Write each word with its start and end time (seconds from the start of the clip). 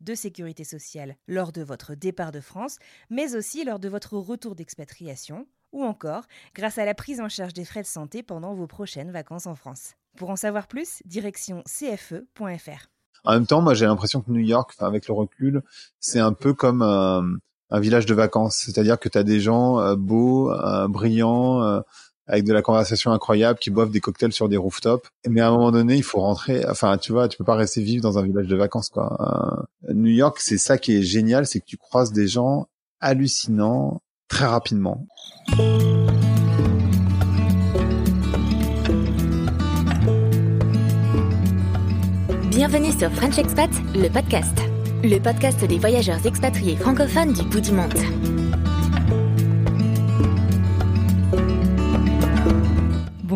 de 0.00 0.14
sécurité 0.14 0.64
sociale 0.64 1.16
lors 1.28 1.52
de 1.52 1.62
votre 1.62 1.94
départ 1.94 2.32
de 2.32 2.40
France, 2.40 2.78
mais 3.10 3.34
aussi 3.36 3.64
lors 3.64 3.78
de 3.78 3.88
votre 3.88 4.16
retour 4.16 4.54
d'expatriation, 4.54 5.46
ou 5.72 5.84
encore 5.84 6.24
grâce 6.54 6.78
à 6.78 6.84
la 6.84 6.94
prise 6.94 7.20
en 7.20 7.28
charge 7.28 7.52
des 7.52 7.64
frais 7.64 7.82
de 7.82 7.86
santé 7.86 8.22
pendant 8.22 8.54
vos 8.54 8.66
prochaines 8.66 9.10
vacances 9.10 9.46
en 9.46 9.54
France. 9.54 9.94
Pour 10.16 10.30
en 10.30 10.36
savoir 10.36 10.66
plus, 10.66 11.02
direction 11.04 11.62
cfe.fr. 11.66 12.88
En 13.24 13.32
même 13.32 13.46
temps, 13.46 13.60
moi 13.60 13.74
j'ai 13.74 13.86
l'impression 13.86 14.22
que 14.22 14.30
New 14.30 14.40
York, 14.40 14.74
avec 14.78 15.06
le 15.06 15.14
recul, 15.14 15.62
c'est 16.00 16.20
un 16.20 16.32
peu 16.32 16.54
comme 16.54 16.82
euh, 16.82 17.22
un 17.70 17.80
village 17.80 18.06
de 18.06 18.14
vacances. 18.14 18.56
C'est-à-dire 18.56 18.98
que 18.98 19.08
tu 19.08 19.18
as 19.18 19.22
des 19.22 19.40
gens 19.40 19.78
euh, 19.78 19.94
beaux, 19.96 20.50
euh, 20.52 20.88
brillants, 20.88 21.82
avec 22.30 22.44
de 22.44 22.52
la 22.52 22.62
conversation 22.62 23.12
incroyable, 23.12 23.58
qui 23.58 23.70
boivent 23.70 23.90
des 23.90 24.00
cocktails 24.00 24.32
sur 24.32 24.48
des 24.48 24.56
rooftops. 24.56 25.08
Mais 25.28 25.40
à 25.40 25.48
un 25.48 25.50
moment 25.50 25.72
donné, 25.72 25.96
il 25.96 26.02
faut 26.02 26.20
rentrer. 26.20 26.64
Enfin, 26.68 26.96
tu 26.96 27.12
vois, 27.12 27.28
tu 27.28 27.36
peux 27.36 27.44
pas 27.44 27.56
rester 27.56 27.82
vivre 27.82 28.02
dans 28.02 28.18
un 28.18 28.22
village 28.22 28.46
de 28.46 28.56
vacances, 28.56 28.88
quoi. 28.88 29.66
Euh, 29.88 29.92
New 29.94 30.12
York, 30.12 30.38
c'est 30.40 30.58
ça 30.58 30.78
qui 30.78 30.96
est 30.96 31.02
génial, 31.02 31.46
c'est 31.46 31.60
que 31.60 31.66
tu 31.66 31.76
croises 31.76 32.12
des 32.12 32.28
gens 32.28 32.68
hallucinants 33.00 34.00
très 34.28 34.46
rapidement. 34.46 35.06
Bienvenue 42.50 42.92
sur 42.92 43.10
French 43.12 43.38
Expat, 43.38 43.70
le 43.94 44.08
podcast. 44.08 44.56
Le 45.02 45.18
podcast 45.18 45.64
des 45.64 45.78
voyageurs 45.78 46.24
expatriés 46.26 46.76
francophones 46.76 47.32
du 47.32 47.42
bout 47.42 47.60
du 47.60 47.72
monde. 47.72 48.39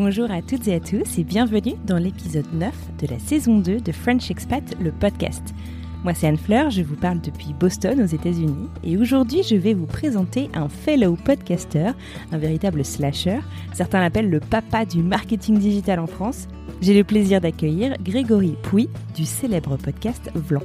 Bonjour 0.06 0.30
à 0.30 0.42
toutes 0.42 0.68
et 0.68 0.74
à 0.74 0.80
tous 0.80 1.18
et 1.18 1.24
bienvenue 1.24 1.76
dans 1.86 1.96
l'épisode 1.96 2.44
9 2.52 2.74
de 3.00 3.06
la 3.06 3.18
saison 3.18 3.58
2 3.58 3.80
de 3.80 3.90
French 3.90 4.30
Expat, 4.30 4.62
le 4.78 4.92
podcast. 4.92 5.54
Moi 6.02 6.12
c'est 6.12 6.26
Anne 6.26 6.36
Fleur, 6.36 6.68
je 6.68 6.82
vous 6.82 6.94
parle 6.94 7.22
depuis 7.22 7.54
Boston 7.58 8.02
aux 8.02 8.04
États-Unis 8.04 8.68
et 8.82 8.98
aujourd'hui 8.98 9.42
je 9.42 9.56
vais 9.56 9.72
vous 9.72 9.86
présenter 9.86 10.50
un 10.52 10.68
fellow 10.68 11.16
podcaster, 11.24 11.92
un 12.32 12.36
véritable 12.36 12.84
slasher. 12.84 13.38
Certains 13.72 14.00
l'appellent 14.00 14.28
le 14.28 14.40
papa 14.40 14.84
du 14.84 15.02
marketing 15.02 15.58
digital 15.58 15.98
en 15.98 16.06
France. 16.06 16.48
J'ai 16.82 16.92
le 16.92 17.04
plaisir 17.04 17.40
d'accueillir 17.40 17.96
Grégory 18.02 18.56
Pouy 18.62 18.90
du 19.16 19.24
célèbre 19.24 19.78
podcast 19.78 20.30
Vlan. 20.34 20.62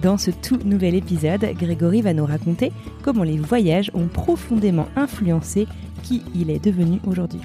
Dans 0.00 0.16
ce 0.16 0.30
tout 0.30 0.60
nouvel 0.64 0.94
épisode, 0.94 1.44
Grégory 1.58 2.02
va 2.02 2.14
nous 2.14 2.24
raconter 2.24 2.70
comment 3.02 3.24
les 3.24 3.38
voyages 3.38 3.90
ont 3.94 4.06
profondément 4.06 4.86
influencé 4.94 5.66
qui 6.04 6.22
il 6.36 6.50
est 6.50 6.64
devenu 6.64 7.00
aujourd'hui. 7.04 7.40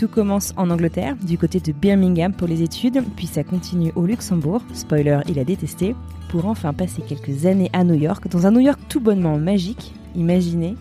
Tout 0.00 0.08
commence 0.08 0.54
en 0.56 0.70
Angleterre, 0.70 1.14
du 1.20 1.36
côté 1.36 1.60
de 1.60 1.72
Birmingham 1.72 2.32
pour 2.32 2.48
les 2.48 2.62
études, 2.62 3.02
puis 3.16 3.26
ça 3.26 3.44
continue 3.44 3.92
au 3.96 4.06
Luxembourg, 4.06 4.62
spoiler, 4.72 5.20
il 5.28 5.38
a 5.38 5.44
détesté, 5.44 5.94
pour 6.30 6.46
enfin 6.46 6.72
passer 6.72 7.02
quelques 7.06 7.44
années 7.44 7.68
à 7.74 7.84
New 7.84 7.96
York, 7.96 8.26
dans 8.30 8.46
un 8.46 8.50
New 8.50 8.60
York 8.60 8.80
tout 8.88 9.00
bonnement 9.00 9.36
magique. 9.36 9.92
Imaginez 10.16 10.74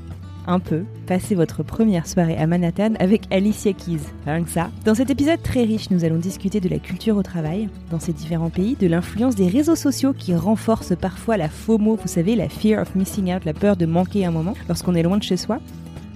un 0.47 0.61
peu 0.61 0.85
passer 1.05 1.35
votre 1.35 1.63
première 1.63 2.07
soirée 2.07 2.37
à 2.37 2.47
Manhattan 2.47 2.93
avec 2.97 3.23
Alicia 3.29 3.73
Keys, 3.73 3.99
rien 4.25 4.41
que 4.41 4.49
ça. 4.49 4.69
Dans 4.85 4.95
cet 4.95 5.09
épisode 5.09 5.43
très 5.43 5.65
riche, 5.65 5.89
nous 5.89 6.05
allons 6.05 6.15
discuter 6.15 6.61
de 6.61 6.69
la 6.69 6.79
culture 6.79 7.17
au 7.17 7.23
travail 7.23 7.67
dans 7.91 7.99
ces 7.99 8.13
différents 8.13 8.49
pays, 8.49 8.77
de 8.79 8.87
l'influence 8.87 9.35
des 9.35 9.49
réseaux 9.49 9.75
sociaux 9.75 10.13
qui 10.17 10.33
renforcent 10.33 10.95
parfois 10.95 11.35
la 11.35 11.49
FOMO, 11.49 11.97
vous 12.01 12.07
savez, 12.07 12.37
la 12.37 12.47
fear 12.47 12.81
of 12.81 12.95
missing 12.95 13.35
out, 13.35 13.43
la 13.43 13.53
peur 13.53 13.75
de 13.75 13.85
manquer 13.85 14.25
un 14.25 14.31
moment 14.31 14.53
lorsqu'on 14.69 14.95
est 14.95 15.03
loin 15.03 15.17
de 15.17 15.23
chez 15.23 15.35
soi, 15.35 15.59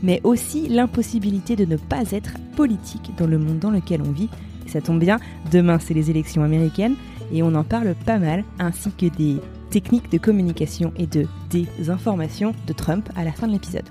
mais 0.03 0.21
aussi 0.23 0.67
l'impossibilité 0.67 1.55
de 1.55 1.65
ne 1.65 1.77
pas 1.77 2.03
être 2.11 2.33
politique 2.55 3.11
dans 3.17 3.25
le 3.25 3.39
monde 3.39 3.59
dans 3.59 3.71
lequel 3.71 4.01
on 4.01 4.11
vit. 4.11 4.29
Et 4.65 4.69
ça 4.69 4.81
tombe 4.81 4.99
bien, 4.99 5.17
demain 5.51 5.79
c'est 5.79 5.93
les 5.93 6.11
élections 6.11 6.43
américaines 6.43 6.95
et 7.31 7.41
on 7.41 7.55
en 7.55 7.63
parle 7.63 7.95
pas 8.05 8.19
mal, 8.19 8.43
ainsi 8.59 8.91
que 8.91 9.07
des 9.07 9.37
techniques 9.71 10.11
de 10.11 10.19
communication 10.19 10.93
et 10.97 11.07
de 11.07 11.25
désinformation 11.49 12.53
de 12.67 12.73
Trump 12.73 13.09
à 13.15 13.23
la 13.23 13.31
fin 13.31 13.47
de 13.47 13.53
l'épisode. 13.53 13.89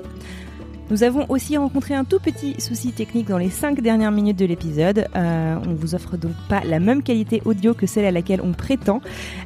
Nous 0.90 1.04
avons 1.04 1.24
aussi 1.30 1.56
rencontré 1.56 1.94
un 1.94 2.04
tout 2.04 2.18
petit 2.18 2.60
souci 2.60 2.92
technique 2.92 3.26
dans 3.28 3.38
les 3.38 3.48
5 3.48 3.80
dernières 3.80 4.12
minutes 4.12 4.38
de 4.38 4.44
l'épisode. 4.44 5.06
Euh, 5.16 5.56
on 5.66 5.72
vous 5.72 5.94
offre 5.94 6.18
donc 6.18 6.32
pas 6.50 6.60
la 6.64 6.80
même 6.80 7.02
qualité 7.02 7.40
audio 7.46 7.72
que 7.72 7.86
celle 7.86 8.04
à 8.04 8.10
laquelle 8.10 8.40
on 8.42 8.52
prétend. 8.52 9.00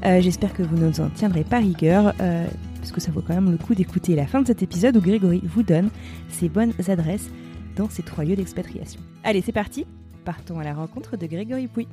Euh, 0.05 0.21
J'espère 0.21 0.53
que 0.53 0.65
vous 0.65 0.77
ne 0.77 0.89
nous 0.89 1.01
en 1.01 1.09
tiendrez 1.09 1.45
pas 1.45 1.59
rigueur. 1.59 2.15
Euh, 2.21 2.47
parce 2.87 2.95
que 2.95 3.01
ça 3.01 3.11
vaut 3.11 3.21
quand 3.21 3.35
même 3.35 3.51
le 3.51 3.59
coup 3.59 3.75
d'écouter 3.75 4.15
la 4.15 4.29
fin 4.29 4.41
de 4.43 4.47
cet 4.47 4.63
épisode 4.63 4.97
où 4.97 5.01
Grégory 5.01 5.41
vous 5.43 5.65
donne 5.65 5.91
ses 6.29 6.49
bonnes 6.49 6.73
adresses 6.87 7.29
dans 7.75 7.91
ces 7.91 8.05
trois 8.05 8.23
lieux 8.23 8.37
d'expatriation. 8.37 9.01
Allez, 9.25 9.43
c'est 9.43 9.51
parti, 9.51 9.87
partons 10.25 10.61
à 10.61 10.65
la 10.65 10.73
rencontre 10.73 11.17
de 11.17 11.27
Grégory 11.27 11.67
Pouy. 11.67 11.89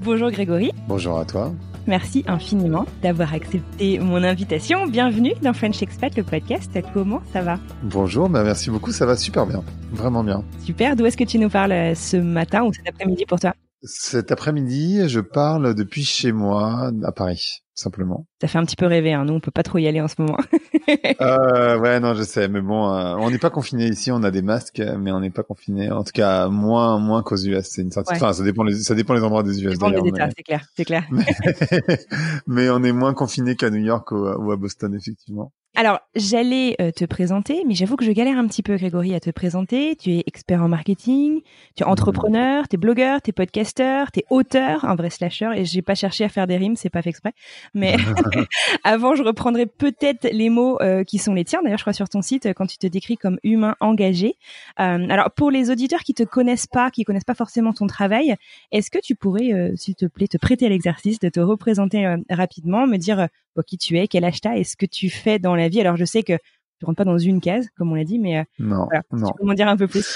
Bonjour 0.00 0.30
Grégory, 0.30 0.70
Bonjour 0.86 1.18
à 1.18 1.24
toi. 1.24 1.52
Merci 1.86 2.24
infiniment 2.26 2.86
d'avoir 3.02 3.34
accepté 3.34 3.98
mon 3.98 4.22
invitation. 4.22 4.86
Bienvenue 4.86 5.32
dans 5.42 5.52
French 5.52 5.82
Expat, 5.82 6.16
le 6.16 6.22
podcast. 6.22 6.78
Comment 6.94 7.20
ça 7.32 7.42
va? 7.42 7.58
Bonjour, 7.82 8.28
bah 8.28 8.42
merci 8.42 8.70
beaucoup, 8.70 8.92
ça 8.92 9.06
va 9.06 9.16
super 9.16 9.46
bien, 9.46 9.62
vraiment 9.92 10.24
bien. 10.24 10.44
Super, 10.64 10.96
d'où 10.96 11.06
est-ce 11.06 11.16
que 11.16 11.24
tu 11.24 11.38
nous 11.38 11.48
parles 11.48 11.72
euh, 11.72 11.94
ce 11.94 12.16
matin 12.16 12.64
ou 12.64 12.72
cet 12.72 12.88
après-midi 12.88 13.24
pour 13.26 13.40
toi? 13.40 13.54
Cet 13.86 14.32
après-midi, 14.32 15.08
je 15.08 15.20
parle 15.20 15.74
depuis 15.74 16.02
chez 16.04 16.32
moi 16.32 16.90
à 17.04 17.12
Paris, 17.12 17.62
simplement. 17.74 18.26
Ça 18.40 18.48
fait 18.48 18.58
un 18.58 18.64
petit 18.64 18.74
peu 18.76 18.86
rêver, 18.86 19.12
hein. 19.12 19.24
nous 19.24 19.34
on 19.34 19.40
peut 19.40 19.52
pas 19.52 19.62
trop 19.62 19.78
y 19.78 19.86
aller 19.86 20.00
en 20.00 20.08
ce 20.08 20.16
moment. 20.18 20.36
euh, 21.20 21.78
ouais, 21.78 22.00
non, 22.00 22.14
je 22.14 22.24
sais, 22.24 22.48
mais 22.48 22.60
bon, 22.60 22.92
euh, 22.92 23.14
on 23.18 23.30
n'est 23.30 23.38
pas 23.38 23.50
confiné 23.50 23.86
ici, 23.86 24.10
on 24.10 24.22
a 24.24 24.32
des 24.32 24.42
masques, 24.42 24.82
mais 24.98 25.12
on 25.12 25.20
n'est 25.20 25.30
pas 25.30 25.44
confiné. 25.44 25.90
En 25.90 26.02
tout 26.02 26.12
cas, 26.12 26.48
moins, 26.48 26.98
moins 26.98 27.22
qu'aux 27.22 27.36
US. 27.36 27.64
C'est 27.64 27.82
une. 27.82 27.88
Ouais. 27.88 28.02
Enfin, 28.08 28.32
ça 28.32 28.42
dépend, 28.42 28.64
les, 28.64 28.74
ça 28.74 28.94
dépend 28.96 29.14
les 29.14 29.22
endroits 29.22 29.44
des 29.44 29.62
US. 29.62 29.70
Dépend 29.70 29.90
des 29.90 29.96
d'ailleurs, 29.96 30.06
États, 30.08 30.26
mais- 30.26 30.32
c'est 30.36 30.42
clair, 30.42 30.66
c'est 30.76 30.84
clair. 30.84 31.04
mais, 31.10 31.24
mais 32.46 32.70
on 32.70 32.82
est 32.82 32.92
moins 32.92 33.14
confiné 33.14 33.54
qu'à 33.54 33.70
New 33.70 33.84
York 33.84 34.10
ou 34.10 34.50
à 34.50 34.56
Boston, 34.56 34.94
effectivement. 34.94 35.52
Alors, 35.78 36.00
j'allais 36.14 36.74
euh, 36.80 36.90
te 36.90 37.04
présenter, 37.04 37.62
mais 37.66 37.74
j'avoue 37.74 37.96
que 37.96 38.04
je 38.06 38.10
galère 38.10 38.38
un 38.38 38.46
petit 38.46 38.62
peu, 38.62 38.76
Grégory, 38.76 39.14
à 39.14 39.20
te 39.20 39.28
présenter. 39.28 39.94
Tu 39.94 40.10
es 40.12 40.22
expert 40.26 40.62
en 40.62 40.68
marketing, 40.68 41.42
tu 41.76 41.82
es 41.82 41.86
entrepreneur, 41.86 42.66
tu 42.66 42.76
es 42.76 42.78
blogueur, 42.78 43.20
tu 43.20 43.28
es 43.28 43.32
podcasteur, 43.34 44.10
tu 44.10 44.20
es 44.20 44.24
auteur, 44.30 44.86
un 44.86 44.94
vrai 44.94 45.10
slasher, 45.10 45.50
et 45.54 45.66
j'ai 45.66 45.82
pas 45.82 45.94
cherché 45.94 46.24
à 46.24 46.30
faire 46.30 46.46
des 46.46 46.56
rimes, 46.56 46.76
c'est 46.76 46.88
pas 46.88 47.02
fait 47.02 47.10
exprès. 47.10 47.34
Mais 47.74 47.96
avant, 48.84 49.14
je 49.14 49.22
reprendrai 49.22 49.66
peut-être 49.66 50.26
les 50.32 50.48
mots 50.48 50.80
euh, 50.80 51.04
qui 51.04 51.18
sont 51.18 51.34
les 51.34 51.44
tiens. 51.44 51.60
D'ailleurs, 51.62 51.76
je 51.78 51.84
crois 51.84 51.92
sur 51.92 52.08
ton 52.08 52.22
site, 52.22 52.46
euh, 52.46 52.54
quand 52.54 52.66
tu 52.66 52.78
te 52.78 52.86
décris 52.86 53.18
comme 53.18 53.38
humain 53.42 53.76
engagé. 53.80 54.36
Euh, 54.80 55.08
alors, 55.10 55.30
pour 55.30 55.50
les 55.50 55.70
auditeurs 55.70 56.00
qui 56.00 56.14
te 56.14 56.22
connaissent 56.22 56.66
pas, 56.66 56.90
qui 56.90 57.04
connaissent 57.04 57.24
pas 57.24 57.34
forcément 57.34 57.74
ton 57.74 57.86
travail, 57.86 58.34
est-ce 58.72 58.90
que 58.90 58.98
tu 58.98 59.14
pourrais, 59.14 59.52
euh, 59.52 59.76
s'il 59.76 59.94
te 59.94 60.06
plaît, 60.06 60.26
te 60.26 60.38
prêter 60.38 60.64
à 60.64 60.68
l'exercice 60.70 61.18
de 61.18 61.28
te 61.28 61.40
représenter 61.40 62.06
euh, 62.06 62.16
rapidement, 62.30 62.86
me 62.86 62.96
dire 62.96 63.28
qui 63.64 63.78
tu 63.78 63.98
es, 63.98 64.08
quel 64.08 64.24
âge 64.24 64.40
t'as, 64.40 64.56
et 64.56 64.64
ce 64.64 64.76
que 64.76 64.86
tu 64.86 65.08
fais 65.10 65.38
dans 65.38 65.54
la 65.54 65.68
vie 65.68 65.80
Alors, 65.80 65.96
je 65.96 66.04
sais 66.04 66.22
que 66.22 66.34
tu 66.78 66.84
rentres 66.84 66.96
pas 66.98 67.04
dans 67.04 67.16
une 67.18 67.40
case, 67.40 67.66
comme 67.76 67.90
on 67.92 67.94
l'a 67.94 68.04
dit, 68.04 68.18
mais 68.18 68.38
euh, 68.38 68.44
Non, 68.58 68.84
voilà, 68.84 69.02
non. 69.12 69.28
tu 69.28 69.34
peux 69.38 69.44
m'en 69.46 69.54
dire 69.54 69.68
un 69.68 69.76
peu 69.76 69.86
plus. 69.88 70.06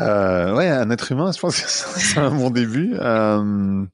Euh, 0.00 0.54
ouais, 0.56 0.68
un 0.68 0.90
être 0.90 1.10
humain, 1.12 1.30
je 1.32 1.38
pense 1.40 1.60
que 1.60 1.68
c'est 1.68 2.18
un 2.18 2.30
bon 2.34 2.50
début. 2.50 2.94
Euh, 2.94 3.84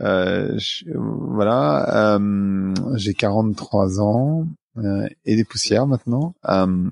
euh, 0.00 0.58
je- 0.58 0.84
voilà, 0.96 2.16
euh, 2.16 2.74
j'ai 2.96 3.14
43 3.14 4.00
ans 4.00 4.46
euh, 4.78 5.08
et 5.24 5.36
des 5.36 5.44
poussières 5.44 5.86
maintenant. 5.86 6.34
Euh, 6.48 6.90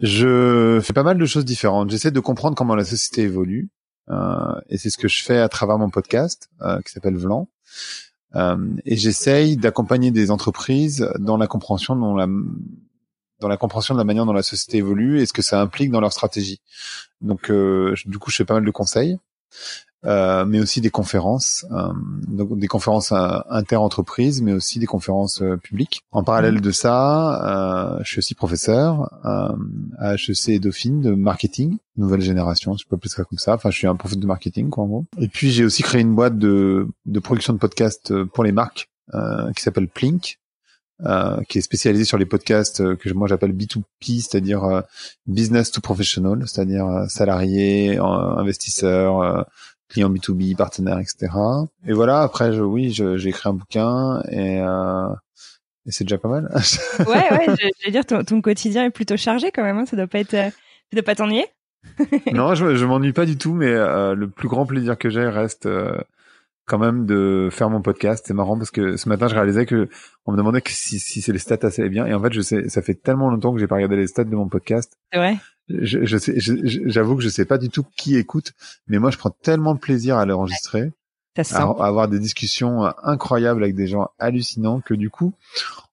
je 0.00 0.80
fais 0.82 0.92
pas 0.92 1.02
mal 1.04 1.18
de 1.18 1.26
choses 1.26 1.44
différentes. 1.44 1.90
J'essaie 1.90 2.10
de 2.10 2.20
comprendre 2.20 2.54
comment 2.56 2.74
la 2.74 2.84
société 2.84 3.22
évolue. 3.22 3.68
Euh, 4.10 4.60
et 4.68 4.78
c'est 4.78 4.90
ce 4.90 4.98
que 4.98 5.08
je 5.08 5.22
fais 5.22 5.38
à 5.38 5.48
travers 5.48 5.78
mon 5.78 5.90
podcast 5.90 6.48
euh, 6.62 6.80
qui 6.82 6.90
s'appelle 6.92 7.16
Vlan. 7.16 7.48
Et 8.34 8.96
j'essaye 8.96 9.56
d'accompagner 9.56 10.10
des 10.10 10.30
entreprises 10.30 11.08
dans 11.18 11.36
la 11.36 11.46
compréhension 11.46 11.94
la 12.14 12.26
dans 13.40 13.48
la 13.48 13.56
compréhension 13.56 13.94
de 13.94 13.98
la 13.98 14.04
manière 14.04 14.24
dont 14.24 14.32
la 14.32 14.42
société 14.42 14.78
évolue 14.78 15.20
et 15.20 15.26
ce 15.26 15.32
que 15.32 15.42
ça 15.42 15.60
implique 15.60 15.90
dans 15.90 16.00
leur 16.00 16.12
stratégie. 16.12 16.60
Donc, 17.20 17.50
du 17.50 18.18
coup, 18.18 18.30
je 18.30 18.36
fais 18.36 18.44
pas 18.44 18.54
mal 18.54 18.64
de 18.64 18.70
conseils. 18.70 19.18
Euh, 20.04 20.44
mais 20.44 20.58
aussi 20.58 20.80
des 20.80 20.90
conférences, 20.90 21.64
euh, 21.70 21.92
donc 22.26 22.58
des 22.58 22.66
conférences 22.66 23.12
euh, 23.12 23.38
inter-entreprises, 23.50 24.42
mais 24.42 24.52
aussi 24.52 24.80
des 24.80 24.86
conférences 24.86 25.40
publiques. 25.62 26.02
En 26.10 26.24
parallèle 26.24 26.60
de 26.60 26.70
ça, 26.72 27.98
je 28.02 28.08
suis 28.08 28.18
aussi 28.18 28.34
professeur 28.34 29.12
à 29.22 30.14
HEC 30.14 30.60
Dauphine 30.60 31.00
de 31.00 31.12
marketing, 31.12 31.78
nouvelle 31.96 32.20
génération, 32.20 32.76
je 32.76 32.84
peux 32.86 32.96
appeler 32.96 33.10
ça 33.10 33.24
comme 33.24 33.38
ça. 33.38 33.54
Enfin, 33.54 33.70
je 33.70 33.78
suis 33.78 33.86
un 33.86 33.94
prof 33.94 34.16
de 34.16 34.26
marketing, 34.26 34.70
quoi, 34.70 34.84
en 34.84 34.86
gros. 34.88 35.04
Et 35.18 35.28
puis, 35.28 35.50
j'ai 35.50 35.64
aussi 35.64 35.82
créé 35.82 36.00
une 36.00 36.14
boîte 36.14 36.36
de, 36.36 36.88
de 37.06 37.20
production 37.20 37.52
de 37.52 37.58
podcasts 37.58 38.24
pour 38.24 38.42
les 38.42 38.52
marques 38.52 38.90
qui 39.54 39.62
s'appelle 39.62 39.88
Plink. 39.88 40.38
Euh, 41.04 41.40
qui 41.48 41.58
est 41.58 41.62
spécialisée 41.62 42.04
sur 42.04 42.16
les 42.16 42.26
podcasts 42.26 42.94
que 42.96 43.12
moi 43.12 43.26
j'appelle 43.26 43.52
B2P, 43.52 44.20
c'est-à-dire 44.20 44.84
business 45.26 45.72
to 45.72 45.80
professional, 45.80 46.44
c'est-à-dire 46.46 47.06
salariés, 47.08 47.98
investisseurs, 47.98 49.44
clients 49.92 50.10
B2B, 50.10 50.56
partenaires, 50.56 50.98
etc. 50.98 51.32
Et 51.86 51.92
voilà, 51.92 52.22
après, 52.22 52.52
je, 52.52 52.62
oui, 52.62 52.90
j'ai 52.92 53.28
écrit 53.28 53.48
un 53.48 53.52
bouquin 53.52 54.22
et, 54.30 54.60
euh, 54.60 55.08
et 55.86 55.92
c'est 55.92 56.04
déjà 56.04 56.18
pas 56.18 56.28
mal. 56.28 56.50
ouais, 57.00 57.06
ouais, 57.06 57.46
je, 57.46 57.86
veux 57.86 57.92
dire, 57.92 58.06
ton, 58.06 58.24
ton, 58.24 58.40
quotidien 58.40 58.84
est 58.84 58.90
plutôt 58.90 59.16
chargé 59.16 59.50
quand 59.50 59.62
même, 59.62 59.78
hein, 59.78 59.86
ça 59.86 59.96
doit 59.96 60.06
pas 60.06 60.20
être, 60.20 60.34
euh, 60.34 60.50
ça 60.50 60.94
doit 60.94 61.02
pas 61.02 61.14
t'ennuyer. 61.14 61.46
non, 62.32 62.54
je, 62.54 62.76
je 62.76 62.86
m'ennuie 62.86 63.12
pas 63.12 63.26
du 63.26 63.36
tout, 63.36 63.54
mais 63.54 63.70
euh, 63.70 64.14
le 64.14 64.28
plus 64.28 64.48
grand 64.48 64.64
plaisir 64.64 64.96
que 64.96 65.10
j'ai 65.10 65.26
reste 65.26 65.66
euh, 65.66 65.98
quand 66.64 66.78
même 66.78 67.04
de 67.04 67.48
faire 67.50 67.68
mon 67.68 67.82
podcast. 67.82 68.24
C'est 68.26 68.34
marrant 68.34 68.56
parce 68.56 68.70
que 68.70 68.96
ce 68.96 69.08
matin, 69.08 69.28
je 69.28 69.34
réalisais 69.34 69.66
que 69.66 69.88
on 70.24 70.32
me 70.32 70.36
demandait 70.36 70.60
que 70.62 70.70
si, 70.70 70.98
si 70.98 71.20
c'est 71.20 71.32
les 71.32 71.38
stats 71.38 71.66
assez 71.66 71.88
bien. 71.88 72.06
Et 72.06 72.14
en 72.14 72.22
fait, 72.22 72.32
je 72.32 72.40
sais, 72.40 72.68
ça 72.68 72.80
fait 72.82 72.94
tellement 72.94 73.30
longtemps 73.30 73.52
que 73.52 73.58
j'ai 73.58 73.66
pas 73.66 73.74
regardé 73.74 73.96
les 73.96 74.06
stats 74.06 74.24
de 74.24 74.36
mon 74.36 74.48
podcast. 74.48 74.96
C'est 75.12 75.18
vrai 75.18 75.36
je, 75.68 76.04
je 76.04 76.16
sais, 76.18 76.34
j'avoue 76.38 77.16
que 77.16 77.22
je 77.22 77.28
sais 77.28 77.44
pas 77.44 77.58
du 77.58 77.68
tout 77.70 77.84
qui 77.96 78.16
écoute, 78.16 78.52
mais 78.88 78.98
moi 78.98 79.10
je 79.10 79.18
prends 79.18 79.30
tellement 79.30 79.74
de 79.74 79.80
plaisir 79.80 80.16
à 80.16 80.26
l'enregistrer, 80.26 80.92
à, 81.36 81.62
avoir 81.62 82.08
des 82.08 82.18
discussions 82.18 82.84
incroyables 83.02 83.62
avec 83.62 83.74
des 83.74 83.86
gens 83.86 84.10
hallucinants 84.18 84.80
que 84.80 84.94
du 84.94 85.08
coup, 85.08 85.34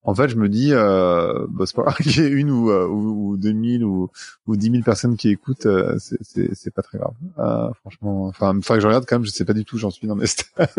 en 0.04 0.16
fait, 0.16 0.28
je 0.28 0.38
me 0.38 0.50
dis, 0.50 0.74
euh, 0.74 1.46
bah, 1.50 1.66
c'est 1.66 1.76
pas 1.76 1.94
qu'il 2.02 2.18
y 2.18 2.26
ait 2.26 2.30
une 2.30 2.50
ou, 2.50 2.72
euh, 2.72 2.88
ou, 2.88 3.32
ou 3.32 3.38
2000 3.38 3.84
ou, 3.84 4.10
ou 4.48 4.56
10 4.56 4.72
000 4.72 4.84
personnes 4.84 5.18
qui 5.18 5.30
écoutent, 5.30 5.66
euh, 5.66 5.98
c'est 6.00 6.74
pas 6.74 6.82
très 6.82 6.98
grave. 6.98 7.14
Euh, 7.38 7.72
franchement, 7.82 8.26
enfin, 8.26 8.54
une 8.54 8.64
fois 8.64 8.78
que 8.78 8.82
je 8.82 8.88
regarde 8.88 9.06
quand 9.08 9.18
même, 9.18 9.26
je 9.26 9.32
sais 9.32 9.46
pas 9.46 9.54
du 9.54 9.66
tout 9.66 9.78
j'en 9.78 9.92
suis 9.92 10.08
dans 10.08 10.16
mes 10.16 10.26
stats. 10.28 10.68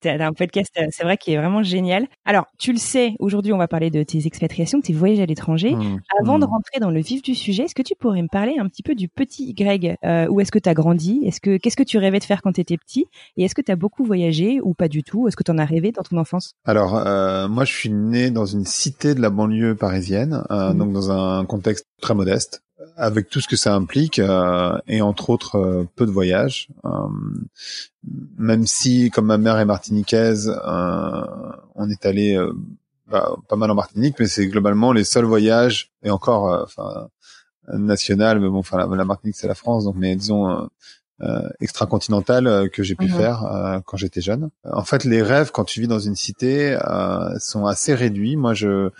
T'as 0.00 0.24
un 0.24 0.32
podcast, 0.32 0.70
euh, 0.78 0.86
c'est 0.90 1.04
vrai, 1.04 1.16
qui 1.16 1.32
est 1.32 1.38
vraiment 1.38 1.62
génial. 1.62 2.06
Alors, 2.24 2.46
tu 2.58 2.72
le 2.72 2.78
sais, 2.78 3.14
aujourd'hui, 3.18 3.52
on 3.52 3.58
va 3.58 3.66
parler 3.66 3.90
de 3.90 4.02
tes 4.02 4.26
expatriations, 4.26 4.78
de 4.78 4.82
tes 4.82 4.92
voyages 4.92 5.20
à 5.20 5.26
l'étranger. 5.26 5.74
Mmh. 5.74 6.00
Avant 6.20 6.38
de 6.38 6.44
mmh. 6.44 6.48
rentrer 6.48 6.80
dans 6.80 6.90
le 6.90 7.00
vif 7.00 7.22
du 7.22 7.34
sujet, 7.34 7.64
est-ce 7.64 7.74
que 7.74 7.82
tu 7.82 7.94
pourrais 7.98 8.20
me 8.20 8.28
parler 8.28 8.56
un 8.58 8.68
petit 8.68 8.82
peu 8.82 8.94
du 8.94 9.08
petit 9.08 9.54
Greg 9.54 9.96
euh, 10.04 10.26
Où 10.28 10.40
est-ce 10.40 10.52
que 10.52 10.58
tu 10.58 10.68
as 10.68 10.74
grandi? 10.74 11.22
Est-ce 11.24 11.40
que 11.40 11.56
qu'est-ce 11.56 11.76
que 11.76 11.82
tu 11.82 11.96
rêvais 11.96 12.18
de 12.18 12.24
faire 12.24 12.42
quand 12.42 12.52
tu 12.52 12.60
étais 12.60 12.76
petit? 12.76 13.06
Et 13.36 13.44
est-ce 13.44 13.54
que 13.54 13.62
tu 13.62 13.72
as 13.72 13.76
beaucoup 13.76 14.04
voyagé 14.04 14.60
ou 14.62 14.74
pas 14.74 14.88
du 14.88 15.02
tout? 15.02 15.28
Est-ce 15.28 15.36
que 15.36 15.44
tu 15.44 15.50
en 15.50 15.58
as 15.58 15.64
rêvé 15.64 15.92
dans 15.92 16.02
ton 16.02 16.18
enfance? 16.18 16.52
Alors, 16.66 16.96
euh, 16.96 17.48
moi, 17.48 17.64
je 17.64 17.72
suis 17.72 17.90
né 17.90 18.30
dans 18.30 18.46
une 18.46 18.66
cité 18.66 19.14
de 19.14 19.20
la 19.20 19.30
banlieue 19.30 19.76
parisienne, 19.76 20.44
euh, 20.50 20.72
mmh. 20.72 20.78
donc 20.78 20.92
dans 20.92 21.10
un 21.10 21.44
contexte 21.46 21.86
très 22.02 22.14
modeste 22.14 22.62
avec 22.96 23.28
tout 23.28 23.40
ce 23.40 23.48
que 23.48 23.56
ça 23.56 23.74
implique 23.74 24.18
euh, 24.18 24.76
et 24.88 25.02
entre 25.02 25.30
autres 25.30 25.56
euh, 25.56 25.88
peu 25.96 26.06
de 26.06 26.10
voyages. 26.10 26.68
Euh, 26.84 26.90
même 28.38 28.66
si, 28.66 29.10
comme 29.10 29.26
ma 29.26 29.38
mère 29.38 29.58
est 29.58 29.64
martiniquaise, 29.64 30.52
on 31.74 31.90
est 31.90 32.06
allé 32.06 32.38
bah, 33.08 33.34
pas 33.48 33.56
mal 33.56 33.70
en 33.70 33.74
Martinique, 33.74 34.16
mais 34.18 34.26
c'est 34.26 34.46
globalement 34.46 34.92
les 34.92 35.04
seuls 35.04 35.24
voyages 35.24 35.90
et 36.04 36.10
encore, 36.10 36.62
enfin 36.62 37.08
national, 37.72 38.38
mais 38.38 38.48
bon, 38.48 38.58
enfin 38.58 38.76
la, 38.76 39.04
Martinique 39.04 39.34
c'est 39.36 39.48
la 39.48 39.56
France, 39.56 39.84
donc 39.84 39.96
mais 39.96 40.14
disons 40.14 40.68
euh, 41.20 41.48
extra-continental 41.58 42.70
que 42.70 42.84
j'ai 42.84 42.94
pu 42.94 43.06
mhm. 43.06 43.16
faire 43.16 43.82
quand 43.86 43.96
j'étais 43.96 44.20
jeune. 44.20 44.50
En 44.62 44.84
fait, 44.84 45.02
les 45.02 45.20
rêves 45.20 45.50
quand 45.50 45.64
tu 45.64 45.80
vis 45.80 45.88
dans 45.88 45.98
une 45.98 46.14
cité 46.14 46.78
sont 47.40 47.66
assez 47.66 47.92
réduits. 47.92 48.36
Moi, 48.36 48.54
je 48.54 48.90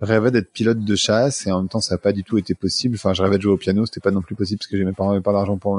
rêvais 0.00 0.30
d'être 0.30 0.52
pilote 0.52 0.80
de 0.80 0.96
chasse 0.96 1.46
et 1.46 1.52
en 1.52 1.60
même 1.60 1.68
temps 1.68 1.80
ça 1.80 1.94
n'a 1.94 1.98
pas 1.98 2.12
du 2.12 2.24
tout 2.24 2.38
été 2.38 2.54
possible. 2.54 2.96
Enfin, 2.96 3.14
je 3.14 3.22
rêvais 3.22 3.36
de 3.36 3.42
jouer 3.42 3.52
au 3.52 3.56
piano, 3.56 3.86
c'était 3.86 4.00
pas 4.00 4.10
non 4.10 4.22
plus 4.22 4.34
possible 4.34 4.58
parce 4.58 4.68
que 4.68 4.76
mes 4.76 4.92
parents 4.92 5.10
n'avaient 5.10 5.22
pas 5.22 5.32
d'argent 5.32 5.58
pour 5.58 5.76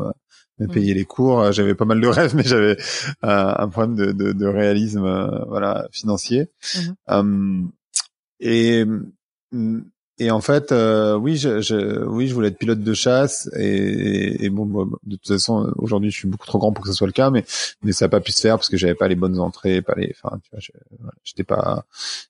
me, 0.59 0.67
payer 0.67 0.93
les 0.93 1.05
cours. 1.05 1.51
J'avais 1.51 1.75
pas 1.75 1.85
mal 1.85 1.99
de 1.99 2.07
rêves, 2.07 2.35
mais 2.35 2.43
j'avais 2.43 2.77
euh, 3.23 3.53
un 3.57 3.67
problème 3.69 3.95
de, 3.95 4.11
de, 4.11 4.31
de 4.31 4.45
réalisme, 4.45 5.05
euh, 5.05 5.45
voilà, 5.47 5.87
financier. 5.91 6.47
Mhm. 6.75 6.95
Hum, 7.07 7.71
et 8.39 8.85
hum, 9.51 9.85
et 10.17 10.31
en 10.31 10.39
fait, 10.39 10.71
euh, 10.71 11.15
oui, 11.15 11.35
je, 11.35 11.59
je, 11.59 12.05
oui, 12.05 12.27
je 12.27 12.33
voulais 12.33 12.47
être 12.47 12.57
pilote 12.57 12.79
de 12.79 12.93
chasse 12.93 13.49
et, 13.57 14.45
et, 14.45 14.49
bon, 14.49 14.65
de 15.03 15.15
toute 15.17 15.27
façon, 15.27 15.73
aujourd'hui, 15.77 16.09
je 16.09 16.17
suis 16.17 16.27
beaucoup 16.27 16.47
trop 16.47 16.57
grand 16.57 16.71
pour 16.71 16.83
que 16.83 16.89
ce 16.89 16.95
soit 16.95 17.07
le 17.07 17.13
cas, 17.13 17.29
mais 17.29 17.43
mais 17.83 17.91
ça 17.91 18.05
n'a 18.05 18.09
pas 18.09 18.21
pu 18.21 18.31
se 18.31 18.39
faire 18.39 18.55
parce 18.55 18.69
que 18.69 18.77
j'avais 18.77 18.95
pas 18.95 19.09
les 19.09 19.15
bonnes 19.15 19.39
entrées, 19.39 19.81
pas 19.81 19.93
les, 19.97 20.15
enfin, 20.23 20.37
tu 20.43 20.49
vois, 20.51 20.59
j'étais 21.25 21.43
pas, 21.43 21.85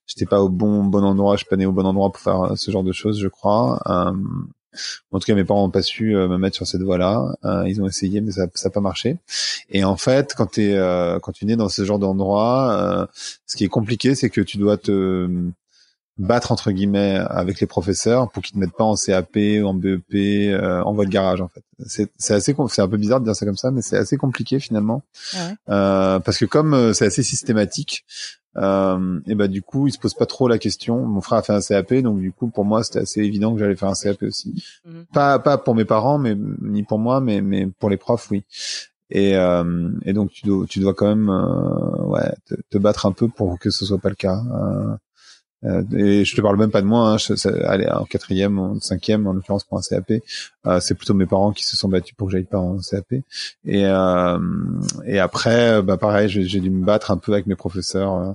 j'étais 0.06 0.26
pas 0.26 0.42
au 0.42 0.48
bon 0.48 0.82
bon 0.84 1.04
endroit, 1.04 1.36
je 1.36 1.38
suis 1.38 1.48
pas 1.48 1.56
né 1.56 1.66
au 1.66 1.72
bon 1.72 1.86
endroit 1.86 2.10
pour 2.10 2.20
faire 2.20 2.52
ce 2.56 2.70
genre 2.72 2.84
de 2.84 2.92
choses, 2.92 3.20
je 3.20 3.28
crois. 3.28 3.80
Euh, 3.86 4.12
en 5.12 5.20
tout 5.20 5.26
cas, 5.26 5.34
mes 5.34 5.44
parents 5.44 5.62
n'ont 5.62 5.70
pas 5.70 5.82
su 5.82 6.16
euh, 6.16 6.28
me 6.28 6.38
mettre 6.38 6.56
sur 6.56 6.66
cette 6.66 6.82
voie-là. 6.82 7.36
Euh, 7.44 7.64
ils 7.68 7.80
ont 7.80 7.86
essayé, 7.86 8.20
mais 8.20 8.32
ça 8.32 8.46
n'a 8.46 8.70
pas 8.70 8.80
marché. 8.80 9.16
Et 9.70 9.84
en 9.84 9.96
fait, 9.96 10.34
quand 10.36 10.46
tu 10.46 10.72
es, 10.72 11.18
quand 11.22 11.32
tu 11.32 11.46
nais 11.46 11.56
dans 11.56 11.68
ce 11.68 11.84
genre 11.84 11.98
d'endroit, 12.00 13.08
ce 13.46 13.56
qui 13.56 13.64
est 13.64 13.68
compliqué, 13.68 14.14
c'est 14.16 14.28
que 14.28 14.40
tu 14.40 14.58
dois 14.58 14.76
te 14.76 15.28
battre 16.18 16.52
entre 16.52 16.70
guillemets 16.70 17.20
avec 17.28 17.60
les 17.60 17.66
professeurs 17.66 18.30
pour 18.30 18.42
qu'ils 18.42 18.54
te 18.54 18.58
mettent 18.58 18.76
pas 18.76 18.84
en 18.84 18.94
CAP 18.94 19.36
ou 19.36 19.66
en 19.66 19.74
BEP 19.74 20.14
euh, 20.14 20.82
en 20.82 20.94
voie 20.94 21.04
de 21.04 21.10
garage 21.10 21.40
en 21.40 21.48
fait. 21.48 21.62
C'est 21.86 22.10
c'est 22.16 22.34
assez 22.34 22.56
c'est 22.68 22.82
un 22.82 22.88
peu 22.88 22.96
bizarre 22.96 23.20
de 23.20 23.26
dire 23.26 23.36
ça 23.36 23.44
comme 23.44 23.56
ça 23.56 23.70
mais 23.70 23.82
c'est 23.82 23.98
assez 23.98 24.16
compliqué 24.16 24.58
finalement 24.58 25.02
euh, 25.68 26.18
parce 26.18 26.38
que 26.38 26.46
comme 26.46 26.72
euh, 26.72 26.92
c'est 26.94 27.06
assez 27.06 27.22
systématique 27.22 28.06
euh, 28.56 29.20
et 29.26 29.34
bah 29.34 29.48
du 29.48 29.60
coup 29.60 29.86
il 29.86 29.92
se 29.92 29.98
pose 29.98 30.14
pas 30.14 30.24
trop 30.24 30.48
la 30.48 30.58
question. 30.58 31.04
Mon 31.04 31.20
frère 31.20 31.38
a 31.38 31.42
fait 31.42 31.52
un 31.52 31.60
CAP 31.60 31.94
donc 31.96 32.20
du 32.20 32.32
coup 32.32 32.48
pour 32.48 32.64
moi 32.64 32.82
c'était 32.82 33.00
assez 33.00 33.20
évident 33.20 33.52
que 33.52 33.58
j'allais 33.58 33.76
faire 33.76 33.90
un 33.90 33.94
CAP 33.94 34.22
aussi. 34.22 34.64
Mhm. 34.86 35.04
Pas 35.12 35.38
pas 35.38 35.58
pour 35.58 35.74
mes 35.74 35.84
parents 35.84 36.18
mais 36.18 36.34
ni 36.62 36.82
pour 36.82 36.98
moi 36.98 37.20
mais 37.20 37.42
mais 37.42 37.66
pour 37.66 37.90
les 37.90 37.98
profs 37.98 38.30
oui. 38.30 38.44
Et, 39.10 39.36
euh, 39.36 39.90
et 40.04 40.12
donc 40.12 40.32
tu 40.32 40.46
dois 40.46 40.66
tu 40.66 40.80
dois 40.80 40.92
quand 40.92 41.06
même 41.06 41.28
euh, 41.28 42.04
ouais 42.06 42.34
te, 42.46 42.54
te, 42.70 42.78
battre 42.78 43.06
un 43.06 43.12
peu 43.12 43.28
pour 43.28 43.56
que 43.58 43.70
ce 43.70 43.84
soit 43.84 43.98
pas 43.98 44.08
le 44.08 44.16
cas. 44.16 44.42
Euh, 44.52 44.96
et 45.64 46.24
je 46.24 46.36
te 46.36 46.40
parle 46.40 46.58
même 46.58 46.70
pas 46.70 46.82
de 46.82 46.86
moi, 46.86 47.12
hein, 47.12 47.18
je, 47.18 47.64
allez, 47.64 47.88
en 47.88 48.04
quatrième, 48.04 48.58
en 48.58 48.78
cinquième, 48.78 49.26
en 49.26 49.32
l'occurrence 49.32 49.64
pour 49.64 49.78
un 49.78 49.80
CAP, 49.80 50.22
euh, 50.66 50.80
c'est 50.80 50.94
plutôt 50.94 51.14
mes 51.14 51.26
parents 51.26 51.52
qui 51.52 51.64
se 51.64 51.76
sont 51.76 51.88
battus 51.88 52.14
pour 52.14 52.28
que 52.28 52.32
j'aille 52.32 52.44
pas 52.44 52.58
en 52.58 52.78
CAP. 52.78 53.12
Et, 53.64 53.86
euh, 53.86 54.38
et 55.06 55.18
après, 55.18 55.82
bah 55.82 55.96
pareil, 55.96 56.28
j'ai 56.28 56.60
dû 56.60 56.70
me 56.70 56.84
battre 56.84 57.10
un 57.10 57.16
peu 57.16 57.32
avec 57.32 57.46
mes 57.46 57.56
professeurs 57.56 58.34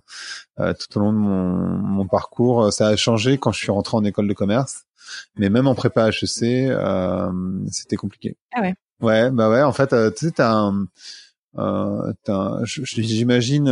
euh, 0.60 0.74
tout 0.74 0.98
au 0.98 1.02
long 1.02 1.14
de 1.14 1.18
mon, 1.18 1.56
mon, 1.78 2.08
parcours. 2.08 2.74
Ça 2.74 2.88
a 2.88 2.96
changé 2.96 3.38
quand 3.38 3.52
je 3.52 3.60
suis 3.60 3.72
rentré 3.72 3.96
en 3.96 4.04
école 4.04 4.28
de 4.28 4.34
commerce, 4.34 4.86
mais 5.38 5.50
même 5.50 5.68
en 5.68 5.76
prépa 5.76 6.10
HEC, 6.10 6.74
c'était 7.72 7.96
compliqué. 7.98 8.36
Ah 8.54 8.62
ouais. 8.62 8.74
Ouais, 9.02 9.32
bah 9.32 9.50
ouais. 9.50 9.64
En 9.64 9.72
fait, 9.74 9.90
tu 10.16 10.26
sais, 10.26 10.32
t'as 10.32 10.54
un, 10.54 10.88
un 11.58 12.14
j'imagine 12.66 13.70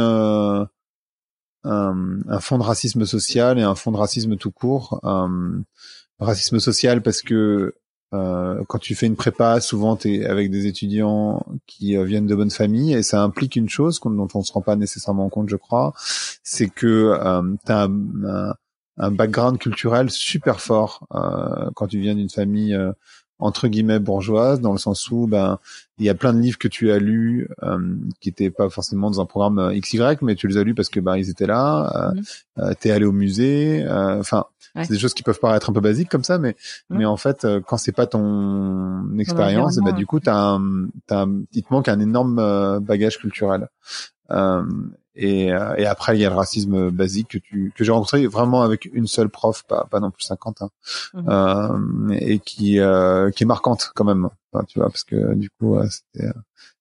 un, 1.64 2.20
un 2.28 2.40
fond 2.40 2.58
de 2.58 2.64
racisme 2.64 3.06
social 3.06 3.60
et 3.60 3.64
un 3.64 3.76
fond 3.76 3.92
de 3.92 3.98
racisme 3.98 4.38
tout 4.38 4.52
court. 4.52 5.00
Un 5.04 5.64
racisme 6.20 6.60
social 6.60 7.02
parce 7.02 7.22
que 7.22 7.74
euh, 8.14 8.64
quand 8.68 8.80
tu 8.80 8.96
fais 8.96 9.06
une 9.06 9.16
prépa, 9.16 9.62
souvent 9.62 9.96
tu 9.96 10.16
es 10.16 10.26
avec 10.26 10.50
des 10.50 10.66
étudiants 10.66 11.46
qui 11.68 11.96
euh, 11.96 12.04
viennent 12.04 12.26
de 12.26 12.36
bonnes 12.36 12.50
familles 12.50 12.94
et 12.94 13.04
ça 13.04 13.22
implique 13.22 13.56
une 13.56 13.70
chose 13.70 14.00
dont 14.04 14.28
on 14.34 14.42
se 14.42 14.52
rend 14.52 14.62
pas 14.62 14.76
nécessairement 14.76 15.30
compte, 15.30 15.50
je 15.50 15.56
crois, 15.56 15.94
c'est 16.44 16.70
que 16.70 16.88
euh, 16.88 17.56
tu 17.66 17.72
as 17.72 17.84
un, 17.84 18.54
un, 18.98 19.12
background 19.12 19.60
culturel 19.60 20.10
super 20.10 20.60
fort 20.60 21.08
euh, 21.14 21.70
quand 21.76 21.88
tu 21.88 22.00
viens 22.00 22.16
d'une 22.16 22.30
famille 22.30 22.74
euh, 22.74 22.92
entre 23.40 23.68
guillemets 23.70 24.00
bourgeoise 24.00 24.60
dans 24.60 24.74
le 24.74 24.78
sens 24.78 25.10
où 25.12 25.26
ben 25.26 25.60
il 25.98 26.06
y 26.06 26.10
a 26.10 26.16
plein 26.16 26.34
de 26.34 26.40
livres 26.40 26.58
que 26.58 26.68
tu 26.68 26.92
as 26.92 27.00
lus 27.00 27.50
euh, 27.64 27.96
qui 28.20 28.30
étaient 28.30 28.50
pas 28.50 28.70
forcément 28.70 29.10
dans 29.10 29.22
un 29.22 29.26
programme 29.26 29.60
euh, 29.60 29.80
XY 29.80 30.18
mais 30.22 30.36
tu 30.36 30.48
les 30.48 30.58
as 30.58 30.64
lus 30.64 30.76
parce 30.76 30.90
que 30.90 31.00
ben 31.00 31.16
ils 31.16 31.30
étaient 31.30 31.48
là 31.48 32.14
euh, 32.58 32.64
mhm. 32.64 32.76
t'es 32.80 32.92
allé 32.92 33.06
au 33.06 33.12
musée 33.12 33.86
enfin 33.90 34.46
c'est 34.76 34.92
des 34.92 35.00
choses 35.00 35.14
qui 35.14 35.24
peuvent 35.24 35.40
paraître 35.40 35.70
un 35.70 35.74
peu 35.74 35.82
basiques 35.82 36.10
comme 36.10 36.24
ça 36.24 36.38
mais 36.38 36.56
mais 36.90 37.06
en 37.06 37.18
fait 37.18 37.48
quand 37.66 37.78
c'est 37.78 37.92
pas 37.92 38.06
ton 38.06 39.18
expérience 39.18 39.78
ben 39.78 39.94
du 39.94 40.06
coup 40.06 40.20
t'as 40.20 40.36
un, 40.36 40.88
t'as 41.08 41.24
un, 41.24 41.42
il 41.54 41.64
te 41.64 41.74
manque 41.74 41.88
un 41.88 42.00
énorme 42.00 42.80
bagage 42.80 43.18
culturel 43.18 43.68
et, 45.22 45.52
euh, 45.52 45.76
et 45.76 45.86
après, 45.86 46.18
il 46.18 46.22
y 46.22 46.26
a 46.26 46.30
le 46.30 46.36
racisme 46.36 46.92
basique 46.92 47.28
que 47.30 47.38
tu 47.38 47.74
que 47.76 47.84
j'ai 47.84 47.92
rencontré 47.92 48.26
vraiment 48.28 48.62
avec 48.62 48.90
une 48.94 49.08
seule 49.08 49.30
prof, 49.30 49.64
pas 49.68 49.86
pas 49.92 50.00
non 50.00 50.12
plus 50.12 50.24
50, 50.24 50.62
hein, 50.62 50.70
mhm. 51.14 51.26
euh, 51.30 52.18
et 52.20 52.40
qui 52.40 52.80
euh, 52.80 53.30
qui 53.32 53.44
est 53.44 53.48
marquante 53.48 53.92
quand 53.96 54.06
même. 54.06 54.30
tu 54.68 54.80
vois, 54.80 54.90
parce 54.90 55.04
que 55.04 55.34
du 55.36 55.50
coup, 55.50 55.78
c'était 55.90 56.30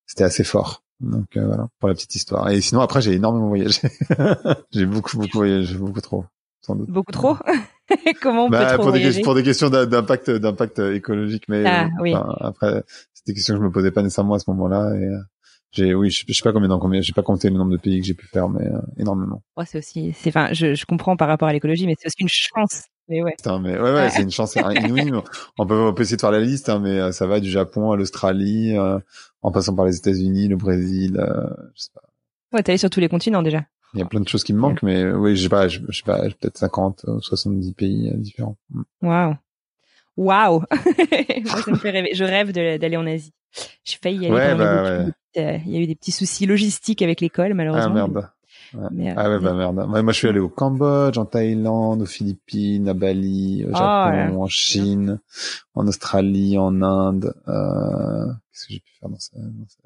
c'était 0.06 0.24
assez 0.24 0.44
fort. 0.44 0.82
Donc 1.00 1.36
euh, 1.36 1.46
voilà 1.46 1.68
pour 1.78 1.88
la 1.88 1.94
petite 1.94 2.14
histoire. 2.14 2.48
Et 2.50 2.60
sinon 2.60 2.80
après 2.80 3.00
j'ai 3.00 3.12
énormément 3.12 3.48
voyagé. 3.48 3.80
j'ai 4.72 4.86
beaucoup 4.86 5.16
beaucoup 5.16 5.38
voyagé, 5.38 5.76
beaucoup 5.76 6.00
trop, 6.00 6.24
sans 6.60 6.74
doute. 6.74 6.90
Beaucoup 6.90 7.12
trop. 7.12 7.36
Comment 8.20 8.46
on 8.46 8.50
bah, 8.50 8.60
peut 8.60 8.74
trop 8.74 8.82
pour, 8.84 8.92
des, 8.92 8.98
voyager 9.00 9.22
pour 9.22 9.34
des 9.34 9.42
questions 9.42 9.70
d'impact 9.70 10.30
d'impact 10.30 10.78
écologique, 10.78 11.44
mais 11.48 11.64
Ah, 11.66 11.84
euh, 11.84 11.88
oui. 12.00 12.14
enfin, 12.14 12.36
après 12.40 12.84
c'était 13.14 13.32
des 13.32 13.34
questions 13.34 13.54
que 13.54 13.60
je 13.60 13.64
me 13.64 13.70
posais 13.70 13.90
pas 13.90 14.02
nécessairement 14.02 14.34
à 14.34 14.38
ce 14.38 14.50
moment-là. 14.50 14.94
Et 14.94 15.04
euh, 15.04 15.18
j'ai 15.72 15.94
oui, 15.94 16.10
je, 16.10 16.24
je 16.26 16.32
sais 16.32 16.42
pas 16.42 16.52
combien 16.52 16.68
dans 16.68 16.78
combien, 16.78 17.00
j'ai 17.00 17.12
pas 17.12 17.22
compté 17.22 17.50
le 17.50 17.56
nombre 17.56 17.72
de 17.72 17.76
pays 17.76 18.00
que 18.00 18.06
j'ai 18.06 18.14
pu 18.14 18.26
faire, 18.26 18.48
mais 18.48 18.66
euh, 18.66 18.78
énormément. 18.98 19.42
Ouais, 19.56 19.64
c'est 19.66 19.78
aussi, 19.78 20.12
c'est, 20.14 20.30
enfin, 20.30 20.48
je, 20.52 20.74
je 20.74 20.86
comprends 20.86 21.16
par 21.16 21.28
rapport 21.28 21.48
à 21.48 21.52
l'écologie, 21.52 21.86
mais 21.86 21.94
c'est 21.98 22.06
aussi 22.08 22.20
une 22.22 22.28
chance. 22.28 22.84
Mais 23.10 23.22
ouais. 23.22 23.34
Putain, 23.38 23.58
mais 23.58 23.72
ouais, 23.74 23.80
ouais, 23.80 23.92
Ouais. 23.94 24.10
c'est 24.10 24.22
une 24.22 24.30
chance 24.30 24.54
inouïe. 24.56 25.10
on 25.58 25.66
peut, 25.66 25.80
on 25.80 25.94
peut 25.94 26.02
essayer 26.02 26.16
de 26.16 26.20
faire 26.20 26.30
la 26.30 26.40
liste, 26.40 26.68
hein, 26.68 26.78
mais 26.78 26.98
euh, 27.00 27.10
ça 27.12 27.26
va 27.26 27.40
du 27.40 27.50
Japon 27.50 27.90
à 27.90 27.96
l'Australie, 27.96 28.76
euh, 28.76 28.98
en 29.42 29.50
passant 29.50 29.74
par 29.74 29.86
les 29.86 29.96
États-Unis, 29.96 30.48
le 30.48 30.56
Brésil. 30.56 31.16
euh, 31.18 31.46
je 31.74 31.82
sais 31.84 31.90
pas. 31.94 32.02
Ouais, 32.52 32.62
t'es 32.62 32.72
allé 32.72 32.78
sur 32.78 32.90
tous 32.90 33.00
les 33.00 33.08
continents 33.08 33.42
déjà. 33.42 33.64
Il 33.94 34.00
y 34.00 34.02
a 34.02 34.06
plein 34.06 34.20
de 34.20 34.28
choses 34.28 34.44
qui 34.44 34.52
me 34.52 34.58
manquent, 34.58 34.82
mais 34.82 35.02
euh, 35.02 35.16
oui, 35.16 35.36
j'ai 35.36 35.48
pas, 35.48 35.68
je 35.68 35.80
je 35.88 35.96
sais 35.98 36.04
pas, 36.04 36.20
peut-être 36.20 36.58
50 36.58 37.04
ou 37.08 37.20
70 37.22 37.72
pays 37.72 38.10
euh, 38.10 38.16
différents. 38.18 38.58
Mm. 38.70 38.82
Waouh. 39.02 39.34
Waouh. 40.18 40.62
Moi, 40.70 41.62
ça 41.62 41.70
me 41.70 41.76
fait 41.76 41.90
rêver. 41.90 42.10
Je 42.14 42.24
rêve 42.24 42.52
d'aller 42.52 42.96
en 42.98 43.06
Asie. 43.06 43.32
J'ai 43.84 43.96
failli 44.02 44.18
y 44.18 44.26
aller 44.26 44.34
Ouais, 44.34 44.54
bah, 44.54 45.00
études. 45.02 45.14
Euh, 45.36 45.58
Il 45.66 45.72
y 45.72 45.76
a 45.76 45.80
eu 45.80 45.86
des 45.86 45.94
petits 45.94 46.12
soucis 46.12 46.46
logistiques 46.46 47.02
avec 47.02 47.20
l'école, 47.20 47.50
Ah 47.52 47.54
malheureusement. 47.54 47.94
merde. 47.94 48.28
Mais, 48.90 49.10
euh, 49.10 49.14
Ah 49.16 49.30
ouais, 49.30 49.38
bah 49.38 49.54
merde. 49.54 49.78
Ouais, 49.90 50.02
moi, 50.02 50.12
je 50.12 50.18
suis 50.18 50.28
allé 50.28 50.40
au 50.40 50.48
Cambodge, 50.48 51.16
en 51.16 51.24
Thaïlande, 51.24 52.02
aux 52.02 52.06
Philippines, 52.06 52.88
à 52.88 52.94
Bali, 52.94 53.64
au 53.64 53.70
Japon, 53.70 53.82
Ah, 53.84 54.10
ouais. 54.30 54.36
en 54.36 54.46
Chine, 54.48 55.20
en 55.74 55.86
Australie, 55.86 56.58
en 56.58 56.82
Inde. 56.82 57.34
Euh... 57.48 58.26
Qu'est-ce 58.52 58.66
que 58.66 58.72
j'ai 58.74 58.80
pu 58.80 58.90
faire 59.00 59.08
dans 59.08 59.18
ça, 59.18 59.32
dans 59.38 59.68
ça? 59.68 59.78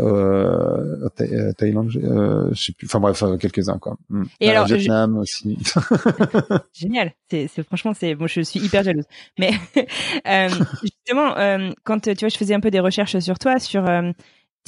Euh, 0.00 1.08
euh, 1.20 1.52
Thaïlande, 1.54 1.90
euh, 1.96 2.48
je 2.52 2.62
sais 2.62 2.72
plus. 2.72 2.86
Enfin 2.86 3.00
bref, 3.00 3.22
quelques-uns 3.40 3.78
quoi. 3.78 3.96
Mm. 4.10 4.22
Et 4.40 4.48
Euh, 4.48 4.50
alors, 4.52 4.66
Vietnam 4.66 5.18
aussi. 5.18 5.58
Génial. 6.72 7.12
C'est, 7.30 7.48
franchement, 7.64 7.92
c'est, 7.94 8.14
moi, 8.14 8.28
je 8.28 8.40
suis 8.42 8.60
hyper 8.60 8.82
jalouse. 8.84 9.04
Mais 9.38 9.50
euh, 10.28 10.48
justement, 10.82 11.36
euh, 11.36 11.70
quand 11.84 12.00
tu 12.00 12.14
vois, 12.14 12.28
je 12.28 12.36
faisais 12.36 12.54
un 12.54 12.60
peu 12.60 12.70
des 12.70 12.80
recherches 12.80 13.18
sur 13.18 13.38
toi, 13.38 13.58
sur 13.58 13.86
euh, 13.88 14.12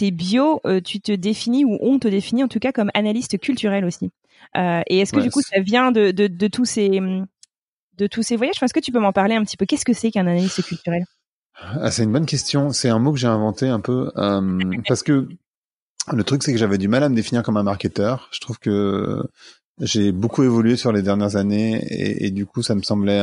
tes 0.00 0.10
bios, 0.10 0.62
euh, 0.64 0.80
tu 0.80 0.98
te 1.00 1.12
définis 1.12 1.66
ou 1.66 1.76
on 1.82 1.98
te 1.98 2.08
définit 2.08 2.42
en 2.42 2.48
tout 2.48 2.58
cas 2.58 2.72
comme 2.72 2.90
analyste 2.94 3.38
culturel 3.38 3.84
aussi. 3.84 4.10
Euh, 4.56 4.80
et 4.86 5.00
est-ce 5.00 5.12
que 5.12 5.18
Ouais, 5.18 5.24
du 5.24 5.30
coup, 5.30 5.42
ça 5.42 5.60
vient 5.60 5.92
de, 5.92 6.10
de, 6.10 6.26
de 6.26 6.48
tous 6.48 6.64
ces 6.64 6.88
de 7.98 8.06
tous 8.06 8.22
ces 8.22 8.36
voyages? 8.36 8.54
Enfin, 8.56 8.64
Est-ce 8.64 8.72
que 8.72 8.80
tu 8.80 8.92
peux 8.92 8.98
m'en 8.98 9.12
parler 9.12 9.34
un 9.34 9.44
petit 9.44 9.58
peu? 9.58 9.66
Qu'est-ce 9.66 9.84
que 9.84 9.92
c'est 9.92 10.10
qu'un 10.10 10.26
analyste 10.26 10.62
culturel? 10.62 11.04
Ah, 11.54 11.90
c'est 11.90 12.04
une 12.04 12.12
bonne 12.12 12.24
question. 12.24 12.70
C'est 12.70 12.88
un 12.88 12.98
mot 12.98 13.12
que 13.12 13.18
j'ai 13.18 13.26
inventé 13.26 13.68
un 13.68 13.80
peu 13.80 14.10
euh, 14.16 14.80
parce 14.88 15.02
que 15.02 15.28
le 16.10 16.24
truc 16.24 16.42
c'est 16.42 16.52
que 16.52 16.58
j'avais 16.58 16.78
du 16.78 16.88
mal 16.88 17.02
à 17.02 17.10
me 17.10 17.14
définir 17.14 17.42
comme 17.42 17.58
un 17.58 17.62
marketeur. 17.62 18.30
Je 18.32 18.40
trouve 18.40 18.58
que 18.58 19.22
j'ai 19.80 20.12
beaucoup 20.12 20.42
évolué 20.44 20.76
sur 20.76 20.92
les 20.92 21.02
dernières 21.02 21.36
années 21.36 21.76
et, 21.76 22.24
et 22.26 22.30
du 22.30 22.46
coup 22.46 22.62
ça 22.62 22.74
me 22.74 22.82
semblait 22.82 23.22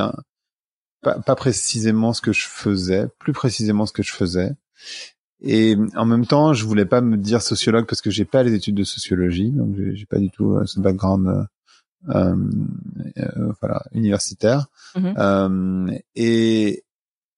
pas 1.02 1.36
précisément 1.36 2.14
ce 2.14 2.22
que 2.22 2.34
je 2.34 2.46
faisais, 2.46 3.08
plus 3.18 3.34
précisément 3.34 3.88
ce 3.88 3.94
que 3.94 4.04
je 4.04 4.14
faisais. 4.14 4.52
Et 5.42 5.76
en 5.96 6.06
même 6.06 6.26
temps, 6.26 6.54
je 6.54 6.66
voulais 6.66 6.86
pas 6.86 7.02
me 7.02 7.16
dire 7.16 7.42
sociologue 7.42 7.86
parce 7.86 8.02
que 8.02 8.10
j'ai 8.10 8.26
pas 8.26 8.44
les 8.44 8.54
études 8.54 8.76
de 8.76 8.84
sociologie, 8.84 9.52
donc 9.52 9.76
j'ai 9.94 10.06
pas 10.06 10.18
du 10.18 10.32
tout 10.32 10.54
euh, 10.54 10.66
ce 10.66 10.80
background 10.80 11.28
euh, 11.28 11.44
euh, 12.10 12.36
euh, 13.18 13.54
voilà 13.62 13.84
universitaire. 13.94 14.68
Mhm. 14.96 15.14
Euh, 15.18 15.98
et 16.16 16.84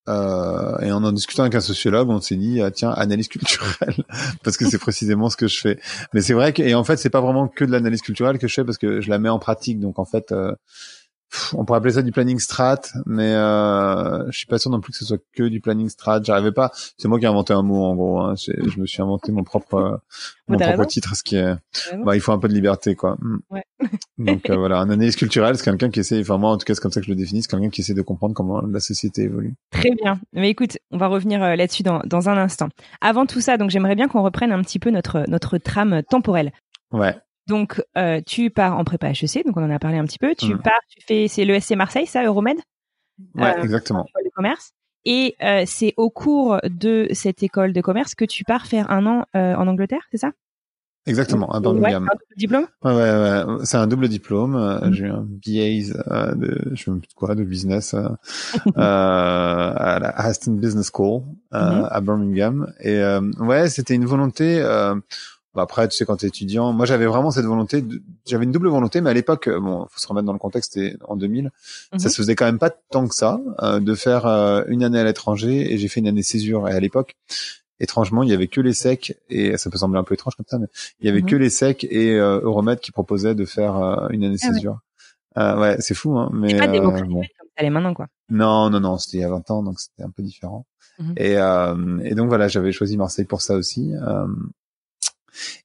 euh, 0.07 0.77
et 0.79 0.91
en 0.91 1.03
en 1.03 1.11
discutant 1.11 1.43
avec 1.43 1.55
un 1.55 1.61
sociologue, 1.61 2.09
on 2.09 2.21
s'est 2.21 2.35
dit 2.35 2.61
ah, 2.61 2.71
tiens 2.71 2.91
analyse 2.91 3.27
culturelle 3.27 4.03
parce 4.43 4.57
que 4.57 4.67
c'est 4.67 4.79
précisément 4.79 5.29
ce 5.29 5.37
que 5.37 5.47
je 5.47 5.59
fais. 5.59 5.79
Mais 6.13 6.21
c'est 6.21 6.33
vrai 6.33 6.53
que 6.53 6.61
et 6.61 6.73
en 6.75 6.83
fait 6.83 6.97
c'est 6.97 7.09
pas 7.09 7.21
vraiment 7.21 7.47
que 7.47 7.65
de 7.65 7.71
l'analyse 7.71 8.01
culturelle 8.01 8.39
que 8.39 8.47
je 8.47 8.53
fais 8.53 8.63
parce 8.63 8.77
que 8.77 9.01
je 9.01 9.09
la 9.09 9.19
mets 9.19 9.29
en 9.29 9.39
pratique. 9.39 9.79
Donc 9.79 9.99
en 9.99 10.05
fait 10.05 10.31
euh, 10.31 10.53
on 11.53 11.65
pourrait 11.65 11.77
appeler 11.77 11.93
ça 11.93 12.01
du 12.01 12.11
planning 12.11 12.39
strat, 12.39 12.81
mais 13.05 13.33
euh, 13.33 14.29
je 14.31 14.37
suis 14.37 14.47
pas 14.47 14.57
sûr 14.57 14.71
non 14.71 14.79
plus 14.81 14.91
que 14.91 14.97
ce 14.97 15.05
soit 15.05 15.19
que 15.33 15.43
du 15.43 15.61
planning 15.61 15.89
strat. 15.89 16.21
J'arrivais 16.23 16.51
pas. 16.51 16.71
C'est 16.97 17.07
moi 17.07 17.19
qui 17.19 17.25
ai 17.25 17.27
inventé 17.27 17.53
un 17.53 17.61
mot 17.61 17.83
en 17.83 17.95
gros. 17.95 18.19
Hein. 18.19 18.35
Je 18.37 18.79
me 18.79 18.85
suis 18.85 19.01
inventé 19.01 19.31
mon 19.31 19.43
propre 19.43 19.75
euh, 19.75 19.97
mon 20.47 20.57
propre 20.57 20.71
raison. 20.71 20.85
titre, 20.85 21.15
ce 21.15 21.23
qui 21.23 21.35
est 21.35 21.53
bah 22.03 22.15
il 22.15 22.21
faut 22.21 22.31
un 22.31 22.39
peu 22.39 22.47
de 22.47 22.53
liberté 22.53 22.95
quoi. 22.95 23.17
Mm. 23.19 23.39
Ouais. 23.51 23.63
Donc 24.17 24.49
euh, 24.49 24.57
voilà, 24.57 24.79
un 24.79 24.89
analyse 24.89 25.15
culturelle, 25.15 25.57
c'est 25.57 25.63
quelqu'un 25.63 25.89
qui 25.89 25.99
essaie. 25.99 26.19
Enfin 26.19 26.37
moi 26.37 26.51
en 26.51 26.57
tout 26.57 26.65
cas 26.65 26.73
c'est 26.73 26.81
comme 26.81 26.91
ça 26.91 26.99
que 26.99 27.05
je 27.05 27.11
le 27.11 27.15
définis, 27.15 27.43
c'est 27.43 27.49
quelqu'un 27.49 27.69
qui 27.69 27.81
essaie 27.81 27.93
de 27.93 28.01
comprendre 28.01 28.33
comment 28.33 28.61
la 28.61 28.79
société 28.79 29.23
évolue. 29.23 29.53
Très 29.71 29.91
bien. 29.91 30.19
Mais 30.33 30.49
écoute, 30.49 30.77
on 30.91 30.97
va 30.97 31.07
revenir 31.07 31.43
euh, 31.43 31.55
là-dessus 31.55 31.83
dans, 31.83 32.01
dans 32.05 32.29
un 32.29 32.37
instant. 32.37 32.69
Avant 33.01 33.25
tout 33.25 33.41
ça, 33.41 33.57
donc 33.57 33.69
j'aimerais 33.69 33.95
bien 33.95 34.07
qu'on 34.07 34.23
reprenne 34.23 34.51
un 34.51 34.61
petit 34.61 34.79
peu 34.79 34.89
notre 34.89 35.25
notre 35.27 35.57
trame 35.57 36.01
temporelle. 36.09 36.51
Ouais. 36.91 37.15
Donc, 37.49 37.81
euh, 37.97 38.21
tu 38.25 38.49
pars 38.51 38.77
en 38.77 38.83
prépa 38.83 39.09
HEC, 39.09 39.43
donc 39.45 39.57
on 39.57 39.63
en 39.63 39.69
a 39.71 39.79
parlé 39.79 39.97
un 39.97 40.05
petit 40.05 40.19
peu. 40.19 40.35
Tu 40.35 40.53
Mm. 40.53 40.61
pars, 40.61 40.79
tu 40.89 40.99
fais, 41.05 41.27
c'est 41.27 41.43
l'ESC 41.45 41.71
Marseille, 41.75 42.05
ça, 42.05 42.23
Euromed, 42.23 42.57
Ouais, 43.35 43.53
Euh, 43.57 43.63
exactement. 43.63 44.05
de 44.23 44.29
commerce. 44.33 44.71
Et 45.03 45.35
euh, 45.43 45.63
c'est 45.65 45.93
au 45.97 46.09
cours 46.09 46.59
de 46.63 47.07
cette 47.11 47.41
école 47.43 47.73
de 47.73 47.81
commerce 47.81 48.15
que 48.15 48.23
tu 48.25 48.43
pars 48.45 48.65
faire 48.67 48.89
un 48.91 49.05
an 49.05 49.25
en 49.33 49.67
Angleterre, 49.67 50.03
c'est 50.11 50.17
ça? 50.17 50.31
Exactement, 51.05 51.49
à 51.51 51.55
Ouais, 51.57 51.61
Birmingham. 51.61 52.03
un 52.03 52.15
double 52.15 52.35
diplôme? 52.37 52.67
Ouais, 52.83 52.91
ouais, 52.93 53.43
ouais. 53.55 53.65
C'est 53.65 53.77
un 53.77 53.87
double 53.87 54.07
diplôme. 54.09 54.79
Mhm. 54.83 54.93
J'ai 54.93 55.07
un 55.07 55.25
BA 55.25 56.35
de, 56.35 56.71
je 56.73 56.83
sais 56.83 56.91
même 56.91 56.99
plus 56.99 57.07
de 57.07 57.13
quoi, 57.15 57.33
de 57.35 57.43
business 57.43 57.93
euh, 58.77 58.77
à 58.77 59.99
la 59.99 60.09
Aston 60.09 60.53
Business 60.53 60.91
School 60.93 61.23
euh, 61.53 61.59
Mhm. 61.81 61.87
à 61.89 62.01
Birmingham. 62.01 62.73
Et 62.81 62.97
euh, 62.99 63.21
ouais, 63.39 63.69
c'était 63.69 63.95
une 63.95 64.05
volonté. 64.05 64.61
Bah 65.55 65.63
après, 65.63 65.87
tu 65.87 65.97
sais, 65.97 66.05
quand 66.05 66.17
t'es 66.17 66.27
étudiant, 66.27 66.73
moi 66.73 66.85
j'avais 66.85 67.07
vraiment 67.07 67.31
cette 67.31 67.45
volonté. 67.45 67.81
de- 67.81 68.01
J'avais 68.27 68.43
une 68.45 68.51
double 68.51 68.67
volonté, 68.69 69.01
mais 69.01 69.09
à 69.09 69.13
l'époque, 69.13 69.47
euh, 69.47 69.59
bon, 69.59 69.87
faut 69.89 69.99
se 69.99 70.07
remettre 70.07 70.25
dans 70.27 70.33
le 70.33 70.39
contexte. 70.39 70.73
C'était 70.73 70.95
en 71.07 71.15
2000. 71.15 71.51
Mhm. 71.93 71.99
Ça 71.99 72.09
se 72.09 72.15
faisait 72.17 72.35
quand 72.35 72.45
même 72.45 72.59
pas 72.59 72.69
tant 72.69 73.07
que 73.07 73.15
ça 73.15 73.41
euh, 73.63 73.79
de 73.79 73.95
faire 73.95 74.27
euh, 74.27 74.63
une 74.67 74.83
année 74.83 74.99
à 74.99 75.03
l'étranger. 75.03 75.73
Et 75.73 75.77
j'ai 75.79 75.87
fait 75.87 76.01
une 76.01 76.07
année 76.07 76.21
césure. 76.23 76.69
Et 76.69 76.73
à 76.73 76.79
l'époque, 76.79 77.15
étrangement, 77.79 78.21
il 78.23 78.29
y 78.29 78.33
avait 78.33 78.47
que 78.47 78.61
les 78.61 78.73
secs. 78.73 79.17
Et 79.29 79.57
ça 79.57 79.69
peut 79.71 79.77
sembler 79.79 79.99
un 79.99 80.03
peu 80.03 80.13
étrange 80.13 80.35
comme 80.35 80.45
ça, 80.47 80.59
mais 80.59 80.67
il 80.99 81.07
y 81.07 81.09
avait 81.09 81.21
Mhm. 81.21 81.29
que 81.29 81.35
les 81.35 81.49
secs 81.49 81.83
et 81.89 82.11
euh, 82.19 82.41
Euromed 82.43 82.79
qui 82.79 82.91
proposaient 82.91 83.33
de 83.35 83.45
faire 83.45 83.75
euh, 83.77 84.07
une 84.11 84.23
année 84.25 84.37
Ah 84.43 84.47
ouais. 84.47 84.53
césure. 84.53 84.79
Euh, 85.37 85.59
ouais, 85.59 85.75
c'est 85.79 85.95
fou, 85.95 86.17
hein. 86.17 86.29
Mais 86.33 86.57
pas 86.57 86.67
bon. 86.67 86.91
comme 86.91 87.21
maintenant, 87.71 87.93
quoi. 87.93 88.07
Non, 88.29 88.69
non, 88.69 88.79
non, 88.79 88.97
c'était 88.97 89.17
il 89.17 89.21
y 89.21 89.23
a 89.23 89.29
20 89.29 89.49
ans, 89.51 89.63
donc 89.63 89.79
c'était 89.79 90.03
un 90.03 90.09
peu 90.11 90.21
différent. 90.23 90.65
Mhm. 90.99 91.13
Et, 91.17 91.37
euh, 91.37 91.99
et 92.03 92.13
donc 92.15 92.27
voilà, 92.29 92.47
j'avais 92.47 92.71
choisi 92.71 92.97
Marseille 92.97 93.25
pour 93.25 93.41
ça 93.41 93.55
aussi. 93.55 93.93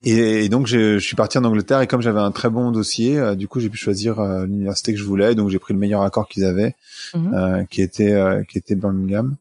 Et, 0.03 0.45
et 0.45 0.49
donc 0.49 0.67
je, 0.67 0.99
je 0.99 1.05
suis 1.05 1.17
parti 1.17 1.39
en 1.39 1.45
Angleterre 1.45 1.81
et 1.81 1.87
comme 1.87 2.01
j'avais 2.03 2.21
un 2.21 2.31
très 2.33 2.51
bon 2.51 2.71
dossier, 2.71 3.19
euh, 3.19 3.35
du 3.35 3.49
coup 3.49 3.61
j'ai 3.61 3.71
pu 3.71 3.79
choisir 3.79 4.21
euh, 4.21 4.45
l'université 4.47 4.93
que 4.93 4.99
je 4.99 5.05
voulais. 5.05 5.35
Donc 5.35 5.51
j'ai 5.51 5.59
pris 5.59 5.73
le 5.75 5.81
meilleur 5.81 6.03
accord 6.03 6.29
qu'ils 6.29 6.45
avaient, 6.45 6.75
euh, 7.15 7.65
qui 7.65 7.83
était 7.83 8.13
euh, 8.13 8.43
qui 8.45 8.59
était 8.59 8.75
Birmingham. 8.75 9.37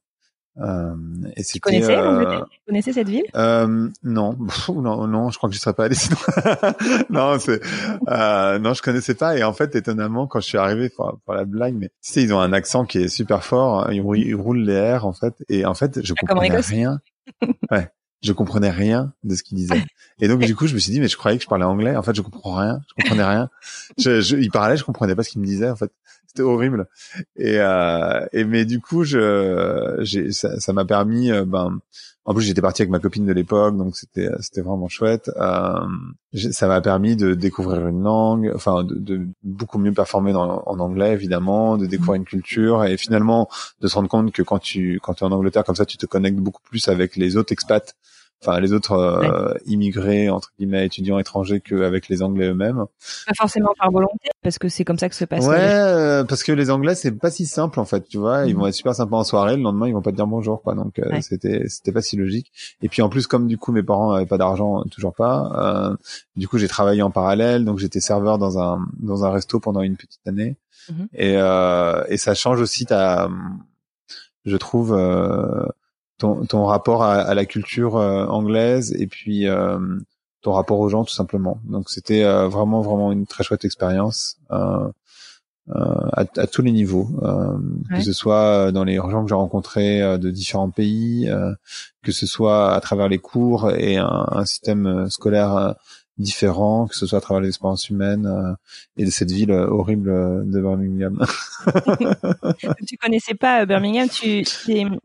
Euh, 0.62 0.94
et 1.36 1.44
Tu 1.44 1.60
connaissais 1.60 1.96
euh, 1.98 2.42
Tu 2.52 2.60
connaissais 2.68 2.94
cette 2.94 3.10
ville? 3.10 3.24
Euh, 3.36 3.90
non, 4.04 4.36
Pff, 4.36 4.70
non, 4.70 5.08
non, 5.08 5.32
je 5.32 5.38
crois 5.40 5.50
que 5.50 5.56
je 5.56 5.60
serais 5.60 5.74
pas 5.74 5.86
allé 5.86 5.96
sinon. 5.96 6.16
non, 7.10 7.40
c'est, 7.40 7.60
euh, 8.08 8.60
non, 8.60 8.76
je 8.76 8.84
connaissais 8.84 9.16
pas. 9.16 9.36
Et 9.36 9.44
en 9.44 9.54
fait, 9.54 9.76
étonnamment, 9.76 10.28
quand 10.28 10.40
je 10.42 10.46
suis 10.46 10.60
arrivé 10.60 10.90
pour, 10.90 11.18
pour 11.26 11.34
la 11.34 11.46
blague, 11.46 11.74
mais 11.74 11.88
tu 11.88 11.94
sais, 12.02 12.22
ils 12.22 12.32
ont 12.36 12.40
un 12.40 12.54
accent 12.54 12.86
qui 12.86 13.00
est 13.00 13.08
super 13.08 13.44
fort. 13.44 13.92
Ils, 13.92 14.02
rou- 14.02 14.14
ils 14.14 14.36
roulent 14.36 14.64
les 14.64 14.94
R 14.96 15.08
en 15.08 15.14
fait. 15.14 15.34
Et 15.50 15.66
en 15.66 15.74
fait, 15.74 16.04
je 16.06 16.14
Ah, 16.14 16.26
comprenais 16.28 16.60
rien. 16.60 17.00
Ouais, 17.72 17.90
je 18.24 18.34
comprenais 18.34 18.72
rien 18.72 19.14
de 19.24 19.36
ce 19.36 19.44
qu'ils 19.44 19.58
disaient. 19.58 19.84
Et 20.20 20.28
donc 20.28 20.40
du 20.40 20.56
coup, 20.56 20.66
je 20.68 20.74
me 20.74 20.80
suis 20.80 20.92
dit, 20.92 21.00
mais 21.00 21.08
je 21.08 21.18
croyais 21.18 21.38
que 21.38 21.44
je 21.44 21.50
parlais 21.50 21.66
anglais. 21.66 21.96
En 21.96 22.02
fait, 22.02 22.16
je 22.16 22.22
comprends 22.22 22.56
rien. 22.56 22.82
Je 22.88 23.04
comprenais 23.04 23.26
rien. 23.26 23.50
Je, 23.98 24.22
je, 24.22 24.38
ils 24.38 24.50
parlaient, 24.50 24.78
je 24.78 24.84
comprenais 24.84 25.16
pas 25.16 25.24
ce 25.24 25.30
qu'ils 25.30 25.42
me 25.42 25.46
disaient. 25.46 25.70
En 25.70 25.76
fait, 25.76 25.92
c'était 26.28 26.44
horrible. 26.44 26.88
Et, 27.36 27.58
euh, 27.60 28.26
et 28.32 28.46
mais 28.46 28.66
du 28.66 28.80
coup, 28.80 29.04
je, 29.04 30.32
ça 30.32 30.74
m'a 30.74 30.86
permis, 30.86 31.32
euh, 31.32 31.46
ben, 31.46 31.80
en 32.26 32.34
plus 32.34 32.44
j'étais 32.44 32.62
parti 32.62 32.82
avec 32.82 32.92
ma 32.92 33.00
copine 33.00 33.26
de 33.26 33.34
l'époque, 33.34 33.76
donc 33.76 33.96
c'était, 33.96 34.30
c'était 34.40 34.62
vraiment 34.62 34.88
chouette. 34.88 35.30
Euh, 35.38 35.86
ça 36.52 36.68
m'a 36.68 36.82
permis 36.82 37.16
de 37.16 37.34
découvrir 37.34 37.88
une 37.88 38.04
langue, 38.04 38.52
enfin, 38.56 38.84
de, 38.84 39.28
beaucoup 39.44 39.78
mieux 39.78 39.92
performer 39.92 40.34
en 40.34 40.80
anglais 40.80 41.12
évidemment, 41.14 41.78
de 41.78 41.86
découvrir 41.86 42.16
une 42.16 42.26
culture 42.26 42.86
et 42.86 42.98
finalement 42.98 43.50
de 43.82 43.88
se 43.88 43.96
rendre 43.96 44.10
compte 44.10 44.32
que 44.32 44.42
quand 44.42 44.60
tu, 44.60 45.00
quand 45.04 45.16
tu 45.16 45.24
es 45.24 45.28
en 45.28 45.32
Angleterre 45.32 45.64
comme 45.64 45.76
ça, 45.76 45.86
tu 45.86 45.98
te 45.98 46.06
connectes 46.06 46.40
beaucoup 46.40 46.62
plus 46.64 46.88
avec 46.88 47.16
les 47.18 47.36
autres 47.36 47.52
expats. 47.52 47.96
Enfin, 48.46 48.60
les 48.60 48.74
autres 48.74 48.92
euh, 48.92 49.54
immigrés 49.66 50.30
entre 50.30 50.52
guillemets 50.60 50.86
étudiants 50.86 51.18
étrangers 51.18 51.62
qu'avec 51.62 52.10
les 52.10 52.22
Anglais 52.22 52.48
eux-mêmes. 52.50 52.84
Pas 53.26 53.32
forcément 53.38 53.72
par 53.80 53.90
volonté, 53.90 54.30
parce 54.42 54.58
que 54.60 54.68
c'est 54.68 54.84
comme 54.84 55.00
ça 55.00 55.08
que 55.08 55.16
se 55.16 55.24
passe. 55.24 55.46
Ouais, 55.46 55.56
euh, 55.60 56.24
parce 56.26 56.44
que 56.44 56.52
les 56.52 56.70
Anglais 56.70 56.96
c'est 56.96 57.12
pas 57.14 57.32
si 57.32 57.46
simple 57.46 57.80
en 57.80 57.86
fait, 57.86 58.08
tu 58.08 58.18
vois. 58.18 58.46
Ils 58.46 58.54
Mhm. 58.54 58.60
vont 58.60 58.68
être 58.68 58.74
super 58.74 58.94
sympas 58.96 59.16
en 59.18 59.24
soirée, 59.24 59.56
le 59.56 59.64
lendemain 59.64 59.88
ils 59.88 59.94
vont 59.94 60.02
pas 60.02 60.12
te 60.12 60.18
dire 60.18 60.28
bonjour, 60.28 60.62
quoi. 60.62 60.76
Donc 60.76 61.00
euh, 61.00 61.10
Ouais. 61.10 61.22
c'était 61.22 61.68
c'était 61.70 61.92
pas 61.94 62.02
si 62.02 62.18
logique. 62.18 62.52
Et 62.82 62.90
puis 62.90 63.02
en 63.02 63.08
plus 63.10 63.28
comme 63.28 63.48
du 63.48 63.58
coup 63.58 63.72
mes 63.72 63.84
parents 63.84 64.12
avaient 64.12 64.26
pas 64.26 64.38
d'argent, 64.38 64.82
euh, 64.82 64.84
toujours 64.92 65.14
pas. 65.16 65.52
euh, 65.92 65.96
du 66.36 66.48
coup 66.50 66.58
j'ai 66.58 66.68
travaillé 66.68 67.02
en 67.02 67.12
parallèle, 67.12 67.64
donc 67.64 67.80
j'étais 67.80 68.02
serveur 68.02 68.38
dans 68.38 68.60
un 68.60 68.86
dans 69.00 69.24
un 69.24 69.32
resto 69.32 69.60
pendant 69.62 69.82
une 69.82 69.96
petite 69.96 70.28
année. 70.28 70.58
Mhm. 70.90 71.08
Et 71.14 71.38
euh, 71.38 72.04
et 72.10 72.18
ça 72.18 72.34
change 72.34 72.60
aussi 72.60 72.86
ta, 72.86 73.30
je 74.46 74.58
trouve. 74.58 74.94
Euh, 74.94 75.66
ton, 76.18 76.46
ton 76.46 76.66
rapport 76.66 77.04
à, 77.04 77.16
à 77.16 77.34
la 77.34 77.46
culture 77.46 77.96
anglaise 77.96 78.94
et 78.98 79.08
puis 79.08 79.48
ton 80.42 80.52
rapport 80.54 80.80
aux 80.80 80.90
gens 80.90 81.04
tout 81.04 81.14
simplement. 81.14 81.60
Donc 81.66 81.90
c'était 81.90 82.24
vraiment 82.48 82.82
vraiment 82.82 83.12
une 83.12 83.26
très 83.26 83.44
chouette 83.44 83.66
expérience. 83.66 84.38
Euh, 84.52 84.90
euh, 85.70 86.10
à, 86.12 86.26
à, 86.36 86.48
tous 86.48 86.62
les 86.62 86.74
niveaux, 86.74 87.08
euh, 87.22 87.58
que 87.90 88.02
ce 88.02 88.12
soit 88.12 88.74
dans 88.74 88.84
les 88.84 88.96
gens 88.96 89.24
que 89.24 89.30
j'ai 89.30 89.36
rencontrés 89.36 90.02
euh, 90.02 90.18
de 90.18 90.30
différents 90.30 90.70
pays, 90.70 91.30
que 92.02 92.12
ce 92.12 92.26
soit 92.26 92.74
à 92.74 92.82
travers 92.82 93.08
les 93.08 93.18
cours 93.18 93.72
et 93.72 93.96
un, 93.96 94.28
un 94.30 94.44
système 94.44 95.10
scolaire 95.10 95.76
différent, 96.18 96.88
que 96.88 96.96
ce 96.96 97.06
soit 97.06 97.18
à 97.18 97.22
travers 97.22 97.42
l'expérience 97.42 97.90
humaine 97.90 98.56
et 98.98 99.06
de 99.06 99.10
cette 99.10 99.32
ville 99.32 99.52
horrible 99.52 100.12
de 100.50 100.62
Birmingham. 100.62 101.26
tu 102.88 102.98
connaissais 102.98 103.34
pas 103.34 103.66
Birmingham, 103.66 104.08
tu, 104.10 104.44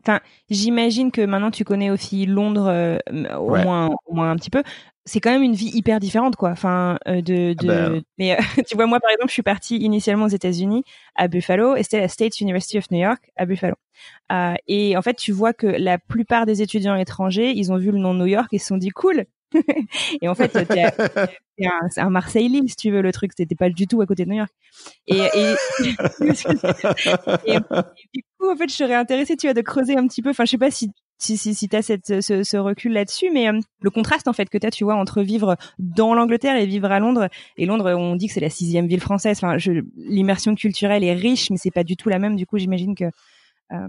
enfin, 0.01 0.19
j'imagine 0.49 1.11
que 1.11 1.25
maintenant 1.25 1.51
tu 1.51 1.63
connais 1.63 1.89
aussi 1.89 2.25
Londres 2.25 2.99
au 3.37 3.55
moins, 3.55 3.89
au 4.05 4.13
moins 4.13 4.31
un 4.31 4.35
petit 4.35 4.51
peu 4.51 4.63
c'est 5.09 5.19
quand 5.19 5.31
même 5.31 5.43
une 5.43 5.55
vie 5.55 5.71
hyper 5.73 5.99
différente 5.99 6.35
quoi 6.35 6.51
enfin 6.51 6.99
euh, 7.07 7.21
de, 7.21 7.55
ah 7.57 7.63
de... 7.63 7.67
Ben. 7.67 8.01
mais 8.19 8.33
euh, 8.33 8.41
tu 8.67 8.75
vois 8.75 8.85
moi 8.85 8.99
par 8.99 9.09
exemple 9.09 9.29
je 9.29 9.33
suis 9.33 9.41
partie 9.41 9.77
initialement 9.77 10.25
aux 10.25 10.29
États-Unis 10.29 10.83
à 11.15 11.27
Buffalo 11.27 11.75
et 11.75 11.83
c'était 11.83 11.99
la 11.99 12.07
State 12.07 12.39
University 12.39 12.77
of 12.77 12.91
New 12.91 12.99
York 12.99 13.31
à 13.35 13.45
Buffalo 13.45 13.75
euh, 14.31 14.53
et 14.67 14.95
en 14.95 15.01
fait 15.01 15.15
tu 15.15 15.31
vois 15.31 15.53
que 15.53 15.65
la 15.65 15.97
plupart 15.97 16.45
des 16.45 16.61
étudiants 16.61 16.95
étrangers 16.95 17.51
ils 17.55 17.71
ont 17.71 17.77
vu 17.77 17.91
le 17.91 17.97
nom 17.97 18.13
New 18.13 18.27
York 18.27 18.49
et 18.51 18.59
se 18.59 18.67
sont 18.67 18.77
dit 18.77 18.89
cool 18.89 19.25
et 20.21 20.27
en 20.27 20.35
fait 20.35 20.51
c'est 20.51 21.65
un, 21.65 21.87
un 21.97 22.09
Marseille-Lille 22.09 22.69
si 22.69 22.75
tu 22.75 22.91
veux 22.91 23.01
le 23.01 23.11
truc 23.11 23.31
c'était 23.35 23.55
pas 23.55 23.69
du 23.69 23.87
tout 23.87 24.01
à 24.01 24.05
côté 24.05 24.25
de 24.25 24.29
New 24.29 24.37
York 24.37 24.51
et, 25.07 25.15
du 28.13 28.23
coup 28.37 28.49
en 28.49 28.55
fait 28.55 28.69
je 28.69 28.75
serais 28.75 28.95
intéressée 28.95 29.35
tu 29.35 29.47
vois 29.47 29.53
de 29.53 29.61
creuser 29.61 29.97
un 29.97 30.07
petit 30.07 30.21
peu 30.21 30.29
enfin 30.29 30.45
je 30.45 30.51
sais 30.51 30.57
pas 30.57 30.71
si 30.71 30.91
si, 31.19 31.37
si, 31.37 31.53
si 31.53 31.67
tu 31.67 31.75
as 31.75 31.81
cette, 31.81 32.21
ce, 32.21 32.57
recul 32.57 32.93
là-dessus, 32.93 33.29
mais 33.31 33.49
euh, 33.49 33.59
le 33.81 33.89
contraste 33.89 34.27
en 34.29 34.33
fait 34.33 34.49
que 34.49 34.57
tu 34.57 34.69
tu 34.69 34.83
vois, 34.85 34.95
entre 34.95 35.21
vivre 35.21 35.57
dans 35.77 36.13
l'Angleterre 36.13 36.55
et 36.55 36.65
vivre 36.65 36.89
à 36.91 36.99
Londres. 36.99 37.27
Et 37.57 37.65
Londres, 37.65 37.93
on 37.93 38.15
dit 38.15 38.27
que 38.27 38.33
c'est 38.33 38.39
la 38.39 38.49
sixième 38.49 38.87
ville 38.87 39.01
française. 39.01 39.41
L'immersion 39.97 40.55
culturelle 40.55 41.03
est 41.03 41.13
riche, 41.13 41.49
mais 41.49 41.57
c'est 41.57 41.71
pas 41.71 41.83
du 41.83 41.97
tout 41.97 42.07
la 42.07 42.19
même. 42.19 42.37
Du 42.37 42.45
coup, 42.45 42.57
j'imagine 42.57 42.95
que 42.95 43.05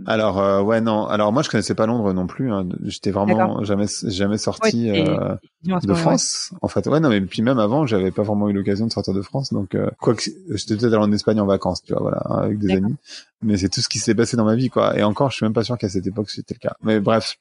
Alors 0.07 0.39
euh, 0.39 0.61
ouais 0.61 0.83
non. 0.83 1.07
Alors 1.07 1.33
moi 1.33 1.43
je 1.43 1.49
connaissais 1.49 1.75
pas 1.75 1.87
Londres 1.87 2.13
non 2.13 2.27
plus. 2.27 2.53
Hein. 2.53 2.67
J'étais 2.85 3.11
vraiment 3.11 3.65
jamais 3.65 3.87
jamais 4.05 4.37
sorti 4.37 4.91
euh, 4.91 5.37
de 5.65 5.95
France. 5.95 6.53
En 6.61 6.69
fait 6.69 6.87
ouais 6.87 7.01
non 7.01 7.09
mais 7.09 7.21
puis 7.23 7.41
même 7.41 7.59
avant 7.59 7.87
j'avais 7.87 8.11
pas 8.11 8.23
vraiment 8.23 8.51
eu 8.51 8.53
l'occasion 8.53 8.87
de 8.87 8.93
sortir 8.93 9.15
de 9.15 9.23
France 9.23 9.55
donc 9.55 9.75
euh, 9.75 9.89
quoi 9.99 10.15
que 10.15 10.23
j'étais 10.23 10.77
peut-être 10.77 10.93
allé 10.93 11.03
en 11.03 11.13
Espagne 11.13 11.41
en 11.41 11.47
vacances 11.47 11.83
tu 11.83 11.95
vois 11.95 12.03
voilà 12.03 12.19
avec 12.45 12.59
des 12.59 12.73
amis. 12.73 12.97
Mais 13.43 13.57
c'est 13.57 13.71
tout 13.71 13.81
ce 13.81 13.89
qui 13.89 13.99
s'est 14.01 14.15
passé 14.15 14.37
dans 14.37 14.45
ma 14.45 14.55
vie 14.55 14.69
quoi. 14.69 14.99
Et 14.99 15.03
encore 15.03 15.31
je 15.31 15.37
suis 15.37 15.47
même 15.47 15.55
pas 15.55 15.65
sûr 15.65 15.79
qu'à 15.79 15.89
cette 15.89 16.07
époque 16.07 16.29
c'était 16.29 16.53
le 16.53 16.59
cas. 16.59 16.77
Mais 16.83 17.01
bref 17.01 17.39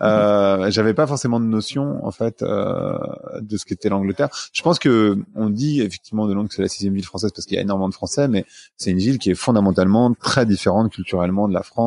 euh, 0.00 0.70
j'avais 0.70 0.94
pas 0.94 1.06
forcément 1.06 1.40
de 1.40 1.44
notion 1.44 2.02
en 2.06 2.10
fait 2.10 2.42
de 2.42 3.56
ce 3.58 3.66
qu'était 3.66 3.90
l'Angleterre. 3.90 4.30
Je 4.54 4.62
pense 4.62 4.78
que 4.78 5.18
on 5.34 5.50
dit 5.50 5.82
effectivement 5.82 6.26
de 6.26 6.32
Londres 6.32 6.48
que 6.48 6.54
c'est 6.54 6.62
la 6.62 6.68
sixième 6.68 6.94
ville 6.94 7.04
française 7.04 7.32
parce 7.32 7.44
qu'il 7.44 7.56
y 7.56 7.58
a 7.58 7.62
énormément 7.62 7.90
de 7.90 7.94
Français 7.94 8.28
mais 8.28 8.46
c'est 8.78 8.92
une 8.92 8.98
ville 8.98 9.18
qui 9.18 9.30
est 9.30 9.34
fondamentalement 9.34 10.14
très 10.14 10.46
différente 10.46 10.90
culturellement 10.90 11.48
de 11.48 11.52
la 11.52 11.62
France 11.62 11.81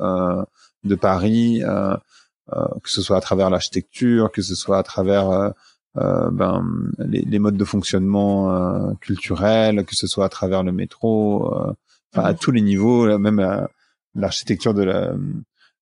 euh, 0.00 0.42
de 0.84 0.94
Paris, 0.94 1.62
euh, 1.62 1.96
euh, 2.52 2.66
que 2.82 2.90
ce 2.90 3.02
soit 3.02 3.16
à 3.16 3.20
travers 3.20 3.50
l'architecture, 3.50 4.30
que 4.32 4.42
ce 4.42 4.54
soit 4.54 4.78
à 4.78 4.82
travers 4.82 5.52
ben, 5.94 6.64
les, 6.98 7.38
modes 7.38 7.56
de 7.56 7.64
fonctionnement 7.64 8.94
culturels, 9.00 9.84
que 9.84 9.94
ce 9.94 10.06
soit 10.06 10.26
à 10.26 10.28
travers 10.28 10.62
le 10.62 10.72
métro, 10.72 11.54
enfin 12.12 12.24
à 12.28 12.34
tous 12.34 12.50
les 12.50 12.60
niveaux, 12.60 13.18
même 13.18 13.66
l'architecture 14.14 14.74
de 14.74 14.82
la 14.82 15.14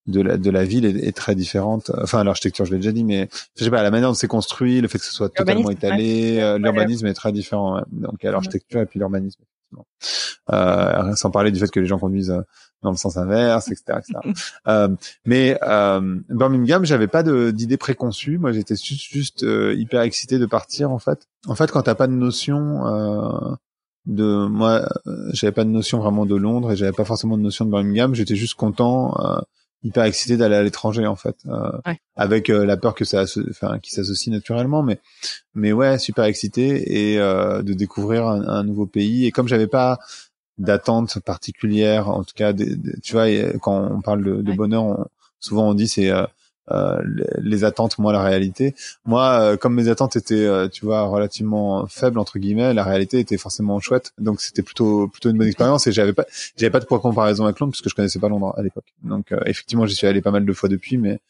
de 0.08 0.20
la, 0.20 0.36
de 0.36 0.50
la 0.50 0.64
ville 0.64 0.84
est, 0.84 1.16
très 1.16 1.36
différente. 1.36 1.92
Enfin, 2.02 2.24
l'architecture, 2.24 2.64
je 2.64 2.72
l'ai 2.72 2.78
déjà 2.78 2.90
dit, 2.90 3.04
mais 3.04 3.28
je 3.56 3.62
sais 3.64 3.70
pas, 3.70 3.84
la 3.84 3.90
manière 3.92 4.08
dont 4.08 4.14
c'est 4.14 4.26
construit, 4.26 4.80
le 4.80 4.88
fait 4.88 4.98
que 4.98 5.04
ce 5.04 5.12
soit 5.12 5.28
totalement 5.28 5.70
étalé, 5.70 6.58
l'urbanisme 6.58 7.06
est 7.06 7.14
très 7.14 7.32
différent. 7.32 7.82
Donc, 7.92 8.14
il 8.20 8.26
y 8.26 8.28
a 8.28 8.32
l'architecture 8.32 8.80
et 8.80 8.86
puis 8.86 8.98
l'urbanisme. 8.98 9.42
Euh, 10.50 11.14
sans 11.14 11.30
parler 11.30 11.50
du 11.50 11.60
fait 11.60 11.70
que 11.70 11.80
les 11.80 11.86
gens 11.86 11.98
conduisent 11.98 12.36
dans 12.82 12.90
le 12.90 12.96
sens 12.96 13.16
inverse, 13.16 13.70
etc. 13.70 14.00
euh, 14.66 14.88
mais 15.24 15.58
euh, 15.62 16.18
Birmingham, 16.28 16.84
j'avais 16.84 17.06
pas 17.06 17.22
d'idée 17.22 17.76
préconçue. 17.76 18.38
Moi, 18.38 18.52
j'étais 18.52 18.76
juste, 18.76 19.10
juste 19.10 19.44
euh, 19.44 19.74
hyper 19.74 20.02
excité 20.02 20.38
de 20.38 20.46
partir. 20.46 20.90
En 20.90 20.98
fait, 20.98 21.26
en 21.46 21.54
fait, 21.54 21.70
quand 21.70 21.82
t'as 21.82 21.94
pas 21.94 22.06
de 22.06 22.12
notion 22.12 22.86
euh, 22.86 23.54
de 24.06 24.46
moi, 24.46 24.88
euh, 25.06 25.30
j'avais 25.32 25.52
pas 25.52 25.64
de 25.64 25.70
notion 25.70 25.98
vraiment 25.98 26.26
de 26.26 26.36
Londres 26.36 26.72
et 26.72 26.76
j'avais 26.76 26.92
pas 26.92 27.04
forcément 27.04 27.36
de 27.36 27.42
notion 27.42 27.64
de 27.64 27.70
Birmingham. 27.70 28.14
J'étais 28.14 28.36
juste 28.36 28.54
content, 28.54 29.16
euh, 29.20 29.40
hyper 29.84 30.04
excité 30.04 30.36
d'aller 30.36 30.56
à 30.56 30.62
l'étranger 30.62 31.06
en 31.06 31.16
fait, 31.16 31.36
avec 32.14 32.46
la 32.46 32.76
peur 32.76 32.94
que 32.94 33.04
ça, 33.04 33.24
enfin, 33.50 33.80
qui 33.80 33.90
s'associe 33.90 34.32
naturellement, 34.32 34.84
mais 34.84 35.00
mais 35.54 35.72
ouais, 35.72 35.98
super 35.98 36.24
excité 36.24 37.12
et 37.12 37.16
de 37.18 37.72
découvrir 37.72 38.28
un, 38.28 38.46
un, 38.46 38.62
nouveau 38.62 38.86
pays. 38.86 39.26
Et 39.26 39.32
comme 39.32 39.48
j'avais 39.48 39.66
pas 39.66 39.98
d'attente 40.58 41.18
particulière, 41.20 42.08
en 42.08 42.24
tout 42.24 42.34
cas, 42.34 42.52
tu 42.52 43.12
vois, 43.12 43.26
quand 43.60 43.90
on 43.90 44.00
parle 44.00 44.22
de, 44.22 44.42
de 44.42 44.52
bonheur, 44.52 45.08
souvent 45.40 45.68
on 45.68 45.74
dit 45.74 45.88
c'est 45.88 46.10
euh, 46.10 46.24
euh, 46.70 47.02
les 47.40 47.64
attentes 47.64 47.98
moins 47.98 48.12
la 48.12 48.22
réalité. 48.22 48.74
Moi, 49.04 49.40
euh, 49.40 49.56
comme 49.56 49.74
mes 49.74 49.88
attentes 49.88 50.16
étaient, 50.16 50.48
tu 50.70 50.84
vois, 50.84 51.02
relativement 51.02 51.86
faibles 51.86 52.18
entre 52.18 52.38
guillemets, 52.38 52.72
la 52.72 52.84
réalité 52.84 53.18
était 53.18 53.38
forcément 53.38 53.80
chouette. 53.80 54.12
Donc 54.18 54.40
c'était 54.40 54.62
plutôt 54.62 55.08
plutôt 55.08 55.30
une 55.30 55.38
bonne 55.38 55.48
expérience 55.48 55.86
et 55.86 55.92
j'avais 55.92 56.12
pas 56.12 56.24
j'avais 56.56 56.70
pas 56.70 56.80
de 56.80 56.86
point 56.86 56.98
de 56.98 57.02
comparaison 57.02 57.44
avec 57.44 57.58
Londres 57.58 57.72
puisque 57.72 57.90
je 57.90 57.94
connaissais 57.94 58.20
pas 58.20 58.28
Londres 58.28 58.54
à 58.56 58.62
l'époque. 58.62 58.92
Donc 59.02 59.34
effectivement, 59.46 59.86
j'y 59.86 59.96
suis 59.96 60.06
allé 60.06 60.20
pas 60.22 60.30
mal 60.30 60.46
de 60.46 60.52
fois 60.52 60.68
depuis, 60.68 60.96
mais 60.96 61.20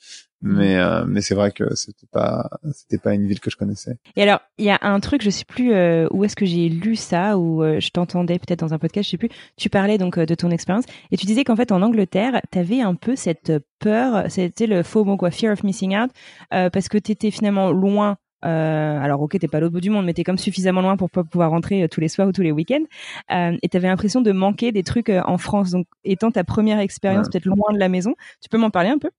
mais 0.42 0.76
euh, 0.76 1.04
mais 1.06 1.20
c'est 1.20 1.34
vrai 1.34 1.52
que 1.52 1.74
c'était 1.76 2.08
pas 2.10 2.50
c'était 2.72 2.98
pas 2.98 3.14
une 3.14 3.26
ville 3.26 3.40
que 3.40 3.50
je 3.50 3.56
connaissais. 3.56 3.96
Et 4.16 4.22
alors 4.22 4.40
il 4.58 4.64
y 4.64 4.70
a 4.70 4.78
un 4.82 4.98
truc 4.98 5.22
je 5.22 5.30
sais 5.30 5.44
plus 5.44 5.72
euh, 5.72 6.08
où 6.10 6.24
est-ce 6.24 6.34
que 6.34 6.44
j'ai 6.44 6.68
lu 6.68 6.96
ça 6.96 7.38
ou 7.38 7.62
euh, 7.62 7.78
je 7.78 7.90
t'entendais 7.90 8.38
peut-être 8.38 8.60
dans 8.60 8.74
un 8.74 8.78
podcast 8.78 9.06
je 9.06 9.12
sais 9.12 9.18
plus. 9.18 9.30
Tu 9.56 9.70
parlais 9.70 9.98
donc 9.98 10.18
de 10.18 10.34
ton 10.34 10.50
expérience 10.50 10.84
et 11.12 11.16
tu 11.16 11.26
disais 11.26 11.44
qu'en 11.44 11.56
fait 11.56 11.70
en 11.70 11.80
Angleterre 11.80 12.40
tu 12.50 12.58
avais 12.58 12.80
un 12.80 12.96
peu 12.96 13.14
cette 13.14 13.52
peur 13.78 14.24
c'était 14.28 14.66
le 14.66 14.82
faux 14.82 15.04
mot 15.04 15.16
quoi 15.16 15.30
fear 15.30 15.52
of 15.52 15.62
missing 15.62 15.96
out 15.96 16.10
parce 16.50 16.88
que 16.88 16.98
tu 16.98 17.12
étais 17.12 17.30
finalement 17.30 17.70
loin 17.70 18.18
euh, 18.44 18.98
alors 19.00 19.22
ok, 19.22 19.38
t'es 19.38 19.48
pas 19.48 19.60
l'autre 19.60 19.72
bout 19.72 19.80
du 19.80 19.90
monde, 19.90 20.04
mais 20.04 20.14
t'es 20.14 20.24
comme 20.24 20.38
suffisamment 20.38 20.80
loin 20.80 20.96
pour 20.96 21.10
pas 21.10 21.22
pouvoir 21.22 21.50
rentrer 21.50 21.88
tous 21.88 22.00
les 22.00 22.08
soirs 22.08 22.28
ou 22.28 22.32
tous 22.32 22.42
les 22.42 22.52
week-ends. 22.52 22.84
Euh, 23.32 23.56
et 23.62 23.68
t'avais 23.68 23.88
l'impression 23.88 24.20
de 24.20 24.32
manquer 24.32 24.72
des 24.72 24.82
trucs 24.82 25.10
en 25.10 25.38
France. 25.38 25.70
Donc, 25.70 25.86
étant 26.04 26.30
ta 26.30 26.44
première 26.44 26.80
expérience 26.80 27.28
peut-être 27.28 27.46
loin 27.46 27.72
de 27.72 27.78
la 27.78 27.88
maison, 27.88 28.14
tu 28.40 28.48
peux 28.48 28.58
m'en 28.58 28.70
parler 28.70 28.90
un 28.90 28.98
peu? 28.98 29.10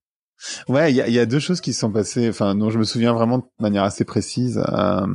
Ouais, 0.68 0.92
il 0.92 0.96
y 0.96 1.02
a, 1.02 1.08
y 1.08 1.20
a, 1.20 1.26
deux 1.26 1.40
choses 1.40 1.62
qui 1.62 1.74
se 1.74 1.80
sont 1.80 1.92
passées, 1.92 2.30
enfin 2.30 2.56
dont 2.56 2.70
je 2.70 2.78
me 2.78 2.84
souviens 2.84 3.14
vraiment 3.14 3.40
de 3.40 3.44
manière 3.60 3.84
assez 3.84 4.06
précise. 4.06 4.62
Euh, 4.72 5.08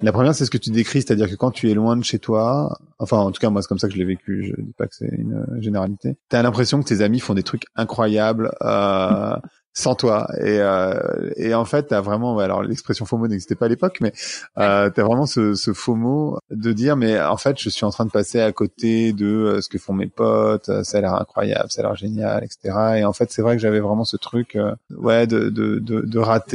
la 0.00 0.12
première, 0.12 0.34
c'est 0.34 0.44
ce 0.44 0.50
que 0.50 0.58
tu 0.58 0.70
décris, 0.70 1.02
c'est-à-dire 1.02 1.28
que 1.28 1.36
quand 1.36 1.50
tu 1.50 1.70
es 1.70 1.74
loin 1.74 1.96
de 1.96 2.04
chez 2.04 2.18
toi, 2.18 2.78
enfin 2.98 3.18
en 3.18 3.30
tout 3.30 3.40
cas 3.40 3.50
moi 3.50 3.62
c'est 3.62 3.68
comme 3.68 3.78
ça 3.78 3.88
que 3.88 3.94
je 3.94 3.98
l'ai 3.98 4.04
vécu, 4.04 4.44
je 4.44 4.60
dis 4.60 4.74
pas 4.76 4.86
que 4.86 4.94
c'est 4.94 5.10
une 5.12 5.46
généralité. 5.60 6.16
T'as 6.28 6.42
l'impression 6.42 6.82
que 6.82 6.88
tes 6.88 7.00
amis 7.00 7.20
font 7.20 7.34
des 7.34 7.42
trucs 7.42 7.64
incroyables. 7.76 8.52
Euh, 8.62 9.36
sans 9.74 9.96
toi. 9.96 10.28
Et, 10.38 10.60
euh, 10.60 11.30
et 11.36 11.52
en 11.52 11.64
fait, 11.64 11.88
t'as 11.88 12.00
vraiment, 12.00 12.38
alors 12.38 12.62
l'expression 12.62 13.04
FOMO 13.04 13.26
n'existait 13.26 13.56
pas 13.56 13.66
à 13.66 13.68
l'époque, 13.68 13.98
mais 14.00 14.12
euh, 14.58 14.88
t'as 14.88 15.02
vraiment 15.02 15.26
ce, 15.26 15.54
ce 15.54 15.72
FOMO 15.72 16.38
de 16.50 16.72
dire, 16.72 16.96
mais 16.96 17.20
en 17.20 17.36
fait, 17.36 17.60
je 17.60 17.68
suis 17.68 17.84
en 17.84 17.90
train 17.90 18.06
de 18.06 18.10
passer 18.10 18.40
à 18.40 18.52
côté 18.52 19.12
de 19.12 19.26
euh, 19.26 19.60
ce 19.60 19.68
que 19.68 19.78
font 19.78 19.92
mes 19.92 20.06
potes, 20.06 20.68
euh, 20.68 20.84
ça 20.84 20.98
a 20.98 21.00
l'air 21.00 21.14
incroyable, 21.14 21.70
ça 21.70 21.82
a 21.82 21.84
l'air 21.84 21.96
génial, 21.96 22.44
etc. 22.44 22.98
Et 22.98 23.04
en 23.04 23.12
fait, 23.12 23.32
c'est 23.32 23.42
vrai 23.42 23.56
que 23.56 23.62
j'avais 23.62 23.80
vraiment 23.80 24.04
ce 24.04 24.16
truc, 24.16 24.54
euh, 24.54 24.74
ouais, 24.96 25.26
de, 25.26 25.48
de, 25.48 25.80
de, 25.80 26.00
de 26.02 26.18
rater. 26.18 26.54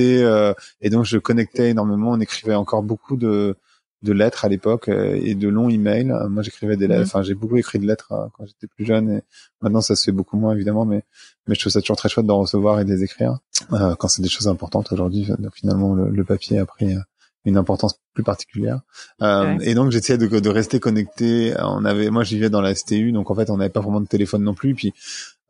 et 0.82 0.89
donc, 0.89 1.05
je 1.05 1.17
connectais 1.17 1.69
énormément. 1.69 2.12
On 2.12 2.19
écrivait 2.19 2.55
encore 2.55 2.84
beaucoup 2.84 3.17
de 3.17 3.55
de 4.02 4.14
lettres 4.14 4.46
à 4.46 4.50
l'époque 4.50 4.88
euh, 4.88 5.20
et 5.22 5.36
de 5.36 5.48
longs 5.48 5.70
emails. 5.70 6.12
Euh, 6.12 6.30
moi, 6.30 6.42
j'écrivais 6.44 6.78
des 6.78 6.88
lettres. 6.88 7.02
Mhm. 7.02 7.08
Enfin, 7.08 7.22
j'ai 7.24 7.34
beaucoup 7.34 7.58
écrit 7.58 7.80
de 7.80 7.86
lettres 7.86 8.12
euh, 8.12 8.28
quand 8.34 8.46
j'étais 8.46 8.68
plus 8.68 8.86
jeune. 8.86 9.10
Et 9.10 9.22
maintenant, 9.62 9.82
ça 9.82 9.96
se 9.96 10.06
fait 10.06 10.12
beaucoup 10.12 10.38
moins 10.38 10.54
évidemment, 10.54 10.86
mais 10.86 11.04
mais 11.48 11.56
je 11.56 11.62
trouve 11.62 11.74
ça 11.74 11.82
toujours 11.82 11.98
très 11.98 12.10
chouette 12.10 12.26
d'en 12.26 12.40
recevoir 12.40 12.80
et 12.80 12.86
de 12.86 12.90
les 12.90 13.04
écrire 13.04 13.40
quand 13.70 14.08
c'est 14.08 14.22
des 14.22 14.30
choses 14.30 14.48
importantes. 14.48 14.92
Aujourd'hui, 14.92 15.28
finalement, 15.54 15.94
le, 15.96 16.24
papier 16.24 16.60
a 16.60 16.66
pris 16.66 16.96
une 17.44 17.58
importance 17.58 18.00
plus 18.14 18.24
particulière. 18.24 18.82
Et 19.62 19.74
donc, 19.74 19.92
j'essayais 19.92 20.18
de, 20.18 20.28
de 20.28 20.50
rester 20.50 20.80
connecté. 20.80 21.56
On 21.60 21.86
avait, 21.86 22.10
moi, 22.12 22.24
j'y 22.24 22.36
vivais 22.36 22.50
dans 22.50 22.62
la 22.62 22.76
STU, 22.76 23.12
donc 23.12 23.32
en 23.32 23.36
fait, 23.36 23.50
on 23.50 23.58
n'avait 23.58 23.72
pas 23.72 23.82
vraiment 23.82 24.00
de 24.00 24.08
téléphone 24.08 24.44
non 24.44 24.54
plus. 24.54 24.76
Puis 24.76 24.94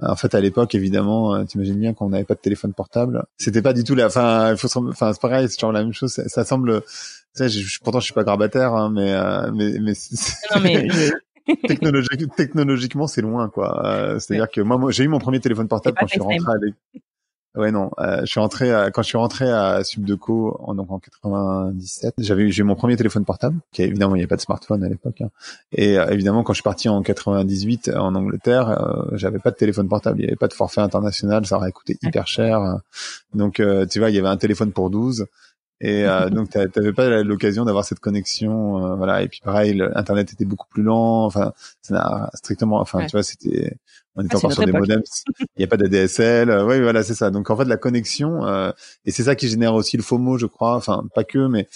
en 0.02 0.16
fait, 0.16 0.34
à 0.34 0.40
l'époque, 0.40 0.76
évidemment, 0.76 1.46
t'imagines 1.46 1.80
bien 1.80 1.94
qu'on 1.94 2.10
n'avait 2.10 2.24
pas 2.24 2.36
de 2.36 2.40
téléphone 2.40 2.74
portable. 2.74 3.24
C'était 3.38 3.62
pas 3.62 3.74
du 3.74 3.84
tout 3.84 3.96
la. 3.96 4.08
Enfin, 4.08 4.52
il 4.52 4.58
faut. 4.58 4.68
Enfin, 4.88 5.12
c'est 5.14 5.22
pareil, 5.22 5.48
c'est 5.50 5.58
toujours 5.58 5.74
la 5.74 5.84
même 5.84 5.94
chose. 5.94 6.12
Ça, 6.12 6.28
ça 6.30 6.46
semble 6.46 6.84
je, 7.48 7.80
pourtant 7.80 8.00
je 8.00 8.06
suis 8.06 8.14
pas 8.14 8.24
grabataire, 8.24 8.74
hein, 8.74 8.90
mais 8.94 9.14
euh, 9.14 9.52
mais 9.54 9.80
mais, 9.80 9.94
non, 10.56 10.62
mais... 10.62 10.88
technologiquement 12.38 13.08
c'est 13.08 13.22
loin 13.22 13.50
quoi. 13.50 13.86
Euh, 13.86 14.20
c'est-à-dire 14.20 14.50
que 14.52 14.62
moi, 14.62 14.78
moi 14.78 14.92
j'ai 14.92 15.04
eu 15.04 15.08
mon 15.08 15.20
premier 15.20 15.40
téléphone 15.40 15.68
portable 15.68 15.98
quand 16.00 16.08
je 16.08 16.12
suis 16.12 16.22
rentré 16.22 16.52
à 16.52 17.00
Ouais, 17.60 17.72
non. 17.72 17.92
Euh, 18.00 18.22
je 18.22 18.26
suis 18.28 18.40
rentré 18.40 18.72
à, 18.72 18.90
quand 18.90 19.02
je 19.02 19.10
suis 19.10 19.18
rentré 19.18 19.52
à 19.52 19.84
Subdeco 19.84 20.58
en 20.64 20.76
donc 20.76 20.90
en 20.92 21.00
97. 21.00 22.14
J'avais 22.18 22.50
j'ai 22.52 22.62
eu 22.62 22.64
mon 22.64 22.76
premier 22.76 22.96
téléphone 22.96 23.26
portable. 23.26 23.60
Qui 23.74 23.82
évidemment, 23.82 24.16
il 24.16 24.20
n'y 24.20 24.22
avait 24.22 24.30
pas 24.30 24.38
de 24.38 24.42
smartphone 24.42 24.82
à 24.82 24.88
l'époque. 24.88 25.20
Hein. 25.20 25.30
Et 25.74 26.00
euh, 26.00 26.08
évidemment, 26.08 26.44
quand 26.44 26.54
je 26.54 26.60
suis 26.60 26.64
parti 26.64 26.88
en 26.88 27.02
98 27.02 27.92
en 27.98 28.16
Angleterre, 28.16 28.70
euh, 28.70 29.18
j'avais 29.18 29.40
pas 29.40 29.52
de 29.52 29.58
téléphone 29.58 29.90
portable. 29.90 30.20
Il 30.20 30.22
n'y 30.22 30.28
avait 30.28 30.38
pas 30.38 30.48
de 30.48 30.54
forfait 30.54 30.80
international. 30.80 31.46
Ça 31.46 31.58
aurait 31.58 31.74
coûté 31.74 31.98
hyper 32.02 32.28
cher. 32.28 32.80
Donc, 33.34 33.60
euh, 33.60 33.86
tu 33.86 34.00
vois, 34.00 34.10
il 34.10 34.16
y 34.16 34.20
avait 34.20 34.30
un 34.30 34.38
téléphone 34.38 34.72
pour 34.72 34.90
12. 34.90 35.26
Et 35.82 36.06
euh, 36.06 36.30
donc, 36.30 36.50
t'avais 36.50 36.94
pas 36.94 37.24
l'occasion 37.24 37.66
d'avoir 37.66 37.86
cette 37.86 38.00
connexion, 38.00 38.84
euh, 38.86 38.96
voilà. 38.96 39.22
Et 39.24 39.28
puis 39.28 39.42
pareil, 39.44 39.82
Internet 39.96 40.34
était 40.34 40.46
beaucoup 40.46 40.68
plus 40.68 40.84
lent. 40.84 41.26
Enfin, 41.26 41.54
ça 41.82 41.94
n'a 41.94 42.30
strictement, 42.34 42.80
enfin, 42.80 43.06
tu 43.06 43.12
vois, 43.12 43.24
c'était, 43.24 43.78
on 44.16 44.24
était 44.24 44.36
ah, 44.36 44.38
encore 44.38 44.54
sur 44.54 44.66
des 44.66 44.72
modems. 44.72 45.04
Il 45.40 45.60
n'y 45.60 45.64
a 45.64 45.68
pas 45.68 45.78
d'ADSL. 45.78 46.50
Euh, 46.50 46.66
oui, 46.66 46.82
voilà, 46.82 47.04
c'est 47.04 47.14
ça. 47.14 47.32
Donc 47.32 47.50
en 47.50 47.58
fait, 47.58 47.66
la 47.66 47.78
connexion, 47.78 48.46
euh, 48.46 48.72
et 49.06 49.12
c'est 49.12 49.24
ça 49.24 49.36
qui 49.36 49.48
génère 49.48 49.74
aussi 49.74 49.98
le 49.98 50.04
FOMO, 50.04 50.38
je 50.38 50.46
crois. 50.46 50.76
Enfin, 50.76 51.06
pas 51.16 51.24
que, 51.24 51.48
mais 51.48 51.68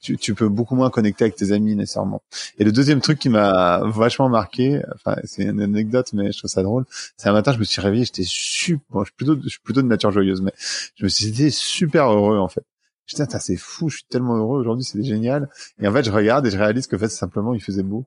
tu, 0.00 0.16
tu, 0.18 0.34
peux 0.34 0.48
beaucoup 0.48 0.76
moins 0.76 0.90
connecter 0.90 1.24
avec 1.24 1.36
tes 1.36 1.52
amis 1.52 1.74
nécessairement. 1.74 2.22
Et 2.58 2.64
le 2.64 2.70
deuxième 2.72 3.00
truc 3.00 3.18
qui 3.18 3.28
m'a 3.28 3.80
vachement 3.86 4.28
marqué, 4.28 4.82
enfin 4.94 5.16
c'est 5.24 5.44
une 5.44 5.62
anecdote 5.62 6.10
mais 6.12 6.32
je 6.32 6.38
trouve 6.38 6.50
ça 6.50 6.62
drôle, 6.62 6.84
c'est 7.16 7.30
un 7.30 7.32
matin 7.32 7.52
je 7.54 7.58
me 7.58 7.64
suis 7.64 7.80
réveillé, 7.80 8.04
j'étais 8.04 8.24
super, 8.24 8.84
bon, 8.90 9.04
je 9.04 9.06
suis 9.06 9.14
plutôt, 9.16 9.38
je 9.42 9.48
suis 9.48 9.60
plutôt 9.60 9.80
de 9.80 9.86
nature 9.86 10.10
joyeuse, 10.10 10.42
mais 10.42 10.52
je 10.96 11.04
me 11.04 11.08
suis 11.08 11.30
dit 11.30 11.50
super 11.50 12.10
heureux 12.10 12.38
en 12.38 12.48
fait. 12.48 12.62
Putain, 13.10 13.26
c'est 13.38 13.56
fou, 13.56 13.88
je 13.88 13.96
suis 13.96 14.06
tellement 14.08 14.36
heureux 14.36 14.60
aujourd'hui, 14.60 14.84
c'est 14.84 15.02
génial. 15.02 15.48
Et 15.80 15.88
en 15.88 15.92
fait, 15.92 16.04
je 16.04 16.10
regarde 16.10 16.46
et 16.46 16.50
je 16.50 16.58
réalise 16.58 16.86
que 16.86 16.96
en 16.96 16.98
fait, 17.00 17.08
simplement, 17.08 17.54
il 17.54 17.62
faisait 17.62 17.82
beau. 17.82 18.06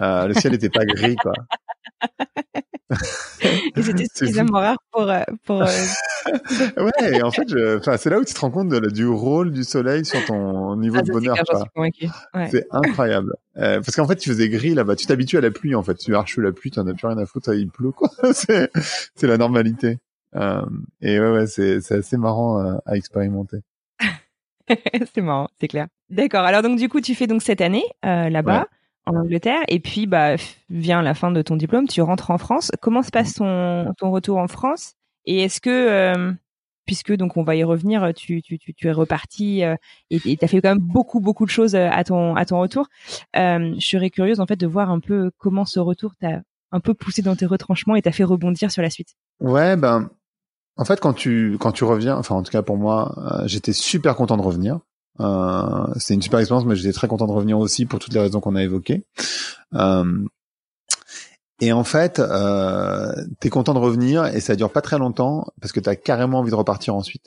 Euh, 0.00 0.28
le 0.28 0.34
ciel 0.34 0.52
n'était 0.52 0.70
pas 0.70 0.84
gris, 0.84 1.16
quoi. 1.16 1.32
et 3.76 3.82
c'était 3.82 4.06
suffisamment 4.14 4.58
rare 4.58 4.78
pour 4.92 5.08
euh, 5.08 5.22
pour. 5.44 5.62
Euh, 5.62 5.66
ouais, 6.76 7.18
et 7.18 7.22
en 7.22 7.30
fait, 7.30 7.48
c'est 7.96 8.10
là 8.10 8.18
où 8.18 8.24
tu 8.24 8.34
te 8.34 8.40
rends 8.40 8.50
compte 8.50 8.68
de, 8.68 8.90
du 8.90 9.06
rôle 9.06 9.52
du 9.52 9.64
soleil 9.64 10.04
sur 10.04 10.24
ton 10.26 10.76
niveau 10.76 10.98
ah, 10.98 11.02
de 11.02 11.12
bonheur. 11.12 11.36
Ouais. 11.76 11.90
C'est 12.50 12.66
incroyable. 12.70 13.34
Euh, 13.56 13.80
parce 13.80 13.96
qu'en 13.96 14.06
fait, 14.06 14.16
tu 14.16 14.28
faisais 14.30 14.48
gris 14.48 14.74
là-bas. 14.74 14.96
Tu 14.96 15.06
t'habitues 15.06 15.38
à 15.38 15.40
la 15.40 15.50
pluie, 15.50 15.74
en 15.74 15.82
fait. 15.82 15.94
Tu 15.94 16.14
arches 16.14 16.38
la 16.38 16.52
pluie, 16.52 16.70
tu 16.70 16.78
n'en 16.78 16.86
as 16.86 16.94
plus 16.94 17.06
rien 17.06 17.18
à 17.18 17.26
foutre, 17.26 17.54
il 17.54 17.70
pleut, 17.70 17.92
quoi. 17.92 18.10
c'est 18.32 18.70
c'est 19.14 19.26
la 19.26 19.36
normalité. 19.36 19.98
Euh, 20.36 20.62
et 21.00 21.18
ouais, 21.18 21.30
ouais, 21.30 21.46
c'est 21.46 21.80
c'est 21.80 21.96
assez 21.96 22.16
marrant 22.16 22.78
à 22.84 22.96
expérimenter. 22.96 23.58
c'est 25.14 25.20
marrant, 25.20 25.48
c'est 25.60 25.68
clair. 25.68 25.86
D'accord. 26.10 26.44
Alors 26.44 26.62
donc 26.62 26.78
du 26.78 26.88
coup, 26.88 27.00
tu 27.00 27.14
fais 27.14 27.26
donc 27.26 27.42
cette 27.42 27.60
année 27.60 27.84
euh, 28.04 28.28
là-bas 28.28 28.66
en 29.06 29.16
Angleterre, 29.16 29.60
et 29.68 29.80
puis 29.80 30.06
bah 30.06 30.36
vient 30.68 31.00
la 31.00 31.14
fin 31.14 31.30
de 31.30 31.40
ton 31.40 31.56
diplôme, 31.56 31.88
tu 31.88 32.02
rentres 32.02 32.30
en 32.30 32.38
France. 32.38 32.70
Comment 32.82 33.02
se 33.02 33.10
passe 33.10 33.34
ton 33.34 33.92
ton 33.96 34.10
retour 34.10 34.38
en 34.38 34.48
France? 34.48 34.94
Et 35.24 35.40
est-ce 35.40 35.60
que 35.60 35.70
euh, 35.70 36.32
puisque 36.84 37.14
donc 37.14 37.36
on 37.36 37.42
va 37.42 37.56
y 37.56 37.64
revenir, 37.64 38.12
tu 38.14 38.42
tu 38.42 38.58
tu, 38.58 38.74
tu 38.74 38.86
es 38.86 38.92
reparti 38.92 39.64
euh, 39.64 39.76
et 40.10 40.18
tu 40.20 40.38
as 40.40 40.48
fait 40.48 40.60
quand 40.60 40.68
même 40.68 40.78
beaucoup 40.78 41.20
beaucoup 41.20 41.46
de 41.46 41.50
choses 41.50 41.74
à 41.74 42.04
ton 42.04 42.36
à 42.36 42.44
ton 42.44 42.60
retour. 42.60 42.88
je 43.34 43.76
serais 43.78 44.10
curieuse 44.10 44.40
en 44.40 44.46
fait 44.46 44.56
de 44.56 44.66
voir 44.66 44.90
un 44.90 45.00
peu 45.00 45.30
comment 45.38 45.64
ce 45.64 45.80
retour 45.80 46.14
t'a 46.20 46.42
un 46.70 46.80
peu 46.80 46.92
poussé 46.92 47.22
dans 47.22 47.34
tes 47.34 47.46
retranchements 47.46 47.96
et 47.96 48.02
t'a 48.02 48.12
fait 48.12 48.24
rebondir 48.24 48.70
sur 48.70 48.82
la 48.82 48.90
suite. 48.90 49.14
Ouais, 49.40 49.76
ben 49.76 50.10
en 50.78 50.84
fait, 50.84 51.00
quand 51.00 51.12
tu 51.12 51.56
quand 51.60 51.72
tu 51.72 51.84
reviens, 51.84 52.16
enfin 52.16 52.36
en 52.36 52.42
tout 52.42 52.52
cas 52.52 52.62
pour 52.62 52.78
moi, 52.78 53.14
euh, 53.18 53.42
j'étais 53.46 53.72
super 53.72 54.14
content 54.14 54.36
de 54.36 54.42
revenir. 54.42 54.78
Euh, 55.20 55.86
c'est 55.96 56.14
une 56.14 56.22
super 56.22 56.38
expérience, 56.38 56.64
mais 56.64 56.76
j'étais 56.76 56.92
très 56.92 57.08
content 57.08 57.26
de 57.26 57.32
revenir 57.32 57.58
aussi 57.58 57.84
pour 57.84 57.98
toutes 57.98 58.14
les 58.14 58.20
raisons 58.20 58.40
qu'on 58.40 58.54
a 58.54 58.62
évoquées. 58.62 59.04
Euh, 59.74 60.24
et 61.60 61.72
en 61.72 61.82
fait, 61.82 62.20
euh, 62.20 63.12
t'es 63.40 63.50
content 63.50 63.74
de 63.74 63.80
revenir 63.80 64.26
et 64.26 64.38
ça 64.38 64.54
dure 64.54 64.70
pas 64.70 64.80
très 64.80 64.98
longtemps 64.98 65.48
parce 65.60 65.72
que 65.72 65.80
t'as 65.80 65.96
carrément 65.96 66.38
envie 66.38 66.52
de 66.52 66.56
repartir 66.56 66.94
ensuite. 66.94 67.26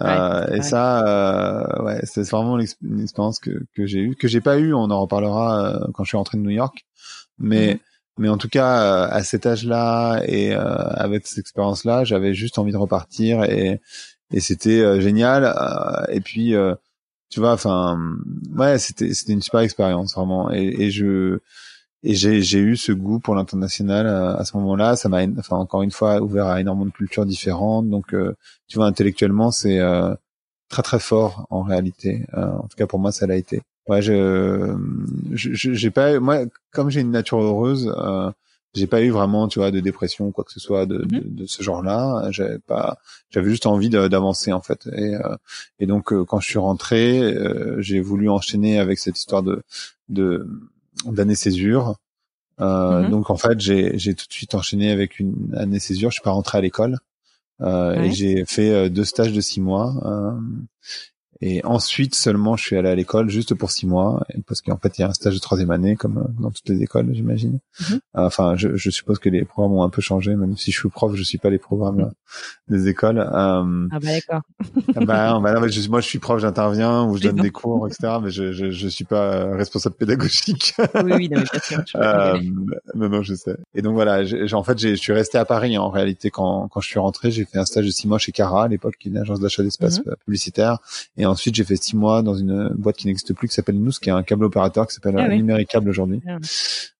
Euh, 0.00 0.46
et 0.52 0.62
ça, 0.62 1.04
euh, 1.06 1.82
ouais, 1.82 2.00
c'est 2.04 2.28
vraiment 2.30 2.58
une 2.82 3.00
expérience 3.00 3.40
que 3.40 3.66
que 3.74 3.86
j'ai 3.86 4.00
eue, 4.00 4.14
que 4.14 4.28
j'ai 4.28 4.40
pas 4.40 4.58
eu. 4.58 4.72
On 4.72 4.90
en 4.90 5.00
reparlera 5.00 5.80
quand 5.94 6.04
je 6.04 6.10
suis 6.10 6.16
rentré 6.16 6.38
de 6.38 6.42
New 6.42 6.50
York, 6.50 6.86
mais 7.38 7.74
mhm. 7.74 7.80
Mais 8.18 8.28
en 8.28 8.38
tout 8.38 8.48
cas, 8.48 9.06
euh, 9.06 9.08
à 9.10 9.24
cet 9.24 9.46
âge-là 9.46 10.22
et 10.26 10.54
euh, 10.54 10.60
avec 10.60 11.26
cette 11.26 11.38
expérience-là, 11.38 12.04
j'avais 12.04 12.32
juste 12.34 12.58
envie 12.58 12.72
de 12.72 12.76
repartir 12.76 13.42
et, 13.44 13.80
et 14.32 14.40
c'était 14.40 14.80
euh, 14.80 15.00
génial. 15.00 15.52
et 16.10 16.20
puis, 16.20 16.54
tu 17.30 17.40
vois, 17.40 17.52
enfin, 17.52 17.98
ouais, 18.56 18.78
c'était 18.78 19.12
c'était 19.14 19.32
une 19.32 19.42
super 19.42 19.60
expérience 19.60 20.14
vraiment. 20.14 20.50
Et, 20.52 20.62
et 20.84 20.90
je 20.90 21.40
et 22.04 22.14
j'ai 22.14 22.42
j'ai 22.42 22.58
eu 22.60 22.76
ce 22.76 22.92
goût 22.92 23.18
pour 23.20 23.34
l'international 23.34 24.06
à, 24.06 24.44
ce 24.44 24.56
moment-là. 24.58 24.96
Ça 24.96 25.08
m'a, 25.08 25.24
enfin, 25.38 25.56
encore 25.56 25.82
une 25.82 25.90
fois, 25.90 26.20
ouvert 26.22 26.46
à 26.46 26.60
énormément 26.60 26.86
de 26.86 26.92
cultures 26.92 27.26
différentes. 27.26 27.88
Donc, 27.90 28.14
tu 28.68 28.76
vois, 28.76 28.86
intellectuellement, 28.86 29.50
c'est 29.50 29.80
très 30.68 30.82
très 30.82 31.00
fort 31.00 31.46
en 31.50 31.62
réalité. 31.62 32.26
en 32.34 32.68
tout 32.68 32.76
cas, 32.76 32.86
pour 32.86 32.98
moi, 33.00 33.12
ça 33.12 33.26
l'a 33.26 33.36
été. 33.36 33.62
Ouais, 33.86 34.00
je, 34.02 34.74
j'ai 35.32 35.90
pas, 35.90 36.18
moi, 36.18 36.40
comme 36.72 36.90
j'ai 36.90 37.00
une 37.00 37.10
nature 37.10 37.40
heureuse, 37.40 37.92
euh, 37.96 38.30
j'ai 38.74 38.86
pas 38.88 39.02
eu 39.02 39.10
vraiment, 39.10 39.46
tu 39.46 39.60
vois, 39.60 39.70
de 39.70 39.80
dépression 39.80 40.26
ou 40.26 40.30
quoi 40.32 40.44
que 40.44 40.52
ce 40.52 40.60
soit 40.60 40.84
de, 40.86 40.98
de, 40.98 41.16
mhm. 41.16 41.34
de 41.34 41.46
ce 41.46 41.62
genre-là. 41.62 42.26
J'avais 42.30 42.58
pas, 42.58 42.98
j'avais 43.30 43.48
juste 43.48 43.66
envie 43.66 43.88
d'avancer 43.88 44.52
en 44.52 44.60
fait. 44.60 44.88
Et, 44.92 45.14
euh, 45.14 45.36
et 45.78 45.86
donc 45.86 46.12
euh, 46.12 46.24
quand 46.24 46.40
je 46.40 46.48
suis 46.48 46.58
rentré, 46.58 47.20
euh, 47.20 47.80
j'ai 47.80 48.00
voulu 48.00 48.28
enchaîner 48.28 48.78
avec 48.78 48.98
cette 48.98 49.18
histoire 49.18 49.42
de 49.42 49.62
de 50.08 50.46
d'année 51.06 51.36
césure. 51.36 51.96
Mhm. 52.58 53.10
Donc 53.10 53.30
en 53.30 53.36
fait, 53.36 53.60
j'ai 53.60 53.96
j'ai 53.96 54.14
tout 54.14 54.26
de 54.26 54.32
suite 54.32 54.54
enchaîné 54.54 54.90
avec 54.90 55.20
une 55.20 55.54
année 55.56 55.78
césure. 55.78 56.10
Je 56.10 56.14
suis 56.14 56.22
pas 56.22 56.32
rentré 56.32 56.58
à 56.58 56.60
l'école. 56.60 56.98
Et 57.60 58.10
j'ai 58.10 58.44
fait 58.44 58.90
deux 58.90 59.04
stages 59.04 59.32
de 59.32 59.40
six 59.40 59.60
mois. 59.60 59.94
Et 61.40 61.64
ensuite 61.64 62.14
seulement, 62.14 62.56
je 62.56 62.64
suis 62.64 62.76
allé 62.76 62.88
à 62.88 62.94
l'école 62.94 63.28
juste 63.28 63.54
pour 63.54 63.70
six 63.70 63.86
mois, 63.86 64.24
parce 64.46 64.60
qu'en 64.62 64.76
fait, 64.76 64.98
il 64.98 65.02
y 65.02 65.04
a 65.04 65.08
un 65.08 65.12
stage 65.12 65.34
de 65.34 65.40
troisième 65.40 65.70
année, 65.70 65.96
comme 65.96 66.18
euh, 66.18 66.42
dans 66.42 66.50
toutes 66.50 66.68
les 66.68 66.82
écoles, 66.82 67.08
j'imagine. 67.12 67.58
Mhm. 67.80 68.00
Enfin, 68.14 68.56
je, 68.56 68.76
je, 68.76 68.90
suppose 68.90 69.18
que 69.18 69.28
les 69.28 69.44
programmes 69.44 69.74
ont 69.74 69.82
un 69.82 69.90
peu 69.90 70.00
changé, 70.00 70.36
même 70.36 70.56
si 70.56 70.70
je 70.70 70.78
suis 70.78 70.88
prof, 70.88 71.14
je 71.14 71.22
suis 71.22 71.38
pas 71.38 71.50
les 71.50 71.58
programmes 71.58 72.00
euh, 72.00 72.10
des 72.68 72.88
écoles. 72.88 73.18
Euh, 73.18 73.24
ah 73.32 73.88
bah 73.90 73.98
d'accord. 74.00 74.42
Ah 74.96 75.04
bah, 75.04 75.40
bah 75.42 75.60
non, 75.60 75.68
je, 75.68 75.88
moi, 75.88 76.00
je 76.00 76.06
suis 76.06 76.18
prof, 76.18 76.40
j'interviens 76.40 77.04
ou 77.04 77.16
je 77.16 77.22
donne 77.22 77.36
des 77.36 77.50
cours, 77.50 77.86
etc. 77.88 78.18
Mais 78.22 78.30
je, 78.30 78.52
je, 78.52 78.70
je 78.70 78.88
suis 78.88 79.04
pas 79.04 79.54
responsable 79.54 79.96
pédagogique. 79.96 80.74
oui, 81.04 81.12
oui, 81.14 81.28
non, 81.28 81.40
mais 81.40 81.46
bien 81.50 81.60
sûr. 81.60 81.82
euh, 81.96 82.38
non, 82.94 83.08
non, 83.08 83.22
je 83.22 83.34
sais. 83.34 83.56
Et 83.74 83.82
donc 83.82 83.94
voilà, 83.94 84.22
en 84.52 84.62
fait, 84.62 84.78
je 84.78 84.94
suis 84.94 85.12
resté 85.12 85.38
à 85.38 85.44
Paris. 85.44 85.76
en 85.78 85.90
réalité, 85.90 86.30
quand, 86.30 86.68
quand 86.68 86.80
je 86.80 86.88
suis 86.88 86.98
rentré, 86.98 87.30
j'ai 87.30 87.44
fait 87.44 87.58
un 87.58 87.64
stage 87.64 87.86
de 87.86 87.90
six 87.90 88.06
mois 88.06 88.18
chez 88.18 88.32
Cara 88.32 88.64
à 88.64 88.68
l'époque, 88.68 88.96
qui 88.98 89.08
est 89.08 89.10
une 89.10 89.18
agence 89.18 89.40
d'achat 89.40 89.62
d'espace 89.62 89.98
mhm. 90.04 90.14
publicitaire. 90.24 90.78
Et 91.16 91.23
ensuite, 91.26 91.54
j'ai 91.54 91.64
fait 91.64 91.76
six 91.76 91.96
mois 91.96 92.22
dans 92.22 92.34
une 92.34 92.68
boîte 92.76 92.96
qui 92.96 93.06
n'existe 93.06 93.34
plus, 93.34 93.48
qui 93.48 93.54
s'appelle 93.54 93.78
Nous, 93.78 93.92
qui 93.92 94.08
est 94.08 94.12
un 94.12 94.22
câble 94.22 94.44
opérateur, 94.44 94.86
qui 94.86 94.94
s'appelle 94.94 95.18
ah 95.18 95.28
Numéricable 95.28 95.88
aujourd'hui. 95.88 96.20
Ah 96.26 96.38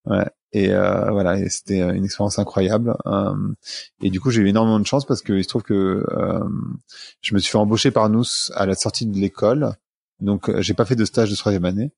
ouais. 0.06 0.24
Et 0.54 0.72
euh, 0.72 1.10
voilà, 1.10 1.36
et 1.38 1.48
c'était 1.48 1.82
euh, 1.82 1.92
une 1.92 2.04
expérience 2.04 2.38
incroyable. 2.38 2.96
Euh, 3.06 3.34
et 4.00 4.10
du 4.10 4.20
coup, 4.20 4.30
j'ai 4.30 4.40
eu 4.40 4.48
énormément 4.48 4.78
de 4.78 4.86
chance 4.86 5.04
parce 5.04 5.20
que 5.20 5.32
il 5.32 5.42
se 5.42 5.48
trouve 5.48 5.64
que 5.64 6.06
euh, 6.08 6.44
je 7.20 7.34
me 7.34 7.40
suis 7.40 7.50
fait 7.50 7.58
embaucher 7.58 7.90
par 7.90 8.08
Nous 8.08 8.24
à 8.54 8.64
la 8.64 8.74
sortie 8.74 9.04
de 9.04 9.18
l'école. 9.18 9.72
Donc, 10.20 10.48
euh, 10.48 10.62
j'ai 10.62 10.74
pas 10.74 10.84
fait 10.84 10.94
de 10.94 11.04
stage 11.04 11.30
de 11.30 11.34
troisième 11.34 11.64
année. 11.64 11.90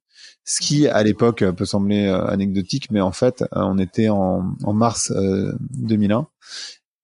Ce 0.45 0.61
qui, 0.61 0.89
à 0.89 1.03
l'époque, 1.03 1.45
peut 1.51 1.67
sembler 1.67 2.09
anecdotique, 2.09 2.91
mais 2.91 3.03
en 3.03 3.12
fait, 3.12 3.45
on 3.53 3.79
était 3.79 4.09
en, 4.09 4.55
en 4.65 4.73
mars 4.73 5.12
2001 5.12 6.27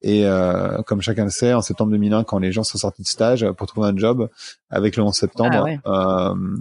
et 0.02 0.26
euh, 0.26 0.82
comme 0.82 1.00
chacun 1.00 1.24
le 1.24 1.30
sait, 1.30 1.54
en 1.54 1.62
septembre 1.62 1.92
2001, 1.92 2.24
quand 2.24 2.38
les 2.38 2.52
gens 2.52 2.64
sont 2.64 2.78
sortis 2.78 3.02
de 3.02 3.08
stage 3.08 3.48
pour 3.52 3.66
trouver 3.66 3.88
un 3.88 3.96
job, 3.96 4.28
avec 4.70 4.96
le 4.96 5.02
11 5.02 5.14
septembre, 5.14 5.68
ah 5.84 6.30
euh, 6.30 6.56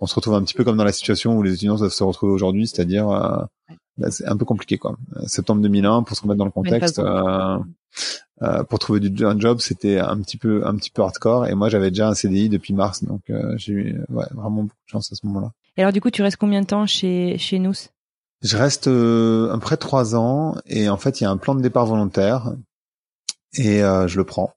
on 0.00 0.06
se 0.06 0.14
retrouve 0.14 0.34
un 0.34 0.42
petit 0.42 0.54
peu 0.54 0.64
comme 0.64 0.76
dans 0.76 0.84
la 0.84 0.92
situation 0.92 1.36
où 1.36 1.42
les 1.42 1.54
étudiants 1.54 1.76
doivent 1.76 1.92
se 1.92 2.04
retrouver 2.04 2.32
aujourd'hui, 2.32 2.66
c'est-à-dire 2.66 3.08
euh, 3.10 3.44
bah, 3.98 4.10
c'est 4.10 4.26
un 4.26 4.36
peu 4.36 4.44
compliqué 4.44 4.78
quoi. 4.78 4.96
Septembre 5.26 5.62
2001, 5.62 6.02
pour 6.02 6.16
se 6.16 6.22
remettre 6.22 6.38
dans 6.38 6.44
le 6.44 6.50
contexte, 6.50 6.98
euh, 6.98 7.58
euh, 8.42 8.62
pour 8.64 8.78
trouver 8.78 9.00
du, 9.00 9.24
un 9.24 9.38
job, 9.38 9.60
c'était 9.60 9.98
un 9.98 10.20
petit 10.20 10.36
peu 10.36 10.66
un 10.66 10.74
petit 10.76 10.90
peu 10.90 11.02
hardcore. 11.02 11.46
Et 11.46 11.54
moi, 11.54 11.68
j'avais 11.68 11.90
déjà 11.90 12.08
un 12.08 12.14
CDI 12.14 12.48
depuis 12.48 12.74
mars, 12.74 13.04
donc 13.04 13.22
j'ai 13.56 13.72
eu 13.72 14.00
ouais, 14.10 14.26
vraiment 14.32 14.62
beaucoup 14.62 14.82
de 14.86 14.90
chance 14.90 15.12
à 15.12 15.14
ce 15.14 15.26
moment-là. 15.26 15.52
Et 15.76 15.80
alors 15.80 15.92
du 15.92 16.00
coup, 16.00 16.10
tu 16.10 16.22
restes 16.22 16.36
combien 16.36 16.60
de 16.60 16.66
temps 16.66 16.86
chez 16.86 17.36
chez 17.38 17.58
nous? 17.58 17.74
Je 18.44 18.58
reste 18.58 18.88
euh, 18.88 19.50
à 19.50 19.54
peu 19.54 19.60
près 19.60 19.76
trois 19.78 20.14
ans, 20.14 20.56
et 20.66 20.90
en 20.90 20.98
fait, 20.98 21.20
il 21.20 21.24
y 21.24 21.26
a 21.26 21.30
un 21.30 21.38
plan 21.38 21.54
de 21.54 21.62
départ 21.62 21.86
volontaire 21.86 22.52
et 23.56 23.82
euh, 23.82 24.06
je 24.08 24.16
le 24.16 24.24
prends, 24.24 24.54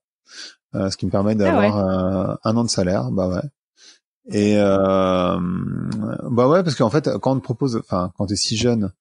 euh, 0.75 0.89
ce 0.89 0.97
qui 0.97 1.05
me 1.05 1.11
permet 1.11 1.33
ah 1.33 1.35
d'avoir 1.35 2.37
un, 2.43 2.57
an 2.57 2.63
de 2.63 2.69
salaire. 2.69 3.11
Bah 3.11 3.27
ouais. 3.27 3.41
Et 4.29 4.55
euh, 4.57 5.37
bah 6.29 6.47
ouais, 6.47 6.63
parce 6.63 6.75
qu'en 6.75 6.89
fait, 6.89 7.09
quand 7.21 7.33
on 7.33 7.39
te 7.39 7.43
propose, 7.43 7.77
enfin, 7.77 8.11
quand 8.17 8.27
t'es 8.27 8.35
si 8.35 8.57
jeune, 8.57 8.91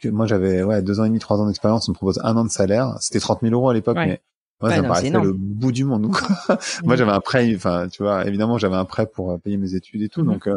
que 0.00 0.08
moi 0.08 0.26
j'avais 0.26 0.62
ouais 0.62 0.82
deux 0.82 1.00
ans 1.00 1.04
et 1.04 1.08
demi, 1.08 1.18
trois 1.18 1.38
ans 1.38 1.46
d'expérience, 1.46 1.88
on 1.88 1.92
me 1.92 1.96
propose 1.96 2.20
un 2.22 2.36
an 2.36 2.44
de 2.44 2.50
salaire. 2.50 2.96
C'était 3.00 3.20
30 3.20 3.40
000 3.42 3.54
euros 3.54 3.70
à 3.70 3.74
l'époque, 3.74 3.96
mais 3.96 4.20
moi 4.60 4.70
ça 4.70 4.82
me 4.82 4.88
paraissait 4.88 5.10
le 5.10 5.32
bout 5.32 5.72
du 5.72 5.84
monde. 5.84 6.10
moi 6.84 6.96
j'avais 6.96 7.12
un 7.12 7.20
prêt, 7.20 7.52
enfin 7.54 7.88
tu 7.88 8.02
vois, 8.02 8.26
évidemment 8.26 8.58
j'avais 8.58 8.76
un 8.76 8.84
prêt 8.84 9.06
pour 9.06 9.38
payer 9.40 9.56
mes 9.56 9.74
études 9.74 10.02
et 10.02 10.08
tout, 10.08 10.22
mm-hmm. 10.22 10.26
donc 10.26 10.48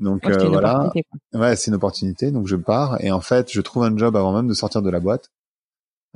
donc 0.00 0.26
voilà. 0.26 0.90
Ouais, 1.34 1.56
c'est 1.56 1.70
une 1.70 1.74
opportunité. 1.74 2.30
Donc 2.32 2.46
je 2.46 2.56
pars 2.56 3.02
et 3.04 3.12
en 3.12 3.20
fait 3.20 3.52
je 3.52 3.60
trouve 3.60 3.84
un 3.84 3.96
job 3.96 4.16
avant 4.16 4.32
même 4.32 4.48
de 4.48 4.54
sortir 4.54 4.82
de 4.82 4.90
la 4.90 4.98
boîte. 4.98 5.30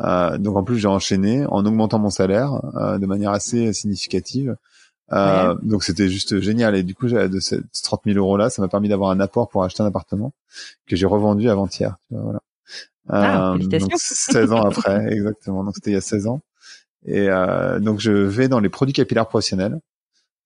Euh, 0.01 0.39
donc 0.39 0.57
en 0.57 0.65
plus 0.65 0.79
j'ai 0.79 0.89
enchaîné 0.89 1.47
en 1.47 1.65
augmentant 1.65 2.01
mon 2.01 2.11
salaire 2.11 2.61
euh, 2.75 2.99
de 2.99 3.07
manière 3.07 3.31
assez 3.31 3.73
significative. 3.73 4.57
Euh, 5.13 5.55
Donc 5.63 5.85
c'était 5.85 6.09
juste 6.09 6.41
génial 6.41 6.75
et 6.75 6.83
du 6.83 6.95
coup 6.95 7.09
de 7.09 7.41
ces 7.41 7.61
30 7.83 8.03
000 8.07 8.19
euros 8.19 8.37
là, 8.37 8.51
ça 8.51 8.63
m'a 8.63 8.69
permis 8.69 8.89
d'avoir 8.89 9.11
un 9.11 9.21
apport 9.21 9.49
pour 9.49 9.63
acheter 9.63 9.83
un 9.83 9.87
appartement 9.87 10.33
que 10.87 10.97
j'ai 10.97 11.07
revendu 11.07 11.49
avant-hier. 11.49 11.97
Voilà. 12.11 12.41
Ah, 13.09 13.53
euh, 13.53 13.59
donc 13.59 13.93
16 13.95 14.53
ans 14.53 14.63
après, 14.63 15.07
exactement. 15.13 15.63
Donc 15.63 15.75
c'était 15.75 15.91
il 15.91 15.95
y 15.95 15.99
a 15.99 16.01
16 16.01 16.27
ans. 16.27 16.41
Et 17.07 17.29
euh, 17.29 17.79
donc 17.81 18.01
je 18.01 18.13
vais 18.13 18.49
dans 18.49 18.61
les 18.61 18.71
produits 18.71 18.95
capillaires 18.95 19.29
professionnels. 19.29 19.79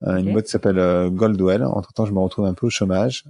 Euh, 0.07 0.17
Une 0.17 0.33
boîte 0.33 0.49
s'appelle 0.49 0.79
euh, 0.79 1.09
Goldwell. 1.11 1.65
Entre 1.65 1.93
temps, 1.93 2.07
je 2.07 2.13
me 2.13 2.19
retrouve 2.19 2.47
un 2.47 2.55
peu 2.55 2.67
au 2.67 2.71
chômage. 2.71 3.25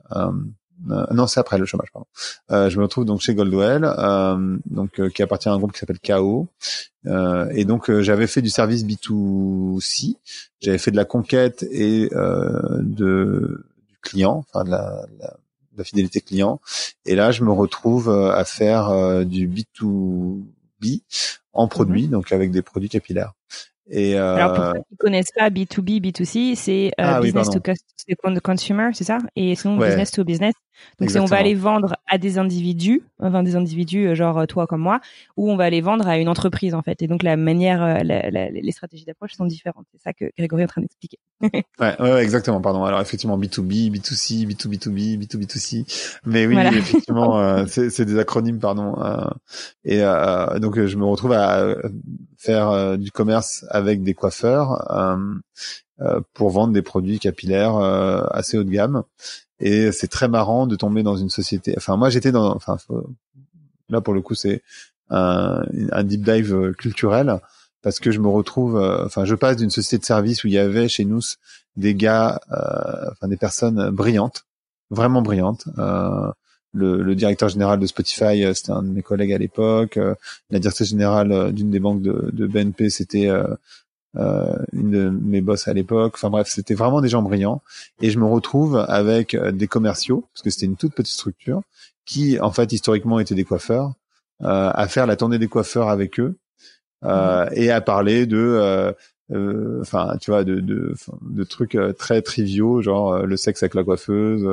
Euh, 0.91 0.95
euh, 0.95 1.15
non, 1.15 1.27
c'est 1.27 1.41
après 1.41 1.59
le 1.59 1.67
chômage, 1.67 1.89
pardon. 1.93 2.07
Euh, 2.51 2.71
je 2.71 2.79
me 2.79 2.83
retrouve 2.83 3.05
donc 3.05 3.21
chez 3.21 3.35
Goldwell, 3.35 3.85
euh, 3.85 4.57
donc 4.67 5.01
qui 5.11 5.23
appartient 5.23 5.49
à 5.49 5.53
un 5.53 5.59
groupe 5.59 5.73
qui 5.73 5.79
s'appelle 5.79 6.01
KO. 6.01 6.49
et 7.53 7.65
donc 7.65 7.91
j'avais 8.01 8.27
fait 8.27 8.43
du 8.43 8.51
service 8.51 8.85
B2C, 8.85 10.17
j'avais 10.61 10.79
fait 10.79 10.91
de 10.91 10.97
la 10.97 11.05
conquête 11.05 11.65
et 11.71 12.09
de 12.11 13.65
du 13.89 13.97
client, 14.03 14.45
enfin 14.49 14.65
de 14.65 14.71
la, 14.71 15.07
la, 15.19 15.37
la, 15.77 15.85
fidélité 15.85 16.21
client. 16.21 16.61
Et 17.05 17.15
là, 17.15 17.31
je 17.31 17.45
me 17.45 17.53
retrouve 17.53 18.11
à 18.11 18.45
faire 18.45 19.25
du 19.25 19.49
B2B 19.49 21.03
en 21.53 21.69
produit, 21.69 22.05
mhm. 22.05 22.11
donc 22.11 22.33
avec 22.33 22.51
des 22.51 22.63
produits 22.63 22.89
capillaires. 22.89 23.33
Et 23.91 24.19
euh... 24.19 24.35
Alors 24.35 24.55
pour 24.55 24.65
ceux 24.67 24.83
qui 24.91 24.97
connaissent 24.97 25.33
pas 25.35 25.49
B2B, 25.51 26.01
B2C, 26.01 26.55
c'est 26.55 26.89
euh, 26.89 27.05
ah 27.05 27.21
business 27.21 27.49
to 27.49 27.61
consumer, 28.43 28.91
c'est 28.93 29.05
ça? 29.05 29.19
Et 29.35 29.55
sinon 29.55 29.79
business 29.79 30.11
to 30.11 30.25
business? 30.25 30.55
Donc 31.01 31.11
c'est 31.11 31.21
on 31.21 31.27
va 31.27 31.37
aller 31.37 31.55
vendre 31.55 31.97
à 32.07 32.19
des 32.19 32.39
individus, 32.39 33.03
enfin 33.21 33.43
des 33.43 33.57
individus 33.57 34.07
euh, 34.07 34.15
genre 34.15 34.39
euh, 34.39 34.47
toi 34.47 34.67
comme 34.67 34.81
moi, 34.81 35.01
ou 35.37 35.51
on 35.51 35.57
va 35.57 35.65
aller 35.65 35.81
vendre 35.81 36.09
à 36.09 36.19
une 36.19 36.29
entreprise 36.29 36.75
en 36.75 36.83
fait. 36.83 37.03
Et 37.03 37.07
donc 37.07 37.23
la 37.23 37.37
manière, 37.37 37.83
euh, 37.83 37.99
la, 38.03 38.31
la, 38.31 38.51
les 38.51 38.73
stratégies 38.73 39.05
d'approche 39.05 39.35
sont 39.35 39.47
différentes. 39.47 39.87
C'est 39.93 40.03
ça 40.03 40.13
que 40.13 40.31
Grégory 40.37 40.63
est 40.63 40.65
en 40.65 40.69
train 40.69 40.81
d'expliquer. 40.81 41.19
ouais, 41.43 42.01
ouais, 42.01 42.23
exactement. 42.23 42.61
Pardon. 42.61 42.85
Alors 42.85 43.01
effectivement 43.01 43.39
B2B, 43.39 43.93
B2C, 43.93 44.47
B2B2B, 44.47 45.19
B2B2C. 45.19 46.21
Mais 46.25 46.47
oui, 46.47 46.57
effectivement, 46.57 47.39
euh, 47.43 47.65
c'est 47.67 48.05
des 48.05 48.19
acronymes, 48.19 48.59
pardon. 48.59 48.97
et 49.85 50.01
donc 50.61 50.85
je 50.85 50.97
me 50.97 51.05
retrouve 51.05 51.33
à 51.33 51.77
faire 52.37 52.99
du 52.99 53.11
commerce 53.11 53.65
avec 53.71 54.03
des 54.03 54.15
coiffeurs 54.15 54.85
pour 56.35 56.51
vendre 56.51 56.73
des 56.73 56.83
produits 56.83 57.19
capillaires 57.19 57.77
assez 57.77 58.59
haut 58.59 58.65
de 58.65 58.71
gamme. 58.71 59.05
Et 59.61 59.93
c'est 59.93 60.09
très 60.09 60.29
marrant 60.29 60.67
de 60.67 60.77
tomber 60.77 61.03
dans 61.03 61.17
une 61.17 61.31
société. 61.31 61.75
Enfin, 61.77 61.97
moi, 61.97 62.11
j'étais 62.11 62.33
dans. 62.33 62.55
Enfin, 62.55 62.77
là 63.89 64.01
pour 64.01 64.15
le 64.15 64.21
coup, 64.21 64.35
c'est 64.35 64.63
un, 65.11 65.65
deep 66.05 66.23
dive 66.23 66.55
euh, 66.55 66.73
culturel 66.73 67.41
parce 67.83 68.01
que 68.01 68.11
je 68.11 68.21
me 68.21 68.29
retrouve. 68.29 68.77
Euh, 68.77 69.05
enfin, 69.07 69.25
je 69.25 69.35
passe 69.35 69.57
d'une 69.57 69.71
société 69.71 69.99
de 69.99 70.05
service 70.05 70.45
où 70.45 70.49
il 70.49 70.55
y 70.55 70.59
avait 70.59 70.89
chez 70.89 71.05
nous 71.05 71.21
des 71.77 71.95
gars, 71.95 72.41
euh, 72.53 73.11
enfin 73.13 73.29
des 73.29 73.37
personnes 73.37 73.91
brillantes, 73.91 74.45
vraiment 74.91 75.23
brillantes. 75.23 75.65
Euh, 75.79 76.31
le, 76.75 77.03
le, 77.03 77.15
directeur 77.15 77.49
général 77.49 77.81
de 77.81 77.87
Spotify, 77.87 78.45
c'était 78.55 78.73
un 78.73 78.83
de 78.83 78.89
mes 78.89 79.03
collègues 79.03 79.33
à 79.33 79.39
l'époque. 79.39 79.99
la 80.51 80.59
directrice 80.59 80.89
générale 80.89 81.53
d'une 81.53 81.71
des 81.71 81.81
banques 81.81 82.03
de, 82.03 82.31
de 82.33 82.47
BNP, 82.47 82.91
c'était 82.91 83.29
euh, 83.29 83.45
une 84.73 84.91
de 84.91 85.11
mes 85.11 85.41
boss 85.41 85.69
à 85.69 85.73
l'époque. 85.73 86.15
Enfin 86.17 86.31
bref, 86.31 86.49
c'était 86.49 86.75
vraiment 86.75 87.01
des 87.01 87.09
gens 87.09 87.23
brillants. 87.23 87.63
Et 88.01 88.11
je 88.11 88.19
me 88.19 88.27
retrouve 88.27 88.85
avec 88.89 89.35
euh, 89.35 89.53
des 89.53 89.67
commerciaux, 89.67 90.25
parce 90.33 90.43
que 90.43 90.51
c'était 90.51 90.67
une 90.67 90.77
toute 90.77 90.95
petite 90.95 91.15
structure, 91.15 91.63
qui 92.05 92.41
en 92.41 92.51
fait 92.51 92.73
historiquement 92.73 93.21
étaient 93.21 93.35
des 93.35 93.45
coiffeurs, 93.45 93.93
euh, 94.43 94.71
à 94.73 94.89
faire 94.89 95.07
la 95.07 95.17
tournée 95.17 95.39
des 95.39 95.49
coiffeurs 95.49 95.89
avec 95.89 96.19
eux. 96.21 96.37
Euh, 97.05 97.47
mmh. 97.47 97.51
et 97.53 97.71
à 97.71 97.81
parler 97.81 98.27
de 98.27 98.37
euh, 98.37 98.93
enfin 99.31 100.17
tu 100.21 100.31
vois 100.31 100.45
de, 100.45 100.61
de, 100.61 100.95
de 101.23 101.45
trucs 101.45 101.77
très 101.99 102.23
triviaux 102.23 102.81
genre 102.81 103.19
le 103.19 103.37
sexe 103.37 103.63
avec 103.63 103.75
la 103.75 103.85
coiffeuse 103.85 104.49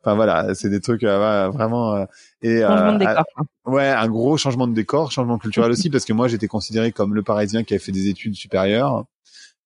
enfin 0.00 0.14
voilà 0.14 0.54
c'est 0.54 0.70
des 0.70 0.80
trucs 0.80 1.02
vraiment 1.02 2.06
et 2.42 2.60
changement 2.60 2.92
de 2.92 2.98
décor 2.98 3.24
ouais 3.66 3.88
un 3.88 4.08
gros 4.08 4.36
changement 4.36 4.68
de 4.68 4.74
décor 4.74 5.10
changement 5.10 5.38
culturel 5.38 5.70
aussi 5.72 5.90
parce 5.90 6.04
que 6.04 6.12
moi 6.12 6.28
j'étais 6.28 6.46
considéré 6.48 6.92
comme 6.92 7.14
le 7.14 7.22
parisien 7.22 7.64
qui 7.64 7.74
avait 7.74 7.82
fait 7.82 7.92
des 7.92 8.08
études 8.08 8.36
supérieures 8.36 9.04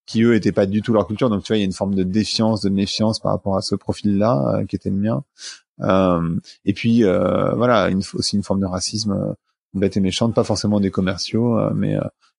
qui 0.06 0.22
eux 0.22 0.34
étaient 0.34 0.52
pas 0.52 0.66
du 0.66 0.80
tout 0.82 0.92
leur 0.92 1.06
culture. 1.06 1.28
Donc 1.28 1.42
tu 1.42 1.48
vois 1.48 1.58
il 1.58 1.60
y 1.60 1.62
a 1.64 1.66
une 1.66 1.72
forme 1.72 1.94
de 1.94 2.04
défiance 2.04 2.62
de 2.62 2.70
méfiance 2.70 3.18
par 3.18 3.32
rapport 3.32 3.56
à 3.56 3.60
ce 3.60 3.74
profil 3.74 4.16
là 4.16 4.62
qui 4.68 4.76
était 4.76 4.90
le 4.90 4.96
mien. 4.96 5.22
Euh, 5.80 6.36
et 6.64 6.72
puis 6.72 7.04
euh, 7.04 7.52
voilà 7.54 7.90
une, 7.90 8.02
aussi 8.14 8.36
une 8.36 8.42
forme 8.42 8.60
de 8.60 8.66
racisme 8.66 9.34
bête 9.74 9.96
et 9.96 10.00
méchante 10.00 10.34
pas 10.34 10.44
forcément 10.44 10.80
des 10.80 10.90
commerciaux 10.90 11.58
mais 11.74 11.96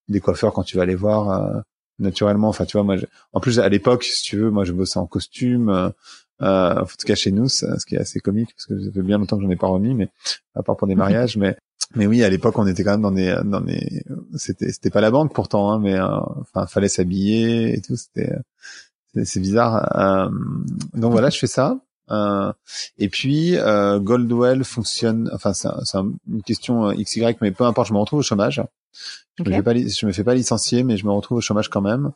des 0.08 0.18
coiffeurs 0.18 0.52
quand 0.52 0.64
tu 0.64 0.76
vas 0.76 0.86
les 0.86 0.96
voir 0.96 1.62
naturellement. 1.98 2.48
Enfin, 2.48 2.64
tu 2.64 2.76
vois, 2.76 2.84
moi, 2.84 2.96
en 3.32 3.40
plus 3.40 3.58
à 3.58 3.68
l'époque, 3.68 4.04
si 4.04 4.22
tu 4.22 4.36
veux, 4.36 4.50
moi, 4.50 4.64
je 4.64 4.72
bossais 4.72 4.98
en 4.98 5.06
costume. 5.06 5.68
Euh, 5.68 5.90
euh, 6.40 6.82
en 6.82 6.84
tout 6.84 7.06
cas 7.06 7.16
chez 7.16 7.32
nous, 7.32 7.48
ce 7.48 7.66
qui 7.84 7.96
est 7.96 7.98
assez 7.98 8.20
comique 8.20 8.50
parce 8.54 8.66
que 8.66 8.80
ça 8.80 8.92
fait 8.92 9.02
bien 9.02 9.18
longtemps 9.18 9.36
que 9.38 9.42
j'en 9.42 9.50
ai 9.50 9.56
pas 9.56 9.66
remis, 9.66 9.94
mais 9.94 10.08
à 10.54 10.62
part 10.62 10.76
pour 10.76 10.86
des 10.86 10.94
mariages, 10.96 11.36
mais 11.36 11.56
mais 11.94 12.06
oui, 12.06 12.22
à 12.22 12.28
l'époque, 12.28 12.58
on 12.58 12.66
était 12.66 12.84
quand 12.84 12.92
même 12.92 13.02
dans 13.02 13.10
des 13.10 13.36
dans 13.44 13.60
des 13.60 14.04
c'était 14.36 14.70
c'était 14.70 14.90
pas 14.90 15.00
la 15.00 15.10
banque 15.10 15.34
pourtant, 15.34 15.72
hein, 15.72 15.80
mais 15.80 15.94
euh, 15.94 16.06
enfin 16.40 16.66
fallait 16.66 16.88
s'habiller 16.88 17.76
et 17.76 17.80
tout. 17.80 17.96
C'était 17.96 18.36
c'est 19.24 19.40
bizarre. 19.40 19.96
Euh, 19.98 20.30
donc 20.94 21.12
voilà, 21.12 21.30
je 21.30 21.38
fais 21.38 21.46
ça. 21.46 21.80
Euh, 22.10 22.52
et 22.98 23.08
puis 23.08 23.56
euh, 23.56 23.98
Goldwell 23.98 24.64
fonctionne. 24.64 25.30
Enfin, 25.32 25.52
c'est 25.52 25.68
une 25.98 26.42
question 26.44 26.92
XY, 26.92 27.36
mais 27.40 27.50
peu 27.50 27.64
importe, 27.64 27.88
je 27.88 27.92
me 27.92 27.98
retrouve 27.98 28.20
au 28.20 28.22
chômage. 28.22 28.62
Je, 29.38 29.44
me 29.44 29.54
fais 29.54 29.62
pas, 29.62 29.74
je 29.74 30.06
me 30.06 30.12
fais 30.12 30.24
pas 30.24 30.34
licencier, 30.34 30.82
mais 30.82 30.96
je 30.96 31.06
me 31.06 31.12
retrouve 31.12 31.38
au 31.38 31.40
chômage 31.40 31.68
quand 31.68 31.80
même. 31.80 32.12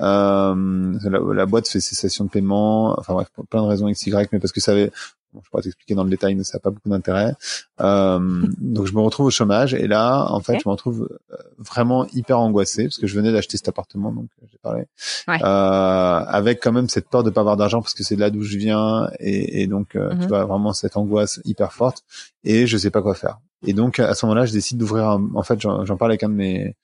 Euh, 0.00 0.94
la, 1.02 1.34
la, 1.34 1.46
boîte 1.46 1.68
fait 1.68 1.80
cessation 1.80 2.24
de 2.24 2.30
paiement, 2.30 2.98
enfin 2.98 3.12
bref, 3.12 3.28
pour 3.34 3.46
plein 3.46 3.62
de 3.62 3.66
raisons 3.66 3.90
XY, 3.90 4.12
mais 4.32 4.38
parce 4.38 4.52
que 4.52 4.60
ça 4.60 4.72
avait, 4.72 4.92
bon, 5.32 5.40
je 5.44 5.50
pourrais 5.50 5.62
t'expliquer 5.62 5.94
dans 5.94 6.04
le 6.04 6.10
détail, 6.10 6.34
mais 6.34 6.44
ça 6.44 6.58
n'a 6.58 6.60
pas 6.60 6.70
beaucoup 6.70 6.88
d'intérêt. 6.88 7.34
Euh, 7.80 8.46
donc 8.58 8.86
je 8.86 8.92
me 8.92 9.00
retrouve 9.00 9.26
au 9.26 9.30
chômage 9.30 9.74
et 9.74 9.86
là, 9.86 10.26
en 10.30 10.40
fait, 10.40 10.54
je 10.54 10.68
me 10.68 10.72
retrouve 10.72 11.08
euh, 11.32 11.36
vraiment 11.58 12.06
hyper 12.12 12.38
angoissé 12.38 12.84
parce 12.84 12.98
que 12.98 13.06
je 13.06 13.14
venais 13.14 13.32
d'acheter 13.32 13.56
cet 13.56 13.68
appartement, 13.68 14.12
donc 14.12 14.28
euh, 14.42 14.46
j'ai 14.50 14.58
parlé, 14.58 14.84
ouais. 15.28 15.42
euh, 15.42 16.24
avec 16.26 16.62
quand 16.62 16.72
même 16.72 16.88
cette 16.88 17.08
peur 17.08 17.22
de 17.22 17.30
pas 17.30 17.40
avoir 17.40 17.56
d'argent 17.56 17.80
parce 17.80 17.94
que 17.94 18.04
c'est 18.04 18.16
là 18.16 18.30
d'où 18.30 18.42
je 18.42 18.56
viens 18.58 19.10
et, 19.18 19.62
et 19.62 19.66
donc 19.66 19.96
euh, 19.96 20.10
tu 20.10 20.16
mhm. 20.16 20.26
vois 20.26 20.44
vraiment 20.44 20.72
cette 20.72 20.96
angoisse 20.96 21.40
hyper 21.44 21.72
forte 21.72 22.04
et 22.44 22.66
je 22.66 22.76
sais 22.76 22.90
pas 22.90 23.02
quoi 23.02 23.14
faire. 23.14 23.38
Et 23.66 23.72
donc 23.72 23.98
à 23.98 24.14
ce 24.14 24.26
moment-là, 24.26 24.46
je 24.46 24.52
décide 24.52 24.78
d'ouvrir. 24.78 25.18
En 25.34 25.42
fait, 25.42 25.60
j'en 25.60 25.96
parle 25.96 26.12
avec 26.12 26.22
un 26.22 26.28
de 26.28 26.34
mes 26.34 26.76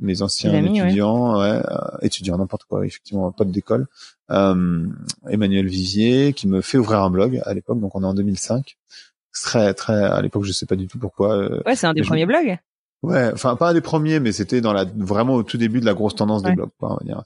mes 0.00 0.22
anciens 0.22 0.52
étudiants, 0.52 1.40
ouais. 1.40 1.62
Euh, 1.64 1.78
étudiants 2.02 2.36
n'importe 2.36 2.64
quoi, 2.64 2.84
effectivement, 2.84 3.30
pote 3.32 3.50
d'école, 3.50 3.86
euh, 4.30 4.86
Emmanuel 5.28 5.66
Vivier, 5.66 6.32
qui 6.32 6.48
me 6.48 6.60
fait 6.60 6.78
ouvrir 6.78 7.00
un 7.00 7.10
blog 7.10 7.40
à 7.44 7.54
l'époque. 7.54 7.80
Donc 7.80 7.94
on 7.94 8.02
est 8.02 8.06
en 8.06 8.14
2005. 8.14 8.76
Très 9.32 9.74
très 9.74 10.04
à 10.04 10.20
l'époque, 10.22 10.44
je 10.44 10.52
sais 10.52 10.66
pas 10.66 10.76
du 10.76 10.86
tout 10.86 10.98
pourquoi. 10.98 11.36
Euh, 11.36 11.62
ouais, 11.66 11.76
c'est 11.76 11.86
un 11.86 11.94
des 11.94 12.02
premiers 12.02 12.26
blogs. 12.26 12.58
Ouais, 13.02 13.30
enfin 13.32 13.56
pas 13.56 13.70
un 13.70 13.74
des 13.74 13.80
premiers, 13.80 14.20
mais 14.20 14.32
c'était 14.32 14.60
dans 14.60 14.72
la 14.72 14.84
vraiment 14.96 15.34
au 15.34 15.42
tout 15.42 15.58
début 15.58 15.80
de 15.80 15.86
la 15.86 15.94
grosse 15.94 16.14
tendance 16.14 16.42
des 16.42 16.52
blogs. 16.52 16.70
Quoi, 16.78 16.92
on 16.92 16.96
va 16.96 17.04
dire. 17.04 17.22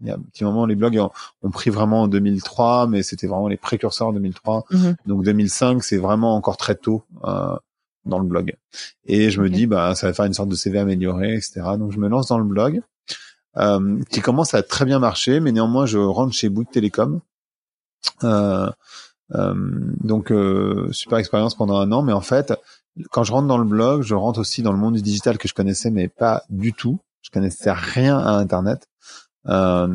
Il 0.00 0.08
y 0.08 0.10
a 0.10 0.14
un 0.14 0.18
petit 0.18 0.44
moment, 0.44 0.66
les 0.66 0.74
blogs 0.74 0.98
ont, 1.42 1.50
pris 1.50 1.70
vraiment 1.70 2.02
en 2.02 2.08
2003, 2.08 2.86
mais 2.86 3.02
c'était 3.02 3.26
vraiment 3.26 3.48
les 3.48 3.56
précurseurs 3.56 4.08
en 4.08 4.12
2003. 4.12 4.64
Mhm. 4.70 4.96
Donc 5.06 5.24
2005, 5.24 5.82
c'est 5.82 5.96
vraiment 5.96 6.34
encore 6.34 6.58
très 6.58 6.74
tôt. 6.74 7.02
Euh, 7.24 7.56
dans 8.06 8.18
le 8.18 8.26
blog. 8.26 8.56
Et 9.04 9.30
je 9.30 9.40
me 9.40 9.50
dis, 9.50 9.66
bah, 9.66 9.94
ça 9.94 10.06
va 10.06 10.14
faire 10.14 10.24
une 10.24 10.34
sorte 10.34 10.48
de 10.48 10.54
CV 10.54 10.78
amélioré, 10.78 11.34
etc. 11.34 11.62
Donc, 11.78 11.92
je 11.92 11.98
me 11.98 12.08
lance 12.08 12.28
dans 12.28 12.38
le 12.38 12.44
blog, 12.44 12.80
euh, 13.56 14.00
qui 14.10 14.20
commence 14.20 14.54
à 14.54 14.62
très 14.62 14.84
bien 14.84 14.98
marcher, 14.98 15.40
mais 15.40 15.52
néanmoins, 15.52 15.86
je 15.86 15.98
rentre 15.98 16.32
chez 16.32 16.48
Bouygues 16.48 16.70
Télécom. 16.70 17.20
Euh, 18.24 18.70
euh, 19.34 19.54
donc, 20.02 20.30
euh, 20.30 20.88
super 20.92 21.18
expérience 21.18 21.54
pendant 21.54 21.78
un 21.78 21.90
an, 21.92 22.02
mais 22.02 22.12
en 22.12 22.20
fait, 22.20 22.54
quand 23.10 23.24
je 23.24 23.32
rentre 23.32 23.48
dans 23.48 23.58
le 23.58 23.64
blog, 23.64 24.02
je 24.02 24.14
rentre 24.14 24.40
aussi 24.40 24.62
dans 24.62 24.72
le 24.72 24.78
monde 24.78 24.94
du 24.94 25.02
digital 25.02 25.38
que 25.38 25.48
je 25.48 25.54
connaissais, 25.54 25.90
mais 25.90 26.08
pas 26.08 26.44
du 26.48 26.72
tout. 26.72 26.98
Je 27.22 27.30
connaissais 27.30 27.72
rien 27.72 28.18
à 28.18 28.32
Internet. 28.32 28.88
Euh, 29.48 29.94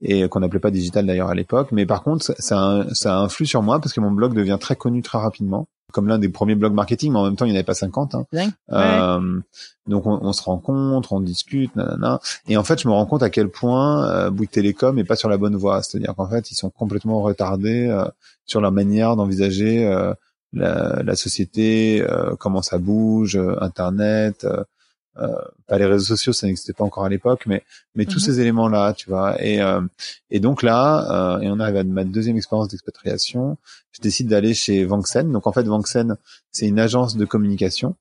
et 0.00 0.28
qu'on 0.28 0.40
n'appelait 0.40 0.60
pas 0.60 0.70
digital 0.70 1.06
d'ailleurs 1.06 1.28
à 1.28 1.34
l'époque. 1.34 1.72
Mais 1.72 1.86
par 1.86 2.02
contre, 2.02 2.32
ça, 2.38 2.86
ça 2.92 3.18
influe 3.18 3.46
sur 3.46 3.62
moi 3.62 3.80
parce 3.80 3.92
que 3.92 4.00
mon 4.00 4.12
blog 4.12 4.34
devient 4.34 4.58
très 4.60 4.76
connu 4.76 5.02
très 5.02 5.18
rapidement 5.18 5.68
comme 5.92 6.08
l'un 6.08 6.18
des 6.18 6.28
premiers 6.28 6.54
blogs 6.54 6.74
marketing, 6.74 7.12
mais 7.12 7.18
en 7.18 7.24
même 7.24 7.36
temps, 7.36 7.44
il 7.44 7.48
n'y 7.48 7.54
en 7.54 7.56
avait 7.56 7.64
pas 7.64 7.74
50. 7.74 8.14
Hein. 8.14 8.26
Euh, 8.72 9.40
donc, 9.86 10.06
on, 10.06 10.18
on, 10.22 10.32
se 10.32 10.42
rencontre, 10.42 11.12
on 11.12 11.20
discute, 11.20 11.74
nanana. 11.76 12.20
Et 12.46 12.56
en 12.56 12.64
fait, 12.64 12.80
je 12.82 12.88
me 12.88 12.92
rends 12.92 13.06
compte 13.06 13.22
à 13.22 13.30
quel 13.30 13.48
point 13.48 14.06
euh, 14.08 14.30
Bouygues 14.30 14.50
Télécom 14.50 14.98
est 14.98 15.04
pas 15.04 15.16
sur 15.16 15.28
la 15.28 15.38
bonne 15.38 15.56
voie. 15.56 15.82
C'est-à-dire 15.82 16.14
qu'en 16.14 16.28
fait, 16.28 16.50
ils 16.50 16.54
sont 16.54 16.70
complètement 16.70 17.22
retardés 17.22 17.88
euh, 17.88 18.04
sur 18.44 18.60
leur 18.60 18.72
manière 18.72 19.16
d'envisager 19.16 19.86
euh, 19.86 20.12
la, 20.52 21.02
la, 21.02 21.16
société, 21.16 22.04
comment 22.38 22.62
ça 22.62 22.78
bouge, 22.78 23.38
Internet, 23.60 24.46
pas 25.66 25.78
les 25.78 25.84
réseaux 25.84 26.04
sociaux, 26.04 26.32
ça 26.32 26.46
n'existait 26.46 26.72
pas 26.72 26.84
encore 26.84 27.04
à 27.04 27.08
l'époque, 27.08 27.44
mais 27.46 27.62
mais 27.94 28.04
tous 28.04 28.26
mhm. 28.26 28.32
ces 28.32 28.40
éléments-là, 28.40 28.92
tu 28.94 29.08
vois. 29.08 29.42
Et 29.42 29.60
euh, 29.60 29.80
et 30.30 30.40
donc 30.40 30.62
là, 30.62 31.36
euh, 31.36 31.40
et 31.40 31.50
on 31.50 31.60
arrive 31.60 31.76
à 31.76 31.84
ma 31.84 32.04
deuxième 32.04 32.36
expérience 32.36 32.68
d'expatriation, 32.68 33.56
je 33.92 34.00
décide 34.00 34.28
d'aller 34.28 34.54
chez 34.54 34.84
Vanksen. 34.84 35.30
Donc 35.32 35.46
en 35.46 35.52
fait, 35.52 35.64
Vanksen, 35.64 36.16
c'est 36.52 36.66
une 36.66 36.78
agence 36.78 37.16
de 37.16 37.24
communication 37.24 37.94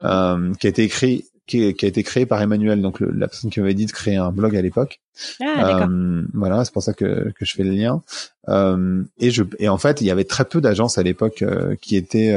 qui 0.00 0.06
a 0.06 0.70
été 0.70 0.88
créée 0.88 1.26
qui, 1.46 1.84
a 1.84 1.88
été 1.88 2.02
créé 2.02 2.26
par 2.26 2.40
Emmanuel, 2.40 2.80
donc 2.80 3.00
la 3.00 3.28
personne 3.28 3.50
qui 3.50 3.60
m'avait 3.60 3.74
dit 3.74 3.86
de 3.86 3.92
créer 3.92 4.16
un 4.16 4.30
blog 4.30 4.56
à 4.56 4.62
l'époque. 4.62 5.00
Ah, 5.40 5.82
euh, 5.82 6.22
voilà, 6.32 6.64
c'est 6.64 6.72
pour 6.72 6.82
ça 6.82 6.94
que, 6.94 7.30
que 7.30 7.44
je 7.44 7.54
fais 7.54 7.64
le 7.64 7.72
lien. 7.72 8.02
Euh, 8.48 9.02
et 9.18 9.30
je 9.30 9.42
et 9.58 9.68
en 9.68 9.78
fait, 9.78 10.00
il 10.00 10.06
y 10.06 10.10
avait 10.10 10.24
très 10.24 10.44
peu 10.44 10.60
d'agences 10.60 10.98
à 10.98 11.02
l'époque 11.02 11.42
euh, 11.42 11.74
qui 11.80 11.96
étaient 11.96 12.34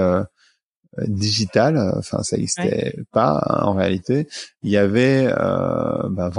digitales. 1.07 1.77
Enfin, 1.97 2.23
ça 2.23 2.37
n'existait 2.37 2.95
pas 3.11 3.43
hein, 3.47 3.63
en 3.63 3.73
réalité. 3.73 4.27
Il 4.63 4.71
y 4.71 4.77
avait 4.77 5.27
euh, 5.27 6.09
bah, 6.09 6.31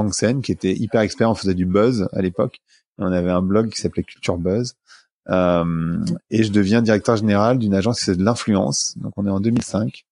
qui 0.42 0.52
était 0.52 0.74
hyper 0.74 1.00
expert, 1.00 1.30
on 1.30 1.34
faisait 1.34 1.54
du 1.54 1.66
buzz 1.66 2.08
à 2.12 2.22
l'époque. 2.22 2.58
On 2.98 3.12
avait 3.12 3.30
un 3.30 3.42
blog 3.42 3.70
qui 3.70 3.80
s'appelait 3.80 4.02
Culture 4.02 4.38
Buzz. 4.38 4.74
Euh, 5.28 5.98
et 6.30 6.44
je 6.44 6.52
deviens 6.52 6.82
directeur 6.82 7.16
général 7.16 7.58
d'une 7.58 7.74
agence 7.74 7.98
qui 7.98 8.04
c'est 8.04 8.16
de 8.16 8.24
l'influence. 8.24 8.94
Donc 8.98 9.12
on 9.16 9.26
est 9.26 9.30
en 9.30 9.40
2005, 9.40 10.04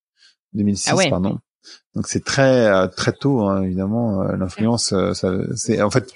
2006 0.54 0.90
ah 0.90 0.96
pardon. 1.08 1.38
Donc 1.94 2.08
c'est 2.08 2.24
très 2.24 2.66
euh, 2.66 2.88
très 2.88 3.12
tôt 3.12 3.42
hein, 3.42 3.62
évidemment 3.62 4.22
euh, 4.22 4.36
l'influence 4.36 4.92
euh, 4.92 5.12
c'est 5.54 5.80
en 5.80 5.90
fait 5.90 6.12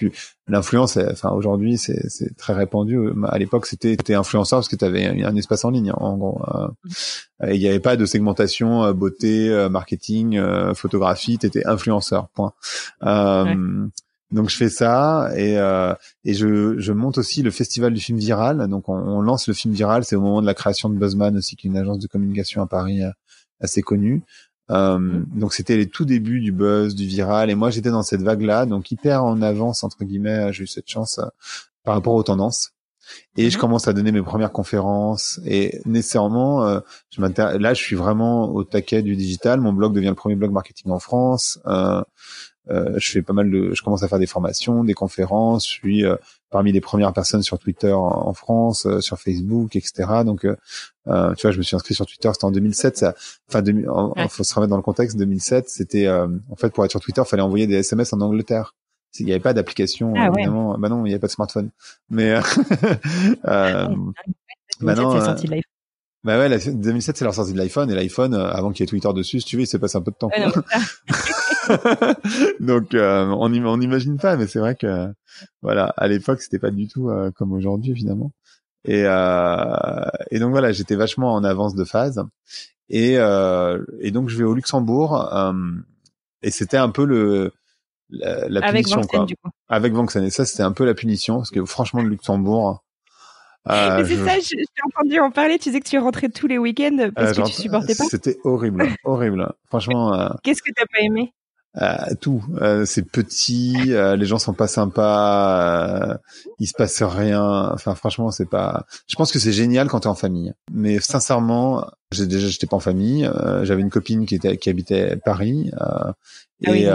l'influence 0.48 0.96
enfin 0.96 1.30
aujourd'hui 1.30 1.78
c'est 1.78 2.08
c'est 2.08 2.36
très 2.36 2.52
répandu. 2.52 2.98
À 3.28 3.38
l'époque 3.38 3.66
c'était 3.66 3.96
t'es 3.96 4.14
influenceur 4.14 4.58
parce 4.58 4.68
que 4.68 4.74
tu 4.74 4.84
avais 4.84 5.06
un, 5.06 5.36
espace 5.36 5.64
en 5.64 5.70
ligne 5.70 5.92
en 5.92 6.16
gros 6.16 6.42
il 7.46 7.60
n'y 7.60 7.68
avait 7.68 7.78
pas 7.78 7.96
de 7.96 8.06
segmentation 8.06 8.92
beauté 8.92 9.68
marketing 9.70 10.40
photographie 10.74 11.38
t'étais 11.38 11.64
influenceur 11.64 12.28
point. 12.30 12.52
Donc 14.30 14.50
je 14.50 14.56
fais 14.56 14.68
ça 14.68 15.30
et 15.36 15.54
et 16.24 16.34
je 16.34 16.78
je 16.78 16.92
monte 16.92 17.18
aussi 17.18 17.42
le 17.42 17.52
festival 17.52 17.94
du 17.94 18.00
film 18.00 18.18
viral. 18.18 18.66
Donc 18.68 18.88
on, 18.88 18.94
on 18.94 19.20
lance 19.20 19.46
le 19.46 19.54
film 19.54 19.74
viral. 19.74 20.04
C'est 20.04 20.16
au 20.16 20.20
moment 20.20 20.42
de 20.42 20.46
la 20.46 20.54
création 20.54 20.90
de 20.90 20.98
Buzzman 20.98 21.36
aussi 21.36 21.54
qui 21.54 21.68
est 21.68 21.70
une 21.70 21.76
agence 21.76 22.00
de 22.00 22.08
communication 22.08 22.62
à 22.62 22.66
Paris 22.66 23.00
assez 23.60 23.82
connue 23.82 24.22
euh, 24.70 24.98
mm. 24.98 25.26
donc 25.34 25.54
c'était 25.54 25.76
les 25.76 25.88
tout 25.88 26.04
débuts 26.04 26.40
du 26.40 26.52
buzz, 26.52 26.94
du 26.94 27.06
viral, 27.06 27.50
et 27.50 27.54
moi 27.54 27.70
j'étais 27.70 27.90
dans 27.90 28.02
cette 28.02 28.22
vague-là, 28.22 28.66
donc 28.66 28.90
hyper 28.90 29.24
en 29.24 29.42
avance 29.42 29.84
entre 29.84 30.04
guillemets. 30.04 30.52
J'ai 30.52 30.64
eu 30.64 30.66
cette 30.66 30.88
chance 30.88 31.18
euh, 31.18 31.26
par 31.84 31.94
rapport 31.94 32.14
aux 32.14 32.22
tendances. 32.22 32.72
Et 33.36 33.48
je 33.48 33.56
mm-hmm. 33.56 33.60
commence 33.60 33.88
à 33.88 33.94
donner 33.94 34.12
mes 34.12 34.20
premières 34.20 34.52
conférences 34.52 35.40
et 35.46 35.80
nécessairement, 35.86 36.66
euh, 36.66 36.80
je 37.10 37.22
là 37.22 37.72
je 37.72 37.82
suis 37.82 37.96
vraiment 37.96 38.50
au 38.50 38.64
taquet 38.64 39.00
du 39.02 39.16
digital. 39.16 39.60
Mon 39.60 39.72
blog 39.72 39.94
devient 39.94 40.08
le 40.08 40.14
premier 40.14 40.34
blog 40.34 40.52
marketing 40.52 40.92
en 40.92 40.98
France. 40.98 41.58
Euh, 42.70 42.94
je 42.98 43.10
fais 43.10 43.22
pas 43.22 43.32
mal 43.32 43.50
de, 43.50 43.72
je 43.72 43.82
commence 43.82 44.02
à 44.02 44.08
faire 44.08 44.18
des 44.18 44.26
formations, 44.26 44.84
des 44.84 44.94
conférences. 44.94 45.66
Je 45.66 45.70
suis 45.70 46.04
euh, 46.04 46.16
parmi 46.50 46.72
les 46.72 46.80
premières 46.80 47.12
personnes 47.12 47.42
sur 47.42 47.58
Twitter 47.58 47.92
en, 47.92 48.32
France, 48.32 48.86
euh, 48.86 49.00
sur 49.00 49.18
Facebook, 49.18 49.76
etc. 49.76 50.22
Donc, 50.24 50.42
tu 50.42 50.48
vois, 51.06 51.50
je 51.50 51.58
me 51.58 51.62
suis 51.62 51.76
inscrit 51.76 51.94
sur 51.94 52.06
Twitter, 52.06 52.30
c'était 52.32 52.44
en 52.44 52.50
2007. 52.50 52.96
Ça, 52.98 53.14
enfin, 53.48 53.62
il 53.64 54.28
faut 54.28 54.44
se 54.44 54.54
remettre 54.54 54.70
dans 54.70 54.76
le 54.76 54.82
contexte. 54.82 55.16
2007, 55.16 55.68
c'était 55.68 56.08
en 56.08 56.56
fait 56.56 56.70
pour 56.70 56.84
être 56.84 56.90
sur 56.90 57.00
Twitter, 57.00 57.22
il 57.24 57.28
fallait 57.28 57.42
envoyer 57.42 57.66
des 57.66 57.76
SMS 57.76 58.12
en 58.12 58.20
Angleterre. 58.20 58.74
Il 59.20 59.26
n'y 59.26 59.32
avait 59.32 59.40
pas 59.40 59.52
d'application, 59.52 60.14
ah, 60.16 60.30
évidemment. 60.34 60.76
Bah 60.78 60.88
non, 60.88 61.04
il 61.04 61.08
n'y 61.08 61.14
avait 61.14 61.20
pas 61.20 61.26
de 61.26 61.32
smartphone. 61.32 61.70
Mais 62.10 62.32
euh, 62.32 62.40
euh, 63.46 63.88
maintenant, 64.80 65.34
bah 66.24 66.36
ouais, 66.36 66.48
la, 66.48 66.58
2007 66.58 67.16
c'est 67.16 67.24
la 67.24 67.32
sortie 67.32 67.52
de 67.52 67.58
l'iPhone 67.58 67.90
et 67.90 67.94
l'iPhone 67.94 68.34
avant 68.34 68.72
qu'il 68.72 68.80
y 68.80 68.84
ait 68.84 68.88
Twitter 68.88 69.08
dessus, 69.14 69.40
si 69.40 69.46
tu 69.46 69.56
veux, 69.56 69.62
il 69.62 69.66
s'est 69.66 69.78
passé 69.78 69.96
un 69.96 70.02
peu 70.02 70.10
de 70.10 70.16
temps. 70.16 70.30
Donc 72.60 72.94
euh, 72.94 73.26
on 73.26 73.48
n'imagine 73.48 74.18
pas, 74.18 74.36
mais 74.36 74.46
c'est 74.46 74.58
vrai 74.58 74.74
que 74.74 75.08
voilà, 75.62 75.92
à 75.96 76.08
l'époque 76.08 76.40
c'était 76.40 76.58
pas 76.58 76.70
du 76.70 76.88
tout 76.88 77.08
euh, 77.08 77.30
comme 77.30 77.52
aujourd'hui 77.52 77.90
évidemment. 77.90 78.32
Et, 78.84 79.02
euh, 79.04 80.04
et 80.30 80.38
donc 80.38 80.50
voilà, 80.50 80.72
j'étais 80.72 80.94
vachement 80.94 81.34
en 81.34 81.44
avance 81.44 81.74
de 81.74 81.84
phase. 81.84 82.24
Et, 82.88 83.14
et 83.14 84.10
donc 84.10 84.28
je 84.28 84.38
vais 84.38 84.44
au 84.44 84.54
Luxembourg 84.54 85.28
et 86.42 86.50
c'était 86.50 86.76
un 86.76 86.90
peu 86.90 87.04
le 87.04 87.52
la, 88.10 88.48
la 88.48 88.60
Avec 88.60 88.86
punition 88.86 89.02
quoi. 89.02 89.26
Du 89.26 89.36
coup. 89.36 89.50
Avec 89.68 89.92
Vanxen 89.92 90.24
et 90.24 90.30
ça 90.30 90.46
c'était 90.46 90.62
un 90.62 90.72
peu 90.72 90.86
la 90.86 90.94
punition 90.94 91.36
parce 91.36 91.50
que 91.50 91.64
franchement 91.64 92.00
le 92.02 92.08
Luxembourg. 92.08 92.82
Euh, 93.68 94.02
c'est 94.06 94.16
ça, 94.16 94.38
j'ai 94.40 94.64
entendu 94.86 95.20
en 95.20 95.30
parler. 95.30 95.58
Tu 95.58 95.68
disais 95.68 95.80
que 95.80 95.88
tu 95.88 95.98
rentrais 95.98 96.30
tous 96.30 96.46
les 96.46 96.56
week-ends 96.56 97.10
parce 97.14 97.36
que 97.36 97.46
tu 97.46 97.52
supportais 97.52 97.94
pas. 97.94 98.04
C'était 98.04 98.38
horrible, 98.44 98.88
horrible. 99.04 99.52
Franchement. 99.66 100.30
Qu'est-ce 100.42 100.62
que 100.62 100.70
t'as 100.74 100.86
pas 100.86 101.00
aimé? 101.00 101.34
Euh, 101.76 101.96
tout. 102.20 102.42
Euh, 102.60 102.84
c'est 102.86 103.02
petit, 103.02 103.92
euh, 103.92 104.16
les 104.16 104.26
gens 104.26 104.38
sont 104.38 104.54
pas 104.54 104.66
sympas, 104.66 106.18
il 106.58 106.66
se 106.66 106.72
passe 106.72 107.02
rien. 107.02 107.70
Enfin, 107.72 107.94
franchement, 107.94 108.30
c'est 108.30 108.48
pas. 108.48 108.86
Je 109.06 109.16
pense 109.16 109.30
que 109.30 109.38
c'est 109.38 109.52
génial 109.52 109.88
quand 109.88 110.00
t'es 110.00 110.08
en 110.08 110.14
famille. 110.14 110.52
Mais 110.72 110.98
sincèrement, 111.00 111.86
j'ai 112.10 112.26
déjà, 112.26 112.48
j'étais 112.48 112.66
pas 112.66 112.76
en 112.76 112.80
famille. 112.80 113.30
J'avais 113.62 113.82
une 113.82 113.90
copine 113.90 114.26
qui 114.26 114.34
était 114.36 114.56
qui 114.56 114.70
habitait 114.70 115.16
Paris. 115.16 115.70
Ah 115.78 116.14
et 116.62 116.88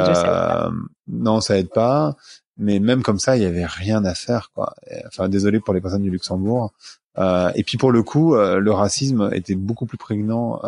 non, 1.08 1.40
ça 1.42 1.58
aide 1.58 1.70
pas. 1.70 2.16
Mais 2.58 2.80
même 2.80 3.02
comme 3.04 3.20
ça, 3.20 3.36
il 3.36 3.44
y 3.44 3.46
avait 3.46 3.66
rien 3.66 4.06
à 4.06 4.14
faire, 4.14 4.52
quoi. 4.54 4.76
Enfin, 5.08 5.30
désolé 5.30 5.60
pour 5.60 5.74
les 5.74 5.82
personnes 5.82 6.04
du 6.04 6.12
Luxembourg. 6.12 6.74
et 7.18 7.64
puis 7.64 7.78
pour 7.78 7.92
le 7.92 8.04
coup, 8.04 8.36
le 8.36 8.72
racisme 8.72 9.30
était 9.34 9.56
beaucoup 9.56 9.86
plus 9.86 9.98
prégnant 9.98 10.60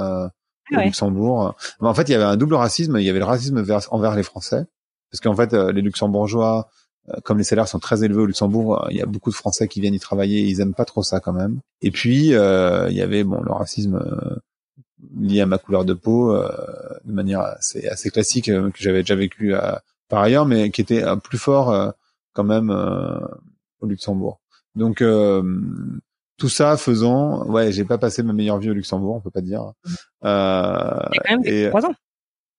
au 0.71 0.79
Luxembourg. 0.79 1.55
en 1.79 1.93
fait, 1.93 2.09
il 2.09 2.11
y 2.11 2.15
avait 2.15 2.23
un 2.23 2.37
double 2.37 2.55
racisme. 2.55 2.97
Il 2.97 3.03
y 3.03 3.09
avait 3.09 3.19
le 3.19 3.25
racisme 3.25 3.63
envers 3.91 4.15
les 4.15 4.23
Français, 4.23 4.65
parce 5.11 5.21
qu'en 5.21 5.35
fait, 5.35 5.53
euh, 5.53 5.71
les 5.71 5.81
Luxembourgeois, 5.81 6.69
euh, 7.09 7.13
comme 7.23 7.37
les 7.37 7.43
salaires 7.43 7.67
sont 7.67 7.79
très 7.79 8.03
élevés 8.03 8.21
au 8.21 8.25
Luxembourg, 8.25 8.83
euh, 8.83 8.87
il 8.91 8.97
y 8.97 9.01
a 9.01 9.05
beaucoup 9.05 9.29
de 9.29 9.35
Français 9.35 9.67
qui 9.67 9.81
viennent 9.81 9.93
y 9.93 9.99
travailler. 9.99 10.41
Ils 10.41 10.61
aiment 10.61 10.73
pas 10.73 10.85
trop 10.85 11.03
ça 11.03 11.19
quand 11.19 11.33
même. 11.33 11.59
Et 11.81 11.91
puis, 11.91 12.27
il 12.27 12.93
y 12.95 13.01
avait 13.01 13.23
bon 13.23 13.41
le 13.41 13.51
racisme 13.51 13.99
lié 15.15 15.41
à 15.41 15.45
ma 15.45 15.57
couleur 15.57 15.85
de 15.85 15.93
peau, 15.93 16.35
de 16.35 17.11
manière 17.11 17.41
assez, 17.41 17.87
assez 17.87 18.09
classique 18.09 18.45
que 18.45 18.71
j'avais 18.75 19.01
déjà 19.01 19.15
vécu 19.15 19.53
par 20.09 20.21
ailleurs, 20.21 20.45
mais 20.45 20.71
qui 20.71 20.81
était 20.81 21.03
plus 21.23 21.37
fort 21.37 21.93
quand 22.33 22.43
même 22.43 22.71
au 23.81 23.85
Luxembourg. 23.85 24.39
Donc 24.75 25.03
tout 26.37 26.49
ça 26.49 26.77
faisant, 26.77 27.45
ouais, 27.45 27.71
j'ai 27.71 27.85
pas 27.85 27.97
passé 27.97 28.23
ma 28.23 28.33
meilleure 28.33 28.57
vie 28.57 28.69
au 28.69 28.73
Luxembourg, 28.73 29.15
on 29.15 29.21
peut 29.21 29.31
pas 29.31 29.41
dire. 29.41 29.61
Mmh. 29.63 29.93
Euh, 30.25 30.99
quand 31.27 31.41
même 31.43 31.69
trois 31.69 31.85
ans. 31.85 31.93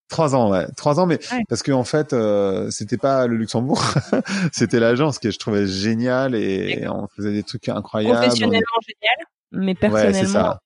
Trois 0.08 0.36
ans, 0.36 0.50
ouais, 0.50 0.66
trois 0.76 1.00
ans, 1.00 1.06
mais 1.06 1.18
parce 1.48 1.64
que 1.64 1.72
en 1.72 1.82
fait, 1.82 2.12
euh, 2.12 2.70
c'était 2.70 2.96
pas 2.96 3.26
le 3.26 3.36
Luxembourg, 3.36 3.82
c'était 4.52 4.78
l'agence 4.78 5.18
que 5.18 5.32
je 5.32 5.38
trouvais 5.38 5.66
géniale 5.66 6.36
et 6.36 6.86
on 6.88 7.08
faisait 7.08 7.32
des 7.32 7.42
trucs 7.42 7.68
incroyables. 7.68 8.16
Professionnellement 8.16 8.60
génial, 8.86 9.26
mais 9.50 9.74
personnellement. 9.74 10.20
Ouais, 10.20 10.26
ça. 10.26 10.60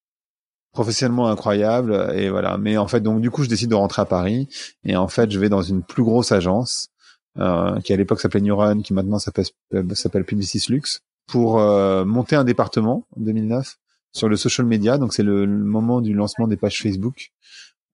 Professionnellement 0.72 1.28
incroyable 1.28 2.12
et 2.14 2.28
voilà. 2.28 2.58
Mais 2.58 2.76
en 2.76 2.86
fait, 2.86 3.00
donc 3.00 3.22
du 3.22 3.30
coup, 3.30 3.42
je 3.42 3.48
décide 3.48 3.70
de 3.70 3.74
rentrer 3.74 4.02
à 4.02 4.04
Paris 4.04 4.46
et 4.84 4.94
en 4.96 5.08
fait, 5.08 5.30
je 5.30 5.38
vais 5.38 5.48
dans 5.48 5.62
une 5.62 5.82
plus 5.82 6.04
grosse 6.04 6.32
agence 6.32 6.90
euh, 7.38 7.80
qui 7.80 7.94
à 7.94 7.96
l'époque 7.96 8.20
s'appelait 8.20 8.42
New 8.42 8.54
Run, 8.54 8.82
qui 8.82 8.92
maintenant 8.92 9.18
s'appelle 9.18 9.46
s'appelle 9.94 10.24
Publicis 10.24 10.66
Lux 10.68 11.00
pour 11.30 11.60
euh, 11.60 12.04
monter 12.04 12.34
un 12.34 12.44
département 12.44 13.06
en 13.16 13.20
2009 13.20 13.76
sur 14.12 14.28
le 14.28 14.36
social 14.36 14.66
media. 14.66 14.98
Donc 14.98 15.14
c'est 15.14 15.22
le, 15.22 15.46
moment 15.46 16.00
du 16.00 16.12
lancement 16.12 16.48
des 16.48 16.56
pages 16.56 16.82
Facebook. 16.82 17.30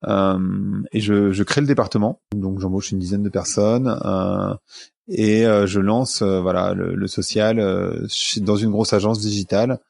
Euh, 0.07 0.39
et 0.93 1.01
je, 1.01 1.33
je, 1.33 1.43
crée 1.43 1.61
le 1.61 1.67
département. 1.67 2.21
Donc 2.35 2.61
j'embauche 2.61 2.93
une 2.93 2.99
dizaine 2.99 3.23
de 3.23 3.29
personnes 3.29 3.99
euh, 4.05 4.55
et 5.09 5.47
euh, 5.47 5.67
je 5.67 5.81
lance 5.81 6.23
euh, 6.23 6.41
voilà 6.41 6.75
le, 6.75 6.95
le 6.95 7.07
social 7.07 7.57
dans 8.39 8.57
une 8.57 8.71
grosse 8.71 8.93
agence 8.93 9.21
digitale. 9.21 9.81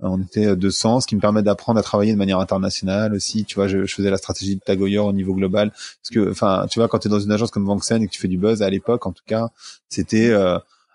On 0.00 0.20
était 0.20 0.54
200, 0.54 1.00
ce 1.00 1.06
qui 1.06 1.16
me 1.16 1.22
permet 1.22 1.42
d'apprendre 1.42 1.78
à 1.78 1.82
travailler 1.82 2.12
de 2.12 2.18
manière 2.18 2.38
internationale 2.38 3.14
aussi. 3.14 3.44
Tu 3.46 3.54
vois, 3.54 3.66
je, 3.66 3.86
je 3.86 3.94
faisais 3.94 4.10
la 4.10 4.18
stratégie 4.18 4.56
de 4.56 4.60
Tagoyer 4.60 4.98
au 4.98 5.12
niveau 5.12 5.32
global. 5.32 5.70
Parce 5.70 6.10
que, 6.12 6.30
enfin, 6.30 6.66
tu 6.68 6.80
vois, 6.80 6.88
quand 6.88 6.98
tu 6.98 7.08
es 7.08 7.10
dans 7.10 7.18
une 7.18 7.32
agence 7.32 7.50
comme 7.50 7.64
Vanxen 7.64 8.02
et 8.02 8.06
que 8.06 8.12
tu 8.12 8.20
fais 8.20 8.28
du 8.28 8.36
buzz, 8.36 8.60
à 8.60 8.68
l'époque, 8.68 9.06
en 9.06 9.12
tout 9.12 9.22
cas, 9.26 9.48
c'était 9.88 10.34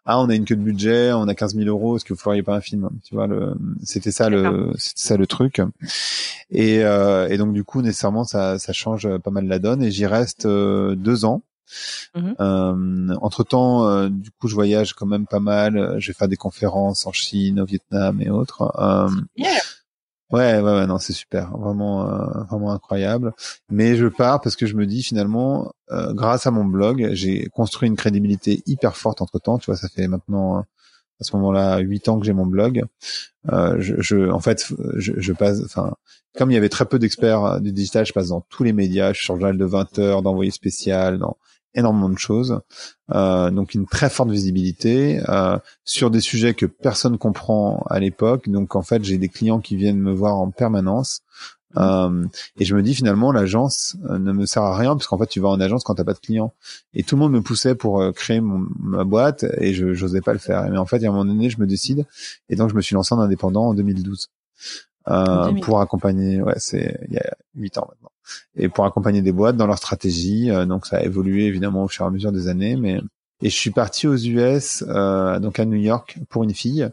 ah 0.06 0.20
on 0.20 0.30
a 0.30 0.36
une 0.36 0.46
queue 0.46 0.56
de 0.56 0.62
budget, 0.62 1.14
on 1.14 1.28
a 1.28 1.36
15 1.36 1.56
000 1.56 1.68
euros, 1.68 1.96
est-ce 1.96 2.06
que 2.06 2.14
vous 2.14 2.20
feriez 2.20 2.44
pas 2.44 2.56
un 2.56 2.62
film? 2.62 2.90
Tu 3.04 3.16
vois, 3.16 3.28
le, 3.28 3.56
c'était 3.84 4.12
ça 4.12 4.30
le, 4.30 4.72
c'était 4.78 5.02
ça 5.02 5.18
le 5.18 5.28
truc. 5.28 5.62
Et, 6.50 6.84
euh, 6.84 7.28
et 7.30 7.38
donc 7.38 7.54
du 7.54 7.64
coup 7.64 7.82
nécessairement 7.82 8.24
ça, 8.24 8.60
ça 8.60 8.74
change 8.74 9.08
pas 9.18 9.32
mal 9.32 9.46
la 9.46 9.60
donne 9.60 9.84
et 9.84 9.92
j'y 9.92 10.06
reste 10.06 10.46
euh, 10.46 10.96
deux 10.96 11.26
ans. 11.26 11.44
Mm-hmm. 12.16 12.36
Euh, 12.40 13.16
entre 13.22 13.44
temps, 13.44 13.88
euh, 13.88 14.10
du 14.10 14.32
coup, 14.32 14.48
je 14.48 14.56
voyage 14.56 14.94
quand 14.94 15.06
même 15.06 15.26
pas 15.26 15.40
mal. 15.40 15.96
Je 16.00 16.08
vais 16.08 16.14
faire 16.14 16.28
des 16.28 16.36
conférences 16.36 17.06
en 17.06 17.12
Chine, 17.12 17.60
au 17.62 17.66
Vietnam 17.66 18.22
et 18.22 18.30
autres. 18.30 18.74
Euh, 18.78 19.10
Ouais, 20.32 20.60
ouais, 20.60 20.62
ouais, 20.62 20.88
non, 20.88 20.98
c'est 20.98 21.12
super, 21.13 21.58
vraiment, 21.58 22.08
euh, 22.10 22.44
vraiment 22.50 22.72
incroyable. 22.72 23.34
Mais 23.70 23.98
je 23.98 24.08
pars 24.08 24.39
parce 24.39 24.56
que 24.56 24.65
je 24.65 24.76
me 24.76 24.86
dis 24.86 25.04
finalement, 25.04 25.74
euh, 25.91 26.13
grâce 26.13 26.48
à 26.48 26.52
mon 26.52 26.63
blog, 26.63 27.10
j'ai 27.12 27.48
construit 27.48 27.89
une 27.89 27.98
crédibilité 27.98 28.63
hyper 28.65 28.96
forte 28.96 29.22
entre 29.22 29.40
temps. 29.40 29.58
Tu 29.58 29.65
vois, 29.65 29.75
ça 29.75 29.90
fait 29.90 30.08
maintenant 30.08 30.60
à 30.60 31.23
ce 31.23 31.36
moment-là 31.36 31.79
huit 31.79 32.08
ans 32.08 32.17
que 32.17 32.25
j'ai 32.25 32.34
mon 32.34 32.46
blog. 32.46 32.84
Euh, 33.52 33.75
je, 33.79 34.29
en 34.29 34.40
fait, 34.40 34.67
je, 34.96 35.13
je 35.17 35.34
passe, 35.34 35.62
enfin, 35.65 35.96
comme 36.38 36.50
il 36.50 36.54
y 36.54 36.58
avait 36.58 36.69
très 36.69 36.86
peu 36.86 36.98
d'experts 36.98 37.60
du 37.60 37.73
digital, 37.73 38.06
je 38.06 38.13
passe 38.13 38.29
dans 38.29 38.42
tous 38.50 38.63
les 38.63 38.73
médias. 38.73 39.12
Je 39.12 39.17
suis 39.17 39.25
sur 39.25 39.34
le 39.36 39.42
journal 39.42 39.58
de 39.58 39.65
20 39.65 40.00
heures, 40.00 40.21
d'envoyé 40.21 40.52
spécial, 40.52 41.17
dans 41.19 41.36
énormément 41.74 42.10
de 42.10 42.17
choses, 42.17 42.60
euh, 43.13 43.50
donc 43.52 43.74
une 43.74 43.86
très 43.86 44.10
forte 44.10 44.30
visibilité 44.30 45.22
euh, 45.30 45.58
sur 45.86 46.12
des 46.12 46.19
sujets 46.22 46.54
que 46.54 46.65
personne 46.65 47.17
comprend 47.17 47.86
à 47.90 48.00
l'époque. 48.00 48.50
Donc 48.50 48.76
en 48.76 48.82
fait, 48.82 49.04
j'ai 49.04 49.17
des 49.17 49.30
clients 49.30 49.60
qui 49.60 49.76
viennent 49.76 50.00
me 50.00 50.13
voir 50.13 50.36
en 50.38 50.52
permanence 50.52 51.22
Euh, 51.78 52.26
et 52.58 52.65
je 52.65 52.76
me 52.76 52.84
dis 52.84 52.94
finalement 52.94 53.32
l'agence 53.32 53.96
euh, 54.10 54.17
ne 54.17 54.34
me 54.34 54.46
sert 54.46 54.63
à 54.63 54.78
rien 54.78 54.96
parce 54.96 55.08
qu'en 55.08 55.17
fait 55.17 55.28
tu 55.28 55.40
vas 55.40 55.50
en 55.50 55.60
agence 55.62 55.84
quand 55.84 55.96
t'as 55.96 56.04
pas 56.04 56.13
de 56.13 56.19
clients. 56.19 56.54
Et 56.94 57.04
tout 57.04 57.15
le 57.15 57.22
monde 57.22 57.32
me 57.32 57.42
poussait 57.42 57.76
pour 57.76 58.02
euh, 58.02 58.12
créer 58.12 58.42
mon, 58.42 58.67
ma 58.80 59.04
boîte 59.04 59.46
et 59.58 59.74
je 59.74 59.86
n'osais 59.88 60.22
pas 60.22 60.34
le 60.34 60.40
faire. 60.40 60.69
Mais 60.69 60.78
en 60.78 60.86
fait, 60.86 61.04
à 61.04 61.08
un 61.08 61.12
moment 61.12 61.26
donné, 61.26 61.50
je 61.50 61.60
me 61.60 61.67
décide 61.67 62.06
et 62.50 62.56
donc 62.56 62.69
je 62.69 62.76
me 62.76 62.82
suis 62.82 62.96
lancé 62.96 63.13
en 63.15 63.19
indépendant 63.19 63.67
en 63.67 63.74
2012 63.74 64.30
euh, 65.08 65.54
pour 65.62 65.80
accompagner. 65.82 66.42
Ouais, 66.42 66.56
c'est 66.58 67.00
il 67.08 67.13
y 67.13 67.17
a 67.17 67.34
huit 67.56 67.78
ans 67.78 67.88
maintenant. 67.90 68.11
Et 68.56 68.69
pour 68.69 68.86
accompagner 68.86 69.22
des 69.22 69.32
boîtes 69.32 69.58
dans 69.58 69.67
leur 69.67 69.78
stratégie. 69.78 70.50
donc 70.67 70.86
ça 70.86 70.98
a 70.98 71.02
évolué 71.04 71.46
évidemment 71.46 71.84
au 71.84 71.88
fur 71.88 72.06
et 72.06 72.08
à 72.08 72.12
mesure 72.12 72.32
des 72.32 72.48
années, 72.48 72.76
mais 72.76 73.02
et 73.42 73.50
je 73.50 73.56
suis 73.56 73.72
parti 73.72 74.08
aux 74.08 74.15
US, 74.15 74.84
euh, 74.88 75.40
donc 75.40 75.60
à 75.60 75.65
New 75.65 75.78
York 75.78 76.19
pour 76.30 76.44
une 76.44 76.54
fille. 76.54 76.88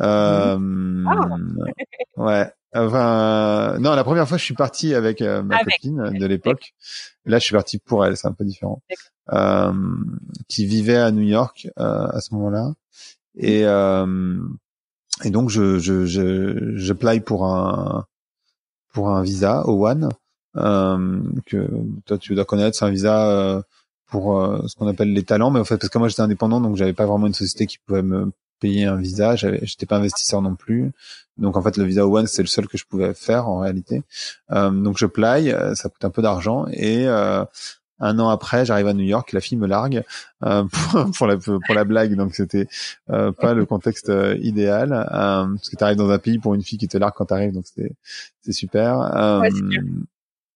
Euh, 0.00 1.04
ah. 1.06 1.36
ouais, 2.16 2.52
Enfin, 2.74 3.78
non, 3.80 3.94
la 3.94 4.04
première 4.04 4.28
fois, 4.28 4.36
je 4.36 4.44
suis 4.44 4.54
parti 4.54 4.94
avec 4.94 5.22
euh, 5.22 5.42
ma 5.42 5.58
copine 5.64 6.10
de 6.12 6.26
l'époque. 6.26 6.74
Là, 7.24 7.38
je 7.38 7.44
suis 7.44 7.54
parti 7.54 7.78
pour 7.78 8.04
elle, 8.04 8.16
c'est 8.16 8.28
un 8.28 8.32
peu 8.32 8.44
différent. 8.44 8.82
Euh, 9.32 9.72
qui 10.48 10.66
vivait 10.66 10.96
à 10.96 11.10
New 11.10 11.22
York 11.22 11.68
euh, 11.78 12.06
à 12.08 12.20
ce 12.20 12.34
moment-là. 12.34 12.72
Et, 13.36 13.64
euh, 13.64 14.38
et 15.24 15.30
donc, 15.30 15.48
je, 15.48 15.78
je, 15.78 16.04
je, 16.04 16.76
je 16.76 17.18
pour 17.20 17.46
un, 17.46 18.04
pour 18.92 19.08
un 19.10 19.22
visa 19.22 19.66
au 19.66 19.86
One, 19.86 20.04
euh, 20.04 20.10
que 20.54 21.68
toi, 22.06 22.18
tu 22.18 22.34
dois 22.34 22.44
connaître. 22.44 22.76
C'est 22.76 22.84
un 22.84 22.90
visa 22.90 23.62
pour 24.06 24.62
ce 24.66 24.74
qu'on 24.76 24.88
appelle 24.88 25.12
les 25.12 25.24
talents. 25.24 25.50
Mais 25.50 25.60
en 25.60 25.64
fait, 25.64 25.78
parce 25.78 25.90
que 25.90 25.98
moi, 25.98 26.08
j'étais 26.08 26.22
indépendant, 26.22 26.60
donc 26.60 26.76
j'avais 26.76 26.92
pas 26.92 27.06
vraiment 27.06 27.26
une 27.26 27.34
société 27.34 27.66
qui 27.66 27.78
pouvait 27.78 28.02
me 28.02 28.30
payer 28.60 28.86
un 28.86 28.96
visa. 28.96 29.36
J'étais 29.36 29.86
pas 29.86 29.96
investisseur 29.96 30.42
non 30.42 30.54
plus. 30.54 30.92
Donc 31.36 31.56
en 31.56 31.62
fait, 31.62 31.76
le 31.76 31.84
visa 31.84 32.06
One, 32.06 32.26
c'est 32.26 32.42
le 32.42 32.48
seul 32.48 32.66
que 32.66 32.76
je 32.76 32.84
pouvais 32.84 33.14
faire 33.14 33.48
en 33.48 33.60
réalité. 33.60 34.02
Euh, 34.50 34.70
donc 34.70 34.98
je 34.98 35.06
play, 35.06 35.52
euh, 35.52 35.74
ça 35.74 35.88
coûte 35.88 36.04
un 36.04 36.10
peu 36.10 36.22
d'argent 36.22 36.66
et 36.72 37.06
euh, 37.06 37.44
un 38.00 38.18
an 38.18 38.28
après, 38.28 38.64
j'arrive 38.64 38.86
à 38.86 38.92
New 38.92 39.04
York, 39.04 39.32
la 39.32 39.40
fille 39.40 39.58
me 39.58 39.66
largue 39.66 40.04
euh, 40.44 40.64
pour, 40.92 41.10
pour, 41.12 41.26
la 41.26 41.36
pour 41.36 41.74
la 41.74 41.84
blague, 41.84 42.14
donc 42.14 42.34
c'était 42.34 42.68
euh, 43.10 43.32
pas 43.32 43.54
le 43.54 43.66
contexte 43.66 44.08
euh, 44.08 44.36
idéal 44.40 44.90
parce 44.90 45.68
que 45.68 45.76
tu 45.76 45.84
arrives 45.84 45.96
dans 45.96 46.10
un 46.10 46.18
pays 46.18 46.38
pour 46.38 46.54
une 46.54 46.62
fille 46.62 46.78
qui 46.78 46.88
te 46.88 46.98
largue 46.98 47.14
quand 47.16 47.26
tu 47.26 47.34
arrives, 47.34 47.52
donc 47.52 47.64
c'est 47.66 47.92
c'est 48.42 48.52
super. 48.52 48.98
Ouais, 49.42 49.50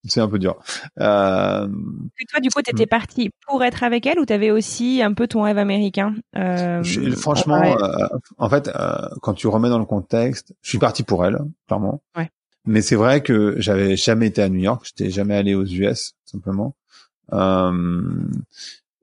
c'est 0.05 0.21
un 0.21 0.29
peu 0.29 0.39
dur. 0.39 0.59
Euh... 1.01 1.69
Et 2.21 2.27
toi, 2.27 2.41
du 2.41 2.51
coup, 2.51 2.61
t'étais 2.63 2.87
parti 2.87 3.31
pour 3.47 3.63
être 3.63 3.83
avec 3.83 4.07
elle 4.07 4.19
ou 4.19 4.25
t'avais 4.25 4.51
aussi 4.51 5.01
un 5.03 5.13
peu 5.13 5.27
ton 5.27 5.43
rêve 5.43 5.59
américain 5.59 6.15
euh... 6.37 6.83
Franchement, 7.17 7.63
euh, 7.63 8.07
en 8.39 8.49
fait, 8.49 8.69
euh, 8.69 9.09
quand 9.21 9.35
tu 9.35 9.47
remets 9.47 9.69
dans 9.69 9.79
le 9.79 9.85
contexte, 9.85 10.55
je 10.63 10.71
suis 10.71 10.79
parti 10.79 11.03
pour 11.03 11.25
elle, 11.25 11.39
clairement. 11.67 12.03
Ouais. 12.17 12.31
Mais 12.65 12.83
c'est 12.83 12.97
vrai 12.97 13.23
que 13.23 13.55
j'avais 13.59 13.97
jamais 13.97 14.27
été 14.27 14.43
à 14.43 14.49
New 14.49 14.61
York, 14.61 14.85
j'étais 14.87 15.11
jamais 15.11 15.37
allé 15.37 15.55
aux 15.55 15.65
US, 15.65 16.15
simplement. 16.25 16.75
Euh, 17.33 18.03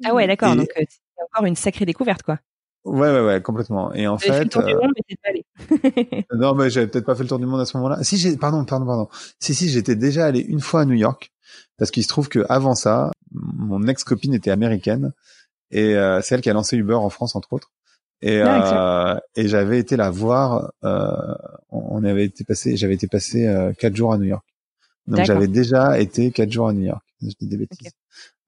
ah 0.03 0.13
ouais, 0.13 0.27
d'accord. 0.27 0.55
Donc, 0.55 0.69
c'est 0.75 1.23
encore 1.31 1.45
une 1.45 1.55
sacrée 1.55 1.85
découverte, 1.85 2.23
quoi. 2.23 2.39
Ouais, 2.85 3.11
ouais, 3.11 3.25
ouais, 3.25 3.41
complètement. 3.41 3.93
Et 3.93 4.07
en 4.07 4.17
fait, 4.17 4.31
fait 4.31 4.43
le 4.45 4.49
tour 4.49 4.63
du 4.63 4.73
monde, 4.73 4.91
mais 4.95 5.15
pas 5.21 5.29
allé. 5.29 6.25
non, 6.35 6.55
mais 6.55 6.69
j'avais 6.69 6.87
peut-être 6.87 7.05
pas 7.05 7.15
fait 7.15 7.23
le 7.23 7.29
tour 7.29 7.39
du 7.39 7.45
monde 7.45 7.61
à 7.61 7.65
ce 7.65 7.77
moment-là. 7.77 8.03
Si 8.03 8.17
j'ai, 8.17 8.37
pardon, 8.37 8.63
pardon, 8.65 8.85
pardon. 8.85 9.09
Si, 9.39 9.53
si, 9.53 9.69
j'étais 9.69 9.95
déjà 9.95 10.25
allé 10.25 10.39
une 10.39 10.61
fois 10.61 10.81
à 10.81 10.85
New 10.85 10.95
York, 10.95 11.31
parce 11.77 11.91
qu'il 11.91 12.03
se 12.03 12.09
trouve 12.09 12.29
que 12.29 12.45
avant 12.49 12.75
ça, 12.75 13.11
mon 13.31 13.87
ex-copine 13.87 14.33
était 14.33 14.51
américaine 14.51 15.13
et 15.71 15.95
euh, 15.95 16.21
c'est 16.21 16.35
elle 16.35 16.41
qui 16.41 16.49
a 16.49 16.53
lancé 16.53 16.77
Uber 16.77 16.95
en 16.95 17.09
France 17.09 17.35
entre 17.35 17.53
autres. 17.53 17.71
Et, 18.21 18.41
euh, 18.41 19.15
et 19.35 19.47
j'avais 19.47 19.79
été 19.79 19.95
la 19.95 20.09
voir. 20.09 20.71
Euh, 20.83 21.35
on 21.69 22.03
avait 22.03 22.25
été 22.25 22.43
passé, 22.43 22.75
j'avais 22.75 22.95
été 22.95 23.07
passé 23.07 23.47
euh, 23.47 23.71
quatre 23.73 23.95
jours 23.95 24.11
à 24.13 24.17
New 24.17 24.25
York. 24.25 24.45
Donc 25.07 25.25
j'avais 25.25 25.47
déjà 25.47 25.99
été 25.99 26.31
quatre 26.31 26.51
jours 26.51 26.67
à 26.67 26.73
New 26.73 26.85
York. 26.85 27.03
Je 27.21 27.29
dis 27.39 27.47
des 27.47 27.57
bêtises. 27.57 27.91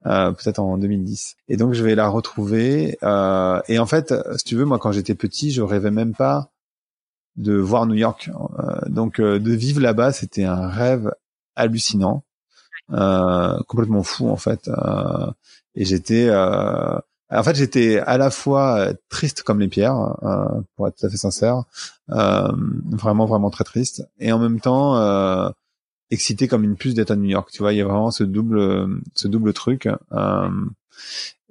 Euh, 0.06 0.32
peut-être 0.32 0.58
en 0.58 0.78
2010. 0.78 1.36
Et 1.48 1.56
donc 1.56 1.74
je 1.74 1.84
vais 1.84 1.94
la 1.94 2.08
retrouver. 2.08 2.98
Euh, 3.02 3.60
et 3.68 3.78
en 3.78 3.86
fait, 3.86 4.12
si 4.36 4.44
tu 4.44 4.56
veux, 4.56 4.64
moi 4.64 4.78
quand 4.78 4.92
j'étais 4.92 5.14
petit, 5.14 5.52
je 5.52 5.62
rêvais 5.62 5.92
même 5.92 6.14
pas 6.14 6.50
de 7.36 7.54
voir 7.54 7.86
New 7.86 7.94
York. 7.94 8.30
Euh, 8.58 8.80
donc 8.88 9.20
euh, 9.20 9.38
de 9.38 9.52
vivre 9.52 9.80
là-bas, 9.80 10.12
c'était 10.12 10.44
un 10.44 10.68
rêve 10.68 11.12
hallucinant, 11.56 12.24
euh, 12.92 13.58
complètement 13.68 14.02
fou 14.02 14.28
en 14.28 14.36
fait. 14.36 14.68
et 15.74 15.84
j'étais, 15.84 16.30
en 16.34 17.42
fait, 17.42 17.54
j'étais 17.54 17.98
à 17.98 18.18
la 18.18 18.30
fois 18.30 18.88
triste 19.08 19.42
comme 19.42 19.60
les 19.60 19.68
pierres, 19.68 20.16
pour 20.76 20.88
être 20.88 20.96
tout 20.96 21.06
à 21.06 21.10
fait 21.10 21.16
sincère, 21.16 21.64
vraiment 22.08 23.26
vraiment 23.26 23.50
très 23.50 23.64
triste, 23.64 24.06
et 24.18 24.32
en 24.32 24.38
même 24.38 24.60
temps 24.60 25.52
excité 26.12 26.46
comme 26.46 26.64
une 26.64 26.76
puce 26.76 26.94
d'être 26.94 27.10
à 27.10 27.16
New 27.16 27.28
York. 27.28 27.48
Tu 27.52 27.58
vois, 27.58 27.72
il 27.72 27.78
y 27.78 27.80
a 27.80 27.84
vraiment 27.84 28.10
ce 28.10 28.22
double, 28.22 29.00
ce 29.14 29.28
double 29.28 29.52
truc. 29.52 29.88
Euh, 30.12 30.50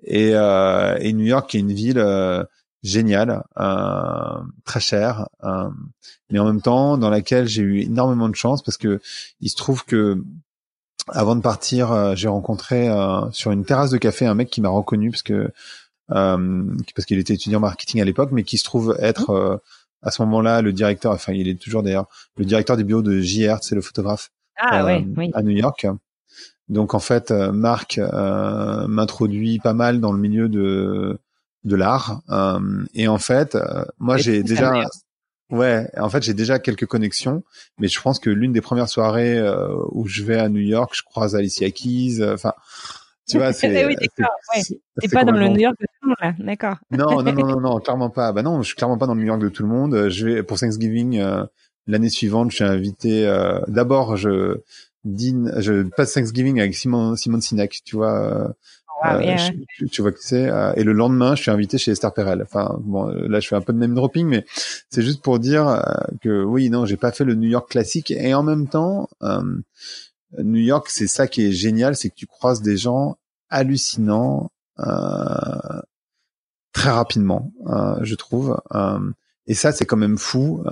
et, 0.03 0.31
euh, 0.33 0.97
et, 0.99 1.13
New 1.13 1.25
York 1.25 1.53
est 1.53 1.59
une 1.59 1.73
ville 1.73 1.99
euh, 1.99 2.43
géniale, 2.83 3.43
euh, 3.59 4.39
très 4.65 4.79
chère, 4.79 5.27
euh, 5.43 5.69
mais 6.31 6.39
en 6.39 6.45
même 6.45 6.61
temps 6.61 6.97
dans 6.97 7.09
laquelle 7.09 7.47
j'ai 7.47 7.61
eu 7.61 7.81
énormément 7.81 8.29
de 8.29 8.35
chance 8.35 8.63
parce 8.63 8.77
que 8.77 8.99
il 9.41 9.49
se 9.49 9.55
trouve 9.55 9.85
que 9.85 10.23
avant 11.07 11.35
de 11.35 11.41
partir, 11.41 12.15
j'ai 12.15 12.27
rencontré 12.27 12.87
sur 13.31 13.51
une 13.51 13.65
terrasse 13.65 13.89
de 13.89 13.97
café 13.97 14.27
un 14.27 14.35
mec 14.35 14.49
qui 14.49 14.61
m'a 14.61 14.69
reconnu 14.69 15.09
parce 15.09 15.23
que 15.23 15.51
parce 16.07 17.05
qu'il 17.07 17.17
était 17.17 17.33
étudiant 17.33 17.59
marketing 17.59 18.01
à 18.01 18.05
l'époque, 18.05 18.29
mais 18.31 18.43
qui 18.43 18.57
se 18.59 18.63
trouve 18.63 18.95
être 18.99 19.61
à 20.03 20.11
ce 20.11 20.21
moment-là 20.21 20.61
le 20.61 20.73
directeur, 20.73 21.11
enfin 21.11 21.33
il 21.33 21.47
est 21.47 21.59
toujours 21.59 21.81
d'ailleurs 21.81 22.07
le 22.37 22.45
directeur 22.45 22.77
des 22.77 22.83
bureaux 22.83 23.01
de 23.01 23.19
JR, 23.19 23.57
c'est 23.61 23.75
le 23.75 23.81
photographe 23.81 24.31
ah, 24.57 24.85
euh, 24.85 25.01
à 25.33 25.41
New 25.41 25.51
York. 25.51 25.87
Donc 26.69 26.93
en 26.93 26.99
fait, 26.99 27.31
euh, 27.31 27.51
Marc 27.51 27.97
euh, 27.97 28.87
m'introduit 28.87 29.59
pas 29.59 29.73
mal 29.73 29.99
dans 29.99 30.11
le 30.11 30.19
milieu 30.19 30.49
de 30.49 31.19
de 31.63 31.75
l'art. 31.75 32.21
et 32.93 33.07
en 33.07 33.19
fait, 33.19 33.57
moi 33.99 34.17
j'ai 34.17 34.43
déjà 34.43 34.85
Ouais, 35.51 35.89
en 35.97 36.09
fait, 36.09 36.23
j'ai 36.23 36.33
déjà 36.33 36.59
quelques 36.59 36.85
connexions, 36.85 37.43
mais 37.77 37.89
je 37.89 38.01
pense 38.01 38.19
que 38.19 38.29
l'une 38.29 38.53
des 38.53 38.61
premières 38.61 38.87
soirées 38.87 39.37
où 39.91 40.07
je 40.07 40.23
vais 40.23 40.39
à 40.39 40.47
New 40.47 40.61
York, 40.61 40.93
je 40.95 41.03
croise 41.03 41.35
Alicia 41.35 41.69
Keys. 41.71 42.23
Enfin, 42.23 42.53
tu 43.27 43.37
vois, 43.37 43.51
c'est. 43.51 43.67
oui, 43.85 43.95
d'accord. 43.95 44.33
Ouais. 44.55 45.09
pas 45.09 45.25
dans 45.25 45.33
le 45.33 45.49
New 45.49 45.59
York 45.59 45.75
de 45.79 45.85
tout 45.85 46.09
le 46.09 46.09
monde 46.09 46.35
d'accord. 46.39 46.77
Non, 46.89 47.21
non, 47.21 47.33
non, 47.33 47.45
non, 47.45 47.59
non, 47.61 47.79
clairement 47.79 48.09
pas. 48.09 48.31
Bah 48.31 48.43
non, 48.43 48.61
je 48.61 48.67
suis 48.67 48.75
clairement 48.75 48.97
pas 48.97 49.07
dans 49.07 49.13
le 49.13 49.19
New 49.19 49.27
York 49.27 49.41
de 49.41 49.49
tout 49.49 49.63
le 49.63 49.69
monde. 49.69 50.07
Je 50.09 50.25
vais 50.25 50.43
pour 50.43 50.57
Thanksgiving 50.57 51.21
l'année 51.87 52.09
suivante, 52.09 52.51
je 52.51 52.57
suis 52.57 52.63
invité. 52.63 53.27
Euh, 53.27 53.59
D'abord, 53.67 54.17
je 54.17 54.59
dîne, 55.03 55.53
je 55.57 55.83
passe 55.83 56.13
Thanksgiving 56.13 56.59
avec 56.59 56.75
Simon 56.75 57.15
Simone 57.15 57.41
Sinek, 57.41 57.81
tu 57.83 57.95
vois. 57.95 58.19
Euh, 58.19 58.47
ah, 59.03 59.17
euh 59.17 59.35
tu, 59.91 60.03
vois 60.03 60.11
qui 60.11 60.21
c'est. 60.21 60.47
Euh, 60.47 60.73
et 60.75 60.83
le 60.83 60.93
lendemain, 60.93 61.33
je 61.35 61.41
suis 61.41 61.51
invité 61.51 61.79
chez 61.79 61.91
Esther 61.91 62.13
Perel. 62.13 62.43
Enfin, 62.43 62.77
bon, 62.81 63.07
là, 63.07 63.39
je 63.39 63.47
fais 63.47 63.55
un 63.55 63.61
peu 63.61 63.73
de 63.73 63.79
name 63.79 63.95
dropping, 63.95 64.27
mais 64.27 64.45
c'est 64.89 65.01
juste 65.01 65.23
pour 65.23 65.39
dire 65.39 65.83
que 66.21 66.43
oui, 66.43 66.69
non, 66.69 66.85
j'ai 66.85 66.97
pas 66.97 67.11
fait 67.11 67.23
le 67.23 67.33
New 67.33 67.49
York 67.49 67.71
classique. 67.71 68.11
Et 68.11 68.33
en 68.35 68.43
même 68.43 68.67
temps, 68.67 69.09
New 70.37 70.61
York, 70.61 70.87
c'est 70.89 71.07
ça 71.07 71.25
qui 71.25 71.47
est 71.47 71.51
génial, 71.51 71.95
c'est 71.95 72.09
que 72.09 72.15
tu 72.15 72.27
croises 72.27 72.61
des 72.61 72.77
gens 72.77 73.17
hallucinants 73.49 74.51
très 76.73 76.91
rapidement, 76.91 77.51
je 78.03 78.13
trouve. 78.13 78.61
Et 79.47 79.55
ça, 79.55 79.71
c'est 79.71 79.85
quand 79.85 79.97
même 79.97 80.19
fou. 80.19 80.63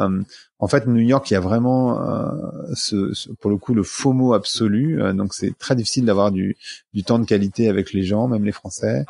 Euh, 0.62 0.66
en 0.66 0.68
fait, 0.68 0.88
New 0.88 1.02
York, 1.02 1.30
il 1.30 1.34
y 1.34 1.38
a 1.38 1.40
vraiment, 1.40 2.02
euh, 2.02 2.32
ce, 2.74 3.32
pour 3.40 3.50
le 3.50 3.58
coup, 3.58 3.74
le 3.74 3.84
faux 3.84 4.14
mot 4.14 4.34
absolu. 4.34 5.02
Euh, 5.02 5.14
donc, 5.14 5.34
c'est 5.34 5.58
très 5.58 5.76
difficile 5.76 6.06
d'avoir 6.06 6.32
du, 6.32 6.58
du 6.94 7.04
temps 7.04 7.20
de 7.20 7.26
qualité 7.26 7.70
avec 7.70 7.94
les 7.94 8.04
gens, 8.04 8.28
même 8.28 8.46
les 8.46 8.52
Français. 8.52 9.06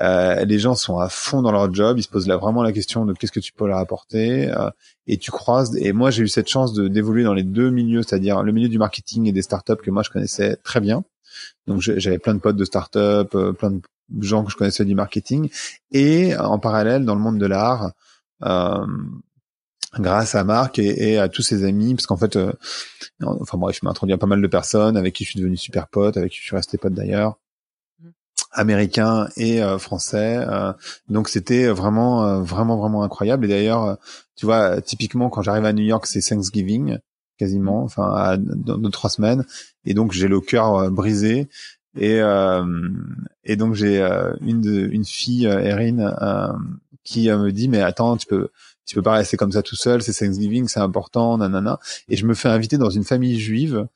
les 0.00 0.58
gens 0.58 0.74
sont 0.74 0.98
à 0.98 1.08
fond 1.08 1.42
dans 1.42 1.52
leur 1.52 1.72
job. 1.72 1.98
Ils 1.98 2.02
se 2.02 2.08
posent 2.08 2.26
là 2.26 2.36
vraiment 2.36 2.62
la 2.62 2.72
question 2.72 3.04
de 3.04 3.12
qu'est-ce 3.12 3.32
que 3.32 3.40
tu 3.40 3.52
peux 3.52 3.66
leur 3.66 3.78
apporter. 3.78 4.52
et 5.06 5.18
tu 5.18 5.30
croises. 5.30 5.76
Et 5.76 5.92
moi, 5.92 6.10
j'ai 6.10 6.22
eu 6.24 6.28
cette 6.28 6.48
chance 6.48 6.72
de 6.72 6.88
d'évoluer 6.88 7.24
dans 7.24 7.34
les 7.34 7.42
deux 7.42 7.70
milieux, 7.70 8.02
c'est-à-dire 8.02 8.42
le 8.42 8.52
milieu 8.52 8.68
du 8.68 8.78
marketing 8.78 9.26
et 9.26 9.32
des 9.32 9.42
startups 9.42 9.76
que 9.76 9.90
moi 9.90 10.02
je 10.02 10.10
connaissais 10.10 10.56
très 10.56 10.80
bien. 10.80 11.04
Donc, 11.66 11.80
j'avais 11.80 12.18
plein 12.18 12.34
de 12.34 12.40
potes 12.40 12.56
de 12.56 12.64
startups, 12.64 13.28
plein 13.58 13.70
de 13.70 13.82
gens 14.20 14.44
que 14.44 14.50
je 14.50 14.56
connaissais 14.56 14.84
du 14.84 14.94
marketing, 14.94 15.50
et 15.90 16.36
en 16.36 16.58
parallèle 16.58 17.04
dans 17.04 17.14
le 17.14 17.20
monde 17.20 17.38
de 17.38 17.46
l'art 17.46 17.92
euh, 18.44 18.86
grâce 19.98 20.34
à 20.34 20.44
Marc 20.44 20.78
et, 20.78 21.18
à 21.18 21.28
tous 21.28 21.42
ses 21.42 21.64
amis, 21.64 21.94
parce 21.94 22.06
qu'en 22.06 22.16
fait, 22.16 22.36
euh, 22.36 22.52
enfin 23.22 23.58
bref, 23.58 23.78
il 23.82 23.84
m'a 23.84 23.90
introduit 23.90 24.14
à 24.14 24.18
pas 24.18 24.26
mal 24.26 24.40
de 24.40 24.46
personnes 24.46 24.96
avec 24.96 25.14
qui 25.14 25.24
je 25.24 25.30
suis 25.30 25.40
devenu 25.40 25.56
super 25.56 25.88
pote, 25.88 26.16
avec 26.16 26.32
qui 26.32 26.38
je 26.38 26.44
suis 26.44 26.56
resté 26.56 26.78
pote 26.78 26.94
d'ailleurs, 26.94 27.38
mmh. 28.00 28.08
américain 28.52 29.28
et 29.36 29.62
euh, 29.62 29.78
français. 29.78 30.46
donc 31.08 31.28
c'était 31.28 31.66
vraiment, 31.68 32.40
vraiment, 32.42 32.78
vraiment 32.78 33.02
incroyable. 33.02 33.44
Et 33.44 33.48
d'ailleurs, 33.48 33.98
tu 34.36 34.46
vois, 34.46 34.80
typiquement 34.80 35.28
quand 35.28 35.42
j'arrive 35.42 35.64
à 35.64 35.72
New 35.72 35.84
York, 35.84 36.06
c'est 36.06 36.20
Thanksgiving 36.20 36.98
quasiment, 37.38 37.82
mmh. 37.82 37.84
enfin 37.84 38.38
dans 38.38 38.78
deux 38.78 38.90
trois 38.90 39.10
semaines, 39.10 39.44
et 39.84 39.94
donc 39.94 40.12
j'ai 40.12 40.28
le 40.28 40.40
cœur 40.40 40.90
brisé. 40.90 41.48
Et 41.98 42.20
et 43.44 43.56
donc 43.56 43.74
j'ai 43.74 44.00
une 44.40 44.88
une 44.90 45.04
fille, 45.04 45.44
Erin, 45.44 46.56
qui 47.04 47.30
euh, 47.30 47.38
me 47.38 47.52
dit 47.52 47.68
mais 47.68 47.80
attends 47.80 48.16
tu 48.16 48.26
peux 48.26 48.48
tu 48.86 48.94
peux 48.94 49.02
pas 49.02 49.14
rester 49.14 49.36
comme 49.36 49.52
ça 49.52 49.62
tout 49.62 49.76
seul, 49.76 50.02
c'est 50.02 50.12
Thanksgiving, 50.12 50.68
c'est 50.68 50.80
important, 50.80 51.38
nanana. 51.38 51.78
Et 52.08 52.16
je 52.16 52.26
me 52.26 52.34
fais 52.34 52.48
inviter 52.48 52.78
dans 52.78 52.90
une 52.90 53.04
famille 53.04 53.38
juive 53.38 53.86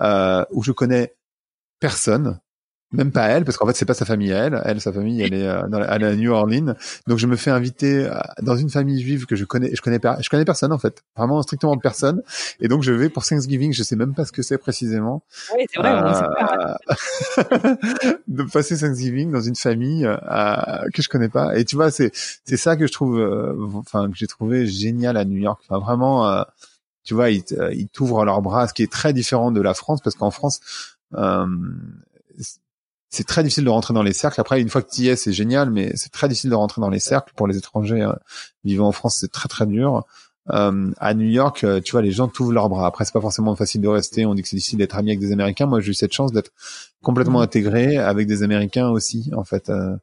euh, 0.00 0.44
où 0.52 0.62
je 0.62 0.72
connais 0.72 1.16
personne, 1.80 2.40
même 2.92 3.12
pas 3.12 3.26
elle, 3.28 3.44
parce 3.44 3.58
qu'en 3.58 3.66
fait 3.66 3.74
c'est 3.74 3.84
pas 3.84 3.94
sa 3.94 4.06
famille 4.06 4.32
à 4.32 4.44
elle. 4.44 4.62
Elle, 4.64 4.80
sa 4.80 4.92
famille, 4.92 5.20
elle 5.20 5.34
est, 5.34 5.46
euh, 5.46 5.66
dans 5.68 5.82
à 5.82 5.98
New 6.14 6.32
Orleans. 6.32 6.74
Donc 7.06 7.18
je 7.18 7.26
me 7.26 7.36
fais 7.36 7.50
inviter 7.50 8.06
euh, 8.06 8.14
dans 8.40 8.56
une 8.56 8.70
famille 8.70 9.00
juive 9.02 9.26
que 9.26 9.36
je 9.36 9.44
connais, 9.44 9.74
je 9.74 9.82
connais 9.82 9.98
pas, 9.98 10.18
je 10.20 10.30
connais 10.30 10.46
personne 10.46 10.72
en 10.72 10.78
fait, 10.78 11.02
vraiment 11.16 11.42
strictement 11.42 11.76
personne. 11.76 12.22
Et 12.60 12.68
donc 12.68 12.82
je 12.82 12.92
vais 12.92 13.10
pour 13.10 13.26
Thanksgiving, 13.26 13.72
je 13.72 13.82
sais 13.82 13.96
même 13.96 14.14
pas 14.14 14.24
ce 14.24 14.32
que 14.32 14.42
c'est 14.42 14.56
précisément. 14.56 15.22
Oui, 15.54 15.66
c'est 15.70 15.80
vrai. 15.80 15.92
Euh... 15.92 17.74
de 18.28 18.42
passer 18.44 18.78
Thanksgiving 18.78 19.30
dans 19.32 19.42
une 19.42 19.56
famille 19.56 20.06
euh, 20.06 20.88
que 20.94 21.02
je 21.02 21.08
connais 21.10 21.28
pas. 21.28 21.58
Et 21.58 21.66
tu 21.66 21.76
vois, 21.76 21.90
c'est 21.90 22.10
c'est 22.14 22.56
ça 22.56 22.76
que 22.76 22.86
je 22.86 22.92
trouve, 22.92 23.18
euh, 23.18 23.54
enfin 23.74 24.10
que 24.10 24.16
j'ai 24.16 24.26
trouvé 24.26 24.66
génial 24.66 25.18
à 25.18 25.26
New 25.26 25.38
York. 25.38 25.60
Enfin 25.68 25.78
vraiment, 25.78 26.44
tu 27.04 27.12
vois, 27.12 27.30
ils 27.30 27.44
ils 27.72 27.88
t'ouvrent 27.88 28.24
leurs 28.24 28.40
bras, 28.40 28.66
ce 28.66 28.72
qui 28.72 28.82
est 28.82 28.90
très 28.90 29.12
différent 29.12 29.50
de 29.50 29.60
la 29.60 29.74
France, 29.74 30.00
parce 30.02 30.16
qu'en 30.16 30.30
France 30.30 30.60
euh, 31.14 31.46
c'est 33.10 33.26
très 33.26 33.42
difficile 33.42 33.64
de 33.64 33.70
rentrer 33.70 33.94
dans 33.94 34.02
les 34.02 34.12
cercles. 34.12 34.40
Après, 34.40 34.60
une 34.60 34.68
fois 34.68 34.82
que 34.82 34.90
tu 34.90 35.02
y 35.02 35.08
es, 35.08 35.16
c'est 35.16 35.32
génial, 35.32 35.70
mais 35.70 35.92
c'est 35.96 36.12
très 36.12 36.28
difficile 36.28 36.50
de 36.50 36.54
rentrer 36.54 36.80
dans 36.80 36.90
les 36.90 37.00
cercles 37.00 37.32
pour 37.36 37.46
les 37.46 37.56
étrangers 37.56 38.02
euh, 38.02 38.12
vivant 38.64 38.88
en 38.88 38.92
France. 38.92 39.16
C'est 39.20 39.32
très 39.32 39.48
très 39.48 39.66
dur. 39.66 40.04
Euh, 40.50 40.90
à 40.98 41.14
New 41.14 41.26
York, 41.28 41.64
euh, 41.64 41.80
tu 41.80 41.92
vois, 41.92 42.02
les 42.02 42.10
gens 42.10 42.28
t'ouvrent 42.28 42.52
leurs 42.52 42.68
bras. 42.68 42.86
Après, 42.86 43.04
c'est 43.04 43.12
pas 43.12 43.20
forcément 43.20 43.54
facile 43.56 43.80
de 43.80 43.88
rester. 43.88 44.26
On 44.26 44.34
dit 44.34 44.42
que 44.42 44.48
c'est 44.48 44.56
difficile 44.56 44.78
d'être 44.78 44.96
ami 44.96 45.10
avec 45.10 45.20
des 45.20 45.32
Américains. 45.32 45.66
Moi, 45.66 45.80
j'ai 45.80 45.90
eu 45.90 45.94
cette 45.94 46.12
chance 46.12 46.32
d'être 46.32 46.52
complètement 47.02 47.40
mmh. 47.40 47.42
intégré 47.42 47.96
avec 47.96 48.26
des 48.26 48.42
Américains 48.42 48.88
aussi, 48.88 49.30
en 49.34 49.44
fait. 49.44 49.70
Euh. 49.70 49.96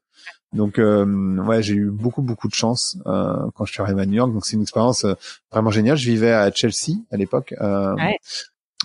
donc, 0.54 0.80
ouais, 0.80 1.62
j'ai 1.62 1.76
eu 1.76 1.92
beaucoup 1.92 2.22
beaucoup 2.22 2.48
de 2.48 2.54
chance 2.54 2.98
quand 3.06 3.66
je 3.66 3.72
suis 3.72 3.82
arrivé 3.82 4.02
à 4.02 4.06
New 4.06 4.14
York. 4.14 4.34
Donc, 4.34 4.46
c'est 4.46 4.56
une 4.56 4.64
expérience 4.64 5.06
vraiment 5.52 5.72
géniale. 5.72 5.98
Je 5.98 6.10
vivais 6.10 6.32
à 6.32 6.52
Chelsea 6.52 6.98
à 7.12 7.18
l'époque. 7.18 7.54
Ouais. 7.60 8.18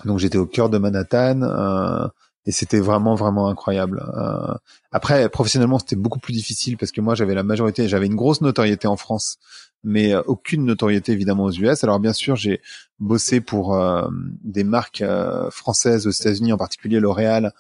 Donc, 0.05 0.19
j'étais 0.19 0.39
au 0.39 0.47
cœur 0.47 0.69
de 0.69 0.79
Manhattan 0.79 2.11
et 2.47 2.53
c'était 2.53 2.81
vraiment 2.81 3.15
vraiment 3.15 3.49
incroyable. 3.49 4.03
Euh, 4.17 4.55
après, 4.93 5.29
professionnellement, 5.29 5.79
c'était 5.79 5.97
beaucoup 5.97 6.19
plus 6.19 6.33
difficile 6.33 6.77
parce 6.77 6.93
que 6.93 7.01
moi, 7.01 7.15
j'avais 7.15 7.35
la 7.35 7.43
majorité, 7.43 7.89
j'avais 7.89 8.07
une 8.07 8.17
grosse 8.17 8.41
notoriété 8.41 8.89
en 8.89 8.97
France, 8.97 9.39
mais 9.85 10.13
euh, 10.13 10.23
aucune 10.27 10.65
notoriété 10.65 11.13
évidemment 11.13 11.45
aux 11.45 11.53
US. 11.53 11.85
Alors 11.85 12.01
bien 12.01 12.13
sûr, 12.13 12.37
j'ai 12.37 12.61
bossé 12.99 13.41
pour 13.41 13.75
euh, 13.75 14.09
des 14.43 14.65
marques 14.65 15.03
euh, 15.03 15.51
françaises 15.51 16.07
aux 16.07 16.11
États-Unis, 16.11 16.53
en 16.53 16.59
particulier 16.59 17.01
L'Oréal, 17.01 17.53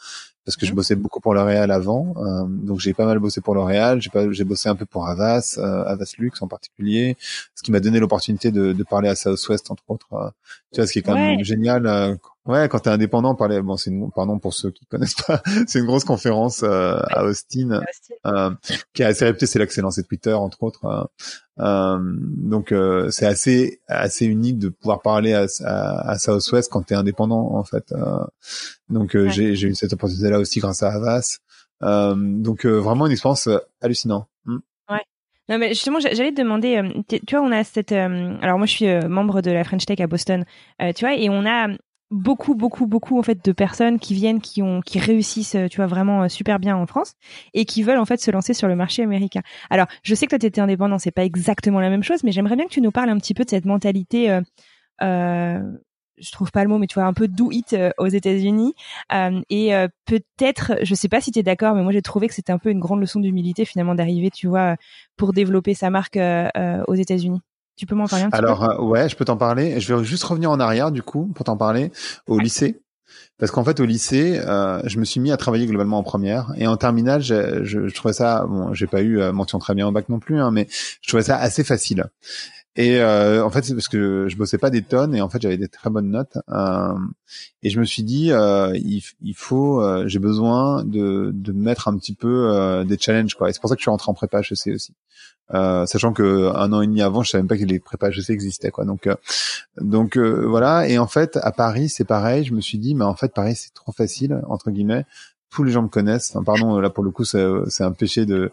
parce 0.44 0.56
que 0.56 0.66
je 0.66 0.72
mmh. 0.72 0.74
bossais 0.74 0.96
beaucoup 0.96 1.20
pour 1.20 1.34
L'Oréal 1.34 1.70
avant, 1.70 2.14
euh, 2.16 2.44
donc 2.46 2.80
j'ai 2.80 2.94
pas 2.94 3.06
mal 3.06 3.18
bossé 3.18 3.40
pour 3.40 3.54
L'Oréal, 3.54 4.00
j'ai 4.00 4.10
pas, 4.10 4.30
j'ai 4.30 4.44
bossé 4.44 4.68
un 4.68 4.74
peu 4.74 4.86
pour 4.86 5.06
Avas, 5.06 5.56
euh, 5.58 5.84
Avas 5.84 6.14
Luxe 6.18 6.42
en 6.42 6.48
particulier, 6.48 7.16
ce 7.54 7.62
qui 7.62 7.70
m'a 7.72 7.80
donné 7.80 8.00
l'opportunité 8.00 8.50
de, 8.50 8.72
de, 8.72 8.82
parler 8.82 9.08
à 9.08 9.14
Southwest 9.14 9.70
entre 9.70 9.84
autres. 9.88 10.32
tu 10.72 10.80
vois, 10.80 10.86
ce 10.86 10.92
qui 10.92 10.98
est 11.00 11.02
quand 11.02 11.14
même 11.14 11.44
génial 11.44 12.18
Ouais, 12.50 12.68
quand 12.68 12.80
t'es 12.80 12.90
indépendant, 12.90 13.36
parler, 13.36 13.62
bon, 13.62 13.76
c'est 13.76 13.90
une, 13.90 14.10
pardon 14.10 14.40
pour 14.40 14.54
ceux 14.54 14.72
qui 14.72 14.84
connaissent 14.86 15.14
pas, 15.14 15.40
c'est 15.68 15.78
une 15.78 15.86
grosse 15.86 16.02
conférence 16.02 16.64
euh, 16.64 16.98
à 17.08 17.22
Austin, 17.22 17.80
euh, 18.26 18.50
qui 18.92 19.02
est 19.02 19.04
assez 19.04 19.24
réputée, 19.24 19.46
c'est 19.46 19.60
là 19.60 19.66
que 19.66 19.72
c'est 19.72 19.82
lancé 19.82 20.02
Twitter 20.02 20.32
entre 20.32 20.64
autres. 20.64 20.84
Euh, 20.84 21.04
euh 21.60 21.98
donc 22.00 22.72
euh, 22.72 23.08
c'est 23.10 23.26
assez 23.26 23.80
assez 23.86 24.26
unique 24.26 24.58
de 24.58 24.68
pouvoir 24.68 25.00
parler 25.00 25.32
à, 25.32 25.46
à, 25.64 26.10
à 26.10 26.18
Southwest 26.18 26.72
quand 26.72 26.82
t'es 26.82 26.96
indépendant 26.96 27.54
en 27.54 27.62
fait. 27.62 27.94
donc 28.88 29.16
j'ai 29.28 29.54
j'ai 29.54 29.68
eu 29.68 29.74
cette 29.76 29.92
opportunité 29.92 30.30
là 30.30 30.40
aussi 30.40 30.58
grâce 30.58 30.82
à 30.82 30.90
Havas. 30.90 31.38
donc 32.16 32.66
vraiment 32.66 33.06
une 33.06 33.12
expérience 33.12 33.48
hallucinante. 33.80 34.26
Mm. 34.46 34.58
Ouais. 34.90 35.04
Non 35.48 35.58
mais 35.58 35.68
justement, 35.68 36.00
j'allais 36.00 36.32
te 36.32 36.40
demander, 36.40 36.82
tu 37.08 37.36
vois, 37.36 37.44
on 37.44 37.52
a 37.52 37.62
cette, 37.62 37.92
alors 37.92 38.58
moi 38.58 38.66
je 38.66 38.72
suis 38.72 39.08
membre 39.08 39.40
de 39.40 39.52
la 39.52 39.62
French 39.62 39.86
Tech 39.86 40.00
à 40.00 40.08
Boston, 40.08 40.44
tu 40.80 41.04
vois, 41.04 41.14
et 41.14 41.30
on 41.30 41.46
a 41.46 41.68
beaucoup 42.10 42.54
beaucoup 42.54 42.86
beaucoup 42.86 43.18
en 43.18 43.22
fait 43.22 43.44
de 43.44 43.52
personnes 43.52 43.98
qui 43.98 44.14
viennent 44.14 44.40
qui 44.40 44.62
ont 44.62 44.80
qui 44.80 44.98
réussissent 44.98 45.56
tu 45.70 45.76
vois 45.76 45.86
vraiment 45.86 46.24
euh, 46.24 46.28
super 46.28 46.58
bien 46.58 46.76
en 46.76 46.86
France 46.86 47.14
et 47.54 47.64
qui 47.64 47.82
veulent 47.82 47.98
en 47.98 48.04
fait 48.04 48.20
se 48.20 48.30
lancer 48.30 48.52
sur 48.52 48.68
le 48.68 48.76
marché 48.76 49.02
américain. 49.02 49.42
Alors, 49.70 49.86
je 50.02 50.14
sais 50.14 50.26
que 50.26 50.30
toi 50.30 50.38
tu 50.38 50.46
étais 50.46 50.60
indépendant, 50.60 50.98
c'est 50.98 51.12
pas 51.12 51.24
exactement 51.24 51.80
la 51.80 51.90
même 51.90 52.02
chose 52.02 52.24
mais 52.24 52.32
j'aimerais 52.32 52.56
bien 52.56 52.66
que 52.66 52.72
tu 52.72 52.80
nous 52.80 52.90
parles 52.90 53.10
un 53.10 53.18
petit 53.18 53.34
peu 53.34 53.44
de 53.44 53.50
cette 53.50 53.64
mentalité 53.64 54.30
euh, 54.30 54.40
euh 55.02 55.60
je 56.22 56.32
trouve 56.32 56.50
pas 56.50 56.62
le 56.64 56.68
mot 56.68 56.76
mais 56.76 56.86
tu 56.86 56.94
vois 56.94 57.04
un 57.04 57.14
peu 57.14 57.28
do 57.28 57.50
it 57.50 57.72
euh, 57.72 57.92
aux 57.96 58.06
États-Unis 58.06 58.74
euh, 59.10 59.40
et 59.48 59.72
peut-être 60.04 60.74
je 60.82 60.94
sais 60.94 61.08
pas 61.08 61.22
si 61.22 61.30
tu 61.30 61.38
es 61.38 61.42
d'accord 61.42 61.74
mais 61.74 61.82
moi 61.82 61.92
j'ai 61.92 62.02
trouvé 62.02 62.28
que 62.28 62.34
c'était 62.34 62.52
un 62.52 62.58
peu 62.58 62.70
une 62.70 62.78
grande 62.78 63.00
leçon 63.00 63.20
d'humilité 63.20 63.64
finalement 63.64 63.94
d'arriver 63.94 64.28
tu 64.30 64.46
vois 64.46 64.76
pour 65.16 65.32
développer 65.32 65.72
sa 65.72 65.88
marque 65.88 66.18
aux 66.18 66.94
États-Unis. 66.94 67.40
Tu 67.80 67.86
peux 67.86 67.94
m'en 67.94 68.06
parler 68.06 68.26
un 68.26 68.28
petit 68.28 68.36
Alors, 68.36 68.58
peu 68.58 68.74
euh, 68.74 68.84
ouais, 68.84 69.08
je 69.08 69.16
peux 69.16 69.24
t'en 69.24 69.38
parler. 69.38 69.80
Je 69.80 69.94
vais 69.94 70.04
juste 70.04 70.24
revenir 70.24 70.50
en 70.50 70.60
arrière, 70.60 70.92
du 70.92 71.02
coup, 71.02 71.32
pour 71.34 71.46
t'en 71.46 71.56
parler, 71.56 71.90
au 72.26 72.38
lycée. 72.38 72.82
Parce 73.38 73.50
qu'en 73.50 73.64
fait, 73.64 73.80
au 73.80 73.86
lycée, 73.86 74.38
euh, 74.44 74.82
je 74.84 74.98
me 74.98 75.06
suis 75.06 75.18
mis 75.18 75.32
à 75.32 75.38
travailler 75.38 75.64
globalement 75.64 75.96
en 75.96 76.02
première. 76.02 76.52
Et 76.58 76.66
en 76.66 76.76
terminale, 76.76 77.22
je, 77.22 77.64
je, 77.64 77.88
je 77.88 77.94
trouvais 77.94 78.12
ça, 78.12 78.44
bon, 78.46 78.74
j'ai 78.74 78.86
pas 78.86 79.00
eu 79.00 79.18
euh, 79.18 79.32
mention 79.32 79.58
très 79.58 79.74
bien 79.74 79.88
au 79.88 79.92
bac 79.92 80.10
non 80.10 80.18
plus, 80.18 80.38
hein, 80.42 80.50
mais 80.50 80.68
je 81.00 81.08
trouvais 81.08 81.22
ça 81.22 81.38
assez 81.38 81.64
facile. 81.64 82.04
Et 82.76 83.00
euh, 83.00 83.44
en 83.44 83.50
fait, 83.50 83.64
c'est 83.64 83.74
parce 83.74 83.88
que 83.88 84.26
je 84.28 84.36
bossais 84.36 84.58
pas 84.58 84.70
des 84.70 84.82
tonnes 84.82 85.14
et 85.14 85.20
en 85.20 85.28
fait, 85.28 85.42
j'avais 85.42 85.56
des 85.56 85.68
très 85.68 85.90
bonnes 85.90 86.10
notes. 86.10 86.38
Euh, 86.50 86.94
et 87.62 87.70
je 87.70 87.80
me 87.80 87.84
suis 87.84 88.04
dit, 88.04 88.30
euh, 88.30 88.72
il, 88.76 89.02
il, 89.22 89.34
faut, 89.34 89.82
euh, 89.82 90.06
j'ai 90.06 90.18
besoin 90.18 90.84
de, 90.84 91.30
de 91.34 91.52
mettre 91.52 91.88
un 91.88 91.96
petit 91.96 92.14
peu 92.14 92.84
des 92.86 92.98
challenges, 92.98 93.34
quoi. 93.34 93.50
Et 93.50 93.52
c'est 93.52 93.60
pour 93.60 93.70
ça 93.70 93.74
que 93.74 93.80
je 93.80 93.84
suis 93.84 93.90
rentré 93.90 94.10
en 94.10 94.14
prépa 94.14 94.40
HEC 94.40 94.74
aussi. 94.74 94.94
Sachant 95.52 96.12
que 96.12 96.52
un 96.54 96.72
an 96.72 96.80
et 96.80 96.86
demi 96.86 97.02
avant, 97.02 97.22
je 97.22 97.30
savais 97.30 97.42
même 97.42 97.48
pas 97.48 97.58
que 97.58 97.64
les 97.64 97.80
prépa 97.80 98.08
HEC 98.08 98.30
existaient, 98.30 98.70
quoi. 98.70 98.84
Donc, 98.84 99.08
donc 99.80 100.16
voilà. 100.16 100.88
Et 100.88 100.98
en 100.98 101.06
fait, 101.06 101.38
à 101.42 101.52
Paris, 101.52 101.88
c'est 101.88 102.04
pareil. 102.04 102.44
Je 102.44 102.54
me 102.54 102.60
suis 102.60 102.78
dit, 102.78 102.94
mais 102.94 103.04
en 103.04 103.14
fait, 103.14 103.32
Paris, 103.32 103.56
c'est 103.56 103.74
trop 103.74 103.92
facile 103.92 104.40
entre 104.48 104.70
guillemets 104.70 105.04
tous 105.50 105.64
les 105.64 105.72
gens 105.72 105.82
me 105.82 105.88
connaissent. 105.88 106.36
pardon, 106.46 106.78
là 106.78 106.90
pour 106.90 107.04
le 107.04 107.10
coup, 107.10 107.24
c'est 107.24 107.82
un 107.82 107.92
péché 107.92 108.24
de, 108.24 108.52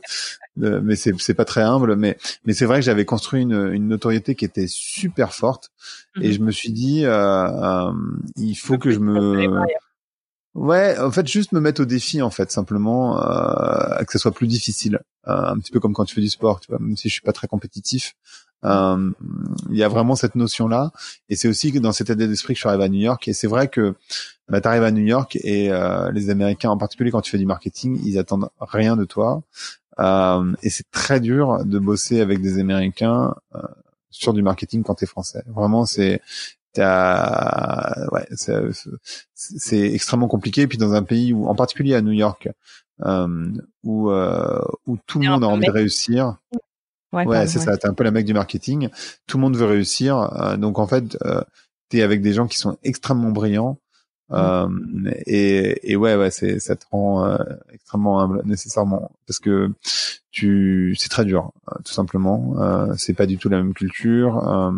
de 0.57 0.79
mais 0.79 0.95
c'est 0.95 1.13
c'est 1.19 1.35
pas 1.35 1.45
très 1.45 1.61
humble, 1.61 1.95
mais 1.95 2.17
mais 2.45 2.53
c'est 2.53 2.65
vrai 2.65 2.79
que 2.79 2.85
j'avais 2.85 3.05
construit 3.05 3.41
une, 3.43 3.71
une 3.71 3.87
notoriété 3.87 4.35
qui 4.35 4.45
était 4.45 4.67
super 4.67 5.33
forte 5.33 5.71
et 6.19 6.29
mhm. 6.29 6.33
je 6.33 6.39
me 6.41 6.51
suis 6.51 6.71
dit, 6.71 7.05
euh, 7.05 7.11
euh, 7.11 7.91
il 8.35 8.55
faut 8.55 8.77
que 8.77 8.91
je 8.91 8.99
me 8.99 9.47
Ouais, 10.57 10.97
en 10.97 11.11
fait, 11.11 11.27
juste 11.27 11.51
me 11.51 11.59
mettre 11.59 11.83
au 11.83 11.85
défi, 11.85 12.19
en 12.23 12.31
fait, 12.31 12.51
simplement, 12.51 13.21
euh, 13.21 14.03
que 14.03 14.11
ce 14.11 14.17
soit 14.17 14.31
plus 14.31 14.47
difficile. 14.47 14.99
Euh, 15.27 15.51
un 15.51 15.59
petit 15.59 15.71
peu 15.71 15.79
comme 15.79 15.93
quand 15.93 16.05
tu 16.05 16.15
fais 16.15 16.21
du 16.21 16.29
sport, 16.29 16.59
tu 16.59 16.71
vois, 16.71 16.79
même 16.79 16.97
si 16.97 17.09
je 17.09 17.13
suis 17.13 17.21
pas 17.21 17.31
très 17.31 17.47
compétitif. 17.47 18.15
Euh, 18.65 19.11
il 19.69 19.77
y 19.77 19.83
a 19.83 19.87
vraiment 19.87 20.15
cette 20.15 20.33
notion-là. 20.33 20.91
Et 21.29 21.35
c'est 21.35 21.47
aussi 21.47 21.71
que 21.71 21.77
dans 21.77 21.91
cet 21.91 22.09
état 22.09 22.25
d'esprit 22.25 22.55
que 22.55 22.57
je 22.57 22.61
suis 22.61 22.69
arrivé 22.69 22.85
à 22.85 22.89
New 22.89 22.99
York. 22.99 23.27
Et 23.27 23.33
c'est 23.33 23.45
vrai 23.45 23.67
que 23.67 23.93
bah, 24.49 24.59
tu 24.59 24.67
arrives 24.67 24.81
à 24.81 24.89
New 24.89 25.05
York 25.05 25.37
et 25.43 25.71
euh, 25.71 26.11
les 26.11 26.31
Américains, 26.31 26.71
en 26.71 26.77
particulier 26.77 27.11
quand 27.11 27.21
tu 27.21 27.29
fais 27.29 27.37
du 27.37 27.45
marketing, 27.45 28.01
ils 28.03 28.17
attendent 28.17 28.49
rien 28.59 28.95
de 28.95 29.05
toi. 29.05 29.43
Euh, 29.99 30.55
et 30.63 30.71
c'est 30.71 30.89
très 30.89 31.19
dur 31.19 31.65
de 31.65 31.77
bosser 31.77 32.19
avec 32.19 32.41
des 32.41 32.57
Américains 32.57 33.35
sur 34.09 34.33
du 34.33 34.41
marketing 34.41 34.81
quand 34.81 34.95
tu 34.95 35.03
es 35.03 35.07
français. 35.07 35.43
Vraiment, 35.45 35.85
c'est 35.85 36.19
ouais, 36.79 38.27
c'est 39.33 39.79
extrêmement 39.93 40.27
compliqué. 40.27 40.61
Et 40.61 40.67
puis 40.67 40.77
dans 40.77 40.93
un 40.93 41.03
pays 41.03 41.33
où, 41.33 41.47
en 41.47 41.55
particulier 41.55 41.95
à 41.95 42.01
New 42.01 42.11
York, 42.11 42.49
euh, 43.05 43.51
où 43.83 44.09
euh, 44.09 44.61
où 44.85 44.97
tout 45.05 45.19
le 45.19 45.29
monde 45.29 45.43
a 45.43 45.47
envie 45.47 45.67
de 45.67 45.71
réussir. 45.71 46.37
Ouais, 47.13 47.25
ouais 47.25 47.47
c'est 47.47 47.59
ça. 47.59 47.77
T'es 47.77 47.87
un 47.87 47.93
peu 47.93 48.03
la 48.03 48.11
mec 48.11 48.25
du 48.25 48.33
marketing. 48.33 48.89
Tout 49.27 49.37
le 49.37 49.41
monde 49.41 49.55
veut 49.55 49.65
réussir. 49.65 50.17
Euh, 50.17 50.57
donc 50.57 50.79
en 50.79 50.87
fait, 50.87 51.17
euh, 51.23 51.41
t'es 51.89 52.01
avec 52.01 52.21
des 52.21 52.33
gens 52.33 52.47
qui 52.47 52.57
sont 52.57 52.77
extrêmement 52.83 53.31
brillants. 53.31 53.79
Mmh. 54.29 55.09
Et, 55.25 55.91
et 55.93 55.95
ouais, 55.95 56.17
ouais, 56.17 56.31
c'est 56.31 56.59
ça 56.59 56.75
te 56.75 56.83
rend 56.91 57.37
extrêmement 57.71 58.19
humble 58.19 58.41
nécessairement 58.43 59.09
parce 59.25 59.39
que 59.39 59.71
tu, 60.31 60.95
c'est 60.99 61.07
très 61.07 61.23
dur, 61.23 61.53
tout 61.85 61.93
simplement. 61.93 62.55
C'est 62.97 63.13
pas 63.13 63.25
du 63.25 63.37
tout 63.37 63.47
la 63.47 63.55
même 63.55 63.73
culture. 63.73 64.73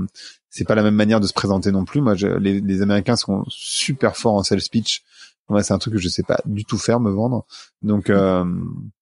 C'est 0.49 0.65
pas 0.65 0.75
la 0.75 0.83
même 0.83 0.95
manière 0.95 1.19
de 1.19 1.27
se 1.27 1.33
présenter 1.33 1.71
non 1.71 1.85
plus. 1.85 2.01
Moi, 2.01 2.15
je, 2.15 2.27
les, 2.27 2.59
les, 2.59 2.81
Américains 2.81 3.15
sont 3.15 3.45
super 3.47 4.17
forts 4.17 4.35
en 4.35 4.43
sales 4.43 4.61
speech. 4.61 5.03
Moi, 5.47 5.63
c'est 5.63 5.73
un 5.73 5.77
truc 5.79 5.93
que 5.95 5.99
je 5.99 6.09
sais 6.09 6.23
pas 6.23 6.39
du 6.45 6.65
tout 6.65 6.77
faire, 6.77 6.99
me 6.99 7.11
vendre. 7.11 7.45
Donc, 7.81 8.09
euh... 8.09 8.45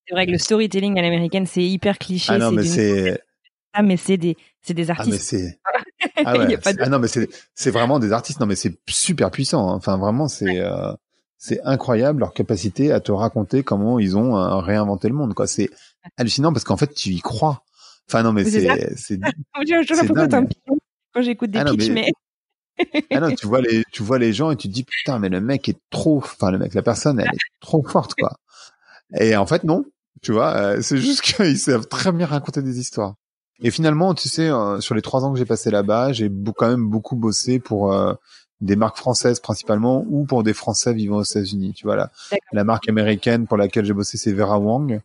c'est 0.08 0.14
vrai 0.14 0.26
que 0.26 0.32
le 0.32 0.38
storytelling 0.38 0.98
à 0.98 1.02
l'américaine, 1.02 1.46
c'est 1.46 1.64
hyper 1.64 1.98
cliché. 1.98 2.34
Ah 2.34 2.38
non, 2.38 2.52
mais 2.52 2.64
c'est 2.64 3.22
ah 3.78 3.84
mais 3.84 3.96
c'est 3.96 4.18
des 4.18 4.36
c'est 4.62 4.74
des 4.74 4.90
artistes. 4.90 5.08
Ah 5.08 5.12
mais 5.12 5.20
c'est 5.20 5.60
ah, 6.26 6.38
ouais. 6.38 6.58
ah 6.80 6.90
non 6.90 6.98
mais 6.98 7.08
c'est 7.08 7.30
c'est 7.54 7.70
vraiment 7.70 8.00
des 8.00 8.12
artistes. 8.12 8.40
Non 8.40 8.48
mais 8.48 8.56
c'est 8.56 8.76
super 8.90 9.30
puissant. 9.30 9.70
Hein. 9.70 9.76
Enfin 9.76 9.98
vraiment 9.98 10.28
c'est 10.28 10.60
euh, 10.60 10.94
c'est 11.38 11.62
incroyable 11.64 12.22
leur 12.22 12.34
capacité 12.34 12.92
à 12.92 13.00
te 13.02 13.12
raconter 13.12 13.62
comment 13.62 14.00
ils 14.00 14.18
ont 14.18 14.36
euh, 14.36 14.58
réinventé 14.58 15.10
le 15.10 15.14
monde 15.14 15.36
quoi. 15.36 15.46
C'est 15.46 15.70
hallucinant 16.18 16.52
parce 16.52 16.64
qu'en 16.64 16.78
fait 16.78 16.92
tu 16.94 17.10
y 17.10 17.20
crois. 17.20 17.64
Enfin 18.10 18.24
non 18.24 18.34
mais 18.34 18.46
c'est 18.46 18.96
c'est. 18.96 19.20
Je 19.62 20.77
quand 21.18 21.24
j'écoute 21.24 21.52
des 21.52 21.60
ah 21.60 21.66
pitchs 21.66 21.90
mais. 21.90 22.12
ah 23.12 23.20
non, 23.20 23.34
tu 23.34 23.48
vois 23.48 23.62
les, 23.62 23.84
tu 23.92 24.04
vois 24.04 24.20
les 24.20 24.34
gens 24.34 24.52
et 24.52 24.56
tu 24.56 24.68
te 24.68 24.74
dis 24.74 24.84
putain, 24.84 25.18
mais 25.18 25.30
le 25.30 25.42
mec 25.42 25.68
est 25.68 25.80
trop, 25.90 26.18
enfin 26.18 26.52
le 26.52 26.60
mec, 26.60 26.76
la 26.76 26.84
personne, 26.84 27.20
elle 27.20 27.26
est 27.26 27.60
trop 27.60 27.84
forte 27.84 28.14
quoi. 28.14 28.38
Et 29.20 29.36
en 29.36 29.48
fait 29.48 29.64
non, 29.64 29.84
tu 30.22 30.32
vois, 30.32 30.56
euh, 30.56 30.82
c'est 30.82 30.98
juste 30.98 31.22
qu'ils 31.24 31.58
savent 31.58 31.88
très 31.88 32.12
bien 32.12 32.28
raconter 32.28 32.62
des 32.62 32.80
histoires. 32.80 33.16
Et 33.62 33.72
finalement, 33.72 34.14
tu 34.14 34.30
sais, 34.30 34.52
sur 34.82 34.94
les 34.94 35.02
trois 35.02 35.26
ans 35.26 35.34
que 35.34 35.40
j'ai 35.40 35.46
passé 35.46 35.72
là-bas, 35.72 36.14
j'ai 36.14 36.30
quand 36.56 36.70
même 36.70 36.88
beaucoup 36.88 37.16
bossé 37.16 37.58
pour 37.58 37.92
des 38.62 38.76
marques 38.76 38.98
françaises 38.98 39.40
principalement 39.40 40.06
ou 40.10 40.26
pour 40.26 40.44
des 40.44 40.54
Français 40.54 40.94
vivant 40.94 41.18
aux 41.18 41.24
États-Unis. 41.24 41.74
Tu 41.74 41.86
vois 41.86 41.96
la, 41.96 42.12
la 42.52 42.64
marque 42.64 42.88
américaine 42.88 43.48
pour 43.48 43.58
laquelle 43.58 43.84
j'ai 43.84 43.94
bossé, 43.94 44.20
c'est 44.20 44.32
Vera 44.32 44.60
Wang. 44.60 45.02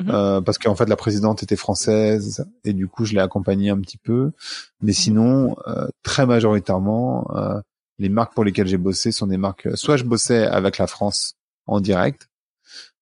Mhm. 0.00 0.10
Euh, 0.10 0.40
parce 0.40 0.58
qu'en 0.58 0.74
fait 0.74 0.88
la 0.88 0.96
présidente 0.96 1.42
était 1.44 1.56
française 1.56 2.44
et 2.64 2.72
du 2.72 2.88
coup 2.88 3.04
je 3.04 3.14
l'ai 3.14 3.20
accompagnée 3.20 3.70
un 3.70 3.80
petit 3.80 3.98
peu. 3.98 4.32
Mais 4.80 4.92
sinon, 4.92 5.56
euh, 5.68 5.86
très 6.02 6.26
majoritairement, 6.26 7.30
euh, 7.36 7.60
les 7.98 8.08
marques 8.08 8.34
pour 8.34 8.44
lesquelles 8.44 8.66
j'ai 8.66 8.76
bossé 8.76 9.12
sont 9.12 9.28
des 9.28 9.36
marques. 9.36 9.68
Soit 9.76 9.96
je 9.96 10.04
bossais 10.04 10.46
avec 10.46 10.78
la 10.78 10.88
France 10.88 11.34
en 11.66 11.80
direct, 11.80 12.28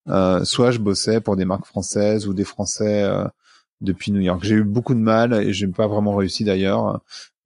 soit 0.07 0.71
je 0.71 0.79
bossais 0.79 1.21
pour 1.21 1.37
des 1.37 1.47
marques 1.47 1.65
françaises 1.65 2.29
ou 2.29 2.35
des 2.35 2.45
Français 2.45 3.11
depuis 3.81 4.13
New 4.13 4.21
York. 4.21 4.45
J'ai 4.45 4.57
eu 4.57 4.65
beaucoup 4.65 4.95
de 4.95 5.01
mal 5.01 5.33
et 5.33 5.53
j'ai 5.55 5.67
pas 5.69 5.87
vraiment 5.87 6.15
réussi 6.15 6.45
d'ailleurs. 6.45 7.01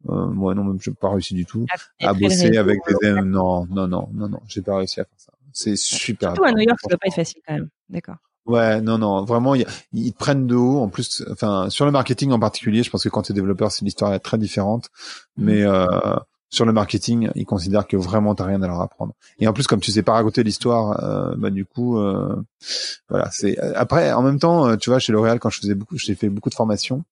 moi 0.05 0.55
non, 0.57 0.65
même 0.65 0.79
j'ai 0.81 0.91
pas 0.91 1.11
réussi 1.11 1.35
du 1.35 1.47
tout 1.47 1.67
à 2.01 2.13
bosser 2.15 2.57
avec 2.57 2.81
des 3.01 3.13
non 3.13 3.67
non 3.71 3.87
non 3.87 4.09
non 4.13 4.29
non, 4.29 4.41
j'ai 4.49 4.63
pas 4.63 4.79
réussi 4.79 5.01
à 5.01 5.05
faire 5.05 5.19
ça. 5.19 5.33
C'est 5.53 5.77
super. 5.77 6.31
Surtout 6.31 6.45
à 6.45 6.53
New 6.53 6.63
York, 6.63 6.79
ça 6.83 6.89
doit 6.89 6.99
pas 6.99 7.07
être 7.07 7.15
facile 7.15 7.41
quand 7.47 7.55
même. 7.55 7.69
D'accord. 7.89 8.17
Ouais, 8.47 8.81
non, 8.81 8.99
non, 8.99 9.25
vraiment, 9.25 9.55
ils, 9.55 9.67
ils 9.93 10.13
te 10.13 10.19
prennent 10.19 10.47
de 10.47 10.55
haut. 10.55 10.79
En 10.81 10.89
plus, 10.89 11.25
enfin, 11.31 11.69
sur 11.69 11.85
le 11.85 11.91
marketing 11.91 12.31
en 12.31 12.39
particulier, 12.39 12.83
je 12.83 12.91
pense 12.91 13.03
que 13.03 13.09
quand 13.09 13.23
tu 13.23 13.33
es 13.33 13.35
développeur, 13.35 13.73
c'est 13.73 13.85
l'histoire 13.85 14.15
est 14.15 14.21
très 14.21 14.39
différente. 14.39 14.89
Mais 15.37 15.63
mm. 15.65 15.67
euh, 15.67 16.17
sur 16.49 16.65
le 16.65 16.73
marketing, 16.73 17.29
ils 17.35 17.45
considèrent 17.45 17.89
que 17.89 17.97
vraiment 17.97 18.37
t'as 18.37 18.45
rien 18.45 18.63
à 18.63 18.69
leur 18.69 18.81
apprendre. 18.81 19.15
Et 19.41 19.49
en 19.49 19.53
plus, 19.53 19.67
comme 19.67 19.81
tu 19.81 19.91
sais 19.91 20.03
pas 20.05 20.13
raconter 20.13 20.45
l'histoire, 20.45 21.03
euh, 21.03 21.35
bah 21.37 21.51
du 21.51 21.65
coup, 21.65 21.99
euh, 21.99 22.37
voilà. 23.09 23.29
C'est 23.33 23.59
après, 23.75 24.13
en 24.13 24.23
même 24.23 24.39
temps, 24.39 24.69
euh, 24.69 24.77
tu 24.77 24.91
vois, 24.91 25.01
chez 25.01 25.13
L'Oréal, 25.13 25.41
quand 25.41 25.51
je 25.51 25.59
faisais 25.61 25.75
beaucoup, 25.75 25.99
j'ai 25.99 26.15
fait 26.15 26.29
beaucoup 26.29 26.51
de 26.51 26.55
formations 26.55 27.05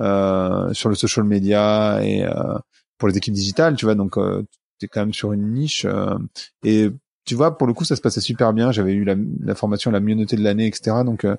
euh, 0.00 0.72
sur 0.72 0.88
le 0.88 0.96
social 0.96 1.24
media 1.24 2.00
et 2.02 2.24
euh, 2.24 2.58
pour 2.98 3.08
les 3.08 3.16
équipes 3.16 3.34
digitales, 3.34 3.76
tu 3.76 3.84
vois. 3.84 3.94
Donc, 3.94 4.14
tu 4.14 4.86
es 4.86 4.88
quand 4.88 5.00
même 5.00 5.14
sur 5.14 5.32
une 5.32 5.52
niche 5.52 5.86
et 6.64 6.90
tu 7.24 7.34
vois, 7.34 7.56
pour 7.56 7.66
le 7.66 7.74
coup, 7.74 7.84
ça 7.84 7.96
se 7.96 8.00
passait 8.00 8.20
super 8.20 8.52
bien. 8.52 8.72
J'avais 8.72 8.92
eu 8.92 9.04
la, 9.04 9.54
formation 9.54 9.90
la 9.90 10.00
mieux 10.00 10.14
notée 10.14 10.36
de 10.36 10.42
l'année, 10.42 10.66
etc. 10.66 10.98
Donc 11.04 11.24
euh, 11.24 11.36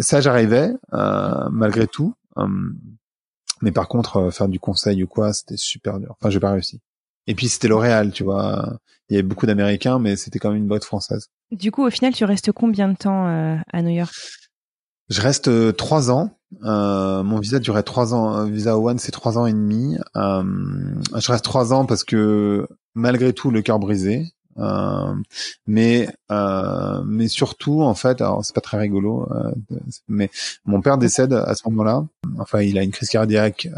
ça, 0.00 0.20
j'arrivais 0.20 0.72
euh, 0.92 1.48
malgré 1.50 1.86
tout. 1.86 2.14
Hum, 2.36 2.78
mais 3.62 3.72
par 3.72 3.88
contre, 3.88 4.16
euh, 4.16 4.30
faire 4.30 4.48
du 4.48 4.60
conseil 4.60 5.02
ou 5.02 5.06
quoi, 5.06 5.32
c'était 5.32 5.56
super 5.56 5.98
dur. 5.98 6.14
Enfin, 6.18 6.30
j'ai 6.30 6.40
pas 6.40 6.52
réussi. 6.52 6.80
Et 7.26 7.34
puis 7.34 7.48
c'était 7.48 7.68
L'Oréal, 7.68 8.12
tu 8.12 8.24
vois. 8.24 8.78
Il 9.08 9.14
y 9.14 9.16
avait 9.16 9.26
beaucoup 9.26 9.46
d'Américains, 9.46 9.98
mais 9.98 10.16
c'était 10.16 10.38
quand 10.38 10.50
même 10.50 10.58
une 10.58 10.68
boîte 10.68 10.84
française. 10.84 11.28
Du 11.50 11.70
coup, 11.70 11.84
au 11.84 11.90
final, 11.90 12.12
tu 12.14 12.24
restes 12.24 12.52
combien 12.52 12.88
de 12.88 12.96
temps 12.96 13.26
à 13.72 13.82
New 13.82 13.90
York? 13.90 14.12
Je 15.10 15.20
reste 15.20 15.76
trois 15.76 16.10
ans. 16.12 16.30
Euh, 16.64 17.22
mon 17.24 17.40
visa 17.40 17.58
durait 17.58 17.82
trois 17.82 18.14
ans. 18.14 18.44
Visa 18.46 18.78
One, 18.78 18.98
c'est 18.98 19.10
trois 19.10 19.38
ans 19.38 19.46
et 19.46 19.52
demi. 19.52 19.96
Euh, 20.16 20.42
je 21.16 21.32
reste 21.32 21.44
trois 21.44 21.72
ans 21.72 21.84
parce 21.84 22.04
que 22.04 22.66
malgré 22.94 23.32
tout, 23.32 23.50
le 23.50 23.60
cœur 23.60 23.80
brisé. 23.80 24.26
Euh, 24.60 25.14
mais 25.66 26.08
euh, 26.30 27.02
mais 27.06 27.28
surtout 27.28 27.82
en 27.82 27.94
fait, 27.94 28.20
alors 28.20 28.44
c'est 28.44 28.54
pas 28.54 28.60
très 28.60 28.78
rigolo, 28.78 29.26
euh, 29.32 29.52
mais 30.08 30.30
mon 30.64 30.80
père 30.82 30.98
décède 30.98 31.32
à 31.32 31.54
ce 31.54 31.68
moment-là. 31.68 32.04
Enfin, 32.38 32.60
il 32.62 32.78
a 32.78 32.82
une 32.82 32.90
crise 32.90 33.08
cardiaque 33.08 33.68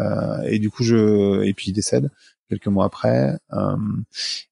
et 0.44 0.58
du 0.58 0.70
coup 0.70 0.82
je 0.82 1.42
et 1.42 1.54
puis 1.54 1.70
il 1.70 1.72
décède 1.74 2.10
quelques 2.48 2.66
mois 2.66 2.86
après. 2.86 3.38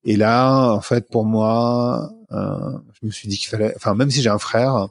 et 0.04 0.16
là, 0.16 0.72
en 0.72 0.80
fait, 0.80 1.08
pour 1.10 1.24
moi, 1.24 2.10
je 2.30 3.06
me 3.06 3.10
suis 3.10 3.28
dit 3.28 3.38
qu'il 3.38 3.48
fallait, 3.48 3.72
enfin 3.76 3.94
même 3.94 4.10
si 4.10 4.22
j'ai 4.22 4.30
un 4.30 4.38
frère, 4.38 4.88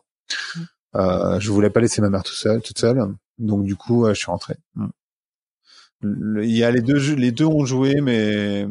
je 0.95 1.49
voulais 1.51 1.69
pas 1.69 1.79
laisser 1.81 2.01
ma 2.01 2.09
mère 2.09 2.23
tout 2.23 2.33
seule, 2.33 2.61
toute 2.61 2.79
seule. 2.79 3.15
Donc 3.39 3.63
du 3.63 3.75
coup, 3.75 4.07
je 4.09 4.13
suis 4.13 4.27
rentré. 4.31 4.55
il 6.03 6.57
y 6.57 6.63
a 6.63 6.71
les 6.71 6.81
deux, 6.81 7.15
les 7.15 7.31
deux 7.31 7.45
ont 7.45 7.65
joué, 7.65 8.01
mais 8.01 8.67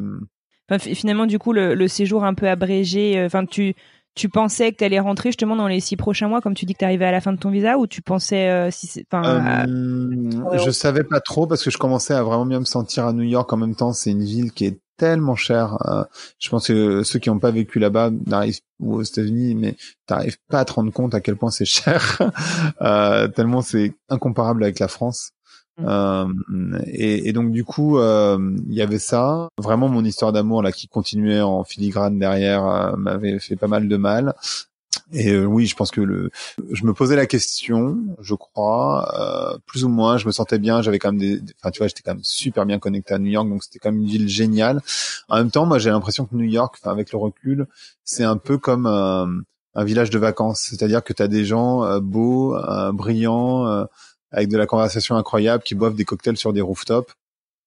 finalement, 0.78 1.26
du 1.26 1.38
coup, 1.38 1.52
le, 1.52 1.88
séjour 1.88 2.24
un 2.24 2.34
peu 2.34 2.48
abrégé, 2.48 3.18
euh, 3.18 3.26
enfin, 3.26 3.46
tu, 3.46 3.74
tu 4.14 4.28
pensais 4.28 4.72
que 4.72 4.78
tu 4.78 4.84
allais 4.84 5.00
rentrer 5.00 5.30
justement 5.30 5.56
dans 5.56 5.68
les 5.68 5.80
six 5.80 5.96
prochains 5.96 6.28
mois, 6.28 6.40
comme 6.40 6.54
tu 6.54 6.66
dis 6.66 6.74
que 6.74 6.80
tu 6.80 6.84
arrivais 6.84 7.06
à 7.06 7.12
la 7.12 7.20
fin 7.20 7.32
de 7.32 7.38
ton 7.38 7.50
visa, 7.50 7.78
ou 7.78 7.86
tu 7.86 8.02
pensais 8.02 8.50
euh, 8.50 8.70
si 8.70 9.04
enfin, 9.10 9.66
euh, 9.66 10.58
Je 10.58 10.70
savais 10.70 11.04
pas 11.04 11.20
trop 11.20 11.46
parce 11.46 11.64
que 11.64 11.70
je 11.70 11.78
commençais 11.78 12.14
à 12.14 12.22
vraiment 12.22 12.46
bien 12.46 12.60
me 12.60 12.66
sentir 12.66 13.06
à 13.06 13.12
New 13.12 13.22
York. 13.22 13.50
En 13.52 13.56
même 13.56 13.74
temps, 13.74 13.92
c'est 13.92 14.10
une 14.10 14.24
ville 14.24 14.52
qui 14.52 14.66
est 14.66 14.78
tellement 14.98 15.36
chère. 15.36 15.78
je 16.40 16.48
pense 16.48 16.66
que 16.66 17.04
ceux 17.04 17.20
qui 17.20 17.30
n'ont 17.30 17.38
pas 17.38 17.52
vécu 17.52 17.78
là-bas 17.78 18.10
n'arrivent 18.26 18.58
ou 18.80 18.96
aux 18.96 19.02
États-Unis, 19.02 19.54
mais 19.54 19.76
t'arrives 20.06 20.38
pas 20.48 20.60
à 20.60 20.64
te 20.64 20.72
rendre 20.72 20.92
compte 20.92 21.14
à 21.14 21.20
quel 21.20 21.36
point 21.36 21.52
c'est 21.52 21.64
cher. 21.64 22.18
tellement 23.36 23.62
c'est 23.62 23.94
incomparable 24.08 24.64
avec 24.64 24.80
la 24.80 24.88
France. 24.88 25.30
Mm. 25.78 25.86
Euh, 25.86 26.78
et, 26.86 27.28
et, 27.28 27.32
donc 27.32 27.52
du 27.52 27.64
coup, 27.64 27.98
euh, 27.98 28.38
il 28.68 28.74
y 28.74 28.82
avait 28.82 28.98
ça. 28.98 29.48
Vraiment, 29.58 29.88
mon 29.88 30.04
histoire 30.04 30.32
d'amour 30.32 30.62
là 30.62 30.72
qui 30.72 30.88
continuait 30.88 31.40
en 31.40 31.64
filigrane 31.64 32.18
derrière 32.18 32.66
euh, 32.66 32.96
m'avait 32.96 33.38
fait 33.38 33.56
pas 33.56 33.68
mal 33.68 33.88
de 33.88 33.96
mal. 33.96 34.34
Et 35.12 35.38
oui, 35.38 35.66
je 35.66 35.74
pense 35.74 35.90
que 35.90 36.00
le, 36.00 36.30
je 36.70 36.84
me 36.84 36.92
posais 36.92 37.16
la 37.16 37.26
question, 37.26 37.96
je 38.20 38.34
crois, 38.34 39.58
plus 39.66 39.84
ou 39.84 39.88
moins, 39.88 40.18
je 40.18 40.26
me 40.26 40.32
sentais 40.32 40.58
bien, 40.58 40.82
j'avais 40.82 40.98
quand 40.98 41.12
même 41.12 41.20
des, 41.20 41.40
enfin 41.60 41.70
tu 41.70 41.78
vois, 41.78 41.88
j'étais 41.88 42.02
quand 42.02 42.14
même 42.14 42.24
super 42.24 42.66
bien 42.66 42.78
connecté 42.78 43.14
à 43.14 43.18
New 43.18 43.30
York, 43.30 43.48
donc 43.48 43.62
c'était 43.62 43.78
quand 43.78 43.90
même 43.90 44.02
une 44.02 44.08
ville 44.08 44.28
géniale. 44.28 44.82
En 45.28 45.36
même 45.36 45.50
temps, 45.50 45.64
moi 45.64 45.78
j'ai 45.78 45.88
l'impression 45.88 46.26
que 46.26 46.34
New 46.34 46.44
York, 46.44 46.76
enfin 46.78 46.90
avec 46.90 47.12
le 47.12 47.18
recul, 47.18 47.66
c'est 48.04 48.24
un 48.24 48.36
peu 48.36 48.58
comme 48.58 48.86
un 48.86 49.84
village 49.84 50.10
de 50.10 50.18
vacances, 50.18 50.66
c'est-à-dire 50.68 51.02
que 51.02 51.14
tu 51.14 51.22
as 51.22 51.28
des 51.28 51.44
gens 51.44 52.00
beaux, 52.00 52.56
brillants 52.92 53.86
avec 54.32 54.48
de 54.48 54.56
la 54.56 54.66
conversation 54.66 55.16
incroyable, 55.16 55.62
qui 55.62 55.74
boivent 55.74 55.94
des 55.94 56.04
cocktails 56.04 56.36
sur 56.36 56.52
des 56.52 56.60
rooftops. 56.60 57.12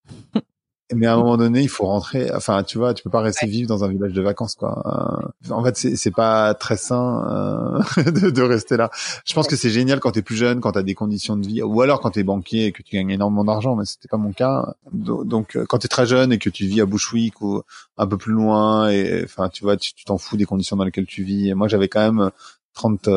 Mais 0.93 1.07
à 1.07 1.14
un 1.14 1.18
moment 1.18 1.38
donné, 1.38 1.62
il 1.62 1.70
faut 1.70 1.86
rentrer. 1.86 2.32
Enfin, 2.34 2.64
tu 2.64 2.78
vois, 2.78 2.93
tu 2.93 3.03
peux 3.03 3.09
pas 3.09 3.22
rester 3.22 3.47
vivre 3.47 3.68
dans 3.68 3.84
un 3.84 3.88
village 3.88 4.14
de 4.14 4.22
vacances, 4.22 4.55
quoi. 4.55 5.32
Euh, 5.47 5.53
en 5.53 5.64
fait, 5.64 5.78
c'est 5.78 6.12
pas 6.12 6.53
très 6.53 6.78
sain 6.78 7.82
euh, 7.97 8.03
de, 8.12 8.30
de, 8.30 8.41
rester 8.41 8.78
là. 8.78 8.89
Je 9.26 9.34
pense 9.34 9.47
que 9.47 9.55
c'est 9.55 9.70
génial 9.70 9.99
quand 9.99 10.12
t'es 10.12 10.22
plus 10.22 10.36
jeune, 10.36 10.59
quand 10.59 10.74
t'as 10.74 10.84
des 10.84 10.95
conditions 10.95 11.38
de 11.38 11.47
vie, 11.47 11.62
ou 11.62 11.82
alors 11.82 12.01
quand 12.01 12.12
t'es 12.12 12.24
banquier 12.24 12.66
et 12.66 12.72
que 12.72 12.84
tu 12.84 12.95
gagnes 12.95 13.12
énormément 13.12 13.45
d'argent. 13.45 13.76
Mais 13.76 13.86
c'était 13.86 14.09
pas 14.09 14.18
mon 14.18 14.34
cas. 14.34 14.74
Donc, 14.91 15.55
euh, 15.55 15.66
quand 15.68 15.80
t'es 15.80 15.88
très 15.88 16.05
jeune 16.05 16.34
et 16.34 16.38
que 16.38 16.49
tu 16.49 16.66
vis 16.66 16.82
à 16.82 16.86
Bushwick 16.86 17.41
ou 17.41 17.62
un 17.97 18.07
peu 18.07 18.18
plus 18.18 18.34
loin, 18.34 18.89
et 18.89 19.22
enfin, 19.24 19.49
tu 19.49 19.64
vois, 19.64 19.78
tu 19.78 19.93
t'en 20.05 20.18
fous 20.18 20.38
des 20.38 20.45
conditions 20.45 20.76
dans 20.76 20.84
lesquelles 20.84 21.05
tu 21.05 21.24
vis. 21.24 21.49
Et 21.49 21.53
moi, 21.53 21.68
j'avais 21.68 21.88
quand 21.88 22.01
même 22.01 22.32
30, 22.74 23.07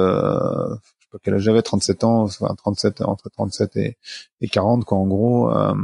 quel 1.23 1.35
âge 1.35 1.43
j'avais 1.43 1.62
37 1.62 2.05
ans 2.05 2.23
enfin 2.23 2.55
37 2.55 3.03
entre 3.03 3.29
37 3.31 3.77
et, 3.77 3.97
et 4.41 4.49
40 4.49 4.85
quoi 4.85 4.99
en 4.99 5.07
gros 5.07 5.51
euh, 5.51 5.75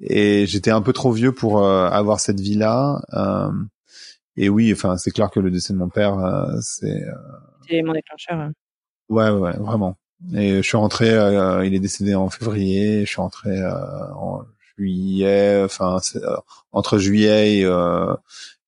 et 0.00 0.46
j'étais 0.46 0.70
un 0.70 0.82
peu 0.82 0.92
trop 0.92 1.12
vieux 1.12 1.32
pour 1.32 1.64
euh, 1.64 1.88
avoir 1.88 2.20
cette 2.20 2.40
vie 2.40 2.56
là 2.56 3.02
euh, 3.12 3.52
et 4.36 4.48
oui 4.48 4.72
enfin 4.72 4.96
c'est 4.96 5.10
clair 5.10 5.30
que 5.30 5.40
le 5.40 5.50
décès 5.50 5.72
de 5.72 5.78
mon 5.78 5.88
père 5.88 6.16
c'est 6.60 7.04
c'est 7.68 7.82
mon 7.82 7.92
déclencheur 7.92 8.38
hein. 8.38 8.52
ouais 9.08 9.30
ouais 9.30 9.56
vraiment. 9.56 9.96
Et 10.34 10.56
je 10.56 10.62
suis 10.62 10.76
rentré 10.76 11.08
il 11.66 11.74
est 11.74 11.80
décédé 11.80 12.14
en 12.14 12.30
février 12.30 13.00
je 13.00 13.10
suis 13.10 13.20
rentré 13.20 13.62
en 13.66 14.42
juillet 14.76 15.62
enfin 15.64 15.98
entre 16.72 16.98
juillet 16.98 17.58
et, 17.58 17.60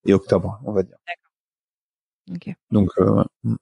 et 0.05 0.14
octobre 0.14 0.61
on 0.64 0.72
va 0.72 0.82
dire. 0.82 0.97
D'accord. 1.07 2.34
Ok. 2.34 2.55
Donc 2.70 2.90
mm. 3.44 3.57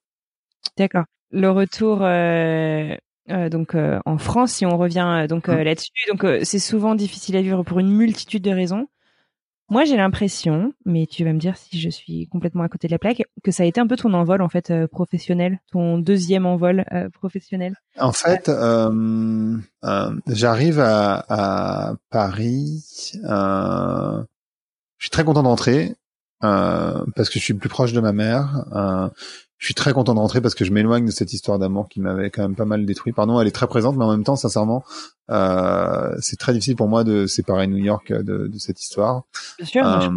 D'accord 0.77 1.05
le 1.35 1.51
retour 1.51 1.99
euh, 2.03 2.97
euh, 3.31 3.49
donc 3.49 3.75
euh, 3.75 3.99
en 4.07 4.19
France, 4.19 4.53
si 4.53 4.67
on 4.67 4.77
revient 4.79 5.27
donc 5.29 5.49
mmh. 5.49 5.55
là-dessus, 5.57 5.91
donc 6.09 6.27
c'est 6.43 6.59
souvent 6.59 6.95
difficile 6.95 7.37
à 7.37 7.43
vivre 7.43 7.63
pour 7.63 7.81
une 7.81 7.91
multitude 7.91 8.43
de 8.43 8.51
raisons. 8.51 8.87
Moi, 9.71 9.85
j'ai 9.85 9.97
l'impression, 9.97 10.75
mais 10.85 11.07
tu 11.07 11.25
vas 11.25 11.33
me 11.33 11.39
dire 11.39 11.57
si 11.57 11.81
je 11.81 11.89
suis 11.89 12.29
complètement 12.29 12.65
à 12.65 12.69
côté 12.69 12.87
de 12.87 12.93
la 12.93 12.99
plaque, 12.99 13.23
que 13.43 13.51
ça 13.51 13.63
a 13.63 13.67
été 13.67 13.81
un 13.81 13.87
peu 13.87 13.97
ton 13.97 14.13
envol 14.13 14.43
en 14.43 14.49
fait 14.51 14.87
professionnel, 14.87 15.59
ton 15.73 15.99
deuxième 15.99 16.45
envol 16.45 16.85
professionnel. 17.15 17.75
En 17.99 18.13
fait, 18.13 18.51
j'arrive 20.27 20.81
à, 20.81 21.25
à, 21.29 21.95
Paris. 22.11 22.85
je 23.15 24.25
suis 25.01 25.11
très 25.11 25.25
content 25.25 25.43
d'entrer 25.43 25.95
parce 26.41 27.31
que 27.31 27.39
je 27.39 27.45
suis 27.45 27.55
plus 27.55 27.71
proche 27.71 27.95
de 27.95 28.01
ma 28.01 28.13
mère 28.13 28.67
je 29.59 29.67
suis 29.67 29.75
très 29.75 29.93
content 29.93 30.15
de 30.15 30.19
rentrer 30.19 30.41
parce 30.41 30.55
que 30.55 30.65
je 30.65 30.73
m'éloigne 30.73 31.07
de 31.07 31.11
cette 31.11 31.33
histoire 31.33 31.59
d'amour 31.59 31.89
qui 31.89 32.01
m'avait 32.01 32.31
quand 32.31 32.43
même 32.43 32.57
pas 32.57 32.65
mal 32.65 32.85
détruit. 32.85 33.13
Pardon, 33.13 33.41
elle 33.41 33.47
est 33.47 33.53
très 33.53 33.67
présente, 33.67 33.97
mais 33.97 34.05
en 34.05 34.11
même 34.11 34.25
temps, 34.25 34.37
sincèrement, 34.37 34.85
euh, 35.31 36.15
c'est 36.21 36.39
très 36.39 36.53
difficile 36.53 36.77
pour 36.77 36.89
moi 36.89 37.05
de 37.05 37.27
séparer 37.27 37.67
New 37.67 37.79
York 37.79 38.13
de, 38.13 38.47
de 38.47 38.59
cette 38.59 38.83
histoire. 38.83 39.23
Bien 39.59 39.67
sûr. 39.67 39.87
Euh, 39.87 40.11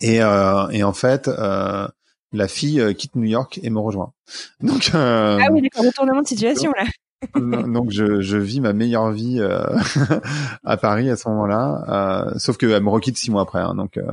et, 0.00 0.22
euh, 0.22 0.68
et 0.68 0.84
en 0.84 0.92
fait, 0.92 1.28
euh, 1.28 1.88
la 2.32 2.48
fille 2.48 2.80
euh, 2.80 2.92
quitte 2.92 3.16
New 3.16 3.24
York 3.24 3.58
et 3.62 3.70
me 3.70 3.78
rejoint. 3.78 4.12
Donc. 4.60 4.90
Euh, 4.94 5.38
ah 5.40 5.48
oui, 5.50 5.62
d'accord, 5.62 5.84
retournement 5.84 6.22
de 6.22 6.28
situation 6.28 6.72
là. 6.76 6.84
donc 7.34 7.90
je, 7.90 8.20
je, 8.20 8.36
vis 8.36 8.60
ma 8.60 8.72
meilleure 8.72 9.10
vie 9.10 9.40
euh, 9.40 9.66
à 10.64 10.76
Paris 10.76 11.10
à 11.10 11.16
ce 11.16 11.28
moment-là, 11.30 12.28
euh, 12.28 12.38
sauf 12.38 12.56
qu'elle 12.56 12.80
me 12.80 12.90
requitte 12.90 13.18
six 13.18 13.32
mois 13.32 13.42
après. 13.42 13.58
Hein, 13.58 13.74
donc, 13.74 13.96
euh, 13.96 14.04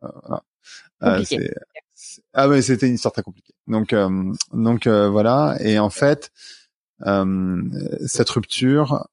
voilà. 0.00 1.22
c'est 1.24 1.52
ah 2.32 2.48
ouais, 2.48 2.62
c'était 2.62 2.86
une 2.88 2.94
histoire 2.94 3.12
très 3.12 3.22
compliquée. 3.22 3.54
Donc 3.66 3.92
euh, 3.92 4.32
donc 4.52 4.86
euh, 4.86 5.08
voilà 5.08 5.56
et 5.60 5.78
en 5.78 5.90
fait 5.90 6.30
euh, 7.06 7.62
cette 8.06 8.30
rupture 8.30 9.08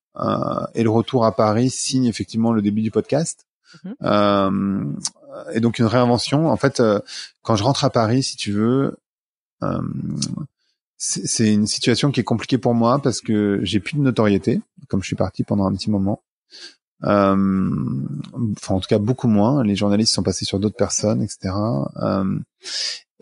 et 0.74 0.84
le 0.84 0.90
retour 0.90 1.26
à 1.26 1.36
Paris 1.36 1.70
signe 1.70 2.06
effectivement 2.06 2.54
le 2.54 2.62
début 2.62 2.82
du 2.82 2.92
podcast. 2.92 3.46
Mhm. 3.84 4.98
et 5.52 5.60
donc 5.60 5.80
une 5.80 5.86
réinvention. 5.86 6.48
En 6.50 6.56
fait, 6.56 6.82
quand 7.42 7.58
je 7.58 7.64
rentre 7.64 7.84
à 7.84 7.90
Paris, 7.90 8.24
si 8.24 8.38
tu 8.38 8.54
veux, 8.54 8.96
c'est 10.98 11.54
une 11.54 11.68
situation 11.68 12.12
qui 12.12 12.22
est 12.22 12.24
compliquée 12.24 12.58
pour 12.58 12.74
moi 12.74 13.00
parce 13.00 13.20
que 13.20 13.60
j'ai 13.64 13.82
plus 13.82 13.98
de 13.98 14.02
notoriété, 14.02 14.62
comme 14.88 15.02
je 15.02 15.08
suis 15.08 15.18
parti 15.18 15.44
pendant 15.44 15.66
un 15.66 15.74
petit 15.74 15.92
moment. 15.92 16.24
Euh, 17.04 17.36
enfin, 18.58 18.76
en 18.76 18.80
tout 18.80 18.88
cas, 18.88 18.98
beaucoup 18.98 19.28
moins. 19.28 19.64
Les 19.64 19.76
journalistes 19.76 20.14
sont 20.14 20.24
passés 20.24 20.46
sur 20.46 20.60
d'autres 20.60 20.78
personnes, 20.78 21.22
etc. 21.22 21.54
Euh, 21.98 22.40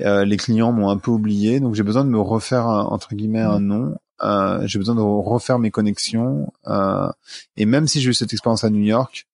euh, 0.01 0.25
les 0.25 0.37
clients 0.37 0.71
m'ont 0.71 0.89
un 0.89 0.97
peu 0.97 1.11
oublié, 1.11 1.59
donc 1.59 1.75
j'ai 1.75 1.83
besoin 1.83 2.03
de 2.03 2.09
me 2.09 2.19
refaire 2.19 2.65
entre 2.65 3.15
guillemets 3.15 3.41
un 3.41 3.59
mmh. 3.59 3.65
nom. 3.65 3.95
Euh, 4.21 4.65
j'ai 4.65 4.79
besoin 4.79 4.95
de 4.95 5.01
refaire 5.01 5.59
mes 5.59 5.71
connexions. 5.71 6.51
Euh, 6.67 7.09
et 7.57 7.65
même 7.65 7.87
si 7.87 8.01
j'ai 8.01 8.11
eu 8.11 8.13
cette 8.13 8.33
expérience 8.33 8.63
à 8.63 8.69
New 8.69 8.83
York, 8.83 9.27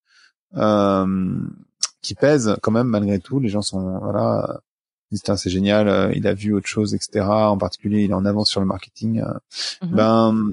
qui 2.01 2.15
pèse 2.15 2.55
quand 2.61 2.71
même 2.71 2.87
malgré 2.87 3.19
tout, 3.19 3.39
les 3.39 3.49
gens 3.49 3.61
sont 3.61 3.99
voilà 3.99 4.61
c'est 5.11 5.49
génial, 5.49 5.87
euh, 5.87 6.11
il 6.15 6.27
a 6.27 6.33
vu 6.33 6.53
autre 6.53 6.67
chose, 6.67 6.93
etc. 6.93 7.25
En 7.25 7.57
particulier, 7.57 8.03
il 8.03 8.11
est 8.11 8.15
en 8.15 8.25
avance 8.25 8.49
sur 8.49 8.59
le 8.59 8.67
marketing. 8.67 9.21
Euh, 9.21 9.33
mhm. 9.85 9.95
Ben, 9.95 10.51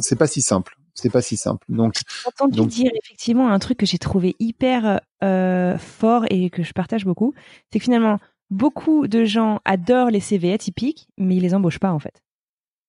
c'est 0.00 0.16
pas 0.16 0.26
si 0.26 0.42
simple. 0.42 0.76
C'est 0.96 1.10
pas 1.10 1.22
si 1.22 1.36
simple. 1.36 1.64
Donc, 1.68 1.94
j'ai 2.22 2.28
entendu 2.28 2.66
dire 2.66 2.90
effectivement 3.04 3.50
un 3.50 3.58
truc 3.58 3.78
que 3.78 3.86
j'ai 3.86 3.98
trouvé 3.98 4.34
hyper 4.38 5.00
euh, 5.22 5.78
fort 5.78 6.24
et 6.30 6.50
que 6.50 6.62
je 6.62 6.72
partage 6.72 7.04
beaucoup, 7.04 7.34
c'est 7.70 7.78
que 7.78 7.84
finalement 7.84 8.18
beaucoup 8.50 9.06
de 9.06 9.24
gens 9.24 9.60
adorent 9.64 10.10
les 10.10 10.20
CV 10.20 10.52
atypiques, 10.52 11.08
mais 11.18 11.36
ils 11.36 11.42
les 11.42 11.54
embauchent 11.54 11.78
pas 11.78 11.92
en 11.92 11.98
fait. 11.98 12.22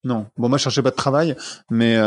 Non. 0.03 0.27
Bon, 0.37 0.47
moi, 0.47 0.57
je 0.57 0.63
cherchais 0.63 0.81
pas 0.81 0.91
de 0.91 0.95
travail, 0.95 1.35
mais 1.69 1.97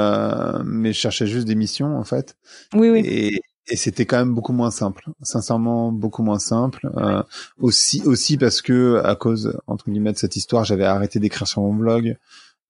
mais 0.65 0.93
je 0.93 0.99
cherchais 0.99 1.27
juste 1.27 1.47
des 1.47 1.55
missions 1.55 1.99
en 1.99 2.05
fait. 2.05 2.37
Oui, 2.75 2.89
oui. 2.89 3.03
Et, 3.05 3.41
et 3.71 3.77
c'était 3.77 4.05
quand 4.05 4.19
même 4.19 4.35
beaucoup 4.35 4.53
moins 4.53 4.73
simple, 4.73 5.05
sincèrement 5.23 5.93
beaucoup 5.93 6.23
moins 6.23 6.41
simple. 6.41 6.91
Euh, 6.97 7.23
aussi 7.59 8.03
aussi 8.05 8.37
parce 8.37 8.63
que 8.63 9.01
à 9.05 9.15
cause 9.15 9.57
entre 9.67 9.91
guillemets 9.91 10.13
de 10.13 10.19
cette 10.19 10.37
histoire, 10.37 10.65
j'avais 10.65 10.85
arrêté 10.85 11.21
d'écrire 11.21 11.47
sur 11.47 11.63
mon 11.63 11.75
blog. 11.75 12.17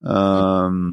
Euh, 0.05 0.91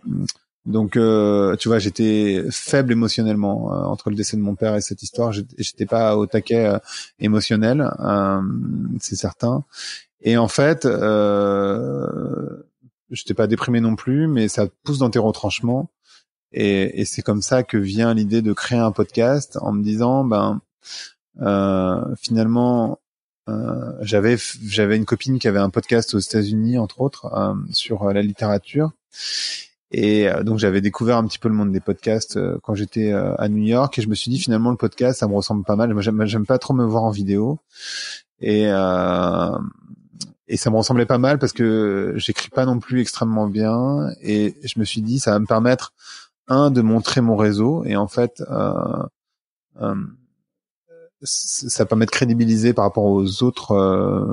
donc 0.67 0.97
euh, 0.97 1.55
tu 1.55 1.69
vois, 1.69 1.79
j'étais 1.79 2.43
faible 2.51 2.91
émotionnellement 2.91 3.73
euh, 3.73 3.85
entre 3.85 4.09
le 4.09 4.15
décès 4.15 4.37
de 4.37 4.41
mon 4.41 4.55
père 4.55 4.75
et 4.75 4.81
cette 4.81 5.01
histoire. 5.01 5.31
J'étais 5.31 5.85
pas 5.85 6.17
au 6.17 6.27
taquet 6.27 6.67
euh, 6.67 6.79
émotionnel, 7.19 7.89
c'est 8.99 9.15
certain. 9.15 9.63
Et 10.21 10.37
en 10.37 10.47
fait, 10.47 10.85
euh, 10.85 12.65
j'étais 13.09 13.33
pas 13.33 13.47
déprimé 13.47 13.79
non 13.79 13.95
plus, 13.95 14.27
mais 14.27 14.47
ça 14.47 14.67
pousse 14.83 14.99
dans 14.99 15.09
tes 15.09 15.19
retranchements. 15.19 15.89
Et, 16.51 17.01
et 17.01 17.05
c'est 17.05 17.21
comme 17.21 17.41
ça 17.41 17.63
que 17.63 17.77
vient 17.77 18.13
l'idée 18.13 18.41
de 18.41 18.53
créer 18.53 18.79
un 18.79 18.91
podcast 18.91 19.57
en 19.61 19.71
me 19.71 19.83
disant, 19.83 20.23
ben 20.23 20.61
euh, 21.41 22.15
finalement, 22.19 22.99
euh, 23.49 23.91
j'avais 24.01 24.37
j'avais 24.65 24.97
une 24.97 25.05
copine 25.05 25.39
qui 25.39 25.47
avait 25.47 25.59
un 25.59 25.69
podcast 25.69 26.13
aux 26.13 26.19
États-Unis 26.19 26.77
entre 26.77 27.01
autres 27.01 27.25
euh, 27.33 27.53
sur 27.71 28.11
la 28.11 28.21
littérature. 28.21 28.91
Et 29.91 30.29
euh, 30.29 30.43
donc 30.43 30.59
j'avais 30.59 30.81
découvert 30.81 31.17
un 31.17 31.25
petit 31.25 31.39
peu 31.39 31.47
le 31.47 31.55
monde 31.55 31.71
des 31.71 31.79
podcasts 31.79 32.37
euh, 32.37 32.57
quand 32.63 32.75
j'étais 32.75 33.11
à 33.11 33.47
New 33.49 33.63
York. 33.63 33.97
Et 33.97 34.01
je 34.01 34.09
me 34.09 34.15
suis 34.15 34.31
dit 34.31 34.39
finalement 34.39 34.71
le 34.71 34.77
podcast 34.77 35.19
ça 35.19 35.27
me 35.27 35.33
ressemble 35.33 35.63
pas 35.63 35.75
mal. 35.75 35.93
Moi 35.93 36.01
j'aime 36.01 36.45
pas 36.45 36.59
trop 36.59 36.73
me 36.73 36.85
voir 36.85 37.03
en 37.03 37.11
vidéo. 37.11 37.59
Et 38.39 38.69
et 40.49 40.55
ça 40.55 40.69
me 40.69 40.77
ressemblait 40.77 41.05
pas 41.05 41.17
mal 41.17 41.39
parce 41.39 41.51
que 41.51 42.13
j'écris 42.15 42.49
pas 42.49 42.65
non 42.65 42.79
plus 42.79 43.01
extrêmement 43.01 43.47
bien. 43.47 44.09
Et 44.21 44.55
je 44.63 44.79
me 44.79 44.85
suis 44.85 45.01
dit 45.01 45.19
ça 45.19 45.31
va 45.31 45.39
me 45.39 45.45
permettre 45.45 45.93
un 46.47 46.71
de 46.71 46.81
montrer 46.81 47.21
mon 47.21 47.35
réseau. 47.35 47.83
Et 47.85 47.95
en 47.95 48.07
fait 48.07 48.41
euh, 48.49 49.03
euh, 49.81 49.95
ça 51.23 51.85
permet 51.85 52.05
de 52.05 52.11
crédibiliser 52.11 52.73
par 52.73 52.85
rapport 52.85 53.05
aux 53.05 53.43
autres 53.43 53.71
euh, 53.71 54.25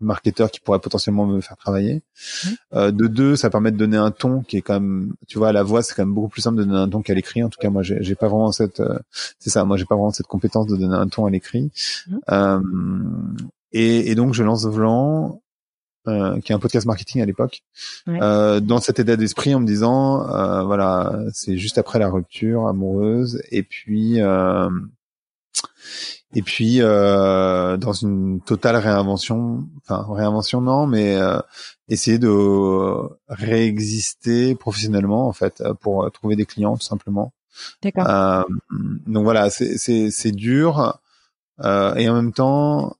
marketeurs 0.00 0.50
qui 0.50 0.60
pourraient 0.60 0.78
potentiellement 0.78 1.26
me 1.26 1.40
faire 1.40 1.56
travailler. 1.56 1.96
Mmh. 1.96 2.48
Euh, 2.74 2.90
de 2.90 3.06
deux, 3.06 3.36
ça 3.36 3.50
permet 3.50 3.70
de 3.72 3.76
donner 3.76 3.96
un 3.96 4.10
ton 4.10 4.42
qui 4.42 4.56
est 4.56 4.62
quand 4.62 4.74
même, 4.74 5.14
tu 5.26 5.38
vois, 5.38 5.48
à 5.48 5.52
la 5.52 5.62
voix, 5.62 5.82
c'est 5.82 5.94
quand 5.94 6.04
même 6.04 6.14
beaucoup 6.14 6.28
plus 6.28 6.42
simple 6.42 6.58
de 6.58 6.64
donner 6.64 6.78
un 6.78 6.88
ton 6.88 7.02
qu'à 7.02 7.14
l'écrit. 7.14 7.42
En 7.42 7.50
tout 7.50 7.58
cas, 7.60 7.70
moi, 7.70 7.82
j'ai 7.82 8.14
pas 8.14 8.28
vraiment 8.28 8.52
cette, 8.52 8.80
euh, 8.80 8.98
c'est 9.38 9.50
ça, 9.50 9.64
moi, 9.64 9.76
j'ai 9.76 9.84
pas 9.84 9.96
vraiment 9.96 10.12
cette 10.12 10.26
compétence 10.26 10.66
de 10.66 10.76
donner 10.76 10.96
un 10.96 11.08
ton 11.08 11.26
à 11.26 11.30
l'écrit. 11.30 11.70
Mmh. 12.06 12.16
Euh, 12.30 12.60
et, 13.72 14.10
et, 14.10 14.14
donc, 14.14 14.32
je 14.32 14.42
lance 14.42 14.66
Vlan 14.66 15.40
euh, 16.08 16.40
qui 16.40 16.52
est 16.52 16.54
un 16.54 16.58
podcast 16.58 16.86
marketing 16.86 17.20
à 17.20 17.26
l'époque, 17.26 17.62
euh, 18.08 18.60
dans 18.60 18.80
cet 18.80 18.98
état 18.98 19.16
d'esprit 19.16 19.54
en 19.54 19.60
me 19.60 19.66
disant, 19.66 20.26
euh, 20.30 20.62
voilà, 20.62 21.18
c'est 21.32 21.58
juste 21.58 21.76
après 21.76 21.98
la 21.98 22.08
rupture 22.08 22.66
amoureuse, 22.66 23.42
et 23.50 23.62
puis 23.62 24.20
euh, 24.20 24.70
et 26.34 26.42
puis 26.42 26.80
euh, 26.80 27.76
dans 27.76 27.92
une 27.92 28.40
totale 28.40 28.76
réinvention, 28.76 29.66
enfin 29.82 30.06
réinvention 30.08 30.60
non, 30.60 30.86
mais 30.86 31.16
essayer 31.88 32.18
de 32.18 32.28
réexister 33.28 34.54
professionnellement 34.54 35.26
en 35.26 35.32
fait 35.32 35.62
pour 35.80 36.10
trouver 36.12 36.36
des 36.36 36.46
clients 36.46 36.76
tout 36.76 36.86
simplement. 36.86 37.32
D'accord. 37.82 38.46
donc 39.06 39.24
voilà, 39.24 39.50
c'est 39.50 39.78
c'est 39.78 40.10
c'est 40.10 40.32
dur 40.32 41.00
et 41.60 42.08
en 42.08 42.14
même 42.14 42.32
temps 42.32 42.96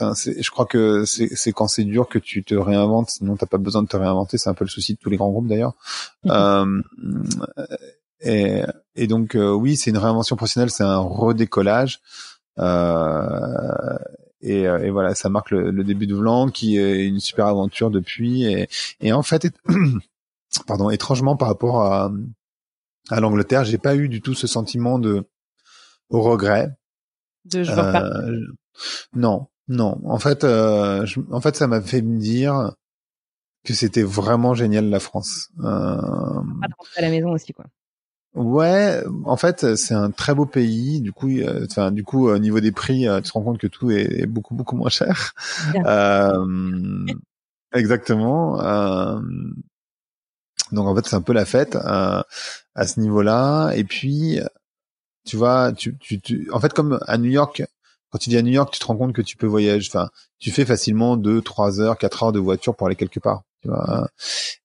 je 0.00 0.50
crois 0.50 0.66
que 0.66 1.04
c'est 1.04 1.52
quand 1.52 1.68
c'est 1.68 1.84
dur 1.84 2.08
que 2.08 2.18
tu 2.18 2.42
te 2.42 2.54
réinventes, 2.54 3.10
sinon 3.10 3.36
t'as 3.36 3.46
pas 3.46 3.58
besoin 3.58 3.82
de 3.82 3.88
te 3.88 3.96
réinventer. 3.96 4.38
C'est 4.38 4.50
un 4.50 4.54
peu 4.54 4.64
le 4.64 4.70
souci 4.70 4.94
de 4.94 4.98
tous 4.98 5.10
les 5.10 5.16
grands 5.16 5.30
groupes 5.30 5.46
d'ailleurs. 5.46 5.74
Mhm. 6.24 6.82
euh, 7.58 7.64
et, 8.20 8.62
et, 8.94 9.06
donc 9.06 9.34
euh, 9.34 9.52
oui, 9.52 9.76
c'est 9.76 9.90
une 9.90 9.98
réinvention 9.98 10.36
professionnelle, 10.36 10.70
c'est 10.70 10.84
un 10.84 10.98
redécollage. 10.98 12.00
Euh, 12.58 13.98
et, 14.42 14.66
euh, 14.66 14.78
et, 14.78 14.90
voilà, 14.90 15.14
ça 15.14 15.28
marque 15.28 15.50
le, 15.50 15.70
le, 15.70 15.84
début 15.84 16.06
de 16.06 16.14
Vlan, 16.14 16.48
qui 16.48 16.78
est 16.78 17.06
une 17.06 17.20
super 17.20 17.46
aventure 17.46 17.90
depuis. 17.90 18.44
Et, 18.44 18.68
et 19.00 19.12
en 19.12 19.22
fait, 19.22 19.48
pardon, 20.66 20.90
étrangement 20.90 21.36
par 21.36 21.48
rapport 21.48 21.82
à, 21.82 22.10
à 23.10 23.20
l'Angleterre, 23.20 23.64
j'ai 23.64 23.78
pas 23.78 23.96
eu 23.96 24.08
du 24.08 24.20
tout 24.20 24.34
ce 24.34 24.46
sentiment 24.46 24.98
de 24.98 25.24
au 26.08 26.22
regret. 26.22 26.70
De 27.44 27.62
je 27.62 27.72
pas. 27.72 28.04
Non, 29.14 29.48
non, 29.68 30.00
en 30.04 30.18
fait, 30.18 30.44
euh, 30.44 31.06
en 31.30 31.40
fait, 31.40 31.56
ça 31.56 31.66
m'a 31.66 31.80
fait 31.80 32.02
me 32.02 32.18
dire 32.18 32.72
que 33.64 33.74
c'était 33.74 34.02
vraiment 34.02 34.54
génial 34.54 34.86
la 34.86 35.00
France. 35.00 35.50
Euh... 35.60 35.96
à 36.96 37.00
la 37.00 37.10
maison 37.10 37.30
aussi, 37.30 37.52
quoi. 37.52 37.66
Ouais, 38.34 39.02
en 39.24 39.36
fait, 39.36 39.74
c'est 39.74 39.94
un 39.94 40.10
très 40.12 40.34
beau 40.34 40.46
pays. 40.46 41.00
Du 41.00 41.12
coup, 41.12 41.28
euh, 41.28 41.66
enfin, 41.68 41.90
du 41.90 42.04
coup, 42.04 42.28
au 42.28 42.38
niveau 42.38 42.60
des 42.60 42.70
prix, 42.70 43.08
euh, 43.08 43.20
tu 43.20 43.30
te 43.30 43.32
rends 43.32 43.42
compte 43.42 43.58
que 43.58 43.66
tout 43.66 43.90
est 43.90 44.26
beaucoup 44.26 44.54
beaucoup 44.54 44.76
moins 44.76 44.88
cher. 44.88 45.32
Euh, 45.84 47.06
exactement. 47.72 48.60
Euh, 48.60 49.18
donc 50.72 50.86
en 50.86 50.94
fait, 50.94 51.06
c'est 51.06 51.16
un 51.16 51.22
peu 51.22 51.32
la 51.32 51.44
fête 51.44 51.76
à 51.76 52.24
ce 52.86 53.00
niveau-là. 53.00 53.72
Et 53.74 53.84
puis, 53.84 54.40
tu 55.26 55.36
vois, 55.36 55.72
tu, 55.72 55.96
tu, 55.98 56.20
tu, 56.20 56.48
en 56.52 56.60
fait, 56.60 56.72
comme 56.72 57.00
à 57.06 57.18
New 57.18 57.30
York, 57.30 57.64
quand 58.10 58.18
tu 58.18 58.28
dis 58.28 58.36
à 58.36 58.42
New 58.42 58.52
York, 58.52 58.72
tu 58.72 58.78
te 58.78 58.86
rends 58.86 58.96
compte 58.96 59.12
que 59.12 59.22
tu 59.22 59.36
peux 59.36 59.46
voyager, 59.46 59.88
enfin, 59.88 60.10
tu 60.38 60.50
fais 60.50 60.64
facilement 60.64 61.16
deux, 61.16 61.40
trois 61.42 61.80
heures, 61.80 61.96
quatre 61.96 62.22
heures 62.22 62.32
de 62.32 62.40
voiture 62.40 62.74
pour 62.74 62.86
aller 62.86 62.96
quelque 62.96 63.20
part, 63.20 63.42
tu 63.62 63.68
vois, 63.68 64.08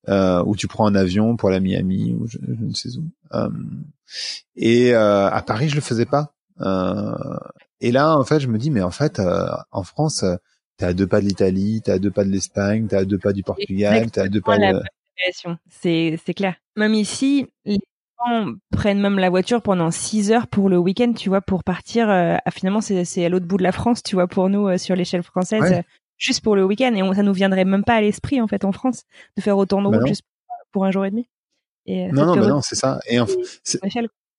euh, 0.08 0.42
ou 0.44 0.56
tu 0.56 0.66
prends 0.66 0.86
un 0.86 0.94
avion 0.94 1.36
pour 1.36 1.48
aller 1.48 1.58
à 1.58 1.60
Miami 1.60 2.14
ou 2.18 2.26
je, 2.26 2.38
ne 2.40 2.72
sais 2.74 2.96
où. 2.96 3.04
Euh, 3.34 3.48
et 4.56 4.94
euh, 4.94 5.28
à 5.28 5.42
Paris, 5.42 5.68
je 5.68 5.76
le 5.76 5.80
faisais 5.80 6.06
pas. 6.06 6.34
Euh, 6.60 7.14
et 7.80 7.92
là, 7.92 8.16
en 8.18 8.24
fait, 8.24 8.40
je 8.40 8.48
me 8.48 8.58
dis, 8.58 8.70
mais 8.70 8.82
en 8.82 8.90
fait, 8.90 9.20
euh, 9.20 9.46
en 9.70 9.84
France, 9.84 10.24
t'es 10.76 10.86
à 10.86 10.92
deux 10.92 11.06
pas 11.06 11.20
de 11.20 11.26
l'Italie, 11.26 11.82
t'es 11.84 11.92
à 11.92 11.98
deux 11.98 12.10
pas 12.10 12.24
de 12.24 12.30
l'Espagne, 12.30 12.88
t'es 12.88 12.96
à 12.96 13.04
deux 13.04 13.18
pas 13.18 13.32
du 13.32 13.42
Portugal, 13.42 14.10
t'es 14.10 14.20
à 14.20 14.28
deux 14.28 14.40
pas 14.40 14.58
de... 14.58 14.82
C'est 15.70 16.20
c'est 16.24 16.34
clair. 16.34 16.56
Même 16.76 16.92
ici, 16.94 17.46
prennent 18.72 19.00
même 19.00 19.18
la 19.18 19.30
voiture 19.30 19.62
pendant 19.62 19.90
6 19.90 20.30
heures 20.32 20.46
pour 20.46 20.68
le 20.68 20.78
week-end, 20.78 21.12
tu 21.12 21.28
vois, 21.28 21.40
pour 21.40 21.64
partir. 21.64 22.10
Euh, 22.10 22.36
finalement, 22.50 22.80
c'est 22.80 23.24
à 23.24 23.28
l'autre 23.28 23.46
bout 23.46 23.56
de 23.56 23.62
la 23.62 23.72
France, 23.72 24.02
tu 24.02 24.16
vois, 24.16 24.26
pour 24.26 24.48
nous, 24.48 24.68
euh, 24.68 24.78
sur 24.78 24.96
l'échelle 24.96 25.22
française, 25.22 25.72
euh, 25.72 25.82
juste 26.18 26.42
pour 26.42 26.56
le 26.56 26.64
week-end. 26.64 26.94
Et 26.94 27.14
ça 27.14 27.22
nous 27.22 27.32
viendrait 27.32 27.64
même 27.64 27.84
pas 27.84 27.94
à 27.94 28.00
l'esprit, 28.00 28.40
en 28.40 28.46
fait, 28.46 28.64
en 28.64 28.72
France, 28.72 29.04
de 29.36 29.42
faire 29.42 29.56
autant 29.58 29.82
de 29.82 29.88
bah 29.88 29.98
route 29.98 30.06
juste 30.06 30.22
pour 30.72 30.84
un 30.84 30.90
jour 30.90 31.04
et 31.04 31.10
demi. 31.10 31.28
Et, 31.86 32.08
non, 32.08 32.26
non, 32.26 32.36
bah 32.36 32.46
non, 32.48 32.62
c'est 32.62 32.74
ça. 32.74 32.98
Et 33.06 33.20
en 33.20 33.26
fait, 33.26 33.38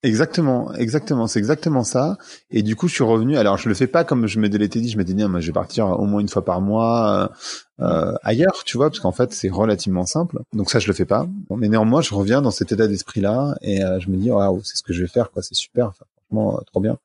Exactement, 0.04 0.72
exactement, 0.76 1.26
c'est 1.26 1.40
exactement 1.40 1.84
ça. 1.84 2.18
Et 2.52 2.62
du 2.62 2.76
coup, 2.76 2.88
je 2.88 2.94
suis 2.94 3.04
revenu. 3.04 3.36
Alors, 3.36 3.58
je 3.58 3.68
le 3.68 3.74
fais 3.74 3.88
pas 3.88 4.04
comme 4.04 4.28
je 4.28 4.40
m'étais 4.40 4.80
dit. 4.80 4.90
Je 4.90 4.98
m'étais 4.98 5.14
dit, 5.14 5.26
moi, 5.26 5.40
je 5.40 5.48
vais 5.48 5.54
partir 5.54 5.88
au 5.88 6.06
moins 6.06 6.22
une 6.22 6.30
fois 6.30 6.46
par 6.46 6.62
mois 6.62 7.32
euh, 7.80 7.84
euh, 7.86 8.14
ailleurs, 8.22 8.64
tu 8.64 8.78
vois, 8.78 8.90
parce 8.90 9.00
qu'en 9.00 9.12
fait, 9.12 9.34
c'est 9.34 9.50
relativement 9.50 10.06
simple. 10.06 10.40
Donc 10.54 10.70
ça, 10.70 10.78
je 10.78 10.88
le 10.88 10.94
fais 10.94 11.06
pas. 11.06 11.28
Mais 11.50 11.68
néanmoins, 11.68 12.02
je 12.02 12.14
reviens 12.14 12.44
dans 12.44 12.52
cet 12.52 12.72
état 12.72 12.88
d'esprit-là 12.88 13.56
et 13.62 13.84
euh, 13.84 14.00
je 14.00 14.10
me 14.10 14.18
dis, 14.18 14.30
waouh, 14.30 14.62
c'est 14.64 14.78
ce 14.78 14.84
que 14.84 14.94
je 14.94 15.02
vais 15.02 15.08
faire, 15.08 15.32
quoi. 15.32 15.42
C'est 15.42 15.56
super, 15.56 15.88
enfin, 15.88 16.06
franchement, 16.30 16.62
trop 16.68 16.80
bien. 16.80 16.98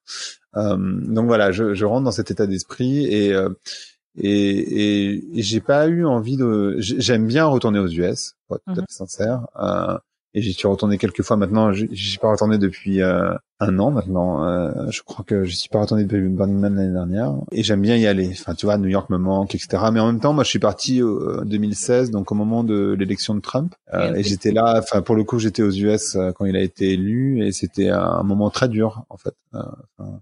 donc 0.54 1.26
voilà, 1.26 1.50
je, 1.50 1.72
je, 1.72 1.84
rentre 1.86 2.04
dans 2.04 2.12
cet 2.12 2.30
état 2.30 2.46
d'esprit 2.46 3.06
et 3.06 3.34
et, 4.18 5.38
et, 5.38 5.42
j'ai 5.42 5.60
pas 5.60 5.86
eu 5.86 6.04
envie 6.04 6.36
de. 6.36 6.76
J'aime 6.78 7.26
bien 7.26 7.46
retourner 7.46 7.78
aux 7.78 7.88
US, 7.88 8.34
pour 8.46 8.56
être 8.56 8.64
tout 8.66 8.72
à 8.72 8.74
mmh 8.74 8.86
fait 8.86 8.92
sincère. 8.92 9.46
Et 10.34 10.40
j'y 10.40 10.52
suis 10.52 10.66
retourné 10.66 10.96
quelques 10.96 11.22
fois 11.22 11.36
maintenant. 11.36 11.72
J'y 11.72 11.88
suis 11.96 12.18
pas 12.18 12.30
retourné 12.30 12.56
depuis 12.56 13.02
euh, 13.02 13.34
un 13.60 13.78
an 13.78 13.90
maintenant. 13.90 14.46
Euh, 14.46 14.70
je 14.90 15.02
crois 15.02 15.24
que 15.26 15.44
je 15.44 15.54
suis 15.54 15.68
pas 15.68 15.80
retourné 15.80 16.04
depuis 16.04 16.20
Burning 16.20 16.58
Man 16.58 16.74
l'année 16.74 16.92
dernière. 16.92 17.34
Et 17.50 17.62
j'aime 17.62 17.82
bien 17.82 17.96
y 17.96 18.06
aller. 18.06 18.30
Enfin, 18.32 18.54
tu 18.54 18.64
vois, 18.64 18.78
New 18.78 18.88
York 18.88 19.10
me 19.10 19.18
manque, 19.18 19.54
etc. 19.54 19.84
Mais 19.92 20.00
en 20.00 20.06
même 20.06 20.20
temps, 20.20 20.32
moi, 20.32 20.44
je 20.44 20.48
suis 20.48 20.58
parti 20.58 21.02
en 21.02 21.44
2016, 21.44 22.10
donc 22.10 22.32
au 22.32 22.34
moment 22.34 22.64
de 22.64 22.96
l'élection 22.98 23.34
de 23.34 23.40
Trump. 23.40 23.74
Euh, 23.92 24.14
et 24.14 24.22
j'étais 24.22 24.52
là. 24.52 24.80
Enfin, 24.82 25.02
pour 25.02 25.16
le 25.16 25.24
coup, 25.24 25.38
j'étais 25.38 25.62
aux 25.62 25.70
US 25.70 26.16
quand 26.36 26.46
il 26.46 26.56
a 26.56 26.62
été 26.62 26.92
élu, 26.92 27.46
et 27.46 27.52
c'était 27.52 27.90
un 27.90 28.22
moment 28.22 28.48
très 28.48 28.68
dur, 28.68 29.04
en 29.10 29.18
fait. 29.18 29.34
Enfin, 29.52 30.20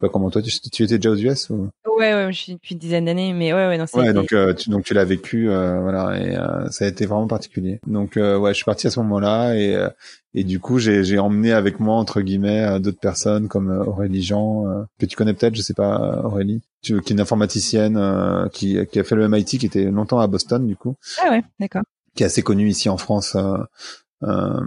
sais 0.00 0.06
pas 0.06 0.12
comment 0.12 0.30
toi, 0.30 0.42
tu, 0.42 0.50
tu 0.50 0.82
étais 0.82 0.96
déjà 0.98 1.10
aux 1.10 1.16
US 1.16 1.50
ou? 1.50 1.68
Ouais, 1.98 2.14
ouais, 2.14 2.32
je 2.32 2.38
suis 2.38 2.54
depuis 2.54 2.74
une 2.74 2.78
dizaine 2.80 3.04
d'années, 3.04 3.32
mais 3.34 3.52
ouais, 3.52 3.68
ouais, 3.68 3.76
non, 3.76 3.84
Ouais, 3.94 4.12
donc 4.12 4.32
euh, 4.32 4.54
tu, 4.54 4.70
donc 4.70 4.84
tu 4.84 4.94
l'as 4.94 5.04
vécu, 5.04 5.50
euh, 5.50 5.80
voilà, 5.80 6.18
et 6.18 6.36
euh, 6.36 6.68
ça 6.70 6.86
a 6.86 6.88
été 6.88 7.04
vraiment 7.04 7.26
particulier. 7.26 7.80
Donc 7.86 8.16
ouais, 8.16 8.50
je 8.50 8.54
suis 8.54 8.64
parti 8.64 8.86
à 8.86 8.90
ce 8.90 9.00
moment-là 9.00 9.54
et 9.54 9.76
et 10.32 10.44
du 10.44 10.60
coup 10.60 10.78
j'ai 10.78 11.02
j'ai 11.02 11.18
emmené 11.18 11.52
avec 11.52 11.80
moi 11.80 11.96
entre 11.96 12.20
guillemets 12.20 12.78
d'autres 12.78 13.00
personnes 13.00 13.48
comme 13.48 13.68
Aurélie 13.70 14.22
Jean 14.22 14.86
que 14.98 15.06
tu 15.06 15.16
connais 15.16 15.34
peut-être, 15.34 15.56
je 15.56 15.62
sais 15.62 15.74
pas 15.74 16.22
Aurélie, 16.24 16.62
qui 16.82 16.92
est 16.94 17.10
une 17.10 17.20
informaticienne 17.20 18.48
qui 18.52 18.78
qui 18.90 19.00
a 19.00 19.04
fait 19.04 19.16
le 19.16 19.28
MIT, 19.28 19.58
qui 19.58 19.66
était 19.66 19.84
longtemps 19.84 20.20
à 20.20 20.26
Boston 20.26 20.66
du 20.66 20.76
coup. 20.76 20.94
Ah 21.22 21.30
ouais, 21.30 21.42
d'accord. 21.58 21.82
Qui 22.14 22.22
est 22.22 22.26
assez 22.26 22.42
connue 22.42 22.68
ici 22.68 22.88
en 22.88 22.96
France. 22.96 23.36
Euh, 24.22 24.60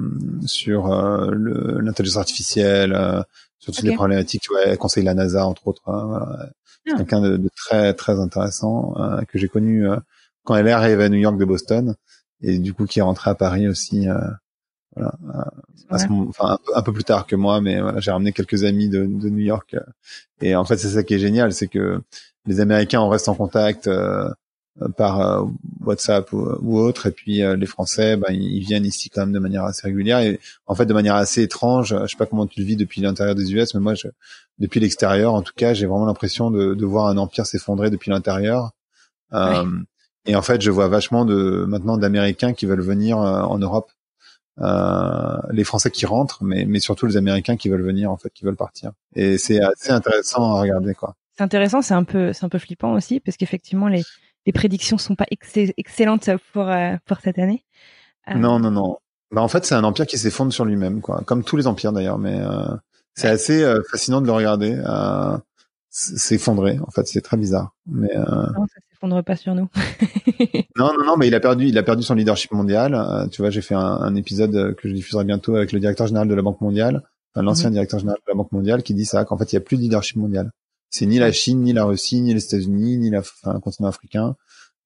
sur 0.47 0.87
l'intelligence 0.89 2.17
artificielle, 2.17 3.23
sur 3.63 3.73
toutes 3.73 3.83
les 3.83 3.95
problématiques. 3.95 4.41
Tu 4.41 4.49
vois, 4.49 4.63
elle 4.65 4.77
conseille 4.77 5.03
la 5.03 5.13
NASA 5.13 5.45
entre 5.47 5.67
autres. 5.67 5.87
Hein, 5.87 6.25
ah. 6.89 6.97
Quelqu'un 6.97 7.21
de, 7.21 7.37
de, 7.37 7.49
très 7.55 7.93
très 7.93 8.19
intéressant 8.19 8.93
euh, 8.97 9.21
que 9.21 9.39
j'ai 9.39 9.47
connu 9.47 9.87
euh, 9.87 9.95
quand 10.43 10.55
elle 10.55 10.67
est 10.67 10.71
arrivée 10.71 11.05
à 11.05 11.09
New 11.09 11.17
York 11.17 11.37
de 11.37 11.45
Boston 11.45 11.95
et 12.41 12.59
du 12.59 12.73
coup 12.73 12.85
qui 12.85 12.99
est 12.99 13.03
rentrée 13.03 13.31
à 13.31 13.35
Paris 13.35 13.67
aussi. 13.67 14.09
Euh, 14.09 14.19
voilà, 14.95 15.13
enfin 15.89 16.59
un 16.75 16.81
peu, 16.83 16.93
plus 16.93 17.03
tard 17.03 17.25
que 17.25 17.35
moi, 17.35 17.61
mais 17.61 17.81
voilà, 17.81 17.99
j'ai 17.99 18.11
ramené 18.11 18.31
quelques 18.31 18.63
amis 18.63 18.89
de, 18.89 19.05
de 19.05 19.29
New 19.29 19.39
York. 19.39 19.75
et 20.41 20.55
en 20.55 20.65
fait, 20.65 20.77
c'est 20.77 20.89
ça 20.89 21.01
qui 21.01 21.15
est 21.15 21.19
génial, 21.19 21.51
c'est 21.51 21.67
que 21.67 21.99
les 22.45 22.59
Américains 22.59 23.01
on 23.01 23.09
reste 23.09 23.27
en 23.27 23.33
contact 23.33 23.87
euh, 23.87 24.29
par 24.95 25.21
euh, 25.21 25.45
WhatsApp 25.81 26.31
ou, 26.33 26.77
autre. 26.77 27.07
Et 27.07 27.11
puis 27.11 27.43
euh, 27.43 27.55
les 27.55 27.65
Français 27.65 28.17
ben, 28.17 28.31
ils 28.31 28.59
viennent 28.61 28.85
ici 28.85 29.09
quand 29.09 29.21
même 29.21 29.31
de 29.31 29.39
manière 29.39 29.63
assez 29.63 29.87
régulière 29.87 30.19
et 30.19 30.39
en 30.65 30.75
fait 30.75 30.85
de 30.85 30.93
manière 30.93 31.15
assez 31.15 31.43
étrange. 31.43 31.95
Je 32.01 32.07
sais 32.07 32.17
pas 32.17 32.25
comment 32.25 32.47
tu 32.47 32.59
le 32.59 32.65
vis 32.65 32.75
depuis 32.75 33.01
l'intérieur 33.01 33.35
des 33.35 33.53
US 33.53 33.73
mais 33.73 33.79
moi 33.79 33.93
je, 33.93 34.07
depuis 34.59 34.79
l'extérieur 34.79 35.33
en 35.33 35.41
tout 35.41 35.53
cas 35.55 35.73
j'ai 35.73 35.85
vraiment 35.85 36.05
l'impression 36.05 36.51
de, 36.51 36.73
de, 36.73 36.85
voir 36.85 37.07
un 37.07 37.17
empire 37.17 37.45
s'effondrer 37.45 37.89
depuis 37.89 38.11
l'intérieur. 38.11 38.71
Et 40.25 40.35
en 40.35 40.41
fait 40.41 40.61
je 40.61 40.71
vois 40.71 40.87
vachement 40.87 41.25
de 41.25 41.65
maintenant 41.67 41.97
d'Américains 41.97 42.53
qui 42.53 42.65
veulent 42.65 42.81
venir 42.81 43.17
en 43.17 43.57
Europe. 43.57 43.91
Euh, 44.59 45.37
les 45.51 45.63
Français 45.63 45.89
qui 45.89 46.05
rentrent, 46.05 46.43
mais, 46.43 46.65
mais 46.65 46.79
surtout 46.79 47.07
les 47.07 47.17
Américains 47.17 47.57
qui 47.57 47.69
veulent 47.69 47.81
venir 47.81 48.11
en 48.11 48.17
fait, 48.17 48.29
qui 48.29 48.45
veulent 48.45 48.55
partir. 48.55 48.91
Et 49.15 49.39
c'est 49.39 49.59
assez 49.59 49.89
intéressant 49.91 50.55
à 50.55 50.61
regarder 50.61 50.93
quoi. 50.93 51.15
C'est 51.35 51.43
intéressant, 51.43 51.81
c'est 51.81 51.95
un 51.95 52.03
peu, 52.03 52.31
c'est 52.33 52.45
un 52.45 52.49
peu 52.49 52.59
flippant 52.59 52.93
aussi 52.93 53.19
parce 53.19 53.37
qu'effectivement 53.37 53.87
les 53.87 54.03
les 54.45 54.53
prédictions 54.53 54.97
sont 54.97 55.15
pas 55.15 55.25
excellentes 55.77 56.29
pour 56.51 56.67
euh, 56.67 56.95
pour 57.05 57.19
cette 57.19 57.39
année. 57.39 57.63
Euh, 58.29 58.35
non, 58.35 58.59
non, 58.59 58.71
non. 58.71 58.97
Bah, 59.31 59.41
en 59.41 59.47
fait, 59.47 59.65
c'est 59.65 59.75
un 59.75 59.83
empire 59.83 60.05
qui 60.05 60.17
s'effondre 60.17 60.53
sur 60.53 60.65
lui-même, 60.65 61.01
quoi. 61.01 61.23
Comme 61.25 61.43
tous 61.43 61.57
les 61.57 61.67
empires 61.67 61.91
d'ailleurs, 61.91 62.17
mais 62.17 62.39
euh, 62.39 62.65
c'est 63.15 63.29
assez 63.29 63.65
fascinant 63.89 64.21
de 64.21 64.27
le 64.27 64.31
regarder 64.31 64.81
s'effondrer. 65.89 66.79
En 66.79 66.89
fait, 66.89 67.07
c'est 67.07 67.21
très 67.21 67.37
bizarre. 67.37 67.75
Mais 67.85 68.09
non, 68.15 68.65
ça 68.65 68.79
s'effondre 68.89 69.23
pas 69.23 69.35
sur 69.35 69.53
nous. 69.53 69.69
non, 70.75 70.91
non, 70.97 71.05
non, 71.05 71.17
mais 71.17 71.27
il 71.27 71.35
a 71.35 71.39
perdu, 71.39 71.67
il 71.67 71.77
a 71.77 71.83
perdu 71.83 72.01
son 72.01 72.15
leadership 72.15 72.51
mondial. 72.51 73.27
tu 73.31 73.41
vois, 73.41 73.51
j'ai 73.51 73.61
fait 73.61 73.75
un, 73.75 73.79
un, 73.79 74.15
épisode 74.15 74.75
que 74.75 74.89
je 74.89 74.93
diffuserai 74.93 75.23
bientôt 75.23 75.55
avec 75.55 75.71
le 75.71 75.79
directeur 75.79 76.07
général 76.07 76.27
de 76.27 76.33
la 76.33 76.41
Banque 76.41 76.61
mondiale, 76.61 77.03
l'ancien 77.35 77.69
mhm. 77.69 77.73
directeur 77.73 77.99
général 77.99 78.19
de 78.25 78.31
la 78.31 78.35
Banque 78.35 78.51
mondiale, 78.51 78.81
qui 78.81 78.95
dit 78.95 79.05
ça, 79.05 79.23
qu'en 79.25 79.37
fait, 79.37 79.51
il 79.53 79.55
y 79.55 79.57
a 79.57 79.61
plus 79.61 79.77
de 79.77 79.83
leadership 79.83 80.17
mondial. 80.17 80.49
C'est 80.93 81.07
ni 81.07 81.17
la 81.17 81.31
Chine, 81.31 81.61
ni 81.61 81.73
la 81.73 81.85
Russie, 81.85 82.21
ni 82.21 82.35
les 82.35 82.45
États-Unis, 82.45 82.99
ni 82.99 83.09
la, 83.09 83.21
enfin, 83.21 83.53
le 83.53 83.59
continent 83.59 83.89
africain, 83.89 84.35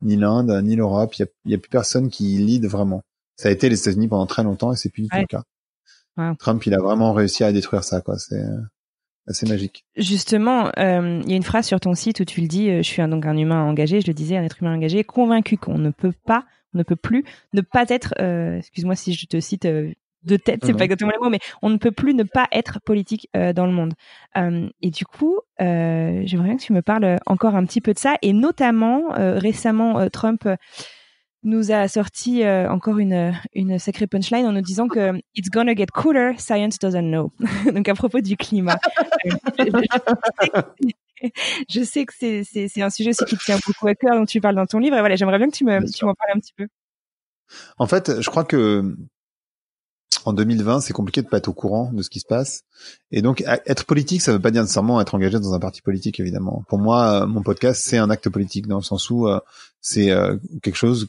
ni 0.01 0.15
l'Inde, 0.15 0.57
ni 0.63 0.77
l'Europe. 0.77 1.13
Il 1.15 1.27
y 1.43 1.53
a, 1.53 1.57
plus 1.57 1.69
personne 1.69 2.09
qui 2.09 2.37
lead 2.37 2.65
vraiment. 2.65 3.03
Ça 3.35 3.49
a 3.49 3.51
été 3.51 3.67
les 3.67 3.77
États-Unis 3.77 4.07
pendant 4.07 4.25
très 4.25 4.41
longtemps 4.41 4.71
et 4.71 4.77
c'est 4.77 4.87
plus 4.87 5.03
du 5.03 5.09
tout 5.09 5.17
le 5.17 5.25
cas. 5.25 5.43
Trump, 6.39 6.65
il 6.65 6.73
a 6.73 6.79
vraiment 6.79 7.11
réussi 7.11 7.43
à 7.43 7.51
détruire 7.51 7.83
ça, 7.83 7.99
quoi. 7.99 8.17
C'est 8.17 8.41
assez 9.27 9.45
magique. 9.47 9.85
Justement, 9.97 10.71
euh, 10.79 11.21
il 11.25 11.29
y 11.29 11.33
a 11.33 11.35
une 11.35 11.43
phrase 11.43 11.65
sur 11.65 11.81
ton 11.81 11.93
site 11.93 12.21
où 12.21 12.25
tu 12.25 12.39
le 12.39 12.47
dis. 12.47 12.69
Euh, 12.69 12.77
je 12.77 12.87
suis 12.87 13.01
un, 13.01 13.09
donc 13.09 13.25
un 13.25 13.35
humain 13.35 13.65
engagé. 13.65 13.99
Je 13.99 14.07
le 14.07 14.13
disais, 14.13 14.37
un 14.37 14.43
être 14.45 14.61
humain 14.61 14.75
engagé, 14.75 15.03
convaincu 15.03 15.57
qu'on 15.57 15.77
ne 15.77 15.89
peut 15.89 16.13
pas, 16.25 16.45
on 16.73 16.77
ne 16.77 16.83
peut 16.83 16.95
plus 16.95 17.25
ne 17.51 17.59
pas 17.59 17.83
être. 17.89 18.13
Euh, 18.21 18.59
excuse-moi 18.59 18.95
si 18.95 19.13
je 19.13 19.25
te 19.25 19.41
cite 19.41 19.67
de 20.27 20.37
tête, 20.37 20.61
c'est 20.63 20.73
pas 20.73 20.83
exactement 20.83 21.11
le 21.15 21.23
mot, 21.23 21.29
mais 21.29 21.39
on 21.61 21.69
ne 21.69 21.77
peut 21.77 21.91
plus 21.91 22.13
ne 22.13 22.23
pas 22.23 22.47
être 22.51 22.79
politique 22.81 23.29
euh, 23.35 23.53
dans 23.53 23.65
le 23.65 23.71
monde. 23.71 23.93
Euh, 24.37 24.69
et 24.81 24.91
du 24.91 25.05
coup, 25.05 25.39
euh, 25.61 26.21
j'aimerais 26.25 26.49
bien 26.49 26.57
que 26.57 26.61
tu 26.61 26.73
me 26.73 26.81
parles 26.81 27.17
encore 27.25 27.55
un 27.55 27.65
petit 27.65 27.81
peu 27.81 27.93
de 27.93 27.99
ça, 27.99 28.15
et 28.21 28.33
notamment 28.33 29.09
récemment, 29.15 30.09
Trump 30.09 30.47
nous 31.43 31.71
a 31.71 31.87
sorti 31.87 32.43
encore 32.45 32.99
une 32.99 33.33
une 33.53 33.79
sacrée 33.79 34.07
punchline 34.07 34.45
en 34.45 34.51
nous 34.51 34.61
disant 34.61 34.87
que 34.87 35.13
it's 35.35 35.49
gonna 35.49 35.75
get 35.75 35.87
cooler, 35.93 36.33
science 36.37 36.77
doesn't 36.79 37.09
know. 37.09 37.31
Donc 37.73 37.87
à 37.87 37.95
propos 37.95 38.19
du 38.21 38.35
climat. 38.35 38.79
je 41.69 41.83
sais 41.83 42.05
que 42.05 42.13
c'est 42.17 42.43
c'est 42.43 42.81
un 42.81 42.89
sujet 42.89 43.11
aussi 43.11 43.25
qui 43.25 43.37
tient 43.37 43.57
beaucoup 43.65 43.87
à 43.87 43.95
cœur, 43.95 44.15
dont 44.15 44.25
tu 44.25 44.41
parles 44.41 44.55
dans 44.55 44.65
ton 44.65 44.79
livre. 44.79 44.97
Et 44.97 44.99
voilà, 44.99 45.15
j'aimerais 45.15 45.37
bien 45.37 45.47
que 45.49 45.55
tu 45.55 45.63
me 45.63 45.85
tu 45.91 46.05
m'en 46.05 46.13
parles 46.13 46.31
un 46.35 46.39
petit 46.39 46.53
peu. 46.53 46.67
En 47.77 47.87
fait, 47.87 48.21
je 48.21 48.29
crois 48.29 48.43
que 48.43 48.95
en 50.27 50.33
2020, 50.33 50.81
c'est 50.81 50.93
compliqué 50.93 51.21
de 51.21 51.27
pas 51.27 51.37
être 51.37 51.47
au 51.47 51.53
courant 51.53 51.89
de 51.93 52.01
ce 52.01 52.09
qui 52.09 52.19
se 52.19 52.25
passe. 52.25 52.63
Et 53.11 53.21
donc, 53.21 53.43
être 53.65 53.85
politique, 53.85 54.21
ça 54.21 54.33
veut 54.33 54.41
pas 54.41 54.51
dire 54.51 54.61
nécessairement 54.61 54.99
être 54.99 55.15
engagé 55.15 55.39
dans 55.39 55.53
un 55.53 55.59
parti 55.59 55.81
politique, 55.81 56.19
évidemment. 56.19 56.63
Pour 56.67 56.79
moi, 56.79 57.23
euh, 57.23 57.27
mon 57.27 57.41
podcast, 57.43 57.81
c'est 57.85 57.97
un 57.97 58.09
acte 58.09 58.29
politique, 58.29 58.67
dans 58.67 58.77
le 58.77 58.83
sens 58.83 59.09
où 59.09 59.27
euh, 59.27 59.39
c'est 59.79 60.11
euh, 60.11 60.35
quelque 60.61 60.75
chose 60.75 61.07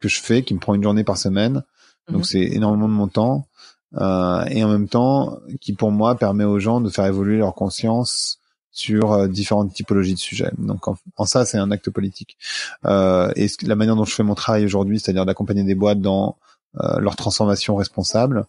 que 0.00 0.08
je 0.08 0.20
fais, 0.20 0.42
qui 0.44 0.54
me 0.54 0.60
prend 0.60 0.74
une 0.74 0.82
journée 0.82 1.04
par 1.04 1.18
semaine. 1.18 1.64
Donc, 2.08 2.18
mhm. 2.18 2.24
c'est 2.24 2.42
énormément 2.42 2.88
de 2.88 2.94
mon 2.94 3.08
temps. 3.08 3.46
et 3.94 4.64
en 4.64 4.68
même 4.68 4.88
temps, 4.88 5.38
qui 5.60 5.72
pour 5.72 5.90
moi 5.90 6.14
permet 6.14 6.44
aux 6.44 6.60
gens 6.60 6.80
de 6.80 6.88
faire 6.88 7.06
évoluer 7.06 7.38
leur 7.38 7.54
conscience 7.54 8.38
sur 8.72 9.28
différentes 9.28 9.72
typologies 9.72 10.14
de 10.14 10.18
sujets. 10.20 10.52
Donc 10.58 10.86
en, 10.86 11.24
ça, 11.26 11.44
c'est 11.44 11.58
un 11.58 11.72
acte 11.72 11.90
politique. 11.90 12.38
et 12.84 13.46
la 13.62 13.74
manière 13.74 13.96
dont 13.96 14.04
je 14.04 14.14
fais 14.14 14.22
mon 14.22 14.36
travail 14.36 14.64
aujourd'hui, 14.64 15.00
c'est-à-dire 15.00 15.26
d'accompagner 15.26 15.64
des 15.64 15.74
boîtes 15.74 16.00
dans 16.00 16.36
euh, 16.38 16.49
leur 16.74 17.16
transformation 17.16 17.76
responsable. 17.76 18.46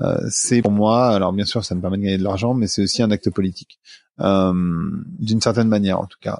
Euh, 0.00 0.18
c'est 0.30 0.62
pour 0.62 0.72
moi, 0.72 1.08
alors 1.08 1.32
bien 1.32 1.44
sûr, 1.44 1.64
ça 1.64 1.74
me 1.74 1.80
permet 1.80 1.98
de 1.98 2.02
gagner 2.02 2.18
de 2.18 2.24
l'argent, 2.24 2.54
mais 2.54 2.66
c'est 2.66 2.82
aussi 2.82 3.02
un 3.02 3.10
acte 3.10 3.30
politique, 3.30 3.78
euh, 4.20 4.52
d'une 5.18 5.40
certaine 5.40 5.68
manière 5.68 6.00
en 6.00 6.06
tout 6.06 6.18
cas. 6.20 6.38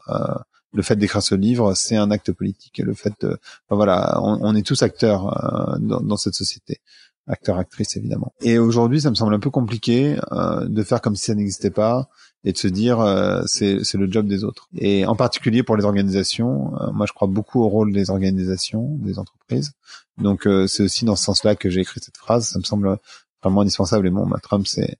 le 0.72 0.82
fait 0.82 0.96
d'écrire 0.96 1.22
ce 1.22 1.36
livre, 1.36 1.74
c'est 1.74 1.96
un 1.96 2.10
acte 2.10 2.32
politique. 2.32 2.78
Le 2.78 2.94
fait, 2.94 3.12
de, 3.20 3.38
voilà, 3.70 4.18
on, 4.20 4.56
est 4.56 4.66
tous 4.66 4.82
acteurs 4.82 5.78
dans, 5.80 6.00
dans, 6.00 6.16
cette 6.16 6.34
société 6.34 6.80
acteurs, 7.26 7.58
actrices 7.58 7.96
évidemment. 7.96 8.32
Et 8.42 8.58
aujourd'hui, 8.58 9.00
ça 9.00 9.10
me 9.10 9.14
semble 9.14 9.34
un 9.34 9.40
peu 9.40 9.50
compliqué 9.50 10.16
euh, 10.32 10.66
de 10.66 10.82
faire 10.82 11.00
comme 11.00 11.16
si 11.16 11.26
ça 11.26 11.34
n'existait 11.34 11.70
pas 11.70 12.08
et 12.44 12.52
de 12.52 12.58
se 12.58 12.68
dire 12.68 13.00
euh, 13.00 13.42
c'est 13.46 13.82
c'est 13.84 13.98
le 13.98 14.10
job 14.10 14.26
des 14.26 14.44
autres. 14.44 14.68
Et 14.76 15.06
en 15.06 15.16
particulier 15.16 15.62
pour 15.62 15.76
les 15.76 15.84
organisations, 15.84 16.74
euh, 16.80 16.92
moi 16.92 17.06
je 17.06 17.12
crois 17.12 17.28
beaucoup 17.28 17.62
au 17.62 17.68
rôle 17.68 17.92
des 17.92 18.10
organisations, 18.10 18.96
des 19.00 19.18
entreprises. 19.18 19.72
Donc 20.18 20.46
euh, 20.46 20.66
c'est 20.66 20.82
aussi 20.82 21.04
dans 21.04 21.16
ce 21.16 21.24
sens-là 21.24 21.56
que 21.56 21.70
j'ai 21.70 21.80
écrit 21.80 22.00
cette 22.00 22.18
phrase. 22.18 22.48
Ça 22.48 22.58
me 22.58 22.64
semble 22.64 22.98
vraiment 23.42 23.62
indispensable. 23.62 24.06
Et 24.06 24.10
bon, 24.10 24.26
bah, 24.26 24.38
Trump 24.42 24.66
c'est 24.66 24.96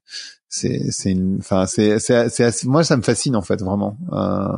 c'est 0.49 0.91
c'est 0.91 1.13
une, 1.13 1.37
enfin 1.39 1.67
c'est 1.67 1.99
c'est 1.99 2.31
c'est 2.31 2.65
moi 2.65 2.83
ça 2.85 2.97
me 2.97 3.03
fascine 3.03 3.37
en 3.37 3.43
fait 3.43 3.61
vraiment. 3.63 3.99
Euh, 4.13 4.57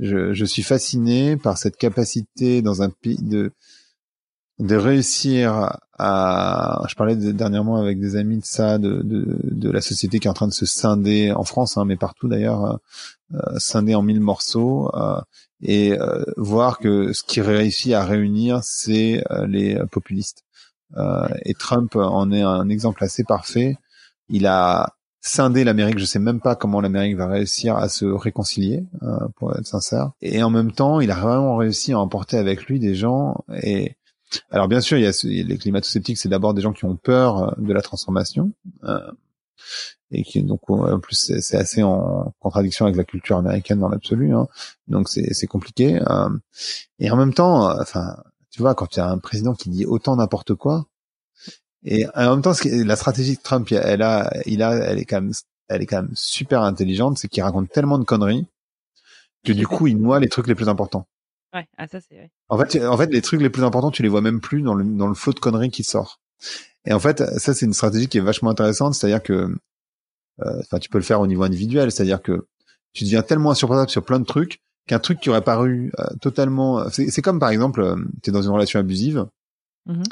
je 0.00 0.32
je 0.32 0.44
suis 0.44 0.62
fasciné 0.62 1.36
par 1.36 1.58
cette 1.58 1.76
capacité 1.76 2.60
dans 2.62 2.82
un 2.82 2.90
pays 2.90 3.22
de 3.22 3.52
de 4.58 4.76
réussir 4.76 5.78
à, 5.98 6.84
je 6.88 6.94
parlais 6.94 7.16
dernièrement 7.16 7.76
avec 7.76 8.00
des 8.00 8.16
amis 8.16 8.38
de 8.38 8.44
ça, 8.44 8.78
de, 8.78 9.02
de, 9.02 9.38
de, 9.42 9.70
la 9.70 9.80
société 9.80 10.18
qui 10.18 10.28
est 10.28 10.30
en 10.30 10.34
train 10.34 10.48
de 10.48 10.52
se 10.52 10.66
scinder 10.66 11.32
en 11.32 11.44
France, 11.44 11.76
hein, 11.76 11.84
mais 11.84 11.96
partout 11.96 12.28
d'ailleurs, 12.28 12.64
euh, 12.64 12.76
euh 13.34 13.58
scinder 13.58 13.94
en 13.94 14.02
mille 14.02 14.20
morceaux, 14.20 14.90
euh, 14.94 15.20
et 15.62 15.98
euh, 15.98 16.24
voir 16.36 16.78
que 16.78 17.12
ce 17.12 17.22
qui 17.22 17.40
réussit 17.40 17.92
à 17.92 18.04
réunir, 18.04 18.60
c'est 18.62 19.24
euh, 19.30 19.46
les 19.46 19.78
populistes. 19.90 20.44
et 21.44 21.54
Trump 21.54 21.96
en 21.96 22.30
est 22.30 22.42
un 22.42 22.68
exemple 22.68 23.02
assez 23.02 23.24
parfait. 23.24 23.76
Il 24.28 24.46
a 24.46 24.94
scindé 25.20 25.64
l'Amérique. 25.64 25.98
Je 25.98 26.04
sais 26.04 26.20
même 26.20 26.40
pas 26.40 26.54
comment 26.54 26.80
l'Amérique 26.80 27.16
va 27.16 27.26
réussir 27.26 27.76
à 27.76 27.88
se 27.88 28.04
réconcilier, 28.04 28.84
pour 29.36 29.56
être 29.56 29.66
sincère. 29.66 30.12
Et 30.22 30.42
en 30.42 30.50
même 30.50 30.70
temps, 30.70 31.00
il 31.00 31.10
a 31.10 31.16
vraiment 31.16 31.56
réussi 31.56 31.92
à 31.92 31.98
emporter 31.98 32.36
avec 32.36 32.66
lui 32.66 32.78
des 32.78 32.94
gens 32.94 33.44
et 33.62 33.96
alors 34.50 34.68
bien 34.68 34.80
sûr, 34.80 34.98
il 34.98 35.04
y 35.04 35.06
a, 35.06 35.44
les 35.44 35.58
climato-sceptiques, 35.58 36.18
c'est 36.18 36.28
d'abord 36.28 36.54
des 36.54 36.62
gens 36.62 36.72
qui 36.72 36.84
ont 36.84 36.96
peur 36.96 37.38
euh, 37.38 37.52
de 37.58 37.72
la 37.72 37.82
transformation. 37.82 38.52
Euh, 38.84 39.10
et 40.10 40.22
qui 40.22 40.42
donc 40.42 40.68
en 40.68 41.00
plus 41.00 41.32
c'est 41.40 41.56
assez 41.56 41.82
en 41.82 42.34
contradiction 42.40 42.86
avec 42.86 42.96
la 42.96 43.04
culture 43.04 43.36
américaine 43.36 43.78
dans 43.78 43.88
l'absolu 43.88 44.34
hein. 44.34 44.46
donc 44.88 45.08
c'est 45.08 45.46
compliqué 45.46 46.00
euh, 46.10 46.28
et 46.98 47.10
en 47.10 47.16
même 47.16 47.32
temps 47.32 47.70
enfin 47.80 48.16
tu 48.50 48.62
vois 48.62 48.74
quand 48.74 48.86
tu 48.86 49.00
as 49.00 49.08
un 49.08 49.18
président 49.18 49.54
qui 49.54 49.70
dit 49.70 49.86
autant 49.86 50.16
n'importe 50.16 50.54
quoi 50.54 50.86
Et 51.84 52.06
en 52.14 52.30
même 52.30 52.42
temps, 52.42 52.52
la 52.64 52.96
stratégie 52.96 53.36
de 53.36 53.42
Trump, 53.42 53.70
elle 53.72 54.02
a, 54.02 54.32
il 54.46 54.62
a, 54.62 54.74
elle 54.74 54.98
est 54.98 55.04
quand 55.04 55.20
même, 55.20 55.32
elle 55.68 55.82
est 55.82 55.86
quand 55.86 56.02
même 56.02 56.12
super 56.14 56.62
intelligente, 56.62 57.18
c'est 57.18 57.28
qu'il 57.28 57.42
raconte 57.42 57.70
tellement 57.70 57.98
de 57.98 58.04
conneries 58.04 58.46
que 59.44 59.52
du 59.52 59.66
coup, 59.66 59.86
il 59.86 59.98
noie 59.98 60.20
les 60.20 60.28
trucs 60.28 60.46
les 60.46 60.54
plus 60.54 60.68
importants. 60.68 61.06
Ouais, 61.54 61.66
ah 61.78 61.86
ça 61.86 62.00
c'est. 62.00 62.30
En 62.48 62.58
fait, 62.58 62.84
en 62.84 62.96
fait, 62.96 63.06
les 63.12 63.22
trucs 63.22 63.40
les 63.40 63.50
plus 63.50 63.62
importants, 63.62 63.90
tu 63.90 64.02
les 64.02 64.08
vois 64.08 64.20
même 64.20 64.40
plus 64.40 64.60
dans 64.62 64.74
le 64.74 64.84
dans 64.84 65.06
le 65.06 65.14
flot 65.14 65.32
de 65.32 65.40
conneries 65.40 65.70
qui 65.70 65.84
sort. 65.84 66.20
Et 66.84 66.92
en 66.92 66.98
fait, 66.98 67.22
ça 67.38 67.54
c'est 67.54 67.64
une 67.64 67.72
stratégie 67.72 68.08
qui 68.08 68.18
est 68.18 68.22
vachement 68.22 68.50
intéressante, 68.50 68.94
c'est-à-dire 68.94 69.22
que, 69.22 69.32
euh, 70.42 70.60
enfin, 70.60 70.78
tu 70.78 70.88
peux 70.90 70.98
le 70.98 71.04
faire 71.04 71.20
au 71.20 71.26
niveau 71.26 71.44
individuel, 71.44 71.92
c'est-à-dire 71.92 72.20
que 72.20 72.46
tu 72.92 73.04
deviens 73.04 73.22
tellement 73.22 73.52
insupportable 73.52 73.90
sur 73.90 74.04
plein 74.04 74.20
de 74.20 74.24
trucs 74.24 74.60
qu'un 74.86 74.98
truc 74.98 75.20
qui 75.20 75.30
aurait 75.30 75.44
paru 75.44 75.92
euh, 75.98 76.04
totalement, 76.20 76.88
c'est 76.90 77.22
comme 77.22 77.38
par 77.38 77.50
exemple, 77.50 77.80
euh, 77.80 77.96
tu 78.22 78.30
es 78.30 78.32
dans 78.32 78.42
une 78.42 78.50
relation 78.50 78.80
abusive. 78.80 79.26
Mmh 79.86 80.02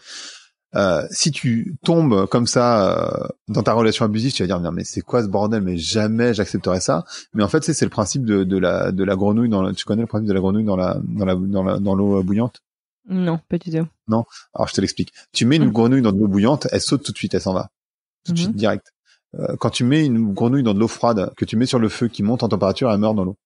euh, 0.75 1.07
si 1.11 1.31
tu 1.31 1.77
tombes 1.85 2.27
comme 2.27 2.47
ça 2.47 2.99
euh, 2.99 3.29
dans 3.49 3.62
ta 3.62 3.73
relation 3.73 4.05
abusive, 4.05 4.33
tu 4.33 4.43
vas 4.43 4.47
dire 4.47 4.61
non 4.61 4.73
mais 4.73 4.85
c'est 4.85 5.01
quoi 5.01 5.23
ce 5.23 5.29
bordel? 5.29 5.62
Mais 5.62 5.77
jamais 5.77 6.35
j'accepterais 6.35 6.81
ça. 6.81 7.05
Mais 7.35 7.43
en 7.43 7.49
fait, 7.49 7.64
c'est 7.64 7.85
le 7.85 7.91
principe 7.91 8.25
de, 8.25 8.45
de, 8.45 8.59
la 8.59 8.93
de 8.93 9.05
la 9.05 9.16
grenouille 9.16 9.49
dans. 9.49 9.73
tu 9.73 9.85
connais 9.85 10.03
le 10.03 10.09
principe 10.09 10.29
de 10.29 10.35
la 10.35 10.41
grenouille 10.41 10.64
dans 10.64 10.77
la 10.77 10.99
dans 11.03 11.25
la 11.25 11.35
dans 11.35 11.81
dans 11.81 11.95
l'eau 11.95 12.23
bouillante? 12.23 12.62
Non, 13.09 13.41
pas 13.49 13.59
du 13.59 13.70
tout. 13.70 13.87
Non? 14.09 14.25
Alors 14.55 14.68
je 14.68 14.75
te 14.75 14.81
l'explique. 14.81 15.12
Tu 15.33 15.45
mets 15.45 15.57
une 15.57 15.66
mmh. 15.66 15.73
grenouille 15.73 16.03
dans 16.03 16.12
de 16.12 16.18
l'eau 16.18 16.29
bouillante, 16.29 16.68
elle 16.70 16.81
saute 16.81 17.03
tout 17.03 17.12
de 17.12 17.18
suite, 17.18 17.35
elle 17.35 17.41
s'en 17.41 17.55
va 17.55 17.70
tout 18.25 18.33
de 18.33 18.39
suite 18.39 18.51
mmh 18.51 18.57
direct. 18.57 18.93
Euh, 19.39 19.57
quand 19.59 19.70
tu 19.70 19.85
mets 19.85 20.05
une 20.05 20.33
grenouille 20.33 20.62
dans 20.62 20.75
de 20.75 20.79
l'eau 20.79 20.89
froide, 20.89 21.33
que 21.37 21.45
tu 21.45 21.57
mets 21.57 21.66
sur 21.66 21.79
le 21.79 21.89
feu, 21.89 22.09
qui 22.09 22.23
monte 22.23 22.43
en 22.43 22.49
température, 22.49 22.91
elle 22.91 22.99
meurt 22.99 23.16
dans 23.16 23.25
l'eau. 23.25 23.37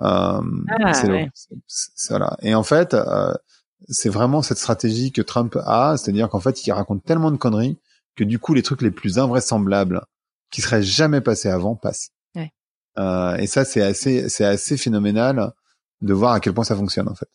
Euh, 0.00 0.40
ah, 0.80 0.92
c'est 0.92 1.10
ouais. 1.10 1.30
voilà. 2.10 2.36
Et 2.42 2.54
en 2.54 2.62
fait, 2.62 2.94
euh, 2.94 3.32
c'est 3.88 4.08
vraiment 4.08 4.42
cette 4.42 4.58
stratégie 4.58 5.12
que 5.12 5.22
Trump 5.22 5.56
a, 5.64 5.96
c'est-à-dire 5.96 6.28
qu'en 6.28 6.40
fait, 6.40 6.66
il 6.66 6.72
raconte 6.72 7.04
tellement 7.04 7.30
de 7.30 7.36
conneries 7.36 7.78
que 8.16 8.24
du 8.24 8.38
coup, 8.38 8.54
les 8.54 8.62
trucs 8.62 8.82
les 8.82 8.90
plus 8.90 9.18
invraisemblables 9.18 10.02
qui 10.50 10.60
seraient 10.60 10.82
jamais 10.82 11.20
passés 11.20 11.48
avant 11.48 11.74
passent. 11.74 12.10
Euh, 12.98 13.36
et 13.36 13.46
ça, 13.46 13.64
c'est 13.64 13.82
assez, 13.82 14.28
c'est 14.28 14.44
assez 14.44 14.76
phénoménal 14.76 15.52
de 16.00 16.14
voir 16.14 16.32
à 16.32 16.40
quel 16.40 16.54
point 16.54 16.64
ça 16.64 16.76
fonctionne 16.76 17.08
en 17.08 17.14
fait. 17.14 17.28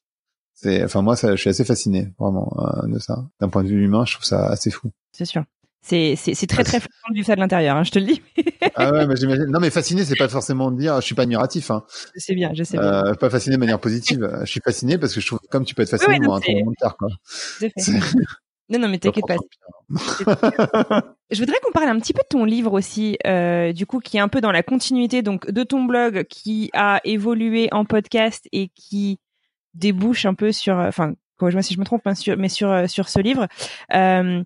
C'est, 0.54 0.84
enfin 0.84 1.02
moi, 1.02 1.16
ça, 1.16 1.36
je 1.36 1.42
suis 1.42 1.50
assez 1.50 1.66
fasciné 1.66 2.14
vraiment 2.20 2.54
euh, 2.60 2.88
de 2.88 3.00
ça. 3.00 3.26
D'un 3.40 3.50
point 3.50 3.64
de 3.64 3.70
vue 3.70 3.84
humain, 3.84 4.06
je 4.06 4.14
trouve 4.14 4.26
ça 4.26 4.48
assez 4.48 4.72
fou. 4.72 4.92
C'est 5.12 5.26
sûr. 5.26 5.44
C'est 5.82 6.16
c'est 6.16 6.46
très 6.46 6.64
très 6.64 6.80
fascinant 6.80 7.14
du 7.14 7.24
ça 7.24 7.36
de 7.36 7.40
l'intérieur, 7.40 7.78
hein, 7.78 7.84
je 7.84 7.92
te 7.92 8.00
le 8.00 8.06
dis. 8.06 8.22
ah 8.76 8.92
ouais, 8.92 9.08
mais 9.08 9.16
j'imagine. 9.16 9.46
Non, 9.46 9.60
mais 9.60 9.70
fasciné, 9.70 10.04
c'est 10.04 10.18
pas 10.18 10.28
forcément 10.28 10.72
de 10.72 10.78
dire, 10.78 10.98
je 10.98 11.06
suis 11.06 11.16
pas 11.16 11.24
admiratif. 11.24 11.72
Hein. 11.72 11.84
Je 12.16 12.20
sais 12.20 12.36
bien, 12.36 12.52
je 12.54 12.64
sais 12.64 12.78
bien. 12.78 13.06
Euh, 13.06 13.14
pas 13.14 13.30
fasciné 13.30 13.56
de 13.56 13.60
manière 13.60 13.80
positive. 13.80 14.30
je 14.42 14.46
suis 14.52 14.62
fasciné 14.64 14.98
parce 14.98 15.14
que 15.14 15.22
je 15.22 15.28
trouve 15.28 15.40
comme 15.50 15.66
tu 15.66 15.76
peux 15.76 15.82
être 15.82 15.90
fasciné 15.90 16.20
ouais, 16.20 16.26
un 16.26 16.40
tournement 16.40 16.72
de 16.72 16.76
quoi. 16.98 17.10
Non, 18.70 18.78
non, 18.78 18.88
mais 18.88 19.00
t'inquiète 19.00 19.26
pas. 19.26 19.38
je 21.32 21.40
voudrais 21.40 21.58
qu'on 21.64 21.72
parle 21.72 21.90
un 21.90 22.00
petit 22.00 22.14
peu 22.14 22.22
de 22.22 22.28
ton 22.28 22.46
livre 22.46 22.74
aussi, 22.74 23.18
euh, 23.26 23.74
du 23.74 23.88
coup, 23.88 24.00
qui 24.00 24.18
est 24.18 24.20
un 24.20 24.28
peu 24.28 24.42
dans 24.42 24.52
la 24.52 24.62
continuité 24.62 25.24
donc 25.24 25.50
de 25.50 25.64
ton 25.64 25.86
blog 25.86 26.26
qui 26.26 26.70
a 26.74 27.02
évolué 27.04 27.70
en 27.72 27.86
podcast 27.86 28.48
et 28.52 28.70
qui 28.76 29.18
débouche 29.74 30.26
un 30.26 30.36
peu 30.36 30.52
sur, 30.52 30.76
enfin, 30.76 31.14
moi 31.42 31.62
si 31.64 31.74
je 31.74 31.80
me 31.80 31.86
trompe, 31.86 32.06
hein, 32.06 32.14
sur, 32.14 32.38
mais 32.38 32.50
sur 32.50 32.88
sur 32.88 33.10
ce 33.10 33.20
livre. 33.20 33.48
Euh, 33.94 34.44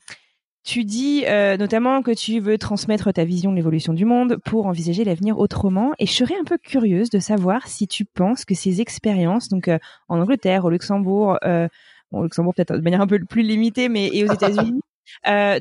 tu 0.64 0.86
dis 0.86 1.26
euh, 1.28 1.57
notamment 1.57 2.01
que 2.01 2.11
tu 2.11 2.39
veux 2.39 2.57
transmettre 2.57 3.11
ta 3.11 3.26
vision 3.26 3.51
de 3.51 3.57
l'évolution 3.57 3.91
du 3.93 4.05
monde 4.05 4.38
pour 4.45 4.66
envisager 4.66 5.03
l'avenir 5.03 5.38
autrement. 5.38 5.91
Et 5.99 6.05
je 6.05 6.14
serais 6.14 6.36
un 6.39 6.45
peu 6.45 6.57
curieuse 6.57 7.09
de 7.09 7.20
savoir 7.20 7.68
si 7.68 7.86
tu 7.88 8.05
penses 8.05 8.45
que 8.45 8.55
ces 8.55 8.80
expériences, 8.80 9.49
donc 9.49 9.68
euh, 9.68 9.78
en 10.07 10.22
Angleterre, 10.22 10.64
au 10.64 10.70
Luxembourg, 10.70 11.38
euh, 11.43 11.68
bon, 12.11 12.20
au 12.20 12.24
Luxembourg 12.24 12.53
peut-être 12.55 12.76
de 12.76 12.82
manière 12.82 13.01
un 13.01 13.07
peu 13.07 13.20
plus 13.20 13.41
limitée, 13.41 13.89
mais 13.89 14.09
et 14.14 14.24
aux 14.24 14.34
États-Unis, 14.34 14.80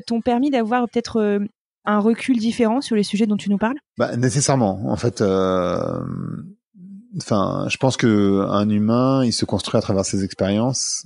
t'ont 0.07 0.21
permis 0.21 0.49
d'avoir 0.51 0.87
peut-être 0.87 1.41
un 1.85 1.99
recul 1.99 2.39
différent 2.39 2.79
sur 2.79 2.95
les 2.95 3.03
sujets 3.03 3.27
dont 3.27 3.35
tu 3.35 3.49
nous 3.49 3.57
parles? 3.57 3.75
Bah, 3.97 4.15
Nécessairement. 4.15 4.79
En 4.87 4.95
fait, 4.95 5.21
enfin, 7.17 7.65
je 7.67 7.75
pense 7.77 7.97
que 7.97 8.45
un 8.47 8.69
humain, 8.69 9.25
il 9.25 9.33
se 9.33 9.43
construit 9.43 9.77
à 9.77 9.81
travers 9.81 10.05
ses 10.05 10.23
expériences 10.23 11.05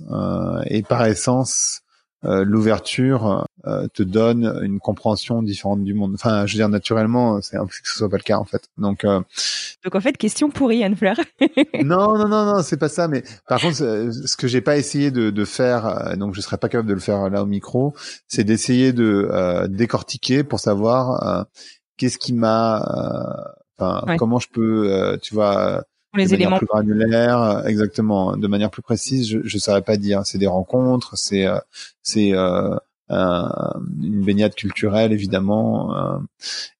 et 0.66 0.82
par 0.82 1.04
essence 1.04 1.82
euh, 2.24 2.44
l'ouverture 2.44 3.46
euh, 3.66 3.86
te 3.94 4.02
donne 4.02 4.60
une 4.62 4.80
compréhension 4.80 5.40
différente 5.40 5.84
du 5.84 5.94
monde. 5.94 6.14
Enfin, 6.14 6.46
je 6.46 6.54
veux 6.54 6.58
dire 6.58 6.68
naturellement, 6.68 7.40
c'est 7.40 7.56
impossible 7.56 7.84
que 7.84 7.88
ce 7.90 7.98
soit 7.98 8.08
pas 8.08 8.16
le 8.16 8.24
cas 8.24 8.38
en 8.38 8.44
fait. 8.44 8.68
Donc, 8.76 9.04
euh, 9.04 9.20
donc 9.84 9.94
en 9.94 10.00
fait, 10.00 10.16
question 10.16 10.50
pourrie, 10.50 10.82
Anne 10.82 10.96
Fleur. 10.96 11.16
non, 11.84 12.18
non, 12.18 12.26
non, 12.28 12.44
non, 12.44 12.62
c'est 12.62 12.76
pas 12.76 12.88
ça. 12.88 13.06
Mais 13.06 13.22
par 13.46 13.60
contre, 13.60 13.76
ce 13.76 14.36
que 14.36 14.48
j'ai 14.48 14.60
pas 14.60 14.76
essayé 14.78 15.12
de, 15.12 15.30
de 15.30 15.44
faire, 15.44 16.16
donc 16.16 16.34
je 16.34 16.40
serais 16.40 16.58
pas 16.58 16.68
capable 16.68 16.88
de 16.88 16.94
le 16.94 17.00
faire 17.00 17.30
là 17.30 17.42
au 17.42 17.46
micro, 17.46 17.94
c'est 18.26 18.42
d'essayer 18.44 18.92
de 18.92 19.66
décortiquer 19.68 20.42
pour 20.42 20.58
savoir 20.58 21.46
qu'est-ce 21.98 22.18
qui 22.18 22.32
m'a, 22.32 22.84
enfin, 23.78 24.16
comment 24.18 24.40
je 24.40 24.48
peux, 24.48 25.18
tu 25.22 25.34
vois 25.34 25.84
les 26.18 26.28
de 26.28 26.34
éléments 26.34 26.58
plus 26.58 26.66
granulaire, 26.66 27.62
exactement, 27.66 28.36
de 28.36 28.46
manière 28.46 28.70
plus 28.70 28.82
précise, 28.82 29.28
je 29.28 29.38
ne 29.38 29.60
saurais 29.60 29.82
pas 29.82 29.96
dire. 29.96 30.22
C'est 30.24 30.38
des 30.38 30.46
rencontres, 30.46 31.16
c'est 31.16 31.46
euh, 31.46 31.58
c'est 32.02 32.32
euh, 32.32 32.76
une 33.10 34.24
baignade 34.24 34.54
culturelle 34.54 35.12
évidemment, 35.12 35.96
euh, 35.96 36.18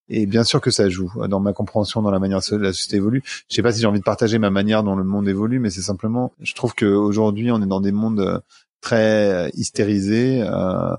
et 0.08 0.26
bien 0.26 0.44
sûr 0.44 0.60
que 0.60 0.70
ça 0.70 0.88
joue 0.88 1.10
dans 1.28 1.40
ma 1.40 1.52
compréhension, 1.52 2.02
dans 2.02 2.10
la 2.10 2.18
manière 2.18 2.40
dont 2.50 2.58
la 2.58 2.72
société 2.72 2.96
évolue. 2.96 3.22
Je 3.48 3.54
sais 3.54 3.62
pas 3.62 3.72
si 3.72 3.80
j'ai 3.80 3.86
envie 3.86 3.98
de 3.98 4.04
partager 4.04 4.38
ma 4.38 4.50
manière 4.50 4.82
dont 4.82 4.96
le 4.96 5.04
monde 5.04 5.28
évolue, 5.28 5.58
mais 5.58 5.70
c'est 5.70 5.82
simplement, 5.82 6.32
je 6.40 6.54
trouve 6.54 6.74
qu'aujourd'hui 6.74 7.50
on 7.50 7.62
est 7.62 7.66
dans 7.66 7.80
des 7.80 7.92
mondes 7.92 8.42
très 8.80 9.50
hystérisés. 9.54 10.42
Euh, 10.42 10.94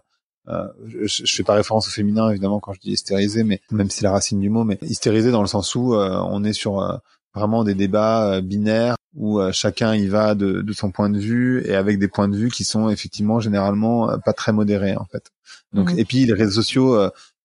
euh, 0.48 0.68
je, 0.88 1.24
je 1.26 1.36
fais 1.36 1.44
pas 1.44 1.54
référence 1.54 1.88
au 1.88 1.92
féminin 1.92 2.30
évidemment 2.32 2.60
quand 2.60 2.74
je 2.74 2.80
dis 2.80 2.92
hystérisé, 2.92 3.44
mais 3.44 3.62
même 3.72 3.90
si 3.90 4.00
c'est 4.00 4.06
la 4.06 4.12
racine 4.12 4.40
du 4.40 4.50
mot, 4.50 4.64
mais 4.64 4.80
hystérisé 4.82 5.30
dans 5.32 5.42
le 5.42 5.48
sens 5.48 5.76
où 5.76 5.94
on 5.94 6.44
est 6.44 6.54
sur 6.54 7.02
vraiment 7.34 7.64
des 7.64 7.76
débats 7.76 8.32
euh, 8.32 8.42
binaires 8.42 8.96
où 9.16 9.40
euh, 9.40 9.52
chacun 9.52 9.96
y 9.96 10.08
va 10.08 10.36
de, 10.36 10.62
de, 10.62 10.74
son 10.74 10.92
point 10.92 11.10
de 11.10 11.20
vue 11.20 11.64
et 11.66 11.76
avec 11.76 12.00
des 12.00 12.08
points 12.08 12.28
de 12.28 12.38
vue 12.38 12.50
qui 12.50 12.64
sont 12.64 12.90
effectivement 12.90 13.40
généralement 13.40 14.10
euh, 14.10 14.18
pas 14.18 14.34
très 14.34 14.52
modérés 14.52 14.96
en 14.96 15.06
fait. 15.06 15.30
Donc 15.74 15.92
et 15.98 16.06
puis 16.06 16.26
les 16.26 16.34
réseaux 16.34 16.62
sociaux 16.62 16.98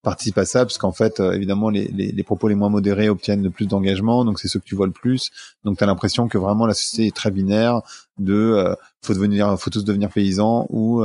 participent 0.03 0.39
à 0.39 0.47
ça 0.47 0.61
parce 0.61 0.79
qu'en 0.79 0.93
fait 0.93 1.21
évidemment 1.21 1.69
les, 1.69 1.89
les, 1.89 2.11
les, 2.11 2.23
propos 2.23 2.49
les 2.49 2.55
moins 2.55 2.71
modérés 2.71 3.09
obtiennent 3.11 3.43
le 3.43 3.51
plus 3.51 3.67
d'engagement 3.67 4.25
donc 4.25 4.41
c'est 4.41 4.49
ceux 4.49 4.61
que 4.61 4.65
tu 4.65 4.75
vois 4.75 4.87
le 4.87 4.93
plus 4.93 5.31
donc 5.65 5.77
tu 5.79 5.85
as 5.85 5.87
l'impression 5.87 6.27
que 6.29 6.39
vraiment 6.39 6.67
la 6.67 6.73
société 6.73 7.07
est 7.07 7.15
très 7.17 7.31
binaire 7.31 7.83
de 8.19 8.75
faut 9.03 9.13
devenir 9.13 9.59
faut 9.59 9.71
tous 9.71 9.85
devenir 9.85 10.09
paysans 10.11 10.67
ou 10.71 11.03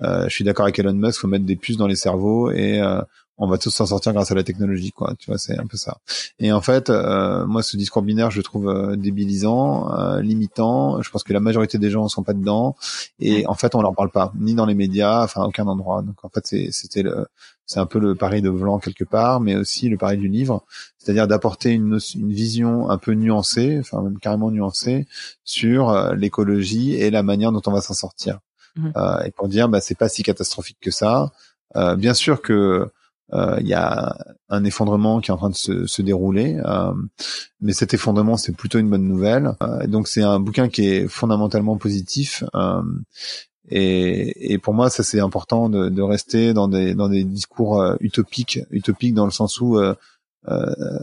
je 0.00 0.28
suis 0.28 0.44
d'accord 0.44 0.64
avec 0.64 0.78
Elon 0.78 0.92
Musk 0.92 1.20
faut 1.20 1.28
mettre 1.28 1.46
des 1.46 1.56
puces 1.56 1.78
dans 1.78 1.86
les 1.86 1.96
cerveaux 1.96 2.50
et 2.50 2.82
on 3.38 3.46
va 3.46 3.56
tous 3.56 3.70
s'en 3.70 3.86
sortir 3.86 4.12
grâce 4.12 4.32
à 4.32 4.34
la 4.34 4.42
technologie, 4.42 4.90
quoi. 4.90 5.14
Tu 5.18 5.30
vois, 5.30 5.38
c'est 5.38 5.56
un 5.58 5.66
peu 5.66 5.76
ça. 5.76 5.98
Et 6.40 6.50
en 6.50 6.60
fait, 6.60 6.90
euh, 6.90 7.46
moi, 7.46 7.62
ce 7.62 7.76
discours 7.76 8.02
binaire, 8.02 8.32
je 8.32 8.38
le 8.38 8.42
trouve 8.42 8.68
euh, 8.68 8.96
débilisant, 8.96 9.96
euh, 9.96 10.20
limitant. 10.20 11.00
Je 11.02 11.10
pense 11.10 11.22
que 11.22 11.32
la 11.32 11.38
majorité 11.38 11.78
des 11.78 11.88
gens 11.88 12.02
ne 12.02 12.08
sont 12.08 12.24
pas 12.24 12.32
dedans. 12.32 12.74
Et 13.20 13.46
en 13.46 13.54
fait, 13.54 13.76
on 13.76 13.80
leur 13.80 13.94
parle 13.94 14.10
pas, 14.10 14.32
ni 14.36 14.54
dans 14.54 14.66
les 14.66 14.74
médias, 14.74 15.22
enfin, 15.22 15.42
à 15.42 15.46
aucun 15.46 15.66
endroit. 15.68 16.02
Donc, 16.02 16.16
en 16.24 16.28
fait, 16.28 16.46
c'était 16.72 17.02
le, 17.02 17.26
c'est 17.64 17.78
un 17.78 17.86
peu 17.86 18.00
le 18.00 18.16
pari 18.16 18.42
de 18.42 18.50
Vlan 18.50 18.80
quelque 18.80 19.04
part, 19.04 19.40
mais 19.40 19.54
aussi 19.54 19.88
le 19.88 19.96
pari 19.96 20.16
du 20.16 20.28
livre, 20.28 20.64
c'est-à-dire 20.98 21.28
d'apporter 21.28 21.70
une, 21.70 22.00
une 22.16 22.32
vision 22.32 22.90
un 22.90 22.98
peu 22.98 23.12
nuancée, 23.12 23.78
enfin 23.78 24.02
même 24.02 24.18
carrément 24.18 24.50
nuancée, 24.50 25.06
sur 25.44 26.14
l'écologie 26.14 26.94
et 26.94 27.10
la 27.10 27.22
manière 27.22 27.52
dont 27.52 27.62
on 27.66 27.72
va 27.72 27.82
s'en 27.82 27.94
sortir. 27.94 28.40
Mmh. 28.76 28.90
et 29.24 29.30
pour 29.32 29.48
dire, 29.48 29.68
bah, 29.68 29.80
c'est 29.80 29.96
pas 29.96 30.08
si 30.08 30.22
catastrophique 30.22 30.78
que 30.80 30.90
ça. 30.90 31.30
bien 31.96 32.14
sûr 32.14 32.42
que 32.42 32.88
euh, 32.88 32.92
il 33.32 33.66
y 33.66 33.74
a 33.74 34.16
un 34.48 34.64
effondrement 34.64 35.20
qui 35.20 35.30
est 35.30 35.34
en 35.34 35.36
train 35.36 35.50
de 35.50 35.54
se, 35.54 35.86
se 35.86 36.02
dérouler, 36.02 36.58
euh, 36.64 36.92
mais 37.60 37.72
cet 37.72 37.94
effondrement 37.94 38.36
c'est 38.36 38.52
plutôt 38.52 38.78
une 38.78 38.88
bonne 38.88 39.06
nouvelle. 39.06 39.52
Euh, 39.62 39.86
donc 39.86 40.08
c'est 40.08 40.22
un 40.22 40.40
bouquin 40.40 40.68
qui 40.68 40.86
est 40.86 41.08
fondamentalement 41.08 41.76
positif. 41.76 42.44
Et, 43.70 44.54
et, 44.54 44.56
pour 44.56 44.72
moi, 44.72 44.88
ça 44.88 45.02
c'est 45.02 45.20
important 45.20 45.68
de, 45.68 45.90
de, 45.90 46.00
rester 46.00 46.54
dans 46.54 46.68
des 46.68 46.94
dans 46.94 47.10
des 47.10 47.22
discours 47.22 47.96
utopiques, 48.00 48.60
utopiques 48.70 49.12
dans 49.12 49.26
le 49.26 49.30
sens 49.30 49.60
où, 49.60 49.76
euh, 49.78 49.94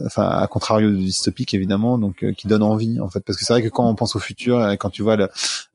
enfin, 0.04 0.24
à 0.24 0.44
contrario 0.48 0.90
de 0.90 0.96
dystopique 0.96 1.54
évidemment, 1.54 1.96
donc 1.96 2.24
qui 2.36 2.48
donne 2.48 2.64
envie 2.64 2.98
en 2.98 3.08
fait, 3.08 3.20
parce 3.20 3.38
que 3.38 3.44
c'est 3.44 3.52
vrai 3.52 3.62
que 3.62 3.68
quand 3.68 3.88
on 3.88 3.94
pense 3.94 4.16
au 4.16 4.18
futur, 4.18 4.60
quand 4.80 4.90
tu 4.90 5.02
vois 5.02 5.16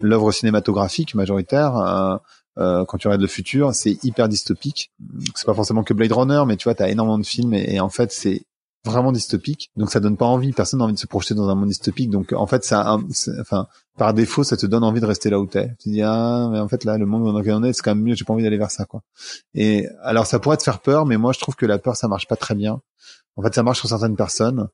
l'œuvre 0.02 0.34
cinématographique 0.34 1.16
majoritaire, 1.16 2.20
euh, 2.58 2.86
quand 2.86 2.98
tu 2.98 3.08
regardes 3.08 3.22
le 3.22 3.28
futur, 3.28 3.74
c'est 3.74 4.04
hyper 4.04 4.28
dystopique. 4.30 4.92
C'est 5.36 5.46
pas 5.46 5.54
forcément 5.54 5.84
que 5.84 5.94
Blade 5.94 6.12
Runner, 6.12 6.44
mais 6.46 6.58
tu 6.58 6.66
vois, 6.66 6.76
t'as 6.76 6.90
énormément 6.90 7.20
de 7.20 7.26
films 7.26 7.54
et, 7.54 7.80
en 7.80 7.90
fait, 7.90 8.12
c'est 8.12 8.44
vraiment 8.84 9.12
dystopique. 9.12 9.70
Donc 9.76 9.92
ça 9.92 10.00
donne 10.00 10.18
pas 10.18 10.26
envie. 10.26 10.54
Personne 10.54 10.80
n'a 10.80 10.86
envie 10.86 10.96
de 10.96 11.00
se 11.00 11.06
projeter 11.08 11.36
dans 11.36 11.50
un 11.50 11.56
monde 11.56 11.70
dystopique. 11.70 12.10
Donc 12.10 12.34
en 12.34 12.48
fait, 12.48 12.64
ça, 12.64 12.98
enfin, 13.40 13.68
par 13.98 14.14
défaut, 14.14 14.44
ça 14.44 14.58
te 14.58 14.66
donne 14.66 14.84
envie 14.84 15.00
de 15.02 15.06
rester 15.06 15.30
là 15.30 15.40
où 15.40 15.46
t'es. 15.46 15.76
Tu 15.80 15.90
dis 15.90 16.02
ah, 16.02 16.50
mais 16.52 16.60
en 16.60 16.68
fait 16.68 16.84
là, 16.84 16.98
le 16.98 17.06
monde 17.06 17.26
dans 17.32 17.38
lequel 17.38 17.54
on 17.54 17.64
est, 17.64 17.74
c'est 17.74 17.84
quand 17.84 17.94
même 17.96 18.04
mieux. 18.04 18.16
J'ai 18.16 18.26
pas 18.26 18.34
envie 18.34 18.44
d'aller 18.44 18.58
vers 18.58 18.72
ça, 18.72 18.86
quoi. 18.86 19.02
Et 19.54 19.86
alors 20.02 20.26
ça 20.26 20.40
pourrait 20.40 20.58
te 20.58 20.64
faire 20.64 20.80
peur, 20.80 21.06
mais 21.06 21.18
moi 21.18 21.32
je 21.32 21.40
trouve 21.40 21.56
que 21.56 21.68
la 21.68 21.78
peur, 21.78 21.96
ça 21.96 22.08
marche 22.08 22.28
pas 22.28 22.36
très 22.38 22.56
bien. 22.56 22.82
En 23.36 23.44
fait, 23.44 23.54
ça 23.54 23.64
marche 23.64 23.80
sur 23.80 23.90
certaines 23.90 24.16
personnes. 24.16 24.68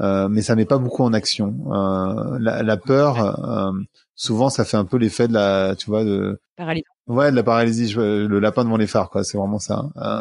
euh, 0.00 0.28
mais 0.28 0.42
ça 0.42 0.56
met 0.56 0.64
pas 0.64 0.78
beaucoup 0.78 1.02
en 1.02 1.12
action. 1.12 1.54
Euh, 1.72 2.38
la, 2.40 2.62
la, 2.62 2.76
peur, 2.76 3.18
euh, 3.48 3.72
souvent, 4.14 4.50
ça 4.50 4.64
fait 4.64 4.76
un 4.76 4.84
peu 4.84 4.96
l'effet 4.96 5.28
de 5.28 5.34
la, 5.34 5.74
tu 5.76 5.86
vois, 5.86 6.04
de 6.04 6.40
paralysie. 6.56 6.84
Ouais, 7.06 7.30
de 7.30 7.36
la 7.36 7.42
paralysie, 7.42 7.92
le 7.94 8.38
lapin 8.38 8.64
devant 8.64 8.76
les 8.76 8.86
phares, 8.86 9.10
quoi. 9.10 9.24
C'est 9.24 9.38
vraiment 9.38 9.58
ça. 9.58 9.86
En 9.96 10.20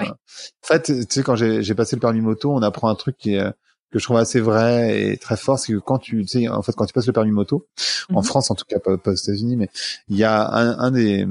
fait, 0.64 0.84
tu 0.84 1.06
sais, 1.10 1.24
quand 1.24 1.36
j'ai 1.36 1.76
passé 1.76 1.96
le 1.96 2.00
permis 2.00 2.22
moto, 2.22 2.52
on 2.52 2.62
apprend 2.62 2.90
un 2.90 2.96
truc 2.96 3.18
qui 3.18 3.36
est 3.36 3.52
que 3.92 4.00
je 4.00 4.06
trouve 4.06 4.18
assez 4.18 4.40
vrai 4.40 5.02
et 5.02 5.18
très 5.18 5.36
fort, 5.36 5.60
c'est 5.60 5.74
que 5.74 5.78
quand 5.78 5.98
tu, 5.98 6.22
tu 6.22 6.28
sais, 6.28 6.48
en 6.48 6.62
fait, 6.62 6.74
quand 6.74 6.86
tu 6.86 6.94
passes 6.94 7.08
le 7.08 7.14
permis 7.14 7.32
moto, 7.32 7.68
en 8.14 8.20
mhm. 8.20 8.24
France 8.24 8.50
en 8.50 8.56
tout 8.56 8.66
cas, 8.66 8.80
pas, 8.80 8.98
pas 8.98 9.12
aux 9.12 9.16
États-Unis, 9.16 9.58
mais 9.58 9.70
il 10.08 10.18
y 10.18 10.24
a 10.24 10.50
un, 10.50 10.80
un 10.80 10.92
des 10.92 11.28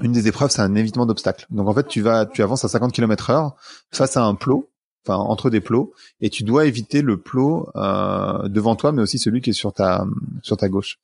une 0.00 0.12
des 0.12 0.28
épreuves, 0.28 0.50
c'est 0.50 0.62
un 0.62 0.74
évitement 0.76 1.06
d'obstacles. 1.06 1.46
Donc 1.50 1.68
en 1.68 1.74
fait, 1.74 1.86
tu 1.88 2.00
vas, 2.00 2.24
tu 2.26 2.42
avances 2.42 2.64
à 2.64 2.68
50 2.68 2.92
km 2.92 3.30
heure 3.30 3.56
face 3.90 4.16
à 4.16 4.22
un 4.22 4.34
plot, 4.34 4.68
enfin 5.04 5.18
entre 5.18 5.50
des 5.50 5.60
plots, 5.60 5.92
et 6.20 6.30
tu 6.30 6.42
dois 6.42 6.66
éviter 6.66 7.02
le 7.02 7.16
plot 7.16 7.70
euh, 7.76 8.48
devant 8.48 8.76
toi, 8.76 8.92
mais 8.92 9.02
aussi 9.02 9.18
celui 9.18 9.40
qui 9.40 9.50
est 9.50 9.54
sur 9.54 9.72
ta 9.72 10.06
sur 10.42 10.56
ta 10.56 10.68
gauche. 10.68 10.98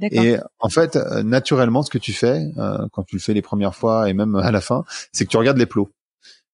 Et 0.00 0.36
en 0.58 0.68
fait, 0.68 0.96
naturellement, 1.24 1.82
ce 1.82 1.90
que 1.90 1.98
tu 1.98 2.12
fais 2.12 2.46
euh, 2.58 2.86
quand 2.92 3.04
tu 3.04 3.16
le 3.16 3.20
fais 3.20 3.34
les 3.34 3.42
premières 3.42 3.74
fois 3.74 4.08
et 4.08 4.12
même 4.12 4.36
à 4.36 4.50
la 4.50 4.60
fin, 4.60 4.84
c'est 5.12 5.24
que 5.24 5.30
tu 5.30 5.36
regardes 5.36 5.58
les 5.58 5.66
plots. 5.66 5.90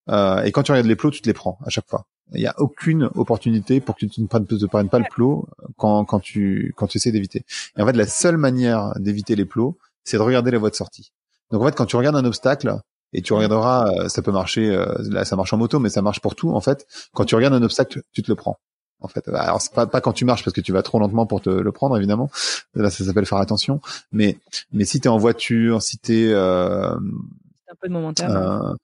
Euh, 0.09 0.43
et 0.43 0.53
quand 0.53 0.63
tu 0.63 0.73
regardes 0.73 0.89
les 0.89 0.97
plots, 0.97 1.11
tu 1.11 1.21
te 1.21 1.29
les 1.29 1.35
prends 1.35 1.59
à 1.65 1.71
chaque 1.71 1.89
fois. 1.89 2.07
Il 2.35 2.41
n'y 2.41 2.47
a 2.47 2.55
aucune 2.59 3.11
opportunité 3.15 3.81
pour 3.81 3.95
que 3.95 4.07
tu 4.07 4.21
ne 4.21 4.27
prennes, 4.27 4.47
te 4.47 4.65
prennes 4.65 4.89
pas 4.89 4.99
le 4.99 5.05
plot 5.11 5.49
quand, 5.77 6.05
quand 6.05 6.21
tu 6.21 6.73
quand 6.77 6.87
tu 6.87 6.99
essaies 6.99 7.13
d'éviter. 7.13 7.45
Et 7.77 7.83
en 7.83 7.87
fait, 7.87 7.93
la 7.93 8.07
seule 8.07 8.39
manière 8.39 8.95
d'éviter 8.99 9.37
les 9.37 9.45
plots, 9.45 9.77
c'est 10.05 10.17
de 10.17 10.23
regarder 10.23 10.51
la 10.51 10.59
voie 10.59 10.71
de 10.71 10.75
sortie. 10.75 11.13
Donc 11.51 11.63
en 11.63 11.67
fait, 11.67 11.77
quand 11.77 11.87
tu 11.87 11.97
regardes 11.97 12.17
un 12.17 12.25
obstacle, 12.25 12.81
et 13.13 13.23
tu 13.23 13.33
regarderas, 13.33 13.89
euh, 13.89 14.09
ça 14.09 14.23
peut 14.23 14.33
marcher, 14.33 14.71
euh, 14.71 14.87
là 15.11 15.25
ça 15.25 15.37
marche 15.37 15.53
en 15.53 15.59
moto, 15.59 15.79
mais 15.79 15.89
ça 15.89 16.03
marche 16.03 16.21
pour 16.21 16.35
tout. 16.35 16.51
En 16.51 16.61
fait, 16.61 16.87
quand 17.13 17.25
tu 17.25 17.35
regardes 17.35 17.55
un 17.55 17.63
obstacle, 17.63 18.03
tu 18.13 18.23
te 18.23 18.31
le 18.31 18.35
prends. 18.35 18.59
En 19.01 19.09
fait, 19.09 19.27
alors 19.29 19.61
c'est 19.61 19.73
pas, 19.75 19.87
pas 19.87 20.01
quand 20.01 20.13
tu 20.13 20.25
marches 20.25 20.45
parce 20.45 20.55
que 20.55 20.61
tu 20.61 20.73
vas 20.73 20.83
trop 20.83 20.99
lentement 21.01 21.27
pour 21.27 21.41
te 21.41 21.51
le 21.51 21.73
prendre 21.73 21.97
évidemment. 21.97 22.31
Là, 22.75 22.89
ça 22.89 23.05
s'appelle 23.05 23.27
faire 23.27 23.39
attention. 23.39 23.81
Mais 24.13 24.39
mais 24.73 24.85
si 24.85 25.01
t'es 25.01 25.09
en 25.09 25.19
voiture, 25.19 25.83
si 25.83 25.99
t'es 25.99 26.29
euh, 26.31 26.95
un 26.95 27.75
peu 27.81 27.89
de 27.89 27.93
momentaire. 27.93 28.31
Euh, 28.31 28.75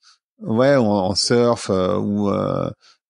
ouais, 0.41 0.75
en, 0.77 0.85
en 0.85 1.15
surf 1.15 1.71
ou 1.71 2.31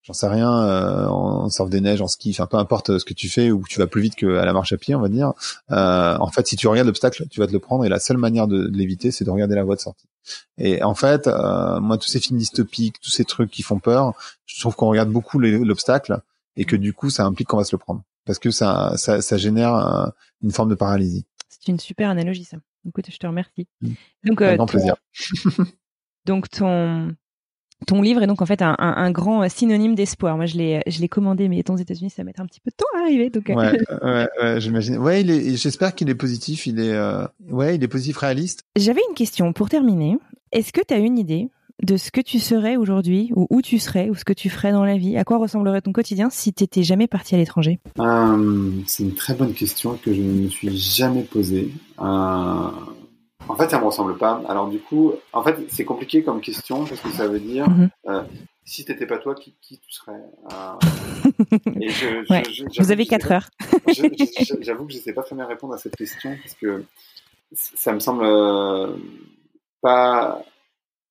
j'en 0.08 0.14
sais 0.14 0.26
rien, 0.26 0.64
euh, 0.64 1.06
en 1.06 1.50
surf 1.50 1.68
des 1.68 1.82
neiges, 1.82 2.00
en 2.00 2.08
ski, 2.08 2.30
enfin 2.30 2.46
peu 2.46 2.56
importe 2.56 2.98
ce 2.98 3.04
que 3.04 3.12
tu 3.12 3.28
fais 3.28 3.50
ou 3.50 3.62
tu 3.68 3.78
vas 3.78 3.86
plus 3.86 4.00
vite 4.00 4.14
qu'à 4.14 4.42
la 4.46 4.52
marche 4.54 4.72
à 4.72 4.78
pied, 4.78 4.94
on 4.94 5.00
va 5.00 5.10
dire. 5.10 5.34
Euh, 5.70 6.16
en 6.18 6.30
fait, 6.30 6.46
si 6.46 6.56
tu 6.56 6.66
regardes 6.66 6.86
l'obstacle, 6.86 7.26
tu 7.28 7.40
vas 7.40 7.46
te 7.46 7.52
le 7.52 7.58
prendre 7.58 7.84
et 7.84 7.90
la 7.90 8.00
seule 8.00 8.16
manière 8.16 8.48
de, 8.48 8.70
l'éviter, 8.72 9.10
c'est 9.10 9.26
de 9.26 9.30
regarder 9.30 9.54
la 9.54 9.64
voie 9.64 9.76
de 9.76 9.80
sortie. 9.80 10.08
Et 10.56 10.82
en 10.82 10.94
fait, 10.94 11.26
euh, 11.26 11.78
moi, 11.80 11.98
tous 11.98 12.08
ces 12.08 12.20
films 12.20 12.38
dystopiques, 12.38 13.00
tous 13.02 13.10
ces 13.10 13.26
trucs 13.26 13.50
qui 13.50 13.62
font 13.62 13.78
peur, 13.80 14.14
je 14.46 14.58
trouve 14.58 14.74
qu'on 14.76 14.88
regarde 14.88 15.10
beaucoup 15.10 15.38
l'obstacle 15.38 16.20
et 16.56 16.64
que 16.64 16.76
du 16.76 16.94
coup, 16.94 17.10
ça 17.10 17.26
implique 17.26 17.48
qu'on 17.48 17.58
va 17.58 17.64
se 17.64 17.76
le 17.76 17.78
prendre 17.78 18.02
parce 18.24 18.38
que 18.38 18.50
ça, 18.50 18.94
ça, 18.96 19.20
ça 19.20 19.36
génère 19.36 20.10
une 20.42 20.52
forme 20.52 20.70
de 20.70 20.74
paralysie. 20.74 21.26
C'est 21.50 21.70
une 21.70 21.80
super 21.80 22.08
analogie, 22.08 22.44
ça. 22.44 22.56
Écoute, 22.86 23.06
je 23.10 23.18
te 23.18 23.26
remercie. 23.26 23.66
Mmh. 23.82 23.92
Donc, 24.24 24.42
grand 24.42 24.66
plaisir. 24.66 24.96
donc 26.24 26.48
ton 26.48 27.14
ton 27.86 28.02
livre 28.02 28.22
est 28.22 28.26
donc 28.26 28.42
en 28.42 28.46
fait 28.46 28.60
un, 28.62 28.74
un, 28.78 28.94
un 28.96 29.10
grand 29.10 29.48
synonyme 29.48 29.94
d'espoir. 29.94 30.36
Moi, 30.36 30.46
je 30.46 30.56
l'ai, 30.56 30.82
je 30.86 31.00
l'ai 31.00 31.08
commandé, 31.08 31.48
mais 31.48 31.58
étant 31.58 31.74
aux 31.74 31.78
États-Unis, 31.78 32.10
ça 32.10 32.22
va 32.22 32.26
mettre 32.26 32.40
un 32.40 32.46
petit 32.46 32.60
peu 32.60 32.70
de 32.70 32.76
temps 32.76 32.86
à 32.96 33.02
arriver. 33.02 33.30
Donc, 33.30 33.48
euh. 33.50 33.54
ouais, 33.54 33.78
ouais, 34.02 34.28
ouais 34.42 34.60
j'imagine. 34.60 34.98
Ouais, 34.98 35.20
il 35.20 35.30
est, 35.30 35.56
j'espère 35.56 35.94
qu'il 35.94 36.08
est 36.10 36.14
positif. 36.14 36.66
Il 36.66 36.80
est, 36.80 36.92
euh, 36.92 37.24
ouais, 37.50 37.76
il 37.76 37.82
est 37.84 37.88
positif, 37.88 38.16
réaliste. 38.18 38.64
J'avais 38.76 39.00
une 39.08 39.14
question 39.14 39.52
pour 39.52 39.68
terminer. 39.68 40.18
Est-ce 40.52 40.72
que 40.72 40.80
tu 40.86 40.94
as 40.94 40.98
une 40.98 41.18
idée 41.18 41.48
de 41.82 41.96
ce 41.96 42.10
que 42.10 42.20
tu 42.20 42.40
serais 42.40 42.76
aujourd'hui, 42.76 43.30
ou 43.36 43.46
où 43.50 43.62
tu 43.62 43.78
serais, 43.78 44.10
ou 44.10 44.16
ce 44.16 44.24
que 44.24 44.32
tu 44.32 44.50
ferais 44.50 44.72
dans 44.72 44.84
la 44.84 44.96
vie? 44.96 45.16
À 45.16 45.22
quoi 45.24 45.38
ressemblerait 45.38 45.80
ton 45.80 45.92
quotidien 45.92 46.28
si 46.28 46.52
tu 46.52 46.64
n'étais 46.64 46.82
jamais 46.82 47.06
parti 47.06 47.36
à 47.36 47.38
l'étranger? 47.38 47.78
Euh, 48.00 48.70
C'est 48.86 49.04
une 49.04 49.14
très 49.14 49.34
bonne 49.34 49.52
question 49.52 49.96
que 50.02 50.12
je 50.12 50.20
ne 50.20 50.42
me 50.42 50.48
suis 50.48 50.76
jamais 50.76 51.22
posée. 51.22 51.70
Euh, 52.00 52.70
en 53.46 53.54
fait, 53.54 53.70
ça 53.70 53.78
me 53.78 53.84
ressemble 53.84 54.16
pas. 54.18 54.42
Alors 54.48 54.68
du 54.68 54.80
coup, 54.80 55.12
en 55.32 55.42
fait, 55.42 55.56
c'est 55.68 55.84
compliqué 55.84 56.22
comme 56.22 56.40
question 56.40 56.84
parce 56.84 57.00
que 57.00 57.10
ça 57.10 57.28
veut 57.28 57.38
dire 57.38 57.68
mhm. 57.68 57.90
euh, 58.08 58.22
si 58.64 58.84
t'étais 58.84 59.06
pas 59.06 59.18
toi, 59.18 59.34
qui, 59.34 59.54
qui 59.62 59.78
tu 59.78 59.92
serais 59.92 60.20
euh... 60.52 61.76
Et 61.80 61.88
je, 61.88 62.82
Vous 62.82 62.90
avez 62.90 63.06
quatre 63.06 63.30
heures. 63.32 63.48
J'avoue 64.60 64.86
que 64.86 64.92
je 64.92 64.98
sais 64.98 65.12
pas 65.12 65.22
très 65.22 65.36
bien 65.36 65.46
répondre 65.46 65.74
à 65.74 65.78
cette 65.78 65.96
question 65.96 66.36
parce 66.42 66.54
que 66.54 66.84
ça 67.52 67.92
me 67.92 68.00
semble 68.00 68.24
euh, 68.24 68.94
pas 69.80 70.42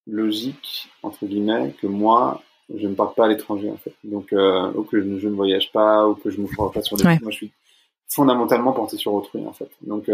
logique 0.05 0.89
entre 1.03 1.25
guillemets 1.25 1.75
que 1.81 1.87
moi 1.87 2.41
je 2.73 2.87
ne 2.87 2.93
parte 2.93 3.15
pas 3.15 3.25
à 3.25 3.27
l'étranger 3.29 3.71
en 3.71 3.77
fait. 3.77 3.93
Donc 4.03 4.33
ou 4.33 4.83
que 4.83 5.01
je, 5.01 5.27
ne 5.27 5.35
voyage 5.35 5.71
pas 5.71 6.07
ou 6.07 6.15
que 6.15 6.29
je 6.29 6.39
me 6.39 6.47
ferai 6.47 6.71
pas 6.71 6.81
sur 6.81 6.97
des. 6.97 7.03
Moi, 7.03 7.31
je 7.31 7.37
suis 7.37 7.51
fondamentalement 8.09 8.73
porté 8.73 8.97
sur 8.97 9.13
autrui 9.13 9.45
en 9.47 9.53
fait. 9.53 9.71
Donc 9.81 10.09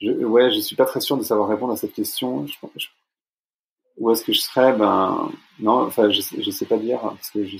je, 0.00 0.10
ouais, 0.10 0.50
je 0.50 0.60
suis 0.60 0.76
pas 0.76 0.84
très 0.84 1.00
sûr 1.00 1.16
de 1.16 1.22
savoir 1.22 1.48
répondre 1.48 1.72
à 1.72 1.76
cette 1.76 1.92
question. 1.92 2.46
Je, 2.46 2.54
où 3.98 4.10
est-ce 4.10 4.24
que 4.24 4.32
je 4.32 4.40
serais? 4.40 4.72
Ben 4.72 5.30
non, 5.60 5.86
enfin 5.86 6.10
je, 6.10 6.20
je 6.38 6.50
sais 6.50 6.66
pas 6.66 6.78
dire 6.78 7.00
parce 7.00 7.30
que 7.30 7.44
je, 7.44 7.56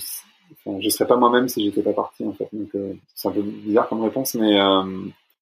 enfin, 0.65 0.79
je 0.81 0.89
serais 0.89 1.07
pas 1.07 1.17
moi-même 1.17 1.49
si 1.49 1.63
j'étais 1.63 1.81
pas 1.83 1.93
parti 1.93 2.25
en 2.25 2.33
fait. 2.33 2.49
Donc 2.53 2.69
euh, 2.75 2.93
c'est 3.13 3.27
un 3.27 3.31
peu 3.31 3.41
bizarre 3.41 3.89
comme 3.89 4.01
réponse, 4.01 4.35
mais 4.35 4.59
euh, 4.59 4.83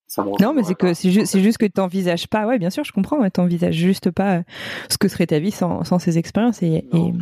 ça 0.07 0.23
me 0.23 0.31
non, 0.41 0.53
mais 0.53 0.63
c'est 0.63 0.75
que 0.75 0.93
c'est 0.93 1.11
juste, 1.11 1.27
c'est 1.27 1.41
juste 1.41 1.57
que 1.57 1.65
t'envisages 1.65 2.27
pas. 2.27 2.47
Ouais, 2.47 2.57
bien 2.57 2.69
sûr, 2.69 2.83
je 2.83 2.91
comprends. 2.91 3.19
Ouais, 3.19 3.29
t'envisages 3.29 3.75
juste 3.75 4.09
pas 4.09 4.43
ce 4.89 4.97
que 4.97 5.07
serait 5.07 5.27
ta 5.27 5.39
vie 5.39 5.51
sans, 5.51 5.83
sans 5.83 5.99
ces 5.99 6.17
expériences 6.17 6.63
et, 6.63 6.87
et, 6.93 7.13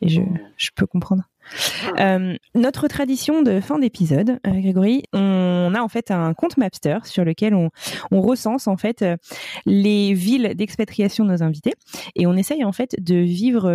et 0.00 0.08
je, 0.08 0.22
je 0.56 0.70
peux 0.74 0.86
comprendre. 0.86 1.22
Euh, 1.98 2.36
notre 2.54 2.88
tradition 2.88 3.42
de 3.42 3.60
fin 3.60 3.78
d'épisode, 3.78 4.38
euh, 4.46 4.60
Grégory, 4.60 5.02
on 5.12 5.72
a 5.74 5.80
en 5.80 5.88
fait 5.88 6.10
un 6.10 6.34
compte 6.34 6.56
Mapster 6.56 6.98
sur 7.04 7.24
lequel 7.24 7.54
on, 7.54 7.70
recense 8.10 8.68
en 8.68 8.76
fait 8.76 9.02
euh, 9.02 9.16
les 9.66 10.12
villes 10.12 10.54
d'expatriation 10.54 11.24
de 11.24 11.30
nos 11.30 11.42
invités. 11.42 11.72
Et 12.16 12.26
on 12.26 12.34
essaye 12.34 12.64
en 12.64 12.72
fait 12.72 12.94
de 12.98 13.16
vivre, 13.16 13.66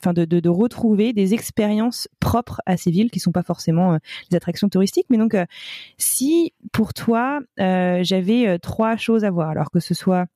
enfin 0.00 0.12
de, 0.12 0.24
de, 0.24 0.48
retrouver 0.48 1.12
des 1.12 1.34
expériences 1.34 2.08
propres 2.20 2.60
à 2.66 2.76
ces 2.76 2.90
villes 2.90 3.10
qui 3.10 3.20
sont 3.20 3.32
pas 3.32 3.42
forcément 3.42 3.98
des 4.30 4.36
attractions 4.36 4.68
touristiques, 4.68 5.06
mais 5.10 5.18
donc 5.18 5.36
si 5.98 6.52
pour 6.72 6.94
toi 6.94 7.40
j'avais 7.58 8.58
trois 8.58 8.96
choses 8.96 9.24
à 9.24 9.30
voir, 9.30 9.50
alors 9.50 9.70
que 9.70 9.80
ce 9.80 9.94
soit 9.94 10.26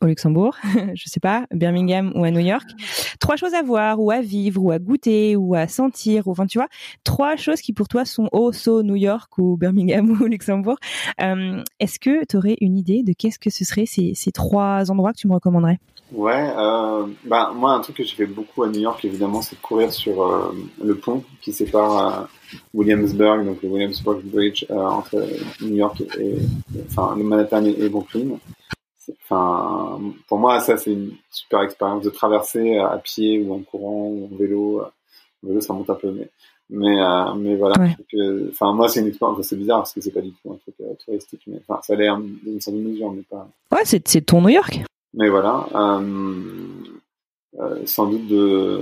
au 0.00 0.06
Luxembourg, 0.06 0.56
je 0.94 1.08
sais 1.08 1.20
pas, 1.20 1.46
Birmingham 1.52 2.12
ou 2.14 2.24
à 2.24 2.30
New 2.30 2.40
York. 2.40 2.68
Trois 3.18 3.36
choses 3.36 3.54
à 3.54 3.62
voir 3.62 4.00
ou 4.00 4.10
à 4.10 4.20
vivre 4.20 4.62
ou 4.62 4.70
à 4.70 4.78
goûter 4.78 5.36
ou 5.36 5.54
à 5.54 5.68
sentir. 5.68 6.26
Ou, 6.26 6.30
enfin, 6.30 6.46
tu 6.46 6.58
vois, 6.58 6.68
trois 7.04 7.36
choses 7.36 7.60
qui 7.60 7.72
pour 7.72 7.88
toi 7.88 8.04
sont 8.04 8.28
oh, 8.32 8.52
so 8.52 8.82
New 8.82 8.96
York 8.96 9.36
ou 9.38 9.56
Birmingham 9.56 10.10
ou 10.20 10.24
Luxembourg. 10.26 10.76
Euh, 11.20 11.62
Est-ce 11.80 11.98
que 11.98 12.24
tu 12.24 12.36
aurais 12.36 12.56
une 12.60 12.76
idée 12.78 13.02
de 13.02 13.12
qu'est-ce 13.12 13.38
que 13.38 13.50
ce 13.50 13.64
serait 13.64 13.86
ces, 13.86 14.12
ces 14.14 14.32
trois 14.32 14.90
endroits 14.90 15.12
que 15.12 15.18
tu 15.18 15.28
me 15.28 15.34
recommanderais? 15.34 15.78
Ouais, 16.12 16.52
euh, 16.56 17.06
bah, 17.24 17.52
moi, 17.54 17.72
un 17.72 17.80
truc 17.80 17.96
que 17.96 18.02
j'ai 18.02 18.16
fait 18.16 18.26
beaucoup 18.26 18.64
à 18.64 18.68
New 18.68 18.80
York, 18.80 19.04
évidemment, 19.04 19.42
c'est 19.42 19.60
courir 19.60 19.92
sur 19.92 20.22
euh, 20.22 20.52
le 20.82 20.96
pont 20.96 21.22
qui 21.40 21.52
sépare 21.52 22.20
euh, 22.22 22.24
Williamsburg, 22.74 23.44
donc 23.44 23.62
le 23.62 23.68
Williamsburg 23.68 24.22
Bridge, 24.24 24.64
entre 24.70 25.24
New 25.60 25.76
York 25.76 26.02
et, 26.18 26.38
enfin, 26.88 27.14
le 27.16 27.22
Manhattan 27.22 27.64
et 27.64 27.88
Brooklyn. 27.88 28.38
Enfin, 29.22 30.00
pour 30.28 30.38
moi, 30.38 30.60
ça 30.60 30.76
c'est 30.76 30.92
une 30.92 31.12
super 31.30 31.62
expérience 31.62 32.04
de 32.04 32.10
traverser 32.10 32.78
à 32.78 32.98
pied 32.98 33.40
ou 33.40 33.54
en 33.54 33.60
courant 33.60 34.06
ou 34.06 34.28
en 34.32 34.36
vélo. 34.36 34.82
En 34.82 35.48
vélo, 35.48 35.60
ça 35.60 35.72
monte 35.72 35.90
un 35.90 35.94
peu, 35.94 36.10
mais 36.10 36.28
mais 36.70 37.00
euh, 37.00 37.34
mais 37.34 37.56
voilà. 37.56 37.74
Enfin, 38.50 38.72
moi, 38.72 38.88
c'est 38.88 39.00
une 39.00 39.08
expérience. 39.08 39.42
c'est 39.42 39.56
bizarre 39.56 39.78
parce 39.78 39.92
que 39.92 40.00
c'est 40.00 40.12
pas 40.12 40.20
du 40.20 40.30
tout 40.30 40.52
un 40.52 40.56
truc 40.56 40.74
euh, 40.80 40.94
touristique, 41.04 41.42
mais 41.48 41.60
enfin, 41.68 41.80
ça 41.82 41.94
a 41.94 41.96
l'air 41.96 42.18
d'une 42.18 42.60
certaine 42.60 42.84
mesure, 42.84 43.12
mais 43.12 43.22
pas. 43.22 43.48
Ouais, 43.72 43.84
c'est 43.84 44.06
c'est 44.06 44.20
ton 44.20 44.40
New 44.40 44.50
York. 44.50 44.80
Mais 45.12 45.28
voilà, 45.28 45.66
euh, 45.74 46.66
euh, 47.58 47.86
sans 47.86 48.06
doute 48.06 48.28
de 48.28 48.80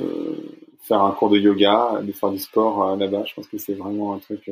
faire 0.82 1.02
un 1.02 1.12
cours 1.12 1.30
de 1.30 1.38
yoga, 1.38 2.00
de 2.02 2.12
faire 2.12 2.30
du 2.30 2.38
sport 2.38 2.96
là-bas. 2.96 3.24
Je 3.26 3.34
pense 3.34 3.48
que 3.48 3.56
c'est 3.56 3.74
vraiment 3.74 4.14
un 4.14 4.18
truc. 4.18 4.50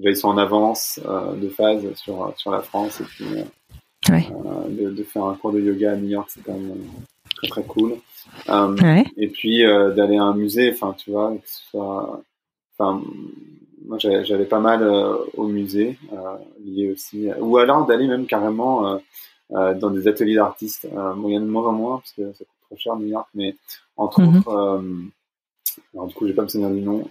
ils 0.00 0.16
sont 0.16 0.28
en 0.28 0.38
avance 0.38 0.98
de 1.40 1.48
phase 1.48 1.94
sur 1.94 2.34
sur 2.36 2.50
la 2.50 2.60
France 2.60 3.00
et 3.00 3.04
puis 3.04 3.26
Ouais. 4.10 4.26
Euh, 4.30 4.90
de, 4.90 5.02
faire 5.02 5.24
un 5.24 5.34
cours 5.34 5.52
de 5.52 5.60
yoga 5.60 5.92
à 5.92 5.96
New 5.96 6.08
York, 6.08 6.28
c'est 6.30 6.42
quand 6.42 6.52
même 6.52 6.74
très 7.36 7.48
très 7.48 7.62
cool. 7.62 7.96
Euh, 8.48 9.02
et 9.16 9.28
puis 9.28 9.64
euh, 9.64 9.92
d'aller 9.92 10.16
à 10.16 10.24
un 10.24 10.34
musée, 10.34 10.70
enfin 10.72 10.94
tu 10.96 11.10
vois, 11.10 11.32
que 11.32 11.48
ce 11.48 11.62
soit, 11.70 12.22
enfin 12.76 13.02
moi 13.86 13.98
j'allais 13.98 14.46
pas 14.46 14.60
mal 14.60 14.82
au 15.36 15.46
musée 15.46 15.98
lié 16.64 16.90
aussi, 16.90 17.28
ou 17.38 17.58
alors 17.58 17.86
d'aller 17.86 18.06
même 18.06 18.26
carrément 18.26 18.98
dans 19.50 19.90
des 19.90 20.08
ateliers 20.08 20.36
d'artistes. 20.36 20.88
bon, 20.90 21.28
il 21.28 21.34
y 21.34 21.38
en 21.38 21.42
a 21.42 21.44
de 21.44 21.50
moins 21.50 21.68
en 21.68 21.72
moins 21.72 21.98
parce 21.98 22.12
que 22.12 22.32
ça 22.32 22.44
coûte 22.44 22.58
trop 22.66 22.76
cher 22.78 22.96
New 22.96 23.08
York, 23.08 23.28
mais 23.34 23.56
entre 23.96 24.22
mhm. 24.22 24.38
autres, 24.38 24.82
alors 25.92 26.06
du 26.06 26.14
coup, 26.14 26.26
j'ai 26.26 26.32
pas 26.32 26.42
me 26.42 26.48
souvenir 26.48 26.70
du 26.70 26.80
nom. 26.80 27.06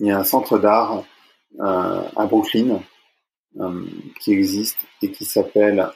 il 0.00 0.06
y 0.06 0.10
a 0.10 0.18
un 0.18 0.24
centre 0.24 0.58
d'art 0.58 1.04
à 1.60 2.26
Brooklyn 2.26 2.70
euh, 2.70 2.78
qui 4.20 4.32
existe 4.32 4.78
et 5.02 5.10
qui 5.10 5.24
s'appelle. 5.24 5.88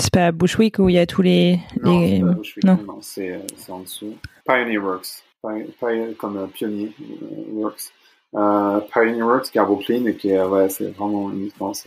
C'est 0.00 0.12
pas 0.12 0.32
Bushwick 0.32 0.78
où 0.78 0.88
il 0.88 0.94
y 0.94 0.98
a 0.98 1.06
tous 1.06 1.22
les. 1.22 1.60
Non, 1.82 2.00
les... 2.00 2.20
Bushwick, 2.20 2.64
non. 2.64 2.78
non 2.86 2.98
c'est 3.00 3.40
en 3.68 3.80
dessous. 3.80 4.16
Pioneer 4.46 4.78
Works. 4.78 5.24
Pioneer, 5.42 6.14
comme 6.16 6.38
euh, 6.38 6.46
pionnier 6.46 6.92
euh, 7.00 7.52
Works. 7.52 7.92
Euh, 8.34 8.80
Pioneer 8.92 9.22
Works 9.22 9.50
qui 9.50 9.58
est 9.58 9.60
à 9.60 9.64
Brooklyn 9.64 10.06
et 10.06 10.16
qui 10.16 10.30
est, 10.30 10.42
ouais, 10.42 10.68
c'est 10.68 10.90
vraiment 10.96 11.30
une 11.30 11.46
expérience 11.46 11.86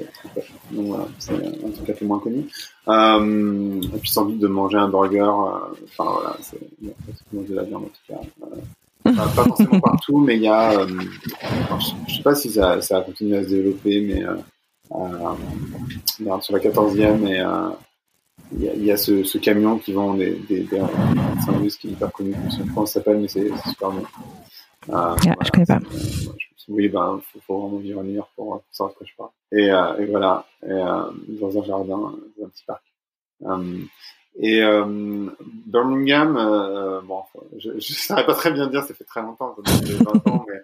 Donc 0.72 0.88
voilà, 0.88 1.08
c'est 1.20 1.34
un 1.34 1.72
truc 1.72 1.90
un 1.90 1.94
peu 1.94 2.06
moins 2.06 2.20
connu. 2.20 2.46
Euh, 2.88 3.82
et 3.82 4.00
puis 4.00 4.10
sans 4.10 4.26
doute 4.26 4.40
de 4.40 4.48
manger 4.48 4.78
un 4.78 4.88
burger, 4.88 5.20
euh, 5.20 5.76
enfin 5.84 6.06
voilà, 6.06 6.38
c'est 6.40 6.60
manger 7.34 7.50
de 7.50 7.56
la 7.56 7.64
viande 7.64 7.84
en 7.84 7.88
tout 7.88 8.14
cas. 8.14 8.22
Euh, 9.08 9.12
pas 9.12 9.44
forcément 9.44 9.80
partout, 9.82 10.20
mais 10.20 10.38
il 10.38 10.44
y 10.44 10.48
a, 10.48 10.72
euh, 10.80 10.88
je, 12.08 12.16
sais 12.16 12.24
pas 12.24 12.36
si 12.36 12.50
ça, 12.50 12.82
ça 12.82 13.00
a 13.00 13.02
continué 13.02 13.38
à 13.38 13.44
se 13.44 13.50
développer, 13.50 14.00
mais 14.00 14.24
euh, 14.98 16.40
sur 16.42 16.54
la 16.54 16.60
14e 16.60 17.28
et 17.28 17.44
il 18.54 18.64
y 18.64 18.70
a, 18.70 18.74
il 18.74 18.86
y 18.86 18.92
a 18.92 18.98
ce, 18.98 19.24
ce, 19.24 19.38
camion 19.38 19.78
qui 19.78 19.94
vend 19.94 20.14
des, 20.14 20.32
des, 20.48 20.62
des, 20.62 20.80
des 20.80 21.42
sandwichs 21.46 21.78
qui 21.78 21.90
est 21.90 21.92
hyper 21.92 22.12
connu, 22.12 22.34
je 22.46 22.52
sais 22.52 22.64
pas 22.64 22.70
comment 22.74 22.86
ça 22.86 22.94
s'appelle, 22.94 23.18
mais 23.18 23.28
c'est 23.28 23.50
super 23.68 23.92
bon. 23.92 24.04
Euh, 24.90 24.94
ah, 24.94 25.16
voilà, 25.22 25.38
je 25.44 25.52
connais 25.52 25.66
pas. 25.66 25.80
oui, 26.70 26.88
ben, 26.88 27.20
faut, 27.32 27.40
faut 27.46 27.62
vraiment 27.62 27.78
vivre 27.78 28.00
en 28.00 28.04
New 28.04 28.14
York 28.14 28.30
pour, 28.36 28.62
pour 28.62 28.64
savoir 28.72 28.94
de 28.94 28.98
quoi 28.98 29.08
je 29.08 29.16
parle. 29.18 29.30
Et, 29.52 29.70
euh, 29.70 29.98
et 29.98 30.06
voilà, 30.06 30.46
et, 30.64 30.72
euh, 30.72 31.12
dans 31.42 31.60
un 31.60 31.64
jardin, 31.64 31.98
dans 32.38 32.46
un 32.46 32.50
petit 32.50 32.64
parc. 32.66 32.84
Euh, 33.46 33.80
et 34.40 34.62
euh, 34.62 35.30
Birmingham, 35.66 36.38
euh, 36.38 37.02
bon, 37.02 37.24
je 37.58 37.72
ne 37.72 37.80
saurais 37.80 38.26
pas 38.26 38.36
très 38.36 38.52
bien 38.52 38.68
dire, 38.68 38.84
ça 38.84 38.94
fait 38.94 39.04
très 39.04 39.22
longtemps, 39.22 39.56
ça 39.66 39.74
fait 39.74 39.94
20 39.94 40.28
ans, 40.28 40.46
mais 40.48 40.62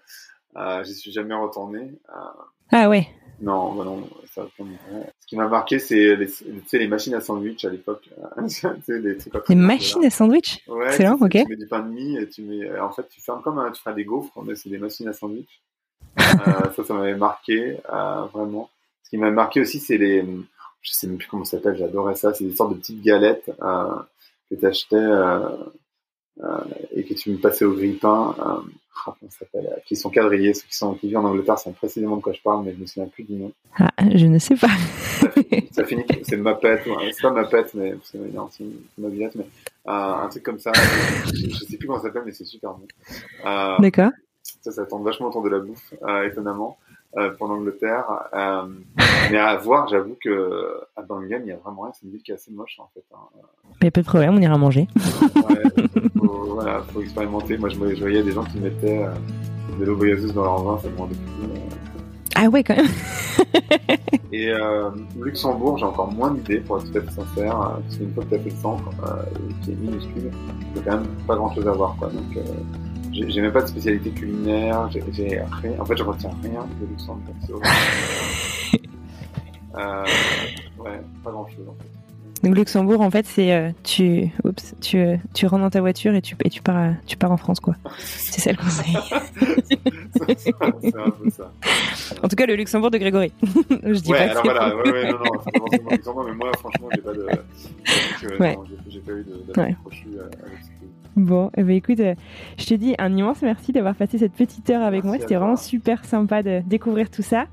euh, 0.56 0.84
j'y 0.84 0.94
suis 0.94 1.12
jamais 1.12 1.36
retourné. 1.36 1.80
Euh, 2.10 2.44
ah 2.72 2.90
ouais. 2.90 3.08
Non, 3.42 3.74
bah 3.74 3.84
non, 3.84 4.08
ça, 4.34 4.48
ce 4.58 5.28
qui 5.28 5.36
m'a 5.36 5.48
marqué, 5.48 5.80
c'est 5.80 6.16
les, 6.16 6.28
les 6.74 6.88
machines 6.88 7.16
à 7.16 7.20
sandwich 7.20 7.66
à 7.66 7.70
l'époque. 7.70 8.10
les, 8.88 9.18
les 9.50 9.56
machines 9.56 10.06
à 10.06 10.10
sandwich 10.10 10.64
Ouais, 10.68 10.88
excellent, 10.88 11.18
tu, 11.18 11.24
ok. 11.26 11.32
Tu 11.32 11.48
mets 11.48 11.56
du 11.58 11.68
pain 11.68 11.80
de 11.80 11.90
mie 11.90 12.18
et 12.18 12.30
tu 12.30 12.44
mets, 12.44 12.80
en 12.80 12.92
fait, 12.92 13.08
tu 13.10 13.20
fais 13.20 13.32
comme 13.44 13.60
un, 13.60 13.72
tu 13.72 13.82
feras 13.82 13.94
des 13.94 14.06
gaufres, 14.06 14.42
mais 14.44 14.56
c'est 14.56 14.70
des 14.70 14.78
machines 14.78 15.08
à 15.08 15.14
sandwich. 15.14 15.62
euh, 16.20 16.72
ça, 16.76 16.84
ça 16.84 16.94
m'avait 16.94 17.16
marqué, 17.16 17.78
euh, 17.92 18.26
vraiment. 18.34 18.70
Ce 19.04 19.10
qui 19.10 19.18
m'avait 19.18 19.34
marqué 19.36 19.62
aussi, 19.62 19.80
c'est 19.80 19.98
les, 19.98 20.24
je 20.84 20.92
sais 20.92 21.08
même 21.08 21.18
plus 21.18 21.28
comment 21.28 21.46
ça 21.46 21.58
s'appelle, 21.58 21.78
j'adorais 21.78 22.16
ça, 22.16 22.34
c'est 22.34 22.44
des 22.44 22.56
sortes 22.56 22.74
de 22.74 22.78
petites 22.78 23.02
galettes 23.02 23.50
euh, 23.62 23.96
que 24.50 24.56
tu 24.56 24.66
achetais 24.66 24.96
euh, 24.96 25.40
euh, 26.44 26.64
et 26.92 27.04
que 27.04 27.14
tu 27.14 27.32
me 27.32 27.38
passais 27.38 27.66
au 27.66 27.74
grille-pain. 27.74 28.36
Euh, 29.08 29.12
ça 29.30 29.40
s'appelle 29.40 29.82
Qui 29.86 29.96
sont 29.96 30.10
quadrillés, 30.10 30.54
ceux 30.54 30.68
qui 30.68 30.76
sont 30.76 30.94
qui 30.96 31.08
vivent 31.08 31.18
en 31.18 31.26
Angleterre, 31.26 31.58
c'est 31.58 31.74
précisément 31.76 32.18
de 32.18 32.22
quoi 32.22 32.34
je 32.34 32.42
parle, 32.42 32.64
mais 32.66 32.74
je 32.74 32.80
me 32.80 32.86
souviens 32.86 33.08
plus 33.10 33.24
du 33.24 33.34
nom. 33.34 33.52
Ah, 33.78 33.90
je 34.14 34.26
ne 34.28 34.40
sais 34.40 34.56
pas. 34.56 34.70
ça 35.72 35.84
finit, 35.86 36.06
c'est 36.24 36.38
ma 36.38 36.56
pète, 36.56 36.86
ouais. 36.86 37.12
c'est 37.12 37.22
pas 37.22 37.32
ma 37.32 37.46
pète, 37.46 37.74
mais 37.74 37.96
c'est 38.04 38.18
une 38.18 38.82
mobilette, 38.98 39.36
mais 39.36 39.46
euh, 39.88 39.92
un 39.92 40.28
truc 40.30 40.44
comme 40.44 40.60
ça. 40.60 40.72
je, 41.26 41.50
je 41.50 41.66
sais 41.66 41.78
plus 41.78 41.88
comment 41.88 42.00
ça 42.00 42.08
s'appelle, 42.08 42.24
mais 42.26 42.32
c'est 42.32 42.46
super 42.46 42.72
bon. 42.72 42.88
Euh, 43.46 43.78
D'accord. 43.80 44.12
Ça, 44.62 44.72
ça 44.72 44.86
tourne 44.86 45.04
vachement 45.04 45.28
autour 45.28 45.44
de 45.44 45.50
la 45.50 45.60
bouffe, 45.60 45.94
euh, 46.04 46.30
étonnamment, 46.30 46.78
euh, 46.78 46.83
pour 47.38 47.48
l'Angleterre. 47.48 48.06
Euh, 48.34 48.64
mais 49.32 49.38
à 49.38 49.56
voir, 49.58 49.88
j'avoue 49.88 50.18
que 50.22 50.82
à 50.96 51.02
Birmingham, 51.02 51.42
il 51.46 51.50
y 51.50 51.52
a 51.52 51.58
vraiment 51.58 51.84
rien. 51.84 51.92
C'est 51.94 52.06
une 52.06 52.12
ville 52.12 52.24
qui 52.24 52.32
est 52.32 52.36
assez 52.36 52.52
moche, 52.52 52.78
en 52.80 52.90
fait. 52.94 53.04
Hein. 53.14 53.40
Mais 53.82 53.92
pas 53.92 54.02
de 54.02 54.06
problème, 54.06 54.36
on 54.36 54.42
ira 54.42 54.58
manger. 54.58 54.88
ouais, 54.96 55.86
faut, 56.18 56.56
voilà, 56.56 56.82
faut 56.92 57.02
expérimenter. 57.02 57.58
Moi, 57.58 57.70
je, 57.70 57.76
je 57.76 58.00
voyais 58.00 58.24
des 58.24 58.32
gens 58.32 58.44
qui 58.44 58.60
mettaient 58.60 59.04
euh, 59.04 59.14
de 59.80 59.86
l'eau 59.86 59.96
boyazeuse 59.96 60.34
dans 60.34 60.44
leur 60.44 60.64
vin, 60.64 60.80
ça 60.80 60.90
me 60.90 60.98
rendait. 60.98 61.16
Euh. 61.16 61.58
Ah 62.36 62.50
ouais, 62.50 62.64
quand 62.64 62.76
même. 62.76 62.88
Et 64.32 64.50
euh, 64.50 64.90
Luxembourg, 65.20 65.78
j'ai 65.78 65.86
encore 65.86 66.12
moins 66.12 66.32
d'idées, 66.32 66.60
pour 66.60 66.80
être 66.80 66.92
tout 66.92 66.98
à 66.98 67.02
fait 67.02 67.12
sincère, 67.12 67.62
euh, 67.62 67.80
parce 67.82 67.98
qu'une 67.98 68.14
fois 68.14 68.24
que 68.24 68.30
tu 68.30 68.36
as 68.36 68.40
fait 68.40 68.50
le 68.50 68.56
centre, 68.56 68.90
euh, 69.06 69.24
qui 69.64 69.72
est 69.72 69.76
minuscule, 69.76 70.32
il 70.72 70.78
y 70.78 70.80
a 70.80 70.84
quand 70.84 70.98
même 70.98 71.08
pas 71.28 71.36
grand 71.36 71.54
chose 71.54 71.68
à 71.68 71.72
voir. 71.72 71.96
Quoi. 72.00 72.10
Donc, 72.10 72.38
euh, 72.38 72.42
j'ai 73.14 73.42
même 73.42 73.52
pas 73.52 73.62
de 73.62 73.68
spécialité 73.68 74.10
culinaire, 74.12 74.90
j'ai 74.92 75.02
rien. 75.62 75.80
En 75.80 75.86
fait, 75.86 75.98
je 75.98 76.04
retiens 76.04 76.32
rien 76.42 76.66
de 76.82 76.86
Luxembourg. 76.88 77.62
euh, 79.78 80.04
ouais, 80.80 81.02
pas 81.24 81.32
grand 81.32 81.48
chose 81.48 81.68
en 81.70 81.74
fait. 81.74 81.90
Donc 82.48 82.58
Luxembourg, 82.58 83.00
en 83.00 83.10
fait, 83.10 83.26
c'est 83.26 83.54
euh, 83.54 83.70
tu, 83.84 84.30
oups, 84.44 84.76
tu, 84.82 84.98
euh, 84.98 85.16
tu 85.34 85.46
rentres 85.48 85.64
dans 85.64 85.70
ta 85.70 85.80
voiture 85.80 86.14
et 86.14 86.22
tu, 86.22 86.36
et 86.44 86.50
tu 86.50 86.62
pars, 86.62 86.76
à, 86.76 86.90
tu 87.06 87.16
pars 87.16 87.32
en 87.32 87.38
France, 87.38 87.62
quoi. 87.62 87.76
C'est 88.00 88.42
ça 88.42 88.52
le 88.52 88.58
conseil. 88.58 88.94
c'est 90.38 90.54
un 90.62 91.10
peu 91.12 91.30
ça. 91.30 91.50
En 92.22 92.28
tout 92.28 92.36
cas, 92.36 92.46
le 92.46 92.56
Luxembourg 92.56 92.92
de 92.92 92.98
Grégory. 92.98 93.32
Je 93.84 93.94
dis 94.02 94.12
ouais, 94.12 94.26
pas 94.28 94.32
alors 94.32 94.44
voilà, 94.44 94.76
ouais, 94.76 94.92
ouais, 94.92 95.12
non, 95.12 95.20
non, 95.20 95.42
c'est 95.46 95.58
forcément 95.58 95.90
Luxembourg, 95.92 96.26
mais 96.28 96.36
moi, 96.36 96.52
franchement, 96.60 96.90
j'ai 96.94 97.02
pas 97.02 97.14
de, 97.14 97.24
Ouais. 97.24 98.58
j'ai- 98.90 99.00
pas 99.00 99.12
eu 99.14 99.24
de, 99.24 99.60
Ouais. 99.62 99.64
avec. 99.64 99.78
Bon, 101.18 101.52
eh 101.56 101.64
ben 101.64 101.76
écoute, 101.76 102.00
euh, 102.00 102.16
je 102.58 102.66
te 102.66 102.74
dis 102.74 102.96
un 102.98 103.16
immense 103.16 103.42
merci 103.42 103.72
d'avoir 103.72 103.96
passé 103.96 104.18
cette 104.18 104.34
petite 104.34 104.70
heure 104.70 104.82
avec 104.82 105.04
Merci 105.04 105.08
moi. 105.08 105.18
C'était 105.20 105.36
vraiment 105.36 105.56
super 105.58 106.04
sympa 106.06 106.42
de 106.42 106.62
découvrir 106.66 107.10
tout 107.10 107.22
ça. 107.22 107.46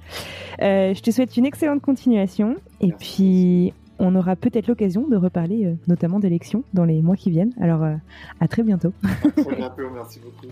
Euh, 0.63 0.95
je 0.95 1.01
te 1.03 1.11
souhaite 1.11 1.37
une 1.37 1.45
excellente 1.47 1.83
continuation. 1.83 2.57
Et 2.81 2.93
puis, 2.93 3.75
on 3.99 4.15
aura 4.15 4.37
peut-être 4.37 4.67
l'occasion 4.67 5.07
de 5.09 5.17
reparler 5.17 5.67
euh, 5.67 5.75
notamment 5.89 6.21
d'élections 6.21 6.65
dans 6.73 6.85
les 6.85 7.03
mois 7.03 7.17
qui 7.17 7.31
viennent. 7.31 7.53
Alors, 7.61 7.85
à 8.41 8.49
très 8.49 8.63
bientôt. 8.63 8.93
À 9.05 9.43
très 9.43 9.57
bientôt, 9.57 9.91
merci 9.95 10.21
beaucoup. 10.21 10.47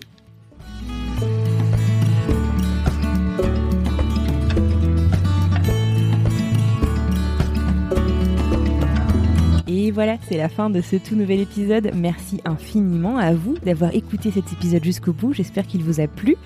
Et 9.71 9.91
voilà, 9.91 10.17
c'est 10.27 10.37
la 10.37 10.49
fin 10.49 10.71
de 10.71 10.81
ce 10.81 10.95
tout 10.95 11.15
nouvel 11.15 11.41
épisode. 11.41 11.91
Merci 11.93 12.41
infiniment 12.43 13.17
à 13.17 13.35
vous 13.35 13.55
d'avoir 13.63 13.93
écouté 13.93 14.31
cet 14.31 14.51
épisode 14.51 14.83
jusqu'au 14.83 15.13
bout. 15.13 15.31
J'espère 15.31 15.67
qu'il 15.67 15.83
vous 15.83 15.99
a 15.99 16.07
plu. 16.07 16.37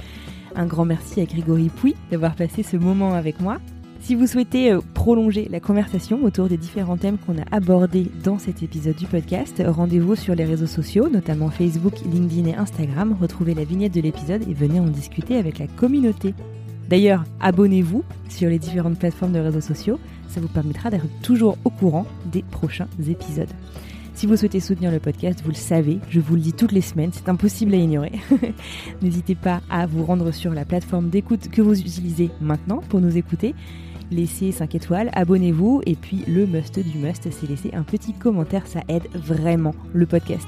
Un 0.57 0.65
grand 0.65 0.83
merci 0.83 1.21
à 1.21 1.25
Grégory 1.25 1.69
Pouy 1.69 1.95
d'avoir 2.11 2.35
passé 2.35 2.63
ce 2.63 2.75
moment 2.75 3.13
avec 3.13 3.39
moi. 3.39 3.59
Si 4.01 4.15
vous 4.15 4.27
souhaitez 4.27 4.73
euh, 4.73 4.81
prolonger 4.93 5.47
la 5.49 5.61
conversation 5.61 6.21
autour 6.25 6.49
des 6.49 6.57
différents 6.57 6.97
thèmes 6.97 7.17
qu'on 7.17 7.37
a 7.37 7.45
abordés 7.55 8.11
dans 8.25 8.39
cet 8.39 8.61
épisode 8.61 8.97
du 8.97 9.05
podcast, 9.05 9.63
rendez-vous 9.65 10.17
sur 10.17 10.35
les 10.35 10.43
réseaux 10.43 10.67
sociaux, 10.67 11.07
notamment 11.07 11.49
Facebook, 11.49 11.93
LinkedIn 12.01 12.49
et 12.49 12.55
Instagram. 12.55 13.15
Retrouvez 13.21 13.53
la 13.53 13.63
vignette 13.63 13.93
de 13.93 14.01
l'épisode 14.01 14.43
et 14.49 14.53
venez 14.53 14.81
en 14.81 14.87
discuter 14.87 15.37
avec 15.37 15.59
la 15.59 15.67
communauté. 15.67 16.33
D'ailleurs, 16.89 17.23
abonnez-vous 17.39 18.03
sur 18.27 18.49
les 18.49 18.59
différentes 18.59 18.99
plateformes 18.99 19.31
de 19.31 19.39
réseaux 19.39 19.61
sociaux. 19.61 19.97
Ça 20.33 20.41
vous 20.41 20.47
permettra 20.47 20.89
d'être 20.89 21.05
toujours 21.21 21.59
au 21.63 21.69
courant 21.69 22.07
des 22.25 22.41
prochains 22.41 22.87
épisodes. 23.07 23.49
Si 24.15 24.25
vous 24.25 24.35
souhaitez 24.35 24.59
soutenir 24.59 24.91
le 24.91 24.99
podcast, 24.99 25.41
vous 25.43 25.51
le 25.51 25.55
savez, 25.55 25.99
je 26.09 26.19
vous 26.19 26.33
le 26.33 26.41
dis 26.41 26.53
toutes 26.53 26.71
les 26.71 26.81
semaines, 26.81 27.11
c'est 27.13 27.29
impossible 27.29 27.73
à 27.75 27.77
ignorer. 27.77 28.13
N'hésitez 29.03 29.35
pas 29.35 29.61
à 29.69 29.85
vous 29.85 30.03
rendre 30.03 30.31
sur 30.31 30.51
la 30.51 30.65
plateforme 30.65 31.09
d'écoute 31.09 31.49
que 31.49 31.61
vous 31.61 31.79
utilisez 31.79 32.31
maintenant 32.41 32.81
pour 32.89 32.99
nous 32.99 33.15
écouter. 33.15 33.53
Laissez 34.09 34.51
5 34.51 34.73
étoiles, 34.73 35.11
abonnez-vous 35.13 35.83
et 35.85 35.95
puis 35.95 36.23
le 36.27 36.47
must 36.47 36.79
du 36.79 36.97
must, 36.97 37.29
c'est 37.29 37.47
laisser 37.47 37.69
un 37.73 37.83
petit 37.83 38.13
commentaire, 38.13 38.65
ça 38.65 38.81
aide 38.87 39.07
vraiment 39.13 39.75
le 39.93 40.07
podcast. 40.07 40.47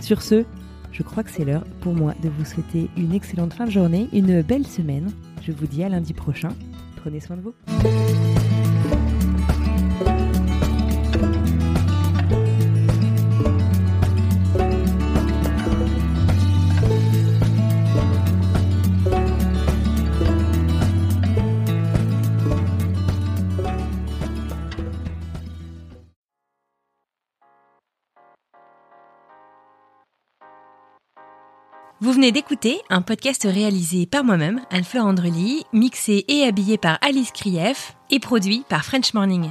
Sur 0.00 0.20
ce, 0.20 0.44
je 0.92 1.02
crois 1.02 1.22
que 1.22 1.30
c'est 1.30 1.44
l'heure 1.46 1.64
pour 1.80 1.94
moi 1.94 2.14
de 2.22 2.28
vous 2.28 2.44
souhaiter 2.44 2.90
une 2.98 3.14
excellente 3.14 3.54
fin 3.54 3.64
de 3.64 3.70
journée, 3.70 4.08
une 4.12 4.42
belle 4.42 4.66
semaine. 4.66 5.10
Je 5.42 5.52
vous 5.52 5.66
dis 5.66 5.82
à 5.82 5.88
lundi 5.88 6.12
prochain. 6.12 6.50
Prenez 6.96 7.20
soin 7.20 7.36
de 7.36 7.42
vous. 7.42 7.54
Vous 32.06 32.12
venez 32.12 32.30
d'écouter 32.30 32.82
un 32.88 33.02
podcast 33.02 33.48
réalisé 33.50 34.06
par 34.06 34.22
moi-même, 34.22 34.60
Anne-Fleur 34.70 35.06
Andrely, 35.06 35.64
mixé 35.72 36.24
et 36.28 36.44
habillé 36.44 36.78
par 36.78 36.98
Alice 37.00 37.32
Krief 37.32 37.96
et 38.10 38.20
produit 38.20 38.64
par 38.68 38.84
French 38.84 39.12
Morning. 39.12 39.50